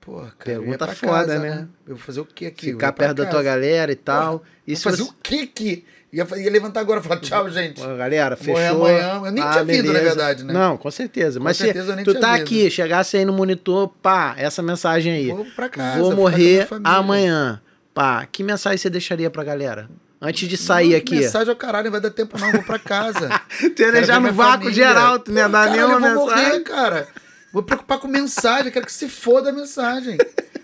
Pô, 0.00 0.16
cara, 0.20 0.34
Pergunta 0.38 0.86
foda, 0.88 1.12
casa, 1.12 1.38
né? 1.38 1.68
Eu 1.86 1.96
vou 1.96 2.04
fazer 2.04 2.20
o 2.20 2.24
que 2.24 2.46
aqui? 2.46 2.66
Ficar 2.72 2.92
perto 2.92 3.16
da 3.18 3.26
tua 3.26 3.42
galera 3.42 3.92
e 3.92 3.96
tal. 3.96 4.38
Porra, 4.38 4.50
e 4.66 4.72
Vou 4.74 4.82
fazer 4.82 5.02
você... 5.02 5.10
o 5.10 5.14
que 5.22 5.40
aqui? 5.42 5.84
Ia, 6.12 6.26
ia 6.38 6.50
levantar 6.50 6.80
agora 6.80 6.98
e 7.00 7.02
falar 7.02 7.20
tchau, 7.20 7.48
gente. 7.50 7.80
Galera, 7.80 8.36
morrer 8.36 8.44
fechou. 8.44 8.86
amanhã. 8.86 9.20
Eu 9.24 9.30
nem 9.30 9.34
tinha 9.50 9.64
vindo, 9.64 9.86
na 9.86 9.92
beleza. 9.92 10.04
verdade, 10.04 10.44
né? 10.44 10.52
Não, 10.52 10.76
com 10.76 10.90
certeza. 10.90 11.38
Mas 11.38 11.56
se 11.56 11.64
certeza 11.64 11.92
eu 11.92 11.96
nem 11.96 12.04
tu 12.04 12.14
tá 12.18 12.32
vindo. 12.34 12.42
aqui, 12.42 12.70
chegasse 12.70 13.16
aí 13.16 13.24
no 13.24 13.32
monitor, 13.32 13.88
pá, 14.02 14.34
essa 14.36 14.60
mensagem 14.62 15.12
aí. 15.12 15.28
Vou 15.28 15.44
pra 15.54 15.68
casa. 15.68 15.98
Vou 16.00 16.14
morrer 16.16 16.66
amanhã. 16.82 17.60
Pá, 17.94 18.26
que 18.30 18.42
mensagem 18.42 18.78
você 18.78 18.90
deixaria 18.90 19.30
pra 19.30 19.44
galera? 19.44 19.88
Antes 20.20 20.48
de 20.48 20.56
sair 20.56 20.90
Não, 20.90 20.96
aqui. 20.98 21.14
Mensagem 21.16 21.48
ao 21.48 21.56
caralho, 21.56 21.84
não 21.84 21.92
vai 21.92 22.00
dar 22.00 22.10
tempo 22.10 22.38
não, 22.38 22.52
vou 22.52 22.62
pra 22.62 22.78
casa. 22.78 23.28
Tu 23.74 23.90
ver 23.92 24.20
no 24.20 24.32
vácuo 24.32 24.64
família. 24.64 24.72
geral, 24.74 25.18
tu 25.18 25.30
não 25.32 25.38
ia 25.40 25.48
dar 25.48 25.70
nenhuma 25.70 25.94
eu 25.94 26.14
vou 26.14 26.26
mensagem. 26.26 26.48
morrer, 26.50 26.60
cara. 26.60 27.08
Vou 27.52 27.62
preocupar 27.62 27.98
com 27.98 28.06
mensagem, 28.06 28.70
quero 28.70 28.84
que 28.86 28.92
se 28.92 29.08
foda 29.08 29.50
a 29.50 29.52
mensagem. 29.52 30.18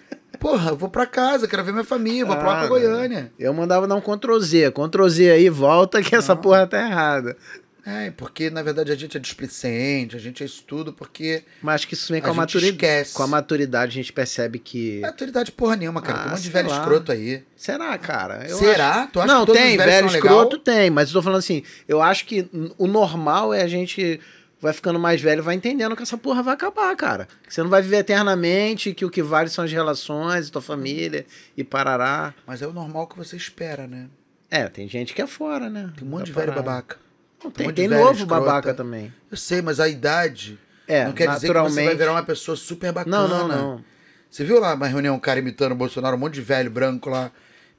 Porra, 0.46 0.70
eu 0.70 0.76
vou 0.76 0.88
pra 0.88 1.06
casa, 1.06 1.48
quero 1.48 1.64
ver 1.64 1.72
minha 1.72 1.82
família, 1.82 2.24
vou 2.24 2.36
pra 2.36 2.46
lá 2.46 2.54
pra 2.58 2.64
Ah, 2.66 2.68
Goiânia. 2.68 3.32
Eu 3.36 3.52
mandava 3.52 3.88
dar 3.88 3.96
um 3.96 4.00
Ctrl 4.00 4.38
Z. 4.38 4.70
Ctrl 4.70 5.08
Z 5.08 5.30
aí, 5.32 5.48
volta 5.50 6.00
que 6.00 6.14
essa 6.14 6.36
porra 6.36 6.64
tá 6.68 6.78
errada. 6.80 7.36
É, 7.84 8.12
porque 8.12 8.48
na 8.48 8.62
verdade 8.62 8.92
a 8.92 8.94
gente 8.96 9.16
é 9.16 9.20
displicente, 9.20 10.14
a 10.14 10.18
gente 10.20 10.42
é 10.44 10.46
isso 10.46 10.62
tudo, 10.64 10.92
porque 10.92 11.42
Mas 11.60 11.76
acho 11.76 11.88
que 11.88 11.94
isso 11.94 12.12
vem 12.12 12.20
A 12.20 12.22
com 12.22 12.28
a, 12.28 12.32
gente 12.32 12.38
maturidade. 12.40 12.74
esquece. 12.76 13.14
Com 13.14 13.22
a 13.24 13.26
maturidade 13.26 13.90
a 13.90 13.94
gente 13.94 14.12
percebe 14.12 14.58
que. 14.60 15.00
não 15.00 15.08
autoridade 15.08 15.50
porra 15.50 15.74
nenhuma, 15.76 16.00
cara. 16.00 16.18
Ah, 16.18 16.22
tem 16.22 16.28
um 16.28 16.34
monte 16.34 16.42
de 16.42 16.50
velho 16.50 16.68
lá. 16.68 16.78
escroto 16.78 17.10
aí. 17.12 17.42
Será, 17.56 17.98
cara? 17.98 18.44
Eu 18.48 18.56
Será? 18.58 18.90
acho- 19.02 19.08
Tu 19.12 19.20
acha 19.20 19.26
não, 19.32 19.40
que 19.40 19.46
todos 19.46 19.60
tem, 19.62 19.76
velho 19.76 20.06
escroto 20.06 20.56
legal? 20.56 20.58
tem, 20.64 20.90
mas 20.90 21.08
eu 21.08 21.14
tô 21.14 21.22
falando 21.22 21.38
assim, 21.40 21.62
eu 21.88 22.00
acho 22.02 22.24
que 22.24 22.48
o 22.78 22.86
normal 22.86 23.52
é 23.52 23.62
a 23.62 23.68
gente 23.68 24.20
vai 24.60 24.72
ficando 24.72 24.98
mais 24.98 25.20
velho, 25.20 25.42
vai 25.42 25.54
entendendo 25.54 25.94
que 25.96 26.02
essa 26.02 26.16
porra 26.16 26.42
vai 26.42 26.54
acabar, 26.54 26.94
cara. 26.96 27.28
Que 27.46 27.52
você 27.52 27.62
não 27.62 27.70
vai 27.70 27.82
viver 27.82 27.98
eternamente, 27.98 28.94
que 28.94 29.04
o 29.04 29.10
que 29.10 29.22
vale 29.22 29.48
são 29.48 29.64
as 29.64 29.72
relações, 29.72 30.50
tua 30.50 30.62
família 30.62 31.26
e 31.56 31.62
parará. 31.64 32.34
Mas 32.46 32.62
é 32.62 32.66
o 32.66 32.72
normal 32.72 33.06
que 33.06 33.16
você 33.16 33.36
espera, 33.36 33.86
né? 33.86 34.08
É, 34.50 34.68
tem 34.68 34.88
gente 34.88 35.12
que 35.14 35.20
é 35.20 35.26
fora, 35.26 35.68
né? 35.68 35.90
Tem 35.96 36.06
um 36.06 36.10
monte 36.10 36.26
de 36.26 36.32
velho 36.32 36.48
parada. 36.48 36.62
babaca. 36.62 36.98
Não, 37.42 37.50
um 37.50 37.52
tem 37.52 37.66
monte 37.66 37.76
de 37.76 37.82
tem 37.82 37.88
velho 37.88 38.00
novo 38.04 38.20
escrota. 38.20 38.40
babaca 38.44 38.74
também. 38.74 39.12
Eu 39.30 39.36
sei, 39.36 39.60
mas 39.60 39.80
a 39.80 39.88
idade 39.88 40.58
É, 40.86 41.04
não 41.04 41.12
quer 41.12 41.28
dizer 41.30 41.52
que 41.52 41.60
você 41.60 41.84
vai 41.84 41.94
virar 41.96 42.12
uma 42.12 42.22
pessoa 42.22 42.56
super 42.56 42.92
bacana. 42.92 43.26
Não, 43.28 43.28
não, 43.28 43.48
não. 43.48 43.84
Você 44.30 44.44
viu 44.44 44.58
lá 44.60 44.74
uma 44.74 44.86
reunião, 44.86 45.16
um 45.16 45.20
cara 45.20 45.38
imitando 45.38 45.72
o 45.72 45.76
Bolsonaro, 45.76 46.16
um 46.16 46.18
monte 46.18 46.34
de 46.34 46.42
velho 46.42 46.70
branco 46.70 47.08
lá, 47.10 47.30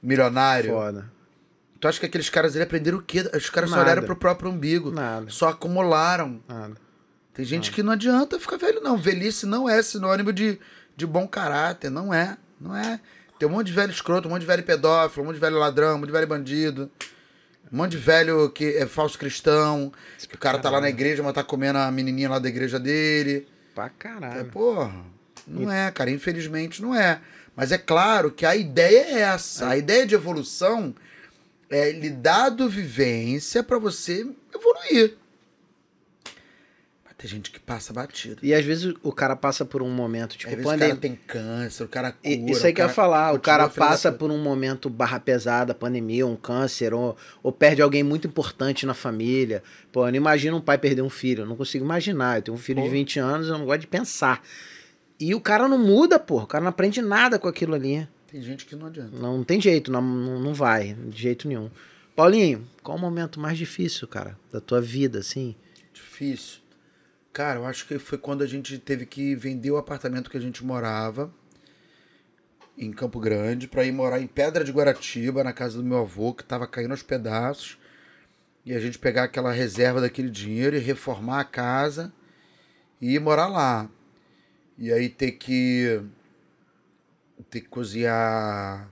milionário. 0.02 0.72
Foda. 0.72 1.10
Tu 1.80 1.86
acha 1.86 2.00
que 2.00 2.06
aqueles 2.06 2.28
caras 2.28 2.54
ali 2.54 2.64
aprenderam 2.64 2.98
o 2.98 3.02
quê? 3.02 3.28
Os 3.34 3.48
caras 3.50 3.70
só 3.70 3.76
Nada. 3.76 3.86
olharam 3.90 4.02
pro 4.04 4.16
próprio 4.16 4.50
umbigo. 4.50 4.90
Nada. 4.90 5.26
Só 5.30 5.48
acumularam. 5.48 6.40
Nada. 6.48 6.74
Tem 7.32 7.44
gente 7.44 7.70
que 7.70 7.82
não 7.84 7.92
adianta 7.92 8.38
ficar 8.40 8.56
velho, 8.56 8.80
não. 8.80 8.96
Velhice 8.98 9.46
não 9.46 9.68
é 9.68 9.80
sinônimo 9.80 10.32
de, 10.32 10.58
de 10.96 11.06
bom 11.06 11.26
caráter. 11.28 11.88
Não 11.90 12.12
é. 12.12 12.36
Não 12.60 12.76
é. 12.76 12.98
Tem 13.38 13.48
um 13.48 13.52
monte 13.52 13.68
de 13.68 13.72
velho 13.74 13.92
escroto, 13.92 14.26
um 14.26 14.32
monte 14.32 14.40
de 14.40 14.46
velho 14.48 14.64
pedófilo, 14.64 15.22
um 15.22 15.26
monte 15.26 15.36
de 15.36 15.40
velho 15.40 15.56
ladrão, 15.56 15.94
um 15.94 15.98
monte 15.98 16.06
de 16.06 16.12
velho 16.12 16.26
bandido. 16.26 16.90
Um 17.72 17.76
monte 17.76 17.92
de 17.92 17.98
velho 17.98 18.50
que 18.50 18.64
é 18.76 18.84
falso 18.86 19.16
cristão. 19.16 19.92
Que 20.28 20.34
o 20.34 20.38
cara 20.38 20.58
tá 20.58 20.68
lá 20.70 20.80
na 20.80 20.88
igreja, 20.88 21.22
mas 21.22 21.32
tá 21.32 21.44
comendo 21.44 21.78
a 21.78 21.88
menininha 21.92 22.28
lá 22.28 22.40
da 22.40 22.48
igreja 22.48 22.80
dele. 22.80 23.46
Pra 23.72 23.86
É, 23.86 23.90
caralho. 23.96 24.44
porra, 24.46 24.92
não 25.46 25.70
é, 25.70 25.88
cara. 25.92 26.10
Infelizmente 26.10 26.82
não 26.82 26.92
é. 26.92 27.20
Mas 27.54 27.70
é 27.70 27.78
claro 27.78 28.32
que 28.32 28.44
a 28.44 28.56
ideia 28.56 29.04
é 29.16 29.20
essa. 29.20 29.68
A 29.68 29.76
ideia 29.76 30.04
de 30.04 30.16
evolução 30.16 30.92
é 31.70 31.92
lhe 31.92 32.10
dado 32.10 32.68
vivência 32.68 33.62
pra 33.62 33.78
você 33.78 34.26
evoluir. 34.54 35.16
Mas 37.04 37.14
tem 37.16 37.28
gente 37.28 37.50
que 37.50 37.60
passa 37.60 37.92
batido. 37.92 38.38
E 38.42 38.54
às 38.54 38.64
vezes 38.64 38.94
o 39.02 39.12
cara 39.12 39.36
passa 39.36 39.64
por 39.64 39.82
um 39.82 39.90
momento, 39.90 40.36
tipo, 40.36 40.48
Às 40.50 40.56
vezes 40.56 40.66
o 40.66 40.70
pandemia. 40.70 40.88
cara 40.88 41.00
tem 41.00 41.16
câncer, 41.26 41.84
o 41.84 41.88
cara 41.88 42.12
cura. 42.12 42.50
Isso 42.50 42.66
aí 42.66 42.72
que 42.72 42.80
eu 42.80 42.86
ia 42.86 42.92
falar, 42.92 43.34
o 43.34 43.40
cara 43.40 43.68
passa 43.68 44.10
por 44.10 44.30
um 44.30 44.38
momento 44.42 44.88
barra 44.88 45.20
pesada, 45.20 45.74
pandemia, 45.74 46.26
um 46.26 46.36
câncer, 46.36 46.94
ou, 46.94 47.16
ou 47.42 47.52
perde 47.52 47.82
alguém 47.82 48.02
muito 48.02 48.26
importante 48.26 48.86
na 48.86 48.94
família. 48.94 49.62
Pô, 49.92 50.06
eu 50.06 50.10
não 50.10 50.16
imagino 50.16 50.56
um 50.56 50.60
pai 50.62 50.78
perder 50.78 51.02
um 51.02 51.10
filho, 51.10 51.42
eu 51.42 51.46
não 51.46 51.56
consigo 51.56 51.84
imaginar. 51.84 52.38
Eu 52.38 52.42
tenho 52.42 52.54
um 52.56 52.60
filho 52.60 52.82
de 52.82 52.88
Pô. 52.88 52.92
20 52.92 53.18
anos, 53.18 53.48
eu 53.48 53.58
não 53.58 53.66
gosto 53.66 53.80
de 53.80 53.86
pensar. 53.86 54.42
E 55.20 55.34
o 55.34 55.40
cara 55.40 55.66
não 55.66 55.78
muda, 55.78 56.18
pô, 56.18 56.42
o 56.42 56.46
cara 56.46 56.62
não 56.62 56.70
aprende 56.70 57.02
nada 57.02 57.38
com 57.38 57.48
aquilo 57.48 57.74
ali. 57.74 58.08
Tem 58.30 58.42
gente 58.42 58.66
que 58.66 58.76
não 58.76 58.86
adianta. 58.86 59.16
Não, 59.16 59.42
tem 59.42 59.58
jeito, 59.58 59.90
não, 59.90 60.02
não 60.02 60.52
vai, 60.52 60.92
de 60.92 61.22
jeito 61.22 61.48
nenhum. 61.48 61.70
Paulinho, 62.14 62.68
qual 62.82 62.98
o 62.98 63.00
momento 63.00 63.40
mais 63.40 63.56
difícil, 63.56 64.06
cara, 64.06 64.38
da 64.52 64.60
tua 64.60 64.82
vida, 64.82 65.20
assim? 65.20 65.56
Difícil. 65.92 66.60
Cara, 67.32 67.60
eu 67.60 67.66
acho 67.66 67.86
que 67.86 67.98
foi 67.98 68.18
quando 68.18 68.42
a 68.42 68.46
gente 68.46 68.78
teve 68.78 69.06
que 69.06 69.34
vender 69.34 69.70
o 69.70 69.78
apartamento 69.78 70.28
que 70.28 70.36
a 70.36 70.40
gente 70.40 70.62
morava 70.62 71.32
em 72.76 72.92
Campo 72.92 73.18
Grande 73.18 73.66
pra 73.66 73.84
ir 73.84 73.92
morar 73.92 74.20
em 74.20 74.26
Pedra 74.26 74.62
de 74.62 74.72
Guaratiba, 74.72 75.42
na 75.42 75.52
casa 75.52 75.78
do 75.78 75.84
meu 75.84 75.98
avô, 75.98 76.34
que 76.34 76.44
tava 76.44 76.66
caindo 76.66 76.90
aos 76.90 77.02
pedaços. 77.02 77.78
E 78.64 78.74
a 78.74 78.80
gente 78.80 78.98
pegar 78.98 79.24
aquela 79.24 79.52
reserva 79.52 80.00
daquele 80.00 80.28
dinheiro 80.28 80.76
e 80.76 80.80
reformar 80.80 81.40
a 81.40 81.44
casa 81.44 82.12
e 83.00 83.14
ir 83.14 83.20
morar 83.20 83.46
lá. 83.46 83.88
E 84.76 84.92
aí 84.92 85.08
ter 85.08 85.32
que 85.32 86.02
ter 87.44 87.60
que 87.60 87.68
cozinhar. 87.68 88.90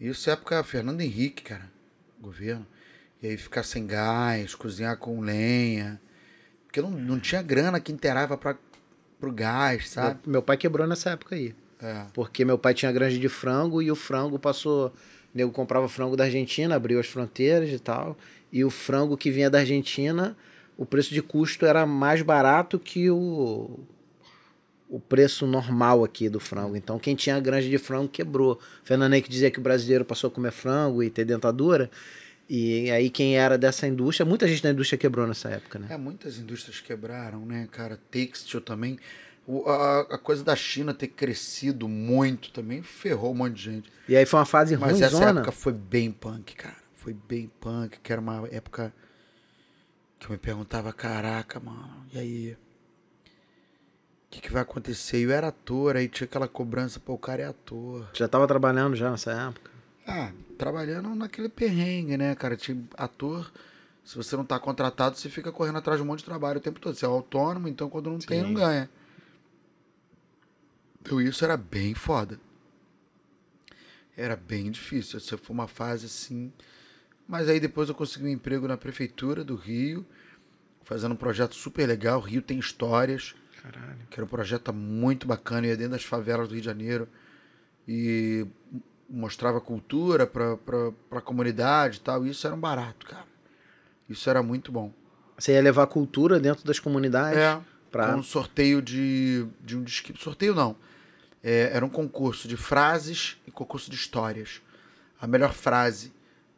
Isso 0.00 0.30
é 0.30 0.32
época 0.32 0.62
Fernando 0.62 1.00
Henrique, 1.00 1.42
cara, 1.42 1.70
governo. 2.20 2.66
E 3.22 3.26
aí 3.26 3.36
ficar 3.36 3.62
sem 3.62 3.86
gás, 3.86 4.54
cozinhar 4.54 4.96
com 4.96 5.20
lenha. 5.20 6.00
Porque 6.66 6.80
não, 6.80 6.90
não 6.90 7.18
tinha 7.18 7.42
grana 7.42 7.80
que 7.80 7.90
inteirava 7.90 8.36
para 8.36 8.56
pro 9.18 9.32
gás, 9.32 9.90
sabe? 9.90 10.20
Meu, 10.24 10.34
meu 10.34 10.42
pai 10.42 10.56
quebrou 10.56 10.86
nessa 10.86 11.10
época 11.10 11.34
aí. 11.34 11.54
É. 11.80 12.06
Porque 12.12 12.44
meu 12.44 12.58
pai 12.58 12.74
tinha 12.74 12.90
granja 12.92 13.18
de 13.18 13.28
frango 13.28 13.82
e 13.82 13.90
o 13.90 13.96
frango 13.96 14.38
passou. 14.38 14.88
O 14.88 14.92
nego 15.34 15.52
comprava 15.52 15.88
frango 15.88 16.16
da 16.16 16.24
Argentina, 16.24 16.74
abriu 16.76 16.98
as 16.98 17.06
fronteiras 17.06 17.70
e 17.70 17.78
tal. 17.78 18.16
E 18.52 18.64
o 18.64 18.70
frango 18.70 19.16
que 19.16 19.30
vinha 19.30 19.50
da 19.50 19.58
Argentina, 19.58 20.36
o 20.76 20.86
preço 20.86 21.12
de 21.12 21.20
custo 21.20 21.66
era 21.66 21.84
mais 21.84 22.22
barato 22.22 22.78
que 22.78 23.10
o, 23.10 23.78
o 24.88 24.98
preço 24.98 25.46
normal 25.46 26.02
aqui 26.04 26.28
do 26.28 26.40
frango. 26.40 26.76
Então 26.76 26.98
quem 26.98 27.14
tinha 27.14 27.38
granja 27.40 27.68
de 27.68 27.78
frango 27.78 28.08
quebrou. 28.08 28.58
Fernando 28.82 29.12
Henrique 29.12 29.28
dizia 29.28 29.50
que 29.50 29.58
o 29.58 29.62
brasileiro 29.62 30.04
passou 30.04 30.28
a 30.28 30.30
comer 30.30 30.50
frango 30.52 31.02
e 31.02 31.10
ter 31.10 31.24
dentadura. 31.24 31.90
E 32.48 32.90
aí 32.90 33.10
quem 33.10 33.36
era 33.36 33.58
dessa 33.58 33.86
indústria, 33.86 34.24
muita 34.24 34.48
gente 34.48 34.62
da 34.62 34.70
indústria 34.70 34.96
quebrou 34.98 35.26
nessa 35.26 35.50
época, 35.50 35.78
né? 35.78 35.88
É, 35.90 35.96
muitas 35.98 36.38
indústrias 36.38 36.80
quebraram, 36.80 37.44
né, 37.44 37.68
cara? 37.70 37.98
Têxtil 38.10 38.60
também. 38.62 38.98
O- 39.46 39.68
a, 39.68 40.00
a 40.00 40.18
coisa 40.18 40.42
da 40.42 40.56
China 40.56 40.94
ter 40.94 41.08
crescido 41.08 41.86
muito 41.88 42.50
também 42.50 42.82
ferrou 42.82 43.32
um 43.32 43.34
monte 43.36 43.54
de 43.56 43.62
gente. 43.62 43.92
E 44.08 44.16
aí 44.16 44.24
foi 44.24 44.40
uma 44.40 44.46
fase 44.46 44.76
Mas 44.78 45.00
essa 45.02 45.24
época 45.24 45.52
foi 45.52 45.72
bem 45.74 46.10
punk, 46.10 46.54
cara. 46.56 46.76
Foi 46.94 47.12
bem 47.14 47.50
punk, 47.60 47.98
que 48.02 48.10
era 48.12 48.20
uma 48.20 48.48
época 48.50 48.92
que 50.18 50.26
eu 50.26 50.30
me 50.32 50.38
perguntava, 50.38 50.92
caraca, 50.92 51.60
mano, 51.60 52.06
e 52.12 52.18
aí? 52.18 52.56
O 54.28 54.30
que, 54.30 54.42
que 54.42 54.52
vai 54.52 54.60
acontecer? 54.60 55.24
Eu 55.24 55.30
era 55.30 55.48
ator, 55.48 55.96
aí 55.96 56.06
tinha 56.06 56.26
aquela 56.26 56.46
cobrança, 56.46 57.00
pô, 57.00 57.14
o 57.14 57.18
cara 57.18 57.42
é 57.42 57.46
ator. 57.46 58.06
Já 58.12 58.28
tava 58.28 58.46
trabalhando 58.46 58.94
já 58.94 59.10
nessa 59.10 59.32
época. 59.32 59.70
Ah, 60.06 60.32
trabalhando 60.58 61.14
naquele 61.14 61.48
perrengue, 61.48 62.16
né, 62.18 62.34
cara? 62.34 62.54
Tinha 62.54 62.78
ator, 62.94 63.50
se 64.04 64.14
você 64.16 64.36
não 64.36 64.44
tá 64.44 64.58
contratado, 64.58 65.16
você 65.16 65.30
fica 65.30 65.50
correndo 65.50 65.78
atrás 65.78 65.98
de 65.98 66.04
um 66.04 66.06
monte 66.06 66.20
de 66.20 66.26
trabalho 66.26 66.58
o 66.58 66.62
tempo 66.62 66.78
todo. 66.78 66.94
Você 66.94 67.06
é 67.06 67.08
autônomo, 67.08 67.68
então 67.68 67.88
quando 67.88 68.10
não 68.10 68.18
tem, 68.18 68.40
Sim. 68.40 68.46
não 68.48 68.54
ganha. 68.54 68.90
Então 71.00 71.20
isso 71.22 71.42
era 71.42 71.56
bem 71.56 71.94
foda. 71.94 72.38
Era 74.14 74.36
bem 74.36 74.70
difícil. 74.70 75.16
Essa 75.16 75.38
foi 75.38 75.54
uma 75.54 75.68
fase 75.68 76.04
assim. 76.04 76.52
Mas 77.26 77.48
aí 77.48 77.60
depois 77.60 77.88
eu 77.88 77.94
consegui 77.94 78.26
um 78.26 78.28
emprego 78.28 78.68
na 78.68 78.76
prefeitura 78.76 79.42
do 79.42 79.56
Rio, 79.56 80.04
fazendo 80.84 81.12
um 81.12 81.16
projeto 81.16 81.54
super 81.54 81.86
legal. 81.86 82.20
Rio 82.20 82.42
tem 82.42 82.58
histórias 82.58 83.34
Caralho. 83.72 83.98
que 84.08 84.18
era 84.18 84.24
um 84.24 84.28
projeto 84.28 84.72
muito 84.72 85.26
bacana, 85.26 85.66
ia 85.66 85.76
dentro 85.76 85.92
das 85.92 86.04
favelas 86.04 86.48
do 86.48 86.52
Rio 86.52 86.62
de 86.62 86.66
Janeiro 86.66 87.08
e 87.86 88.46
mostrava 89.08 89.60
cultura 89.60 90.26
para 90.26 90.58
a 91.10 91.20
comunidade 91.20 91.98
e 91.98 92.00
tal. 92.00 92.26
E 92.26 92.30
isso 92.30 92.46
era 92.46 92.54
um 92.54 92.60
barato, 92.60 93.06
cara. 93.06 93.26
Isso 94.08 94.28
era 94.28 94.42
muito 94.42 94.72
bom. 94.72 94.92
Você 95.38 95.52
ia 95.52 95.62
levar 95.62 95.86
cultura 95.86 96.40
dentro 96.40 96.64
das 96.64 96.78
comunidades? 96.78 97.38
É, 97.38 97.60
pra... 97.90 98.12
com 98.12 98.18
um 98.18 98.22
sorteio 98.22 98.82
de, 98.82 99.46
de 99.60 99.76
um 99.76 99.82
disque. 99.82 100.14
Sorteio 100.18 100.54
não. 100.54 100.76
É, 101.42 101.70
era 101.72 101.84
um 101.84 101.88
concurso 101.88 102.48
de 102.48 102.56
frases 102.56 103.36
e 103.46 103.50
concurso 103.50 103.90
de 103.90 103.96
histórias. 103.96 104.60
A 105.20 105.26
melhor 105.26 105.52
frase 105.52 106.12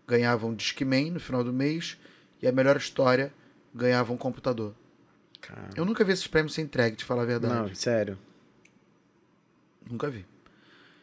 ganhava 0.06 0.46
um 0.46 0.54
Discman 0.54 1.10
no 1.10 1.20
final 1.20 1.44
do 1.44 1.52
mês 1.52 1.98
e 2.40 2.48
a 2.48 2.52
melhor 2.52 2.76
história 2.76 3.32
ganhava 3.74 4.12
um 4.12 4.16
computador. 4.16 4.74
Cara, 5.40 5.70
Eu 5.76 5.84
nunca 5.84 6.04
vi 6.04 6.12
esses 6.12 6.26
prêmios 6.26 6.54
ser 6.54 6.62
entregue, 6.62 6.96
te 6.96 7.04
falar 7.04 7.22
a 7.22 7.26
verdade. 7.26 7.54
não, 7.54 7.74
sério. 7.74 8.18
Nunca 9.88 10.08
vi. 10.10 10.24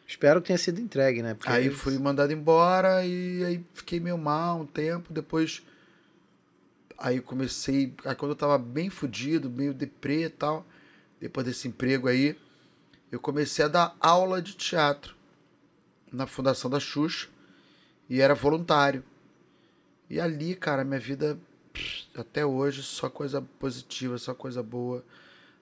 Espero 0.06 0.40
que 0.40 0.46
tenha 0.46 0.58
sido 0.58 0.80
entregue, 0.80 1.22
né? 1.22 1.34
Porque 1.34 1.50
Aí 1.52 1.68
fui 1.68 1.98
mandado 1.98 2.32
embora 2.32 3.04
e 3.04 3.44
aí 3.44 3.64
fiquei 3.74 4.00
meio 4.00 4.16
mal 4.16 4.60
um 4.60 4.66
tempo. 4.66 5.12
Depois. 5.12 5.62
Aí 6.96 7.20
comecei. 7.20 7.94
Aí 8.04 8.14
quando 8.14 8.30
eu 8.32 8.36
tava 8.36 8.56
bem 8.56 8.88
fudido, 8.88 9.50
meio 9.50 9.74
deprê 9.74 10.24
e 10.24 10.30
tal, 10.30 10.66
depois 11.20 11.46
desse 11.46 11.68
emprego 11.68 12.08
aí, 12.08 12.38
eu 13.12 13.20
comecei 13.20 13.66
a 13.66 13.68
dar 13.68 13.96
aula 14.00 14.40
de 14.40 14.54
teatro 14.56 15.14
na 16.10 16.26
Fundação 16.26 16.70
da 16.70 16.80
Xuxa 16.80 17.28
e 18.08 18.22
era 18.22 18.34
voluntário. 18.34 19.04
E 20.08 20.18
ali, 20.18 20.54
cara, 20.54 20.84
minha 20.84 20.98
vida 20.98 21.38
até 22.16 22.44
hoje 22.44 22.82
só 22.82 23.08
coisa 23.08 23.40
positiva, 23.58 24.18
só 24.18 24.34
coisa 24.34 24.62
boa. 24.62 25.04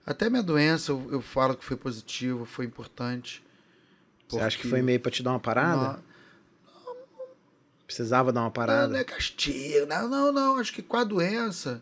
Até 0.05 0.29
minha 0.29 0.43
doença 0.43 0.91
eu, 0.91 1.07
eu 1.11 1.21
falo 1.21 1.55
que 1.55 1.65
foi 1.65 1.75
positivo, 1.75 2.45
foi 2.45 2.65
importante. 2.65 3.43
Você 4.27 4.39
acha 4.39 4.57
que 4.57 4.67
foi 4.67 4.81
meio 4.81 4.99
pra 4.99 5.11
te 5.11 5.23
dar 5.23 5.31
uma 5.31 5.39
parada? 5.39 5.93
Não, 5.93 6.07
Precisava 7.85 8.33
dar 8.33 8.41
uma 8.41 8.47
Não, 8.47 8.51
parada? 8.51 8.87
não 8.89 8.97
é 8.99 9.03
castigo. 9.03 9.85
Não, 9.85 10.09
não, 10.09 10.31
não. 10.31 10.57
Acho 10.57 10.73
que 10.73 10.81
com 10.81 10.97
a 10.97 11.03
doença 11.05 11.81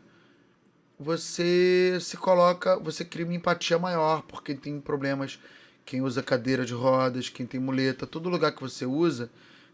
você 1.00 1.98
se 2.00 2.16
coloca, 2.16 2.78
você 2.78 3.04
cria 3.04 3.26
uma 3.26 3.34
empatia 3.34 3.78
maior, 3.80 4.22
porque 4.24 4.54
tem 4.54 4.80
problemas. 4.80 5.40
Quem 5.84 6.02
usa 6.02 6.24
cadeira 6.24 6.66
de 6.66 6.74
rodas, 6.74 7.30
quem 7.30 7.46
tem 7.46 7.60
muleta, 7.60 8.08
todo 8.08 8.30
lugar 8.30 8.52
que 8.54 8.62
você 8.62 8.86
usa, 8.86 9.30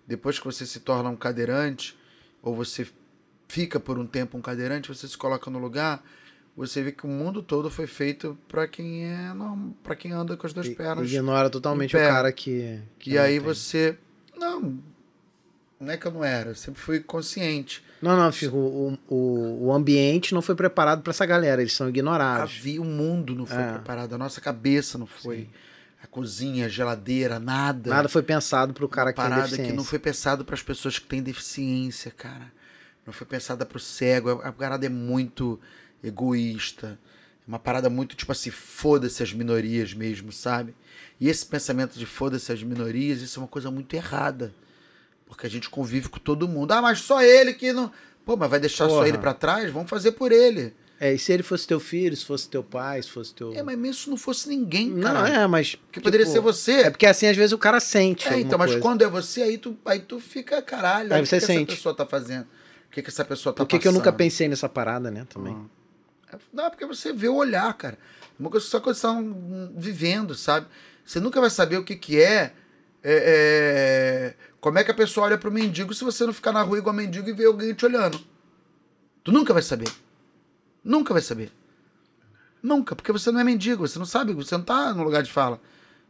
depois 0.06 0.40
que 0.40 0.46
você 0.46 0.66
se 0.66 0.80
torna 0.82 1.10
um 1.10 1.16
cadeirante, 1.16 1.98
ou 2.42 2.56
você 2.56 2.88
fica 3.52 3.80
por 3.80 3.98
um 4.00 4.06
tempo 4.08 4.38
um 4.38 4.42
cadeirante, 4.42 4.88
você 4.88 5.08
se 5.08 5.18
coloca 5.18 5.50
no 5.52 5.60
lugar, 5.60 6.02
você 6.56 6.82
vê 6.82 6.92
que 6.92 7.06
o 7.06 7.10
mundo 7.10 7.42
todo 7.44 7.70
foi 7.70 7.86
feito 7.88 8.38
para 8.48 8.68
quem 8.68 9.06
é 9.06 9.32
para 9.84 9.96
quem 9.96 10.12
anda 10.12 10.38
com 10.38 10.48
as 10.48 10.54
duas 10.54 10.68
I- 10.68 10.76
pernas. 10.76 11.08
Ignora 11.10 11.50
totalmente 11.50 11.96
o 11.96 12.00
cara 12.00 12.32
que. 12.32 12.80
que 13.00 13.12
E 13.12 13.18
aí 13.18 13.34
tem. 13.34 13.40
você. 13.40 13.98
Não, 14.38 14.80
não 15.80 15.92
é 15.92 15.98
que 15.98 16.06
eu 16.06 16.12
não 16.12 16.24
era, 16.24 16.52
eu 16.52 16.56
sempre 16.56 16.80
fui 16.82 17.00
consciente. 17.00 17.84
Não, 18.02 18.16
não, 18.18 18.32
filho, 18.32 18.56
o, 18.56 18.98
o, 19.08 19.66
o 19.68 19.74
ambiente 19.74 20.34
não 20.34 20.42
foi 20.42 20.56
preparado 20.56 21.02
pra 21.04 21.12
essa 21.12 21.26
galera, 21.26 21.62
eles 21.62 21.74
são 21.74 21.88
ignorados. 21.90 22.56
Havia 22.58 22.82
o 22.82 22.86
mundo 22.86 23.36
não 23.36 23.46
foi 23.46 23.62
É. 23.62 23.72
preparado, 23.74 24.14
a 24.14 24.18
nossa 24.18 24.40
cabeça 24.42 24.98
não 24.98 25.06
foi. 25.06 25.48
A 26.04 26.08
cozinha, 26.08 26.66
a 26.66 26.70
geladeira, 26.70 27.40
nada. 27.40 27.90
Nada 27.92 28.10
foi 28.10 28.24
pensado 28.24 28.74
pro 28.74 28.90
cara 28.90 29.10
Uma 29.10 29.14
que 29.14 29.20
tem 29.22 29.24
parada 29.30 29.42
deficiência. 29.44 29.72
que 29.72 29.78
não 29.78 29.84
foi 29.84 30.00
pensado 30.00 30.44
para 30.44 30.56
as 30.56 30.64
pessoas 30.64 30.98
que 30.98 31.06
têm 31.06 31.22
deficiência, 31.22 32.10
cara. 32.12 32.52
Não 33.06 33.14
foi 33.14 33.26
pensada 33.26 33.66
para 33.66 33.78
o 33.78 33.80
cego. 33.80 34.42
A 34.44 34.52
parada 34.52 34.86
é 34.86 34.90
muito 34.90 35.60
egoísta. 36.04 37.00
É 37.46 37.48
Uma 37.48 37.60
parada 37.60 37.90
muito 37.90 38.16
tipo 38.16 38.32
assim, 38.32 38.52
foda-se 38.52 39.24
as 39.24 39.34
minorias 39.34 39.94
mesmo, 39.94 40.32
sabe? 40.32 40.76
E 41.20 41.30
esse 41.30 41.46
pensamento 41.46 41.98
de 41.98 42.06
foda-se 42.06 42.52
as 42.52 42.64
minorias, 42.64 43.22
isso 43.22 43.40
é 43.40 43.44
uma 43.44 43.48
coisa 43.48 43.70
muito 43.70 43.94
errada. 43.96 44.54
Porque 45.26 45.48
a 45.48 45.50
gente 45.50 45.70
convive 45.70 46.10
com 46.10 46.20
todo 46.20 46.48
mundo. 46.48 46.72
Ah, 46.72 46.82
mas 46.82 47.00
só 47.00 47.22
ele 47.22 47.54
que 47.54 47.72
não. 47.72 47.92
Pô, 48.26 48.36
mas 48.36 48.50
vai 48.50 48.60
deixar 48.60 48.88
só 48.88 48.96
Porra. 48.96 49.08
ele 49.08 49.18
para 49.18 49.34
trás? 49.34 49.72
Vamos 49.72 49.90
fazer 49.90 50.12
por 50.12 50.32
ele. 50.32 50.74
É, 51.00 51.14
e 51.14 51.18
se 51.18 51.34
ele 51.34 51.42
fosse 51.42 51.66
teu 51.66 51.80
filho, 51.80 52.16
se 52.16 52.24
fosse 52.24 52.48
teu 52.48 52.64
pai, 52.64 53.02
se 53.02 53.10
fosse 53.10 53.34
teu. 53.34 53.56
É, 53.56 53.64
mas 53.64 53.76
mesmo 53.76 53.96
se 53.96 54.10
não 54.10 54.18
fosse 54.18 54.48
ninguém, 54.48 54.88
Não, 54.88 55.02
cara. 55.14 55.30
é, 55.30 55.48
mas. 55.48 55.74
Porque 55.74 56.00
poderia 56.00 56.28
tipo, 56.28 56.36
ser 56.36 56.42
você. 56.42 56.72
É 56.74 56.90
porque 56.92 57.08
assim, 57.08 57.26
às 57.26 57.36
vezes 57.36 57.54
o 57.54 57.58
cara 57.58 57.80
sente. 57.80 58.28
É, 58.28 58.40
então, 58.40 58.60
mas 58.60 58.70
coisa. 58.70 58.82
quando 58.82 59.02
é 59.02 59.08
você, 59.08 59.42
aí 59.42 59.58
tu, 59.58 59.76
aí 59.84 60.00
tu 60.00 60.20
fica, 60.20 60.62
caralho, 60.62 61.12
Aí 61.12 61.24
o 61.24 61.26
você 61.26 61.40
que, 61.40 61.46
que 61.48 61.52
essa 61.54 61.66
pessoa 61.66 61.96
tá 61.96 62.06
fazendo? 62.06 62.46
O 62.92 62.94
que, 62.94 63.02
que 63.02 63.10
essa 63.10 63.24
pessoa 63.24 63.54
tá 63.54 63.64
Por 63.64 63.70
que, 63.70 63.80
que 63.80 63.88
eu 63.88 63.94
nunca 63.94 64.12
pensei 64.12 64.50
nessa 64.50 64.68
parada, 64.68 65.10
né? 65.10 65.26
Também. 65.30 65.56
É, 66.30 66.38
Não, 66.52 66.70
porque 66.70 66.86
você 66.86 67.14
vê 67.14 67.30
o 67.30 67.36
olhar, 67.36 67.74
cara. 67.76 67.98
É 68.22 68.28
Uma 68.38 68.50
coisa 68.50 68.66
só 68.66 68.82
quando 68.82 68.98
você 68.98 69.04
tá 69.04 69.14
hum, 69.14 69.74
vivendo, 69.78 70.36
sabe? 70.36 70.68
Você 71.06 71.18
nunca 71.22 71.40
vai 71.40 71.50
saber 71.50 71.78
o 71.78 71.86
que 71.86 71.96
que 71.96 72.22
é, 72.22 72.54
é, 73.02 73.14
é, 73.14 74.36
Como 74.60 74.78
é 74.78 74.84
que 74.84 74.92
a 74.92 74.94
pessoa 74.94 75.28
olha 75.28 75.38
pro 75.38 75.50
mendigo 75.50 75.94
se 75.94 76.04
você 76.04 76.26
não 76.26 76.34
ficar 76.34 76.52
na 76.52 76.62
rua 76.64 76.80
igual 76.80 76.94
mendigo 76.94 77.30
e 77.30 77.32
ver 77.32 77.46
alguém 77.46 77.74
te 77.74 77.86
olhando? 77.86 78.20
Tu 79.24 79.32
nunca 79.32 79.54
vai 79.54 79.64
saber. 79.64 79.88
Nunca 80.84 81.14
vai 81.14 81.22
saber. 81.22 81.50
Nunca, 82.62 82.94
porque 82.94 83.14
você 83.14 83.32
não 83.32 83.40
é 83.40 83.44
mendigo, 83.46 83.88
você 83.88 83.98
não 83.98 84.06
sabe, 84.06 84.34
você 84.34 84.58
não 84.58 84.66
tá 84.66 84.94
no 84.94 85.02
lugar 85.02 85.24
de 85.24 85.32
fala. 85.32 85.62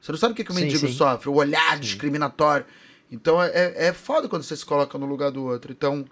Você 0.02 0.12
não 0.12 0.18
sabe 0.18 0.34
o 0.34 0.36
que, 0.36 0.44
que 0.44 0.52
o 0.52 0.56
Sim, 0.56 0.62
mendigo 0.62 0.88
sim. 0.88 0.94
sofre, 0.94 1.30
o 1.30 1.36
olhar 1.36 1.80
discriminatório. 1.80 2.66
Então 3.12 3.40
é, 3.40 3.52
é, 3.54 3.86
é 3.86 3.94
foda 3.94 4.28
quando 4.28 4.42
você 4.42 4.58
se 4.58 4.66
coloca 4.66 4.98
no 4.98 5.06
lugar 5.06 5.30
do 5.30 5.44
outro. 5.44 5.72
Então, 5.72 6.08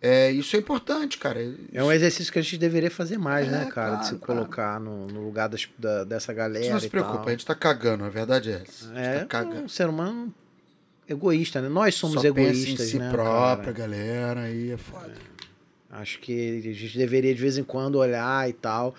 é, 0.00 0.30
isso 0.30 0.54
é 0.56 0.58
importante, 0.58 1.18
cara. 1.18 1.40
É 1.72 1.82
um 1.82 1.90
exercício 1.90 2.32
que 2.32 2.38
a 2.38 2.42
gente 2.42 2.58
deveria 2.58 2.90
fazer 2.90 3.18
mais, 3.18 3.48
É, 3.48 3.50
né, 3.50 3.64
cara? 3.72 3.96
de 3.96 4.06
se 4.06 4.10
claro, 4.16 4.24
claro. 4.26 4.40
colocar 4.42 4.80
no, 4.80 5.06
no 5.06 5.24
lugar 5.24 5.48
das- 5.48 5.68
da- 5.78 6.04
dessa 6.04 6.32
galera. 6.32 6.64
Você 6.64 6.72
não 6.72 6.80
se 6.80 6.88
preocupa, 6.88 7.18
tal. 7.18 7.28
a 7.28 7.30
gente 7.30 7.46
tá 7.46 7.54
cagando, 7.54 8.04
a 8.04 8.08
verdade 8.08 8.50
é 8.50 8.62
essa. 8.66 8.84
A 8.92 8.94
gente 8.94 8.98
É 9.06 9.18
tá 9.20 9.24
cagando. 9.26 9.62
um 9.64 9.68
ser 9.68 9.88
humano 9.88 10.32
egoísta, 11.08 11.60
né? 11.62 11.68
Nós 11.68 11.94
somos 11.94 12.20
Só 12.20 12.26
egoístas, 12.26 12.64
pensa 12.70 12.82
em 12.82 12.86
si 12.86 12.98
né? 12.98 13.10
própria, 13.10 13.72
cara? 13.72 13.88
galera, 13.88 14.40
aí 14.42 14.70
é 14.72 14.76
foda. 14.76 15.12
Acho 15.90 16.18
que 16.20 16.58
a 16.68 16.72
gente 16.72 16.98
deveria 16.98 17.34
de 17.34 17.40
vez 17.40 17.56
em 17.56 17.62
quando 17.64 17.94
olhar 17.96 18.48
e 18.48 18.52
tal. 18.52 18.94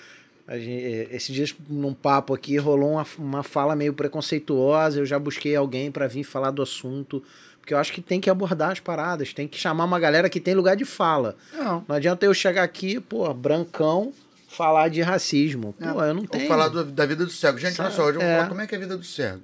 A 0.48 0.58
gente, 0.58 0.84
eh, 0.84 1.08
esses 1.12 1.36
dias, 1.36 1.54
num 1.70 1.94
papo 1.94 2.34
aqui, 2.34 2.58
rolou 2.58 2.94
uma, 2.94 3.06
uma 3.20 3.44
fala 3.44 3.76
meio 3.76 3.94
preconceituosa. 3.94 5.00
Eu 5.00 5.06
já 5.06 5.20
busquei 5.20 5.56
alguém 5.56 5.92
pra 5.92 6.08
vir 6.08 6.24
falar 6.24 6.52
do 6.52 6.62
assunto. 6.62 7.22
Porque 7.68 7.74
eu 7.74 7.80
acho 7.80 7.92
que 7.92 8.02
tem 8.02 8.22
que 8.22 8.30
abordar 8.30 8.72
as 8.72 8.80
paradas, 8.80 9.34
tem 9.34 9.46
que 9.46 9.58
chamar 9.58 9.84
uma 9.84 10.00
galera 10.00 10.30
que 10.30 10.40
tem 10.40 10.56
lugar 10.56 10.78
de 10.78 10.86
fala. 10.86 11.36
Não. 11.52 11.84
Não 11.86 11.98
adianta 11.98 12.26
eu 12.26 12.34
chegar 12.34 12.64
aqui, 12.64 12.98
pô, 12.98 13.34
brancão, 13.34 14.14
falar 14.48 14.88
de 14.88 15.02
racismo. 15.02 15.74
Pô, 15.74 16.02
eu 16.02 16.14
não 16.14 16.26
tenho. 16.26 16.48
falar 16.48 16.70
do- 16.70 16.86
da 16.86 17.06
vida 17.06 17.26
do 17.26 17.30
cego. 17.30 17.58
Gente, 17.58 17.82
olha 17.82 17.92
só, 17.92 18.04
hoje 18.06 18.20
eu 18.20 18.22
vou 18.22 18.30
É. 18.30 18.36
falar 18.38 18.48
como 18.48 18.62
é 18.62 18.68
que 18.68 18.74
é 18.74 18.78
a 18.78 18.80
vida 18.80 18.96
do 18.96 19.04
cego. 19.04 19.44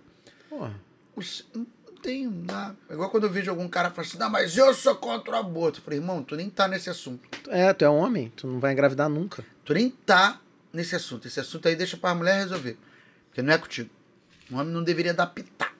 O 1.13 1.21
ce- 1.21 1.43
Não 1.53 1.65
tenho 2.01 2.31
nada. 2.31 2.77
É 2.89 2.93
igual 2.93 3.09
quando 3.09 3.23
eu 3.25 3.29
vejo 3.29 3.51
algum 3.51 3.67
cara 3.67 3.89
falar 3.89 4.07
assim, 4.07 4.17
não, 4.17 4.29
mas 4.29 4.55
eu 4.55 4.73
sou 4.73 4.95
contra 4.95 5.33
o 5.33 5.35
aborto. 5.35 5.79
Eu 5.79 5.83
falei, 5.83 5.99
irmão, 5.99 6.23
tu 6.23 6.37
nem 6.37 6.49
tá 6.49 6.65
nesse 6.65 6.89
assunto. 6.89 7.27
é, 7.49 7.73
tu 7.73 7.83
é 7.83 7.89
homem, 7.89 8.31
tu 8.37 8.47
não 8.47 8.57
vai 8.57 8.71
engravidar 8.71 9.09
nunca. 9.09 9.43
Tu 9.65 9.73
nem 9.73 9.89
tá 9.89 10.39
nesse 10.71 10.95
assunto. 10.95 11.27
Esse 11.27 11.41
assunto 11.41 11.67
aí 11.67 11.75
deixa 11.75 11.97
pra 11.97 12.15
mulher 12.15 12.37
resolver. 12.37 12.77
Porque 13.27 13.41
não 13.41 13.53
é 13.53 13.57
contigo. 13.57 13.89
Um 14.49 14.57
homem 14.59 14.73
não 14.73 14.81
deveria 14.81 15.13
dar 15.13 15.27
pitaco. 15.27 15.72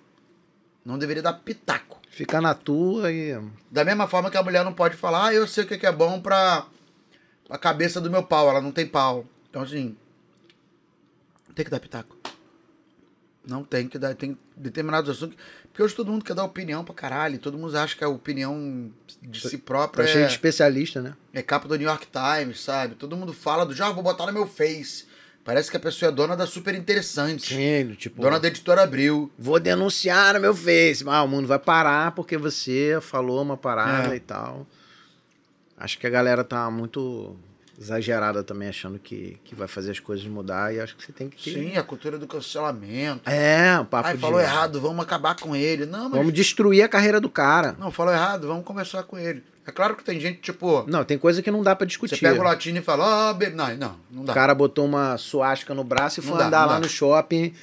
Não 0.86 0.98
deveria 0.98 1.24
dar 1.24 1.34
pitaco. 1.34 2.02
Fica 2.10 2.40
na 2.42 2.54
tua 2.54 3.12
e. 3.12 3.40
Da 3.72 3.84
mesma 3.84 4.08
forma 4.08 4.30
que 4.30 4.38
a 4.38 4.44
mulher 4.44 4.64
não 4.64 4.74
pode 4.74 4.96
falar, 4.96 5.28
ah, 5.28 5.34
eu 5.34 5.48
sei 5.48 5.64
o 5.64 5.68
que 5.68 5.86
é 5.86 5.92
bom 5.92 6.22
pra 6.22 6.68
a 7.50 7.58
cabeça 7.58 8.02
do 8.02 8.10
meu 8.10 8.24
pau, 8.24 8.50
ela 8.50 8.62
não 8.62 8.72
tem 8.72 8.88
pau. 8.88 9.26
Então, 9.50 9.62
assim, 9.62 9.96
tem 11.54 11.64
que 11.64 11.72
dar 11.72 11.80
pitaco. 11.80 12.18
Não 13.46 13.64
tem 13.64 13.88
que 13.88 14.00
dar, 14.00 14.16
tem 14.16 14.38
determinados 14.56 15.10
assuntos. 15.10 15.38
Porque 15.64 15.84
hoje 15.84 15.96
todo 15.96 16.12
mundo 16.12 16.24
quer 16.24 16.34
dar 16.34 16.44
opinião 16.44 16.84
pra 16.84 16.94
caralho, 16.94 17.40
todo 17.40 17.58
mundo 17.58 17.78
acha 17.78 17.96
que 17.96 18.04
a 18.04 18.10
opinião 18.10 18.92
de 19.22 19.42
si 19.42 19.58
próprio 19.58 20.06
de 20.06 20.18
é, 20.18 20.28
especialista, 20.28 21.02
né? 21.02 21.16
é 21.34 21.42
capa 21.42 21.68
do 21.68 21.76
New 21.76 21.88
York 21.88 22.08
Times, 22.08 22.62
sabe? 22.62 22.96
Todo 22.96 23.18
mundo 23.18 23.34
fala 23.34 23.66
do 23.66 23.74
já 23.74 23.90
vou 23.92 24.04
botar 24.04 24.26
no 24.28 24.34
meu 24.34 24.48
Face. 24.48 25.06
Parece 25.44 25.70
que 25.70 25.76
a 25.76 25.80
pessoa 25.80 26.10
é 26.10 26.12
dona 26.14 26.38
da 26.38 26.48
super 26.48 26.74
interessante. 26.74 27.54
Sim, 27.54 27.94
tipo. 27.96 28.22
Dona 28.22 28.40
da 28.40 28.48
editora 28.48 28.84
Abril. 28.84 29.30
Vou 29.38 29.60
denunciar 29.60 30.34
no 30.36 30.40
meu 30.40 30.56
Face. 30.56 31.04
Ah, 31.06 31.22
o 31.24 31.28
mundo 31.28 31.48
vai 31.48 31.60
parar 31.60 32.12
porque 32.14 32.38
você 32.38 32.98
falou 33.02 33.42
uma 33.42 33.58
parada 33.58 34.14
É. 34.14 34.18
e 34.18 34.20
tal. 34.22 34.66
Acho 35.78 35.98
que 36.00 36.08
a 36.08 36.10
galera 36.10 36.44
tá 36.46 36.72
muito 36.72 37.36
exagerada 37.80 38.44
também, 38.44 38.70
achando 38.70 39.00
que, 39.00 39.38
que 39.44 39.56
vai 39.56 39.68
fazer 39.68 39.92
as 39.92 40.00
coisas 40.00 40.26
mudar. 40.26 40.74
E 40.74 40.80
acho 40.80 40.96
que 40.96 41.04
você 41.06 41.12
tem 41.12 41.30
que 41.30 41.42
ter. 41.42 41.52
Sim, 41.60 41.78
a 41.78 41.84
cultura 41.84 42.18
do 42.18 42.28
cancelamento. 42.28 43.30
É, 43.30 43.80
o 43.80 43.86
papo 43.86 44.08
Ai, 44.10 44.16
de- 44.16 44.22
falou 44.22 44.40
errado, 44.40 44.80
vamos 44.80 45.04
acabar 45.04 45.36
com 45.40 45.56
ele. 45.56 45.86
Não, 45.86 46.04
mas 46.10 46.12
Vamos 46.20 46.34
destruir 46.34 46.84
a 46.84 46.90
carreira 46.90 47.20
do 47.20 47.30
cara. 47.30 47.76
Não, 47.80 47.92
falou 47.92 48.14
errado, 48.14 48.48
vamos 48.48 48.64
conversar 48.66 49.04
com 49.04 49.18
ele. 49.18 49.44
É 49.66 49.72
claro 49.72 49.96
que 49.96 50.04
tem 50.04 50.20
gente, 50.20 50.40
tipo, 50.42 50.84
Não, 50.88 51.04
tem 51.06 51.18
coisa 51.18 51.42
que 51.42 51.50
não 51.50 51.64
dá 51.64 51.74
pra 51.76 51.86
você 51.86 51.90
discutir. 51.90 52.20
pega 52.20 52.40
o 52.40 52.44
latino 52.44 52.80
e 52.80 52.82
fala, 52.82 53.30
ah, 53.30 53.34
bebe. 53.34 53.56
Não, 53.56 53.68
não, 53.78 53.96
não 54.12 54.24
O 54.24 54.26
dá. 54.26 54.34
cara 54.34 54.54
botou 54.54 54.86
uma 54.86 55.18
suástica 55.18 55.74
no 55.74 55.84
braço 55.86 56.20
e 56.20 56.24
Não 56.24 56.30
foi 56.32 56.40
dá, 56.40 56.48
andar 56.48 56.66
lá 56.66 56.74
dá. 56.74 56.80
no 56.82 56.90
shopping. 56.90 57.54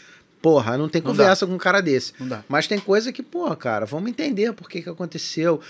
Porra, 0.41 0.79
não 0.79 0.89
tem 0.89 1.03
Não 1.03 1.11
conversa 1.11 1.47
com 1.47 1.53
um 1.53 1.59
cara 1.59 1.83
desse. 1.83 2.15
Não 2.19 2.27
dá. 2.27 2.43
Mas 2.49 2.67
tem 2.67 2.79
coisa 2.81 3.13
que, 3.13 3.23
pô, 3.23 3.55
cara, 3.55 3.85
vamos 3.85 4.09
entender 4.09 4.51
por 4.55 4.71
que 4.71 4.81
que 4.81 4.89
aconteceu. 4.89 5.61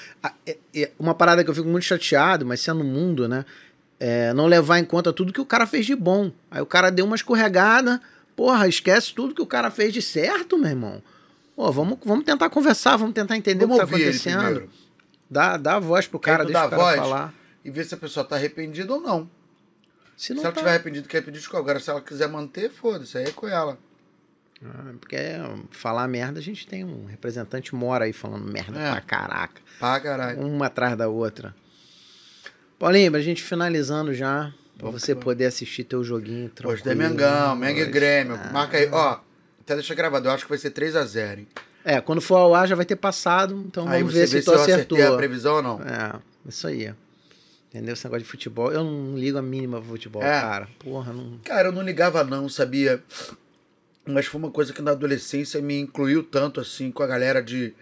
É- 0.46 0.56
é 0.72 0.90
Uma 0.96 1.12
parada 1.12 1.42
que 1.42 1.50
eu 1.50 1.54
fico 1.54 1.66
muito 1.66 1.82
chateado, 1.82 2.46
mas 2.46 2.60
sendo 2.60 2.78
no 2.78 2.84
mundo, 2.84 3.26
né? 3.28 3.44
É 4.02 4.32
não 4.32 4.46
levar 4.46 4.78
em 4.78 4.84
conta 4.84 5.12
tudo 5.12 5.30
que 5.32 5.40
o 5.42 5.46
cara 5.46 5.66
fez 5.66 5.84
de 5.84 5.94
bom. 5.94 6.32
Aí 6.50 6.62
o 6.62 6.66
cara 6.66 6.90
deu 6.90 7.04
uma 7.04 7.14
escorregada, 7.16 8.00
porra, 8.34 8.66
esquece 8.66 9.14
tudo 9.14 9.34
que 9.34 9.42
o 9.42 9.46
cara 9.46 9.70
fez 9.70 9.92
de 9.92 10.00
certo, 10.00 10.56
meu 10.56 10.70
irmão. 10.70 11.02
Pô, 11.54 11.70
vamos, 11.70 11.98
vamos 12.04 12.24
tentar 12.24 12.48
conversar, 12.48 12.96
vamos 12.96 13.12
tentar 13.14 13.36
entender 13.36 13.66
Vamos 13.66 13.78
o 13.78 13.84
que 13.84 13.90
tá 13.90 13.96
acontecendo. 13.96 14.70
Dá, 15.30 15.58
dá 15.58 15.76
a 15.76 15.78
voz 15.78 16.06
pro 16.06 16.18
cara, 16.18 16.44
deixa 16.44 16.66
o 16.66 16.70
cara 16.70 16.82
voz 16.82 16.96
falar. 16.96 17.34
E 17.62 17.70
ver 17.70 17.84
se 17.84 17.92
a 17.94 17.98
pessoa 17.98 18.24
tá 18.24 18.36
arrependida 18.36 18.92
ou 18.94 19.00
não. 19.00 19.28
Se 20.16 20.32
não 20.32 20.40
se 20.40 20.46
ela 20.46 20.54
tá- 20.54 20.60
tiver 20.60 20.70
arrependido, 20.70 21.06
quer 21.06 21.20
pedir 21.20 21.36
desculpa. 21.38 21.58
Agora, 21.60 21.78
se 21.78 21.90
ela 21.90 22.00
quiser 22.00 22.28
manter, 22.28 22.70
foda-se, 22.70 23.18
aí 23.18 23.24
é 23.24 23.30
com 23.32 23.46
ela. 23.46 23.78
Ah, 24.64 24.92
Porque 24.98 25.16
falar 25.70 26.08
merda, 26.08 26.38
a 26.38 26.42
gente 26.42 26.66
tem 26.66 26.84
um 26.84 27.04
representante 27.06 27.74
mora 27.74 28.04
aí 28.06 28.12
falando 28.12 28.50
merda 28.50 28.78
É. 28.78 28.90
pra 28.92 29.00
caraca. 29.02 29.60
Pá, 29.78 30.00
caralho. 30.00 30.40
Uma 30.40 30.66
atrás 30.66 30.96
da 30.96 31.08
outra. 31.08 31.54
Paulinho, 32.80 33.10
pra 33.12 33.20
gente 33.20 33.42
finalizando 33.42 34.12
já, 34.14 34.52
Pra 34.78 34.88
você 34.90 35.14
poder 35.14 35.44
assistir 35.44 35.84
teu 35.84 36.02
joguinho 36.02 36.48
tranquilo. 36.48 36.72
Hoje 36.72 36.82
tem 36.82 36.94
Mengão, 36.94 37.54
Menga 37.54 37.82
e 37.82 37.84
Grêmio. 37.84 38.40
Ah. 38.42 38.50
Marca 38.50 38.78
aí. 38.78 38.88
Ó, 38.90 39.18
até 39.60 39.74
deixa 39.74 39.94
gravado. 39.94 40.26
Eu 40.26 40.32
acho 40.32 40.44
que 40.44 40.48
vai 40.48 40.56
ser 40.56 40.70
3x0, 40.70 41.40
hein? 41.40 41.48
É, 41.84 42.00
quando 42.00 42.22
for 42.22 42.36
ao 42.36 42.54
ar 42.54 42.66
já 42.66 42.74
vai 42.74 42.86
ter 42.86 42.96
passado, 42.96 43.62
então 43.66 43.86
aí 43.86 43.98
vamos 44.00 44.14
ver 44.14 44.26
se 44.26 44.38
se 44.40 44.44
tu 44.46 44.52
acertou. 44.54 44.98
a 45.14 45.16
previsão 45.18 45.56
ou 45.56 45.62
não. 45.62 45.82
É, 45.82 46.18
isso 46.48 46.66
aí. 46.66 46.94
Entendeu? 47.68 47.92
Esse 47.92 48.06
negócio 48.06 48.24
de 48.24 48.30
futebol. 48.30 48.72
Eu 48.72 48.82
não 48.82 49.18
ligo 49.18 49.36
a 49.36 49.42
mínima 49.42 49.78
pro 49.82 49.90
futebol, 49.90 50.22
É. 50.22 50.40
cara. 50.40 50.66
Porra, 50.78 51.12
não. 51.12 51.38
Cara, 51.44 51.68
eu 51.68 51.72
não 51.72 51.82
ligava 51.82 52.24
não, 52.24 52.48
sabia? 52.48 53.02
Mas 54.06 54.24
foi 54.24 54.40
uma 54.40 54.50
coisa 54.50 54.72
que 54.72 54.80
na 54.80 54.92
adolescência 54.92 55.60
me 55.60 55.78
incluiu 55.78 56.22
tanto 56.22 56.58
assim 56.58 56.90
com 56.90 57.02
a 57.02 57.06
galera 57.06 57.42
de, 57.42 57.74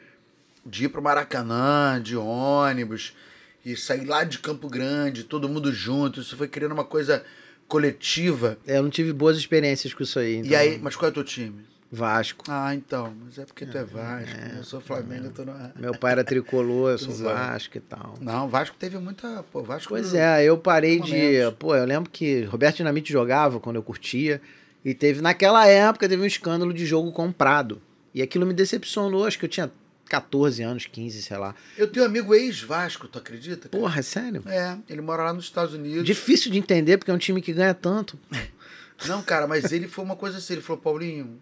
de 0.67 0.87
ir 0.87 0.89
pro 0.89 1.01
Maracanã, 1.01 2.01
de 2.03 2.17
ônibus, 2.17 3.15
e 3.65 3.77
sair 3.77 4.05
lá 4.05 4.25
de 4.25 4.39
Campo 4.39 4.69
Grande, 4.69 5.25
todo 5.25 5.49
mundo 5.49 5.73
junto. 5.73 6.21
Isso 6.21 6.37
foi 6.37 6.49
criando 6.49 6.73
uma 6.73 6.85
coisa 6.85 7.25
coletiva. 7.67 8.59
Eu 8.67 8.83
não 8.83 8.91
tive 8.91 9.13
boas 9.13 9.37
experiências 9.37 9.93
com 9.93 10.03
isso 10.03 10.19
aí. 10.19 10.37
E 10.37 10.39
então- 10.39 10.59
aí, 10.59 10.79
mas 10.83 10.97
qual 10.97 11.09
é 11.09 11.11
o 11.11 11.15
teu 11.15 11.25
time? 11.25 11.67
Vasco. 11.91 12.45
Ah, 12.49 12.75
então, 12.75 13.15
mas 13.25 13.39
é 13.39 13.47
porque 13.47 13.65
tu 13.65 13.79
é 13.79 13.83
Vasco, 13.83 14.39
eu 14.59 14.63
sou 14.63 14.79
Flamengo, 14.79 15.27
eu 15.27 15.33
tô 15.33 15.43
no... 15.43 15.55
Meu 15.75 15.99
pai 15.99 16.13
era 16.13 16.23
tricolor, 16.23 16.91
eu 16.91 16.99
sou. 16.99 17.15
Vasco 17.15 17.79
e 17.79 17.81
tal. 17.81 18.15
Não, 18.21 18.47
Vasco 18.47 18.77
teve 18.79 18.99
muita, 18.99 19.43
pô, 19.51 19.63
Vasco 19.63 19.89
Pois 19.89 20.13
é, 20.13 20.45
eu 20.45 20.59
parei 20.59 21.01
de. 21.01 21.39
Pô, 21.59 21.75
eu 21.75 21.87
lembro 21.87 22.11
que 22.11 22.43
Roberto 22.43 22.77
Dinamite 22.77 23.11
jogava 23.11 23.59
quando 23.59 23.77
eu 23.77 23.83
curtia. 23.83 24.41
E 24.85 24.93
teve, 24.95 25.21
naquela 25.23 25.67
época, 25.67 26.09
teve 26.09 26.23
um 26.23 26.27
escândalo 26.27 26.73
de 26.75 26.85
jogo 26.87 27.11
comprado. 27.11 27.81
E 28.15 28.21
aquilo 28.23 28.47
me 28.47 28.55
decepcionou, 28.55 29.25
acho 29.27 29.39
que 29.39 29.45
eu 29.47 29.49
tinha 29.49 29.71
14 30.09 30.63
anos, 30.63 30.87
15, 30.87 31.23
sei 31.23 31.37
lá. 31.37 31.55
Eu 31.77 31.87
tenho 31.87 32.05
um 32.05 32.09
amigo 32.09 32.35
ex-Vasco, 32.35 33.07
tu 33.07 33.19
acredita? 33.19 33.69
cara? 33.69 33.81
Porra, 33.81 34.01
é 34.01 34.03
sério? 34.03 34.43
É, 34.47 34.77
ele 34.89 35.01
mora 35.01 35.23
lá 35.25 35.33
nos 35.33 35.45
Estados 35.45 35.75
Unidos. 35.75 36.05
Difícil 36.05 36.51
de 36.51 36.59
entender, 36.59 36.99
porque 36.99 37.11
é 37.11 37.15
um 37.15 37.19
time 37.19 37.41
que 37.43 37.53
ganha 37.53 37.75
tanto. 37.75 38.19
Não, 39.07 39.23
cara, 39.23 39.47
mas 39.47 39.71
ele 39.71 39.87
foi 39.87 40.05
uma 40.05 40.17
coisa 40.17 40.39
assim, 40.39 40.55
ele 40.55 40.63
falou, 40.63 40.83
Paulinho, 40.83 41.39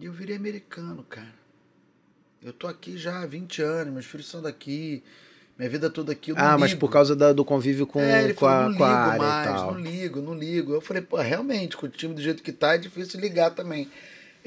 eu 0.00 0.12
virei 0.12 0.36
americano, 0.36 1.02
cara. 1.08 1.32
Eu 2.42 2.52
tô 2.52 2.66
aqui 2.66 2.96
já 2.98 3.22
há 3.22 3.26
20 3.26 3.62
anos, 3.62 3.92
meus 3.94 4.06
filhos 4.06 4.28
são 4.28 4.40
daqui, 4.42 5.02
minha 5.58 5.68
vida 5.68 5.90
toda 5.90 6.12
aqui, 6.12 6.32
ah, 6.36 6.56
mas 6.56 6.70
ligo. 6.70 6.80
por 6.80 6.90
causa 6.90 7.16
da- 7.16 7.32
do 7.32 7.44
convívio 7.44 7.84
com, 7.86 7.98
é, 8.00 8.24
ele 8.24 8.34
com, 8.34 8.46
a, 8.46 8.50
falou, 8.50 8.70
não 8.70 8.76
com 8.78 8.84
a 8.84 8.88
ligo 8.88 8.98
área 9.00 9.18
mais, 9.18 9.44
e 9.44 9.54
tal. 9.54 9.72
não 9.74 9.80
ligo, 9.80 10.20
não 10.20 10.34
ligo. 10.34 10.72
Eu 10.72 10.80
falei, 10.80 11.02
pô, 11.02 11.16
realmente, 11.16 11.76
com 11.76 11.86
o 11.86 11.88
time 11.88 12.14
do 12.14 12.20
jeito 12.20 12.42
que 12.42 12.52
tá, 12.52 12.74
é 12.74 12.78
difícil 12.78 13.18
ligar 13.18 13.50
também. 13.50 13.88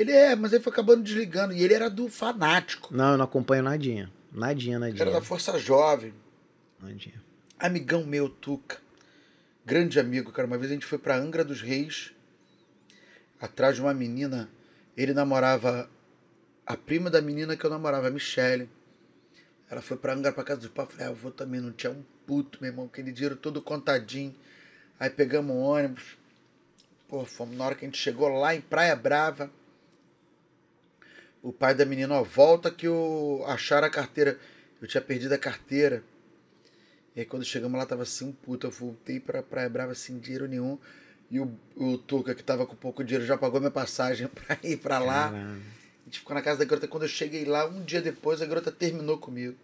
Ele 0.01 0.11
é, 0.11 0.35
mas 0.35 0.51
ele 0.51 0.63
foi 0.63 0.73
acabando 0.73 1.03
desligando, 1.03 1.53
e 1.53 1.63
ele 1.63 1.75
era 1.75 1.87
do 1.87 2.09
fanático. 2.09 2.89
Não, 2.91 3.11
eu 3.11 3.17
não 3.17 3.25
acompanho 3.25 3.61
nadinha. 3.61 4.11
Nadinha, 4.31 4.79
nadinha. 4.79 4.99
Era 4.99 5.11
da 5.11 5.21
Força 5.21 5.59
Jovem. 5.59 6.11
nadinha. 6.79 7.21
amigão 7.59 8.03
meu, 8.03 8.27
Tuca. 8.27 8.79
Grande 9.63 9.99
amigo, 9.99 10.31
cara. 10.31 10.47
Uma 10.47 10.57
vez 10.57 10.71
a 10.71 10.73
gente 10.73 10.87
foi 10.87 10.97
pra 10.97 11.15
Angra 11.15 11.43
dos 11.43 11.61
Reis, 11.61 12.11
atrás 13.39 13.75
de 13.75 13.81
uma 13.81 13.93
menina. 13.93 14.49
Ele 14.97 15.13
namorava 15.13 15.87
a 16.65 16.75
prima 16.75 17.11
da 17.11 17.21
menina 17.21 17.55
que 17.55 17.63
eu 17.63 17.69
namorava, 17.69 18.07
a 18.07 18.11
Michelle. 18.11 18.67
Ela 19.69 19.83
foi 19.83 19.97
pra 19.97 20.13
Angra 20.15 20.33
pra 20.33 20.43
casa 20.43 20.61
dos 20.61 20.69
pais. 20.71 20.89
Falei, 20.89 21.05
ah, 21.05 21.09
eu 21.11 21.15
vou 21.15 21.31
também. 21.31 21.61
Não 21.61 21.71
tinha 21.71 21.91
um 21.91 22.03
puto, 22.25 22.57
meu 22.59 22.71
irmão. 22.71 22.85
Aquele 22.85 23.11
dinheiro 23.11 23.35
todo 23.35 23.61
contadinho. 23.61 24.35
Aí 24.99 25.11
pegamos 25.11 25.55
um 25.55 25.59
ônibus. 25.59 26.17
Pô, 27.07 27.23
fomos 27.23 27.55
na 27.55 27.65
hora 27.65 27.75
que 27.75 27.85
a 27.85 27.87
gente 27.87 27.99
chegou 27.99 28.27
lá 28.29 28.55
em 28.55 28.61
Praia 28.61 28.95
Brava. 28.95 29.51
O 31.41 31.51
pai 31.51 31.73
da 31.73 31.85
menina, 31.85 32.15
ó, 32.15 32.23
volta 32.23 32.69
que 32.69 32.87
eu 32.87 33.43
acharam 33.47 33.87
a 33.87 33.89
carteira. 33.89 34.39
Eu 34.81 34.87
tinha 34.87 35.01
perdido 35.01 35.33
a 35.33 35.37
carteira. 35.37 36.03
E 37.15 37.19
aí 37.19 37.25
quando 37.25 37.43
chegamos 37.43 37.77
lá 37.77 37.85
tava 37.85 38.03
assim, 38.03 38.25
um 38.25 38.31
puto. 38.31 38.67
Eu 38.67 38.71
voltei 38.71 39.19
pra 39.19 39.41
Praia 39.41 39.69
Brava 39.69 39.95
sem 39.95 40.19
dinheiro 40.19 40.47
nenhum. 40.47 40.77
E 41.29 41.39
o, 41.39 41.51
o 41.75 41.97
Tuca, 41.97 42.35
que 42.35 42.43
tava 42.43 42.65
com 42.65 42.75
pouco 42.75 43.03
dinheiro, 43.03 43.25
já 43.25 43.37
pagou 43.37 43.59
minha 43.59 43.71
passagem 43.71 44.27
pra 44.33 44.57
ir 44.63 44.77
pra 44.77 44.99
lá. 44.99 45.31
Caralho. 45.31 45.61
A 46.01 46.05
gente 46.05 46.19
ficou 46.19 46.35
na 46.35 46.41
casa 46.41 46.59
da 46.59 46.65
garota. 46.65 46.87
Quando 46.87 47.03
eu 47.03 47.09
cheguei 47.09 47.45
lá, 47.45 47.65
um 47.65 47.83
dia 47.83 48.01
depois, 48.01 48.41
a 48.41 48.45
garota 48.45 48.71
terminou 48.71 49.17
comigo. 49.17 49.55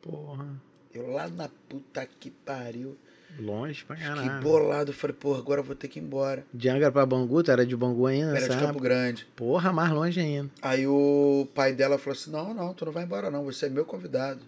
Porra. 0.00 0.48
Eu 0.92 1.10
lá 1.10 1.28
na 1.28 1.48
puta 1.68 2.06
que 2.06 2.30
pariu. 2.30 2.96
Longe 3.38 3.84
pra 3.84 3.96
Fiquei 3.96 4.14
caralho. 4.14 4.42
bolado. 4.42 4.92
Falei, 4.92 5.14
porra, 5.14 5.38
agora 5.38 5.60
eu 5.60 5.64
vou 5.64 5.74
ter 5.74 5.88
que 5.88 5.98
ir 5.98 6.02
embora. 6.02 6.44
De 6.52 6.68
Angra 6.68 6.90
pra 6.92 7.04
Bangu, 7.04 7.42
tu 7.42 7.50
era 7.50 7.66
de 7.66 7.76
Bangu 7.76 8.06
ainda? 8.06 8.30
Era 8.30 8.40
nessa 8.40 8.54
de 8.54 8.60
Campo? 8.60 8.80
Grande. 8.80 9.26
Porra, 9.34 9.72
mais 9.72 9.90
longe 9.90 10.20
ainda. 10.20 10.50
Aí 10.62 10.86
o 10.86 11.48
pai 11.54 11.72
dela 11.72 11.98
falou 11.98 12.16
assim: 12.16 12.30
Não, 12.30 12.54
não, 12.54 12.72
tu 12.74 12.84
não 12.84 12.92
vai 12.92 13.04
embora, 13.04 13.30
não. 13.30 13.44
Você 13.44 13.66
é 13.66 13.68
meu 13.68 13.84
convidado. 13.84 14.40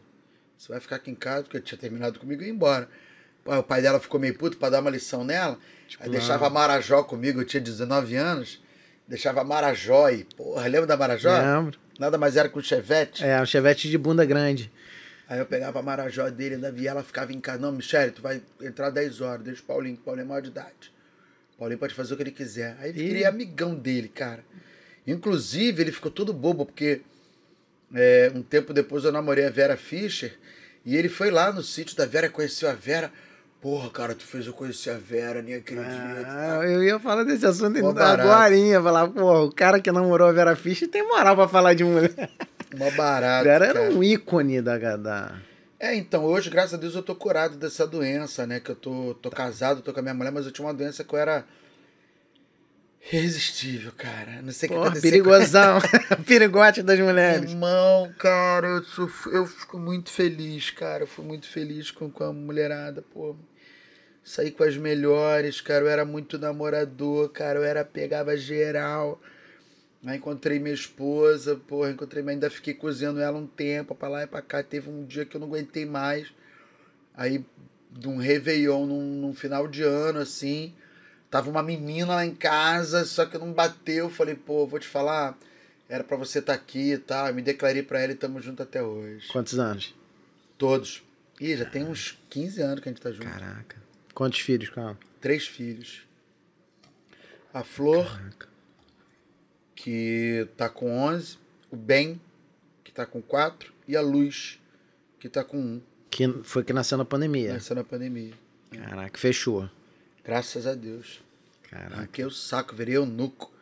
Você 0.57 0.73
vai 0.73 0.81
ficar 0.81 0.97
aqui 0.97 1.11
em 1.11 1.15
casa, 1.15 1.43
porque 1.43 1.61
tinha 1.61 1.79
terminado 1.79 2.19
comigo 2.19 2.43
e 2.43 2.47
ir 2.47 2.51
embora. 2.51 2.89
O 3.45 3.63
pai 3.63 3.81
dela 3.81 4.01
ficou 4.01 4.19
meio 4.19 4.37
puto 4.37 4.57
pra 4.57 4.71
dar 4.71 4.81
uma 4.81 4.91
lição 4.91 5.23
nela. 5.23 5.59
Tipo, 5.87 6.03
aí 6.03 6.09
não. 6.09 6.19
deixava 6.19 6.47
a 6.47 6.51
Marajó 6.51 7.03
comigo, 7.03 7.41
eu 7.41 7.45
tinha 7.45 7.61
19 7.61 8.17
anos. 8.17 8.61
Deixava 9.07 9.43
a 9.43 9.45
Marajó 9.45 10.09
e, 10.09 10.25
porra, 10.25 10.67
lembra 10.67 10.87
da 10.87 10.97
Marajó? 10.97 11.31
Lembro. 11.31 11.79
Nada 11.99 12.19
mais 12.19 12.37
era 12.37 12.49
que 12.49 12.59
um 12.59 12.63
chevette. 12.63 13.25
É, 13.25 13.41
um 13.41 13.47
chevette 13.47 13.89
de 13.89 13.97
bunda 13.97 14.25
grande. 14.25 14.71
Aí 15.29 15.39
eu 15.39 15.47
pegava 15.47 15.81
a 15.81 15.83
Marajó 15.83 16.29
dele, 16.31 16.55
ainda 16.55 16.71
via 16.71 16.91
ela 16.91 17.03
ficava 17.03 17.33
em 17.33 17.41
casa. 17.41 17.59
Não, 17.59 17.73
Michele, 17.73 18.13
tu 18.13 18.23
vai 18.23 18.41
entrar 18.63 18.91
10 18.91 19.21
horas, 19.21 19.45
deixa 19.45 19.61
o 19.63 19.65
Paulinho, 19.65 19.97
que 19.97 20.03
o 20.03 20.05
Paulinho 20.05 20.25
é 20.25 20.29
maior 20.29 20.41
de 20.41 20.49
idade. 20.49 20.93
O 21.55 21.59
Paulinho 21.59 21.79
pode 21.79 21.95
fazer 21.95 22.15
o 22.15 22.17
que 22.17 22.23
ele 22.23 22.31
quiser. 22.31 22.77
Aí 22.81 22.91
Ih. 22.91 22.93
virei 22.93 23.25
amigão 23.25 23.75
dele, 23.75 24.09
cara. 24.09 24.45
Inclusive, 25.07 25.83
ele 25.83 25.91
ficou 25.91 26.11
todo 26.11 26.33
bobo, 26.33 26.67
porque 26.67 27.01
é, 27.95 28.31
um 28.35 28.43
tempo 28.43 28.73
depois 28.73 29.05
eu 29.05 29.13
namorei 29.13 29.47
a 29.47 29.51
Vera 29.51 29.77
Fischer 29.77 30.37
e 30.85 30.97
ele 30.97 31.09
foi 31.09 31.31
lá 31.31 31.53
no 31.53 31.63
sítio 31.63 31.97
da 31.97 32.07
Vera, 32.07 32.29
conheceu 32.29 32.69
a 32.69 32.75
Vera. 32.75 33.11
Porra, 33.61 33.91
cara, 33.91 34.15
tu 34.15 34.25
fez 34.25 34.47
eu 34.47 34.53
conhecer 34.53 34.91
a 34.91 34.99
Vera, 34.99 35.43
nem 35.43 35.55
acredito. 35.55 35.87
Ah, 35.89 36.61
eu 36.65 36.85
ia 36.85 37.01
falar 37.01 37.25
desse 37.25 37.47
assunto 37.47 37.81
barato. 37.93 38.23
agora. 38.23 38.83
Falar, 38.83 39.09
pô, 39.09 39.45
o 39.45 39.53
cara 39.53 39.81
que 39.81 39.91
namorou 39.91 40.29
a 40.29 40.33
Vera 40.33 40.55
Fischer 40.55 40.89
tem 40.89 41.03
moral 41.03 41.35
pra 41.35 41.49
falar 41.49 41.75
de 41.75 41.83
mulher. 41.83 42.13
Mó 42.77 42.91
barato. 42.93 43.45
Vera 43.45 43.67
era 43.67 43.81
cara. 43.81 43.95
um 43.95 44.03
ícone 44.03 44.61
da, 44.61 44.97
da. 44.97 45.39
É, 45.79 45.95
então, 45.95 46.25
hoje, 46.25 46.49
graças 46.51 46.75
a 46.75 46.77
Deus, 46.77 46.95
eu 46.95 47.03
tô 47.03 47.15
curado 47.15 47.57
dessa 47.57 47.87
doença, 47.87 48.47
né? 48.47 48.61
Que 48.61 48.71
eu 48.71 48.77
tô, 48.77 49.15
tô 49.15 49.31
casado, 49.31 49.83
tô 49.83 49.93
com 49.93 50.01
a 50.01 50.03
minha 50.03 50.15
mulher, 50.15 50.33
mas 50.33 50.47
eu 50.47 50.53
tinha 50.53 50.67
uma 50.67 50.75
doença 50.75 51.05
que 51.05 51.15
eu 51.15 51.19
era 51.19 51.45
irresistível, 53.13 53.93
cara. 53.97 54.43
Não 54.43 54.53
sei 54.53 54.69
o 54.69 54.73
que 54.73 54.79
aconteceu. 54.79 55.03
perigosão. 55.03 55.79
Perigote 56.27 56.83
das 56.83 56.99
mulheres. 56.99 57.51
Irmão, 57.51 58.13
cara, 58.19 58.67
eu, 58.67 58.85
sou, 58.85 59.11
eu 59.33 59.47
fico 59.47 59.79
muito 59.79 60.11
feliz, 60.11 60.71
cara. 60.71 61.05
Eu 61.05 61.07
fui 61.07 61.25
muito 61.25 61.49
feliz 61.49 61.91
com, 61.91 62.11
com 62.11 62.25
a 62.25 62.33
mulherada, 62.33 63.03
pô. 63.03 63.37
Saí 64.25 64.51
com 64.51 64.65
as 64.65 64.77
melhores, 64.77 65.61
cara. 65.61 65.85
Eu 65.85 65.89
era 65.89 66.05
muito 66.05 66.39
namorador, 66.39 67.29
cara. 67.29 67.59
Eu 67.59 67.65
era, 67.65 67.85
pegava 67.85 68.37
geral. 68.37 69.21
Aí 70.05 70.19
encontrei 70.19 70.59
minha 70.59 70.75
esposa, 70.75 71.57
porra, 71.57 71.91
encontrei, 71.91 72.27
ainda 72.29 72.51
fiquei 72.51 72.75
cozinhando 72.75 73.21
ela 73.21 73.39
um 73.39 73.47
tempo, 73.47 73.95
pra 73.95 74.09
lá 74.09 74.23
e 74.23 74.27
pra 74.27 74.43
cá. 74.43 74.63
Teve 74.63 74.89
um 74.89 75.05
dia 75.05 75.25
que 75.25 75.37
eu 75.37 75.41
não 75.41 75.49
aguentei 75.49 75.85
mais. 75.85 76.29
Aí, 77.15 77.45
de 77.91 78.09
um 78.09 78.17
Réveillon, 78.19 78.87
num, 78.87 79.21
num 79.21 79.35
final 79.35 79.67
de 79.67 79.83
ano, 79.83 80.19
assim, 80.21 80.75
tava 81.31 81.51
uma 81.51 81.63
menina 81.63 82.15
lá 82.15 82.27
em 82.27 82.35
casa, 82.35 83.05
só 83.05 83.27
que 83.27 83.39
não 83.39 83.53
bateu. 83.53 84.11
Falei, 84.11 84.35
pô, 84.35 84.67
vou 84.67 84.79
te 84.79 84.87
falar, 84.87 85.37
era 85.89 86.05
pra 86.05 86.17
você 86.17 86.39
estar 86.41 86.53
aqui 86.53 86.93
e 86.93 86.99
tal. 86.99 87.29
Eu 87.29 87.35
me 87.35 87.43
declarei 87.43 87.83
pra 87.83 88.01
ela 88.01 88.13
e 88.13 88.17
tamo 88.17 88.41
junto 88.41 88.63
até 88.63 88.83
hoje. 88.83 89.27
Quantos 89.29 89.59
anos? 89.59 89.95
Todos. 90.59 91.03
Ih, 91.41 91.57
já 91.57 91.65
tem 91.65 91.85
uns 91.85 92.19
15 92.31 92.63
anos 92.63 92.81
que 92.81 92.89
a 92.89 92.93
gente 92.93 93.03
tá 93.03 93.11
junto. 93.11 93.27
Caraca. 93.27 93.77
Quantos 94.15 94.41
filhos, 94.41 94.71
calma? 94.71 94.99
Três 95.21 95.47
filhos. 95.47 96.07
A 97.53 97.63
Flor, 97.63 98.07
Caraca. 98.07 98.49
Que 99.87 100.49
tá 100.57 100.69
com 100.69 100.99
11. 100.99 101.39
O 101.71 101.77
Ben, 101.77 102.21
que 102.83 102.91
tá 102.91 103.07
com 103.07 103.23
4. 103.23 103.73
E 103.87 103.97
a 103.97 104.01
Luz, 104.01 104.59
que 105.21 105.29
tá 105.29 105.45
com 105.45 105.57
1. 105.57 105.83
Que 106.11 106.29
foi 106.43 106.65
que 106.65 106.73
nasceu 106.73 106.99
na 106.99 107.05
pandemia. 107.05 107.53
Nessa 107.53 107.73
na 107.73 107.85
pandemia. 107.85 108.33
Caraca, 108.73 109.17
fechou. 109.17 109.71
Graças 110.25 110.67
a 110.67 110.75
Deus. 110.75 111.23
Caraca. 111.71 111.95
Arranquei 111.95 112.25
o 112.25 112.33
saco, 112.33 112.75
virei 112.75 112.97
eunuco. 112.97 113.53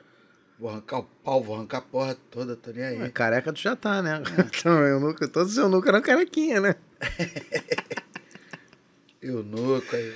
Vou 0.58 0.70
arrancar 0.70 1.00
o 1.00 1.04
pau, 1.22 1.42
vou 1.42 1.56
arrancar 1.56 1.78
a 1.78 1.82
porra 1.82 2.16
toda, 2.30 2.56
tô 2.56 2.70
nem 2.70 2.84
aí. 2.84 2.98
Mas 2.98 3.12
careca 3.12 3.52
tu 3.52 3.60
já 3.60 3.76
tá, 3.76 4.00
né? 4.00 4.22
Então, 4.48 4.80
eu 4.80 4.98
nunca, 4.98 5.28
todos 5.28 5.52
os 5.52 5.58
eunucos 5.58 5.90
eram 5.90 6.00
carequinha, 6.00 6.58
né? 6.58 6.74
Eunuco 9.20 9.94
aí. 9.94 10.14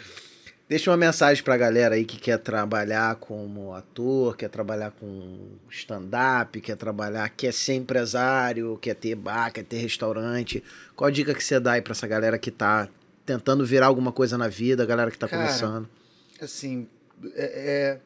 Deixa 0.68 0.90
uma 0.90 0.98
mensagem 0.98 1.42
pra 1.42 1.56
galera 1.56 1.94
aí 1.94 2.04
que 2.04 2.18
quer 2.18 2.38
trabalhar 2.38 3.16
como 3.16 3.72
ator, 3.72 4.36
quer 4.36 4.50
trabalhar 4.50 4.90
com 4.90 5.56
stand-up, 5.70 6.60
quer 6.60 6.76
trabalhar, 6.76 7.26
quer 7.30 7.54
ser 7.54 7.72
empresário, 7.74 8.76
quer 8.76 8.94
ter 8.94 9.14
bar, 9.14 9.50
quer 9.50 9.64
ter 9.64 9.78
restaurante. 9.78 10.62
Qual 10.94 11.08
a 11.08 11.10
dica 11.10 11.32
que 11.34 11.42
você 11.42 11.58
dá 11.58 11.72
aí 11.72 11.80
pra 11.80 11.92
essa 11.92 12.06
galera 12.06 12.38
que 12.38 12.50
tá 12.50 12.86
tentando 13.24 13.64
virar 13.64 13.86
alguma 13.86 14.12
coisa 14.12 14.36
na 14.36 14.46
vida, 14.46 14.82
a 14.82 14.86
galera 14.86 15.10
que 15.10 15.16
tá 15.18 15.26
Cara, 15.26 15.42
começando? 15.46 15.88
Assim, 16.40 16.86
é, 17.34 17.96
é- 17.96 18.00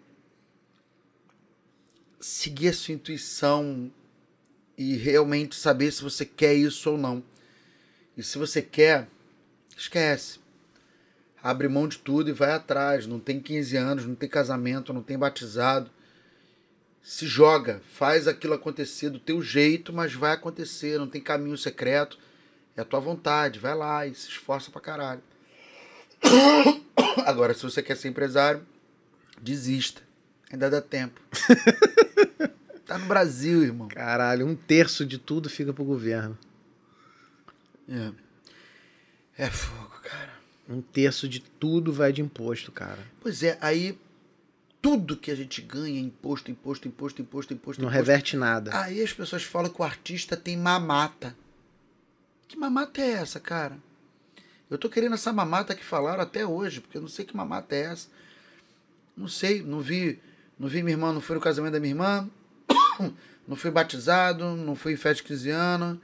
Seguir 2.21 2.69
a 2.69 2.73
sua 2.73 2.95
intuição 2.95 3.91
e 4.79 4.95
realmente 4.97 5.57
saber 5.57 5.91
se 5.91 6.01
você 6.01 6.25
quer 6.25 6.55
isso 6.55 6.93
ou 6.93 6.97
não. 6.97 7.21
E 8.17 8.23
se 8.23 8.39
você 8.39 8.63
quer, 8.63 9.09
esquece. 9.77 10.39
Abre 11.43 11.69
mão 11.69 11.89
de 11.89 11.99
tudo 11.99 12.31
e 12.31 12.33
vai 12.33 12.53
atrás. 12.53 13.07
Não 13.07 13.19
tem 13.19 13.41
15 13.41 13.77
anos, 13.77 14.07
não 14.07 14.15
tem 14.15 14.29
casamento, 14.29 14.93
não 14.93 15.03
tem 15.03 15.19
batizado. 15.19 15.91
Se 17.03 17.27
joga, 17.27 17.83
faz 17.93 18.29
aquilo 18.29 18.55
acontecer 18.55 19.11
do 19.11 19.19
teu 19.19 19.43
jeito, 19.43 19.93
mas 19.93 20.15
vai 20.15 20.33
acontecer. 20.33 20.99
Não 20.99 21.09
tem 21.09 21.21
caminho 21.21 21.59
secreto. 21.59 22.19
É 22.77 22.83
a 22.83 22.85
tua 22.85 23.01
vontade. 23.01 23.59
Vai 23.59 23.75
lá 23.75 24.07
e 24.07 24.15
se 24.15 24.29
esforça 24.29 24.71
pra 24.71 24.81
caralho. 24.81 25.23
Agora, 27.27 27.53
se 27.55 27.63
você 27.63 27.83
quer 27.83 27.97
ser 27.97 28.09
empresário, 28.09 28.65
desista. 29.41 30.01
Ainda 30.53 30.71
dá 30.71 30.81
tempo. 30.81 31.21
tá 32.87 32.99
no 32.99 33.07
Brasil, 33.07 33.63
irmão. 33.65 33.89
Caralho, 33.89 34.47
um 34.47 34.55
terço 34.55 35.05
de 35.05 35.19
tudo 35.19 35.51
fica 35.51 35.73
pro 35.73 35.83
governo. 35.83 36.39
É. 37.89 38.13
É 39.39 39.51
fogo, 39.51 39.99
cara. 40.03 40.42
Um 40.73 40.81
terço 40.81 41.29
de 41.29 41.41
tudo 41.41 41.93
vai 41.93 42.13
de 42.13 42.23
imposto, 42.23 42.73
cara. 42.73 42.99
Pois 43.21 43.43
é, 43.43 43.59
aí 43.61 43.99
tudo 44.81 45.17
que 45.17 45.31
a 45.31 45.35
gente 45.35 45.61
ganha, 45.63 46.01
imposto, 46.01 46.51
imposto, 46.51 46.89
imposto, 46.89 47.23
imposto, 47.23 47.53
imposto, 47.53 47.83
Não 47.83 47.89
imposto. 47.89 48.07
reverte 48.07 48.37
nada. 48.37 48.77
Aí 48.77 49.01
as 49.03 49.13
pessoas 49.13 49.45
falam 49.45 49.71
que 49.71 49.81
o 49.81 49.85
artista 49.85 50.37
tem 50.37 50.57
mamata. 50.57 51.37
Que 52.49 52.57
mamata 52.57 53.01
é 53.01 53.13
essa, 53.13 53.39
cara? 53.39 53.79
Eu 54.69 54.79
tô 54.79 54.89
querendo 54.89 55.15
essa 55.15 55.33
mamata 55.33 55.75
que 55.75 55.85
falaram 55.85 56.23
até 56.23 56.47
hoje, 56.47 56.81
porque 56.81 56.97
eu 56.97 57.03
não 57.03 57.09
sei 57.09 57.25
que 57.25 57.37
mamata 57.37 57.77
é 57.77 57.83
essa. 57.83 58.09
Não 59.17 59.29
sei, 59.29 59.63
não 59.63 59.81
vi, 59.81 60.19
não 60.59 60.67
vi 60.69 60.83
minha 60.83 60.95
irmã, 60.95 61.13
não 61.13 61.21
fui 61.21 61.35
no 61.37 61.41
casamento 61.43 61.75
da 61.75 61.81
minha 61.81 61.93
irmã, 61.93 62.29
não 63.47 63.55
fui 63.55 63.71
batizado, 63.71 64.57
não 64.57 64.75
fui 64.75 64.95
em 64.95 64.97
festa 64.97 65.23
de 65.23 65.29
15 65.29 65.51
anos, 65.51 65.99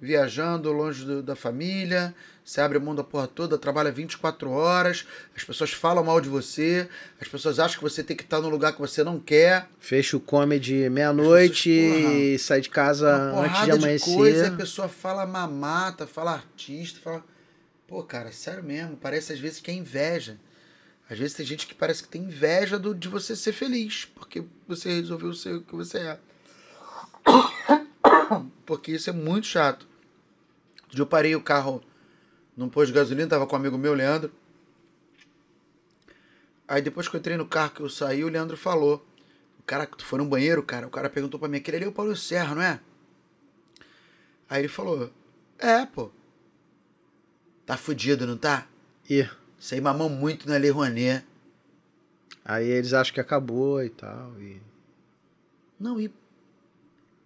viajando 0.00 0.70
longe 0.72 1.04
do- 1.04 1.22
da 1.22 1.34
família, 1.34 2.14
você 2.44 2.60
abre 2.60 2.78
mão 2.78 2.94
da 2.94 3.02
porra 3.02 3.26
toda, 3.26 3.56
trabalha 3.56 3.90
24 3.90 4.50
horas, 4.50 5.06
as 5.34 5.42
pessoas 5.44 5.70
falam 5.72 6.04
mal 6.04 6.20
de 6.20 6.28
você, 6.28 6.88
as 7.20 7.26
pessoas 7.26 7.58
acham 7.58 7.78
que 7.78 7.82
você 7.82 8.02
tem 8.02 8.14
que 8.16 8.22
estar 8.22 8.40
num 8.40 8.50
lugar 8.50 8.72
que 8.74 8.80
você 8.80 9.02
não 9.02 9.18
quer. 9.18 9.66
Fecha 9.80 10.16
o 10.16 10.20
comedy 10.20 10.90
meia-noite 10.90 11.70
e 11.70 12.38
sai 12.38 12.60
de 12.60 12.68
casa 12.68 13.08
antes 13.14 13.30
de 13.30 13.34
porrada 13.48 13.64
de, 13.64 13.70
amanhecer. 13.84 14.14
coisa, 14.14 14.48
a 14.48 14.50
pessoa 14.50 14.88
fala 14.88 15.24
mamata, 15.26 16.06
fala 16.06 16.32
artista, 16.32 17.00
fala. 17.02 17.24
Pô, 17.86 18.02
cara, 18.02 18.30
sério 18.32 18.62
mesmo, 18.64 18.96
parece 18.96 19.32
às 19.32 19.38
vezes 19.38 19.60
que 19.60 19.70
é 19.70 19.74
inveja. 19.74 20.36
Às 21.08 21.18
vezes 21.18 21.34
tem 21.36 21.44
gente 21.46 21.66
que 21.66 21.74
parece 21.74 22.02
que 22.02 22.08
tem 22.08 22.22
inveja 22.24 22.78
do, 22.78 22.94
de 22.94 23.08
você 23.08 23.36
ser 23.36 23.52
feliz, 23.52 24.06
porque 24.14 24.42
você 24.66 24.88
resolveu 24.88 25.32
ser 25.34 25.54
o 25.56 25.60
que 25.62 25.74
você 25.76 25.98
é. 25.98 26.18
Porque 28.64 28.92
isso 28.92 29.10
é 29.10 29.12
muito 29.12 29.46
chato. 29.46 29.86
Eu 30.96 31.06
parei 31.06 31.34
o 31.34 31.42
carro 31.42 31.82
num 32.56 32.68
posto 32.68 32.88
de 32.88 32.92
gasolina, 32.92 33.28
tava 33.28 33.46
com 33.46 33.56
um 33.56 33.58
amigo 33.58 33.76
meu, 33.76 33.94
Leandro. 33.94 34.32
Aí 36.66 36.80
depois 36.80 37.08
que 37.08 37.16
eu 37.16 37.18
entrei 37.18 37.36
no 37.36 37.46
carro, 37.46 37.72
que 37.72 37.80
eu 37.80 37.88
saí, 37.88 38.24
o 38.24 38.28
Leandro 38.28 38.56
falou. 38.56 39.04
O 39.58 39.62
cara, 39.62 39.86
tu 39.86 40.04
foi 40.04 40.18
no 40.18 40.26
banheiro, 40.26 40.62
cara, 40.62 40.86
o 40.86 40.90
cara 40.90 41.10
perguntou 41.10 41.38
pra 41.40 41.48
mim, 41.48 41.56
aquele 41.56 41.78
ali 41.78 41.86
é 41.86 41.88
o 41.88 41.92
Paulo 41.92 42.14
Serra, 42.14 42.54
não 42.54 42.62
é? 42.62 42.80
Aí 44.48 44.60
ele 44.60 44.68
falou, 44.68 45.10
é, 45.58 45.86
pô. 45.86 46.10
Tá 47.66 47.76
fudido, 47.76 48.26
não 48.26 48.36
tá? 48.36 48.66
E 49.08 49.28
Isso 49.58 49.74
aí 49.74 49.80
mamou 49.80 50.08
muito 50.08 50.48
na 50.48 50.56
Lei 50.58 50.70
Rouanet. 50.70 51.24
aí 52.44 52.68
eles 52.68 52.92
acham 52.92 53.14
que 53.14 53.20
acabou 53.20 53.82
e 53.82 53.88
tal. 53.88 54.38
E... 54.40 54.60
Não, 55.80 55.98
e 55.98 56.12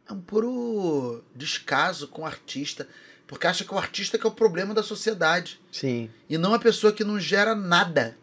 é 0.09 0.13
um 0.13 0.21
puro 0.21 1.23
descaso 1.35 2.09
com 2.09 2.23
o 2.23 2.27
artista. 2.27 2.89
Porque 3.27 3.47
acha 3.47 3.63
que 3.63 3.75
o 3.75 3.79
artista 3.79 4.19
que 4.19 4.27
é 4.27 4.29
o 4.29 4.33
problema 4.33 4.73
da 4.73 4.83
sociedade. 4.83 5.61
Sim. 5.71 6.11
E 6.29 6.39
não 6.39 6.55
a 6.55 6.59
pessoa 6.59 6.93
que 6.93 7.05
não 7.05 7.21
gera 7.21 7.55
nada. 7.55 8.17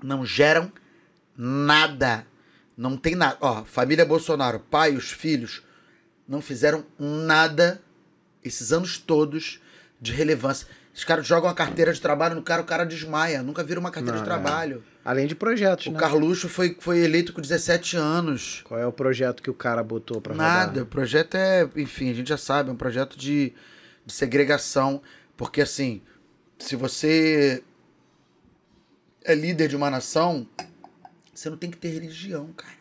Não 0.00 0.24
geram 0.24 0.72
nada. 1.36 2.24
Não 2.76 2.96
tem 2.96 3.16
nada. 3.16 3.36
Ó, 3.40 3.64
família 3.64 4.04
Bolsonaro, 4.04 4.60
pai 4.60 4.94
os 4.94 5.10
filhos, 5.10 5.62
não 6.28 6.40
fizeram 6.40 6.86
nada 6.96 7.82
esses 8.42 8.72
anos 8.72 8.98
todos 8.98 9.60
de 10.00 10.12
relevância. 10.12 10.68
Os 10.94 11.02
caras 11.02 11.26
jogam 11.26 11.50
a 11.50 11.54
carteira 11.54 11.92
de 11.92 12.00
trabalho 12.00 12.36
no 12.36 12.42
cara, 12.42 12.62
o 12.62 12.64
cara 12.64 12.84
desmaia. 12.86 13.42
Nunca 13.42 13.64
viram 13.64 13.80
uma 13.80 13.90
carteira 13.90 14.16
Não, 14.18 14.24
de 14.24 14.30
é. 14.30 14.32
trabalho. 14.32 14.84
Além 15.04 15.26
de 15.26 15.34
projetos, 15.34 15.86
O 15.88 15.92
né? 15.92 15.98
Carluxo 15.98 16.48
foi, 16.48 16.76
foi 16.78 17.00
eleito 17.00 17.32
com 17.32 17.40
17 17.40 17.96
anos. 17.96 18.62
Qual 18.64 18.78
é 18.78 18.86
o 18.86 18.92
projeto 18.92 19.42
que 19.42 19.50
o 19.50 19.54
cara 19.54 19.82
botou 19.82 20.20
pra 20.20 20.34
Nada. 20.34 20.66
rodar? 20.68 20.82
O 20.84 20.86
projeto 20.86 21.34
é, 21.34 21.68
enfim, 21.76 22.10
a 22.10 22.14
gente 22.14 22.28
já 22.28 22.36
sabe, 22.38 22.70
é 22.70 22.72
um 22.72 22.76
projeto 22.76 23.18
de, 23.18 23.52
de 24.06 24.12
segregação. 24.12 25.02
Porque, 25.36 25.60
assim, 25.60 26.00
se 26.60 26.76
você 26.76 27.62
é 29.24 29.34
líder 29.34 29.66
de 29.68 29.74
uma 29.74 29.90
nação, 29.90 30.46
você 31.34 31.50
não 31.50 31.56
tem 31.56 31.70
que 31.72 31.76
ter 31.76 31.88
religião, 31.88 32.52
cara. 32.56 32.72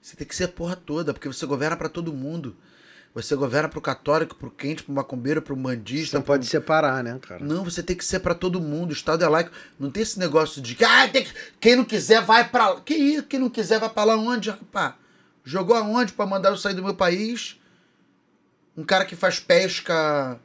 Você 0.00 0.14
tem 0.16 0.26
que 0.26 0.34
ser 0.34 0.44
a 0.44 0.48
porra 0.48 0.76
toda, 0.76 1.12
porque 1.12 1.26
você 1.26 1.44
governa 1.44 1.76
pra 1.76 1.88
todo 1.88 2.12
mundo. 2.12 2.56
Você 3.12 3.34
governa 3.34 3.68
pro 3.68 3.80
católico, 3.80 4.36
pro 4.36 4.50
quente, 4.50 4.84
pro 4.84 4.92
macumbeiro, 4.94 5.42
pro 5.42 5.56
Você 5.56 5.62
bandista. 5.62 6.16
não 6.18 6.22
pode 6.22 6.46
separar, 6.46 7.02
né, 7.02 7.18
cara? 7.20 7.44
Não, 7.44 7.64
você 7.64 7.82
tem 7.82 7.96
que 7.96 8.04
ser 8.04 8.20
pra 8.20 8.34
todo 8.34 8.60
mundo. 8.60 8.90
O 8.90 8.92
Estado 8.92 9.24
é 9.24 9.28
laico. 9.28 9.50
Não 9.78 9.90
tem 9.90 10.02
esse 10.04 10.18
negócio 10.18 10.62
de 10.62 10.76
que, 10.76 10.84
ah, 10.84 11.08
tem 11.08 11.24
que- 11.24 11.32
quem 11.58 11.74
não 11.74 11.84
quiser 11.84 12.22
vai 12.22 12.48
pra 12.48 12.68
lá. 12.70 12.80
Que 12.80 12.94
isso? 12.94 13.24
Quem 13.24 13.40
não 13.40 13.50
quiser 13.50 13.80
vai 13.80 13.88
pra 13.90 14.04
lá 14.04 14.16
onde, 14.16 14.50
rapaz? 14.50 14.94
Jogou 15.42 15.74
aonde 15.76 16.12
pra 16.12 16.24
mandar 16.24 16.50
eu 16.50 16.56
sair 16.56 16.74
do 16.74 16.84
meu 16.84 16.94
país? 16.94 17.58
Um 18.76 18.84
cara 18.84 19.04
que 19.04 19.16
faz 19.16 19.40
pesca 19.40 20.38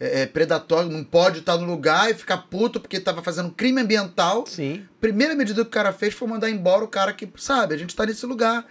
é, 0.00 0.22
é, 0.22 0.26
predatória 0.26 0.90
não 0.90 1.04
pode 1.04 1.38
estar 1.38 1.56
no 1.56 1.64
lugar 1.64 2.10
e 2.10 2.14
ficar 2.14 2.38
puto 2.38 2.80
porque 2.80 2.98
tava 2.98 3.22
fazendo 3.22 3.52
crime 3.52 3.80
ambiental. 3.80 4.44
Sim. 4.48 4.84
Primeira 5.00 5.36
medida 5.36 5.62
que 5.62 5.68
o 5.68 5.70
cara 5.70 5.92
fez 5.92 6.12
foi 6.12 6.26
mandar 6.26 6.50
embora 6.50 6.84
o 6.84 6.88
cara 6.88 7.12
que, 7.12 7.30
sabe, 7.36 7.74
a 7.74 7.78
gente 7.78 7.94
tá 7.94 8.04
nesse 8.04 8.26
lugar. 8.26 8.66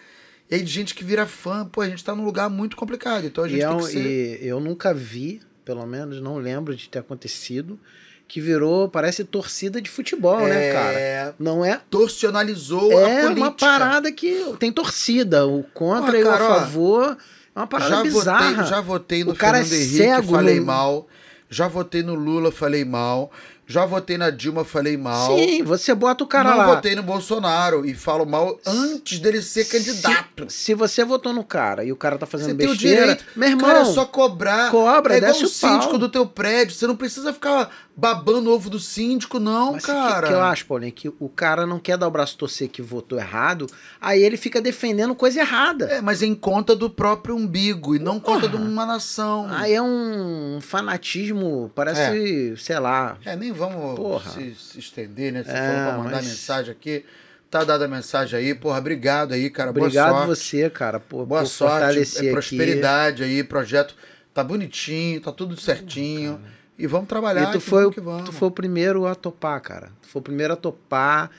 E 0.52 0.56
aí 0.56 0.62
de 0.62 0.70
gente 0.72 0.94
que 0.94 1.04
vira 1.04 1.26
fã, 1.26 1.66
pô, 1.66 1.80
a 1.82 1.88
gente 1.90 2.04
tá 2.04 2.14
num 2.14 2.26
lugar 2.26 2.50
muito 2.50 2.76
complicado. 2.76 3.26
Então 3.26 3.44
a 3.44 3.48
gente 3.48 3.60
E, 3.60 3.64
é 3.64 3.68
tem 3.70 3.78
que 3.78 3.84
ser. 3.86 4.44
e 4.44 4.48
eu 4.48 4.60
nunca 4.60 4.94
vi, 4.94 5.42
pelo 5.64 5.86
menos 5.88 6.20
não 6.22 6.38
lembro 6.38 6.76
de 6.76 6.90
ter 6.90 7.00
acontecido, 7.00 7.80
que 8.28 8.40
virou, 8.42 8.88
parece 8.90 9.24
torcida 9.24 9.82
de 9.82 9.90
futebol, 9.90 10.40
né, 10.42 10.72
cara? 10.74 10.94
É, 11.00 11.34
Não 11.40 11.64
é. 11.66 11.80
torcionalizou 11.90 12.98
a 12.98 13.02
É 13.10 13.22
política. 13.24 13.42
uma 13.46 13.52
parada 13.52 14.12
que 14.12 14.54
tem 14.60 14.72
torcida. 14.72 15.46
O 15.48 15.64
contra 15.74 16.12
Pô, 16.12 16.18
e 16.18 16.22
o 16.22 16.26
cara, 16.26 16.46
a 16.46 16.60
favor. 16.60 17.18
É 17.56 17.60
uma 17.60 17.68
parada 17.68 17.90
já 17.96 18.04
bizarra. 18.04 18.50
Votei, 18.52 18.66
já 18.66 18.82
votei 18.82 19.24
no 19.26 19.32
O 19.32 19.36
cara 19.36 19.60
é 19.60 19.64
Fernando 19.64 19.82
Henrique, 19.82 19.98
cego 19.98 20.32
falei 20.32 20.60
no- 20.60 20.66
mal. 20.66 21.08
Já 21.50 21.68
votei 21.68 22.02
no 22.04 22.16
Lula, 22.16 22.52
falei 22.52 22.86
mal. 22.86 23.30
Já 23.68 23.86
votei 23.86 24.18
na 24.18 24.30
Dilma, 24.30 24.66
falei 24.66 24.98
mal. 24.98 25.38
Sim, 25.38 25.64
você 25.64 25.94
bota 25.96 26.24
o 26.24 26.28
cara 26.28 26.50
não 26.50 26.58
lá. 26.58 26.76
votei 26.76 26.94
no 26.94 27.04
Bolsonaro 27.04 27.86
e 27.86 27.94
falo 27.94 28.26
mal 28.26 28.60
antes 28.66 29.20
dele 29.20 29.42
ser 29.42 29.66
candidato. 29.66 30.50
Se, 30.50 30.74
você 30.74 31.06
votou 31.06 31.32
no 31.32 31.44
cara 31.44 31.84
e 31.84 31.92
o 31.92 31.96
cara 31.96 32.18
tá 32.18 32.26
fazendo 32.26 32.50
Você 32.50 32.56
tem 32.56 32.68
o 32.68 32.72
besteira, 32.72 33.02
direito. 33.02 33.26
meu 33.36 33.50
irmão, 33.50 33.68
cara, 33.68 33.80
é 33.80 33.86
só 33.86 34.04
cobrar. 34.04 34.70
cobra, 34.72 35.14
é 35.14 35.18
igual 35.18 35.32
desce 35.32 35.44
o 35.46 35.48
o 35.48 35.50
síndico 35.50 35.98
do 35.98 36.10
teu 36.10 36.26
prédio. 36.26 36.76
Você 36.76 36.86
não 36.86 36.96
precisa 36.96 37.32
ficar 37.32 37.70
babando 37.96 38.52
ovo 38.52 38.70
do 38.70 38.80
síndico, 38.80 39.40
não, 39.40 39.74
Mas 39.74 39.86
cara. 39.86 40.20
O 40.20 40.22
que, 40.22 40.28
que 40.28 40.34
eu 40.34 40.42
acho, 40.42 40.66
Paulinho, 40.66 40.92
que 40.92 41.14
o 41.20 41.30
cara 41.30 41.66
não 41.66 41.78
quer 41.80 41.98
dar 41.98 42.08
o 42.08 42.12
braço 42.12 42.38
torcer 42.38 42.68
que 42.68 42.82
votou 42.82 43.20
errado, 43.20 43.68
aí 44.00 44.22
ele 44.24 44.38
fica 44.38 44.60
defendendo 44.62 45.14
coisa 45.14 45.40
errada. 45.40 45.86
É, 45.86 46.02
mas 46.02 46.22
em 46.22 46.34
conta 46.34 46.76
do 46.76 46.90
próprio 46.90 47.36
umbigo 47.36 47.96
e 47.96 48.00
não 48.00 48.20
conta 48.20 48.50
de 48.50 48.56
uma 48.56 48.86
nação. 48.86 49.48
Aí 49.50 49.74
é 49.74 49.82
um 49.82 50.60
fanatismo, 50.62 51.72
parece, 51.76 52.56
sei 52.58 52.80
lá. 52.80 53.18
É, 53.24 53.36
nem 53.36 53.51
vamos 53.54 54.24
se, 54.34 54.56
se 54.56 54.80
estender, 54.80 55.32
né? 55.34 55.44
Você 55.44 55.52
É, 55.52 55.56
falou 55.56 55.84
pra 55.94 55.98
mandar 56.04 56.12
mas- 56.18 56.28
mensagem 56.28 56.72
aqui. 56.72 57.06
Tá 57.50 57.64
dada 57.66 57.84
a 57.84 57.88
mensagem 57.88 58.40
aí. 58.40 58.56
Porra, 58.56 58.80
obrigado 58.80 59.34
aí, 59.34 59.50
cara. 59.50 59.72
Obrigado 59.72 60.10
Boa 60.14 60.26
sorte. 60.26 60.40
você, 60.40 60.70
cara, 60.70 61.00
por, 61.02 61.26
Boa 61.26 61.42
por 61.42 61.48
sorte, 61.48 62.00
é 62.00 62.02
aqui. 62.02 62.32
prosperidade 62.32 63.24
aí, 63.24 63.44
projeto 63.44 63.94
tá 64.34 64.42
bonitinho, 64.44 65.20
tá 65.20 65.32
tudo 65.34 65.60
certinho. 65.60 66.40
e 66.80 66.88
vamos 66.88 67.08
trabalhar, 67.10 67.44
E 67.44 67.46
tu 67.48 67.60
que 67.60 67.60
foi, 67.60 67.86
o- 67.86 67.92
tu 67.92 68.32
foi 68.32 68.48
o 68.48 68.52
primeiro 68.52 69.06
a 69.06 69.14
topar, 69.14 69.62
cara. 69.62 69.92
Tu 70.02 70.08
foi 70.08 70.20
o 70.20 70.24
primeiro 70.24 70.54
a 70.54 70.56
topar. 70.56 71.30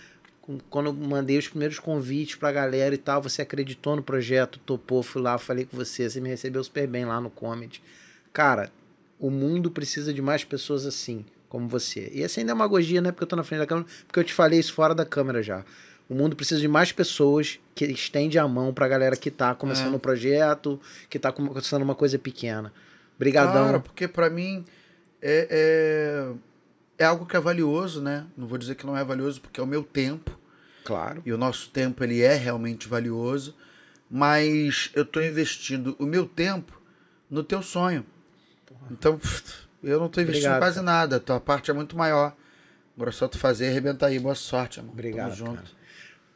Quando 0.69 0.87
eu 0.87 0.93
mandei 0.93 1.39
os 1.39 1.49
primeiros 1.49 1.79
convites 1.79 2.35
pra 2.37 2.53
galera 2.53 2.95
e 2.95 2.99
tal, 2.99 3.23
você 3.23 3.43
acreditou 3.43 3.97
no 3.97 4.03
projeto, 4.03 4.59
topou, 4.59 5.03
fui 5.03 5.23
lá, 5.23 5.39
falei 5.39 5.65
com 5.65 5.77
você, 5.77 6.11
você 6.11 6.21
me 6.21 6.29
recebeu 6.29 6.63
super 6.63 6.87
bem 6.87 7.05
lá 7.05 7.21
no 7.21 7.31
Comedy. 7.31 7.83
Cara, 8.33 8.71
o 9.19 9.31
mundo 9.31 9.71
precisa 9.71 10.13
de 10.13 10.21
mais 10.21 10.45
pessoas 10.45 10.85
assim, 10.85 11.25
como 11.53 11.69
você. 11.69 12.11
E 12.15 12.23
essa 12.23 12.41
é 12.41 12.45
demagogia, 12.45 13.03
não 13.03 13.11
é 13.11 13.13
porque 13.13 13.25
eu 13.25 13.29
tô 13.29 13.37
na 13.37 13.45
frente 13.45 13.59
da 13.61 13.67
câmera, 13.67 13.87
porque 14.07 14.19
eu 14.19 14.25
te 14.25 14.33
falei 14.33 14.59
isso 14.59 14.73
fora 14.73 14.95
da 14.95 15.05
câmera 15.05 15.43
já. 15.43 15.63
O 16.09 16.15
mundo 16.15 16.35
precisa 16.35 16.59
de 16.59 16.67
mais 16.67 16.93
pessoas 16.93 17.61
que 17.75 17.85
estende 17.85 18.39
a 18.39 18.49
mão 18.49 18.73
pra 18.73 18.89
galera 18.89 19.15
que 19.19 19.31
tá 19.31 19.55
começando 19.55 19.93
É. 19.93 19.97
um 19.97 19.99
projeto, 19.99 20.81
que 21.11 21.19
tá 21.19 21.31
começando 21.31 21.83
uma 21.83 21.95
coisa 21.95 22.19
pequena. 22.19 22.73
Obrigadão. 23.17 23.67
Cara, 23.67 23.81
porque 23.81 24.09
pra 24.09 24.31
mim 24.31 24.65
é, 25.21 26.33
é, 26.99 27.03
é 27.03 27.05
algo 27.05 27.27
que 27.27 27.37
é 27.37 27.41
valioso, 27.41 28.01
né? 28.01 28.25
Não 28.35 28.47
vou 28.47 28.57
dizer 28.57 28.75
que 28.75 28.87
não 28.87 28.97
é 28.97 29.05
valioso, 29.05 29.39
porque 29.43 29.61
é 29.61 29.63
o 29.63 29.67
meu 29.67 29.85
tempo. 29.85 30.31
Claro. 30.87 31.21
E 31.27 31.35
o 31.35 31.37
nosso 31.37 31.69
tempo, 31.69 32.03
ele 32.03 32.23
é 32.23 32.35
realmente 32.35 32.89
valioso. 32.89 33.55
Mas 34.11 34.91
eu 34.95 35.05
tô 35.05 35.21
investindo 35.21 35.95
o 35.99 36.07
meu 36.07 36.25
tempo 36.27 36.81
no 37.31 37.45
teu 37.45 37.61
sonho. 37.63 38.07
Então, 38.91 39.17
pff, 39.21 39.69
eu 39.83 40.01
não 40.01 40.09
tô 40.09 40.21
investindo 40.21 40.45
Obrigado, 40.47 40.61
quase 40.61 40.75
cara. 40.77 40.87
nada. 40.87 41.17
A 41.17 41.21
tua 41.21 41.41
parte 41.41 41.71
é 41.71 41.75
muito 41.75 41.97
maior. 41.97 42.35
Agora 42.97 43.11
é 43.11 43.13
só 43.13 43.27
tu 43.27 43.39
fazer 43.39 43.67
e 43.67 43.69
arrebentar 43.69 44.07
aí. 44.07 44.19
Boa 44.19 44.35
sorte, 44.35 44.79
irmão. 44.79 44.93
Obrigado, 44.93 45.37
Tamo 45.37 45.37
junto. 45.37 45.63
cara. 45.63 45.83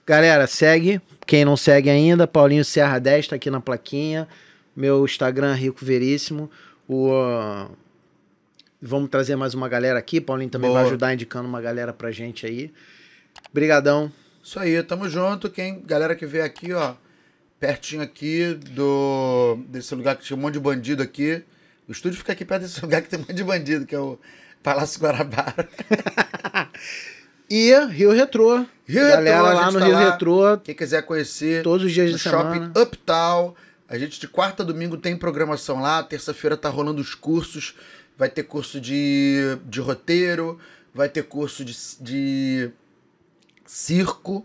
Galera, 0.07 0.47
segue. 0.47 1.01
Quem 1.27 1.45
não 1.45 1.57
segue 1.57 1.91
ainda, 1.91 2.27
Paulinho 2.27 2.65
Serra 2.65 2.99
10 2.99 3.29
tá 3.29 3.37
aqui 3.37 3.51
na 3.51 3.61
plaquinha. 3.61 4.29
Meu 4.75 5.05
Instagram, 5.05 5.53
Rico 5.55 5.85
Veríssimo. 5.85 6.51
O, 6.89 7.13
ah, 7.13 7.69
Vamos 8.81 9.09
trazer 9.09 9.37
mais 9.37 9.55
uma 9.55 9.69
galera 9.69 9.99
aqui. 9.99 10.21
Paulinho 10.21 10.51
também 10.51 10.71
Boa. 10.71 10.81
vai 10.81 10.89
ajudar 10.89 11.15
indicando 11.15 11.49
uma 11.49 11.61
galera 11.61 11.93
pra 11.93 12.11
gente 12.11 12.47
aí. 12.47 12.73
Brigadão. 13.53 14.13
Isso 14.43 14.61
aí, 14.61 14.81
tamo 14.83 15.09
junto. 15.09 15.51
Quem, 15.51 15.81
galera 15.81 16.15
que 16.15 16.27
veio 16.27 16.45
aqui, 16.45 16.73
ó, 16.73 16.95
pertinho 17.59 18.03
aqui 18.03 18.55
do 18.55 19.59
desse 19.69 19.95
lugar 19.95 20.17
que 20.17 20.25
tinha 20.25 20.37
um 20.37 20.41
monte 20.41 20.55
de 20.55 20.61
bandido 20.61 21.03
aqui. 21.03 21.43
O 21.89 21.93
estúdio 21.93 22.19
fica 22.19 22.33
aqui 22.33 22.45
perto 22.45 22.63
desse 22.63 22.81
lugar 22.85 23.03
que 23.03 23.09
tem 23.09 23.19
um 23.19 23.23
monte 23.23 23.35
de 23.35 23.45
bandido, 23.45 23.87
que 23.87 23.95
é 23.95 23.99
o 23.99 24.19
Palácio 24.63 25.01
Guarabara. 25.01 25.69
E 27.49 27.73
Rio 27.91 28.13
Retrô. 28.13 28.65
Rio 28.87 29.09
galera 29.09 29.37
Retrô, 29.37 29.55
lá 29.55 29.71
no 29.71 29.79
tá 29.79 29.85
Rio 29.85 29.95
lá. 29.95 30.11
Retrô, 30.11 30.59
Quem 30.59 30.75
quiser 30.75 31.03
conhecer, 31.03 31.63
todos 31.63 31.87
os 31.87 31.93
dias 31.93 32.11
de 32.11 32.19
Shopping 32.19 32.55
semana. 32.55 32.73
Uptown. 32.77 33.55
A 33.89 33.97
gente 33.97 34.19
de 34.19 34.27
quarta 34.27 34.65
a 34.65 34.67
domingo 34.67 34.97
tem 34.97 35.17
programação 35.17 35.81
lá. 35.81 36.03
Terça-feira 36.03 36.57
tá 36.57 36.69
rolando 36.69 37.01
os 37.01 37.15
cursos. 37.15 37.77
Vai 38.19 38.29
ter 38.29 38.43
curso 38.43 38.81
de, 38.81 39.59
de 39.65 39.81
roteiro, 39.81 40.59
vai 40.93 41.09
ter 41.09 41.23
curso 41.23 41.65
de, 41.65 41.77
de 42.01 42.71
circo, 43.65 44.45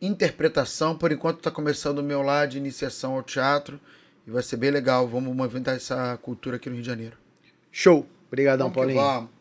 interpretação. 0.00 0.96
Por 0.96 1.10
enquanto 1.10 1.40
tá 1.40 1.50
começando 1.50 1.98
o 1.98 2.02
meu 2.02 2.22
lá 2.22 2.46
de 2.46 2.58
iniciação 2.58 3.14
ao 3.14 3.22
teatro. 3.22 3.80
E 4.26 4.30
vai 4.30 4.42
ser 4.42 4.56
bem 4.56 4.70
legal. 4.70 5.06
Vamos 5.06 5.34
movimentar 5.34 5.74
essa 5.74 6.18
cultura 6.22 6.56
aqui 6.56 6.68
no 6.68 6.76
Rio 6.76 6.82
de 6.82 6.88
Janeiro. 6.88 7.16
Show. 7.70 8.06
Obrigadão, 8.28 8.70
Paulinho. 8.70 9.00
vamos. 9.00 9.33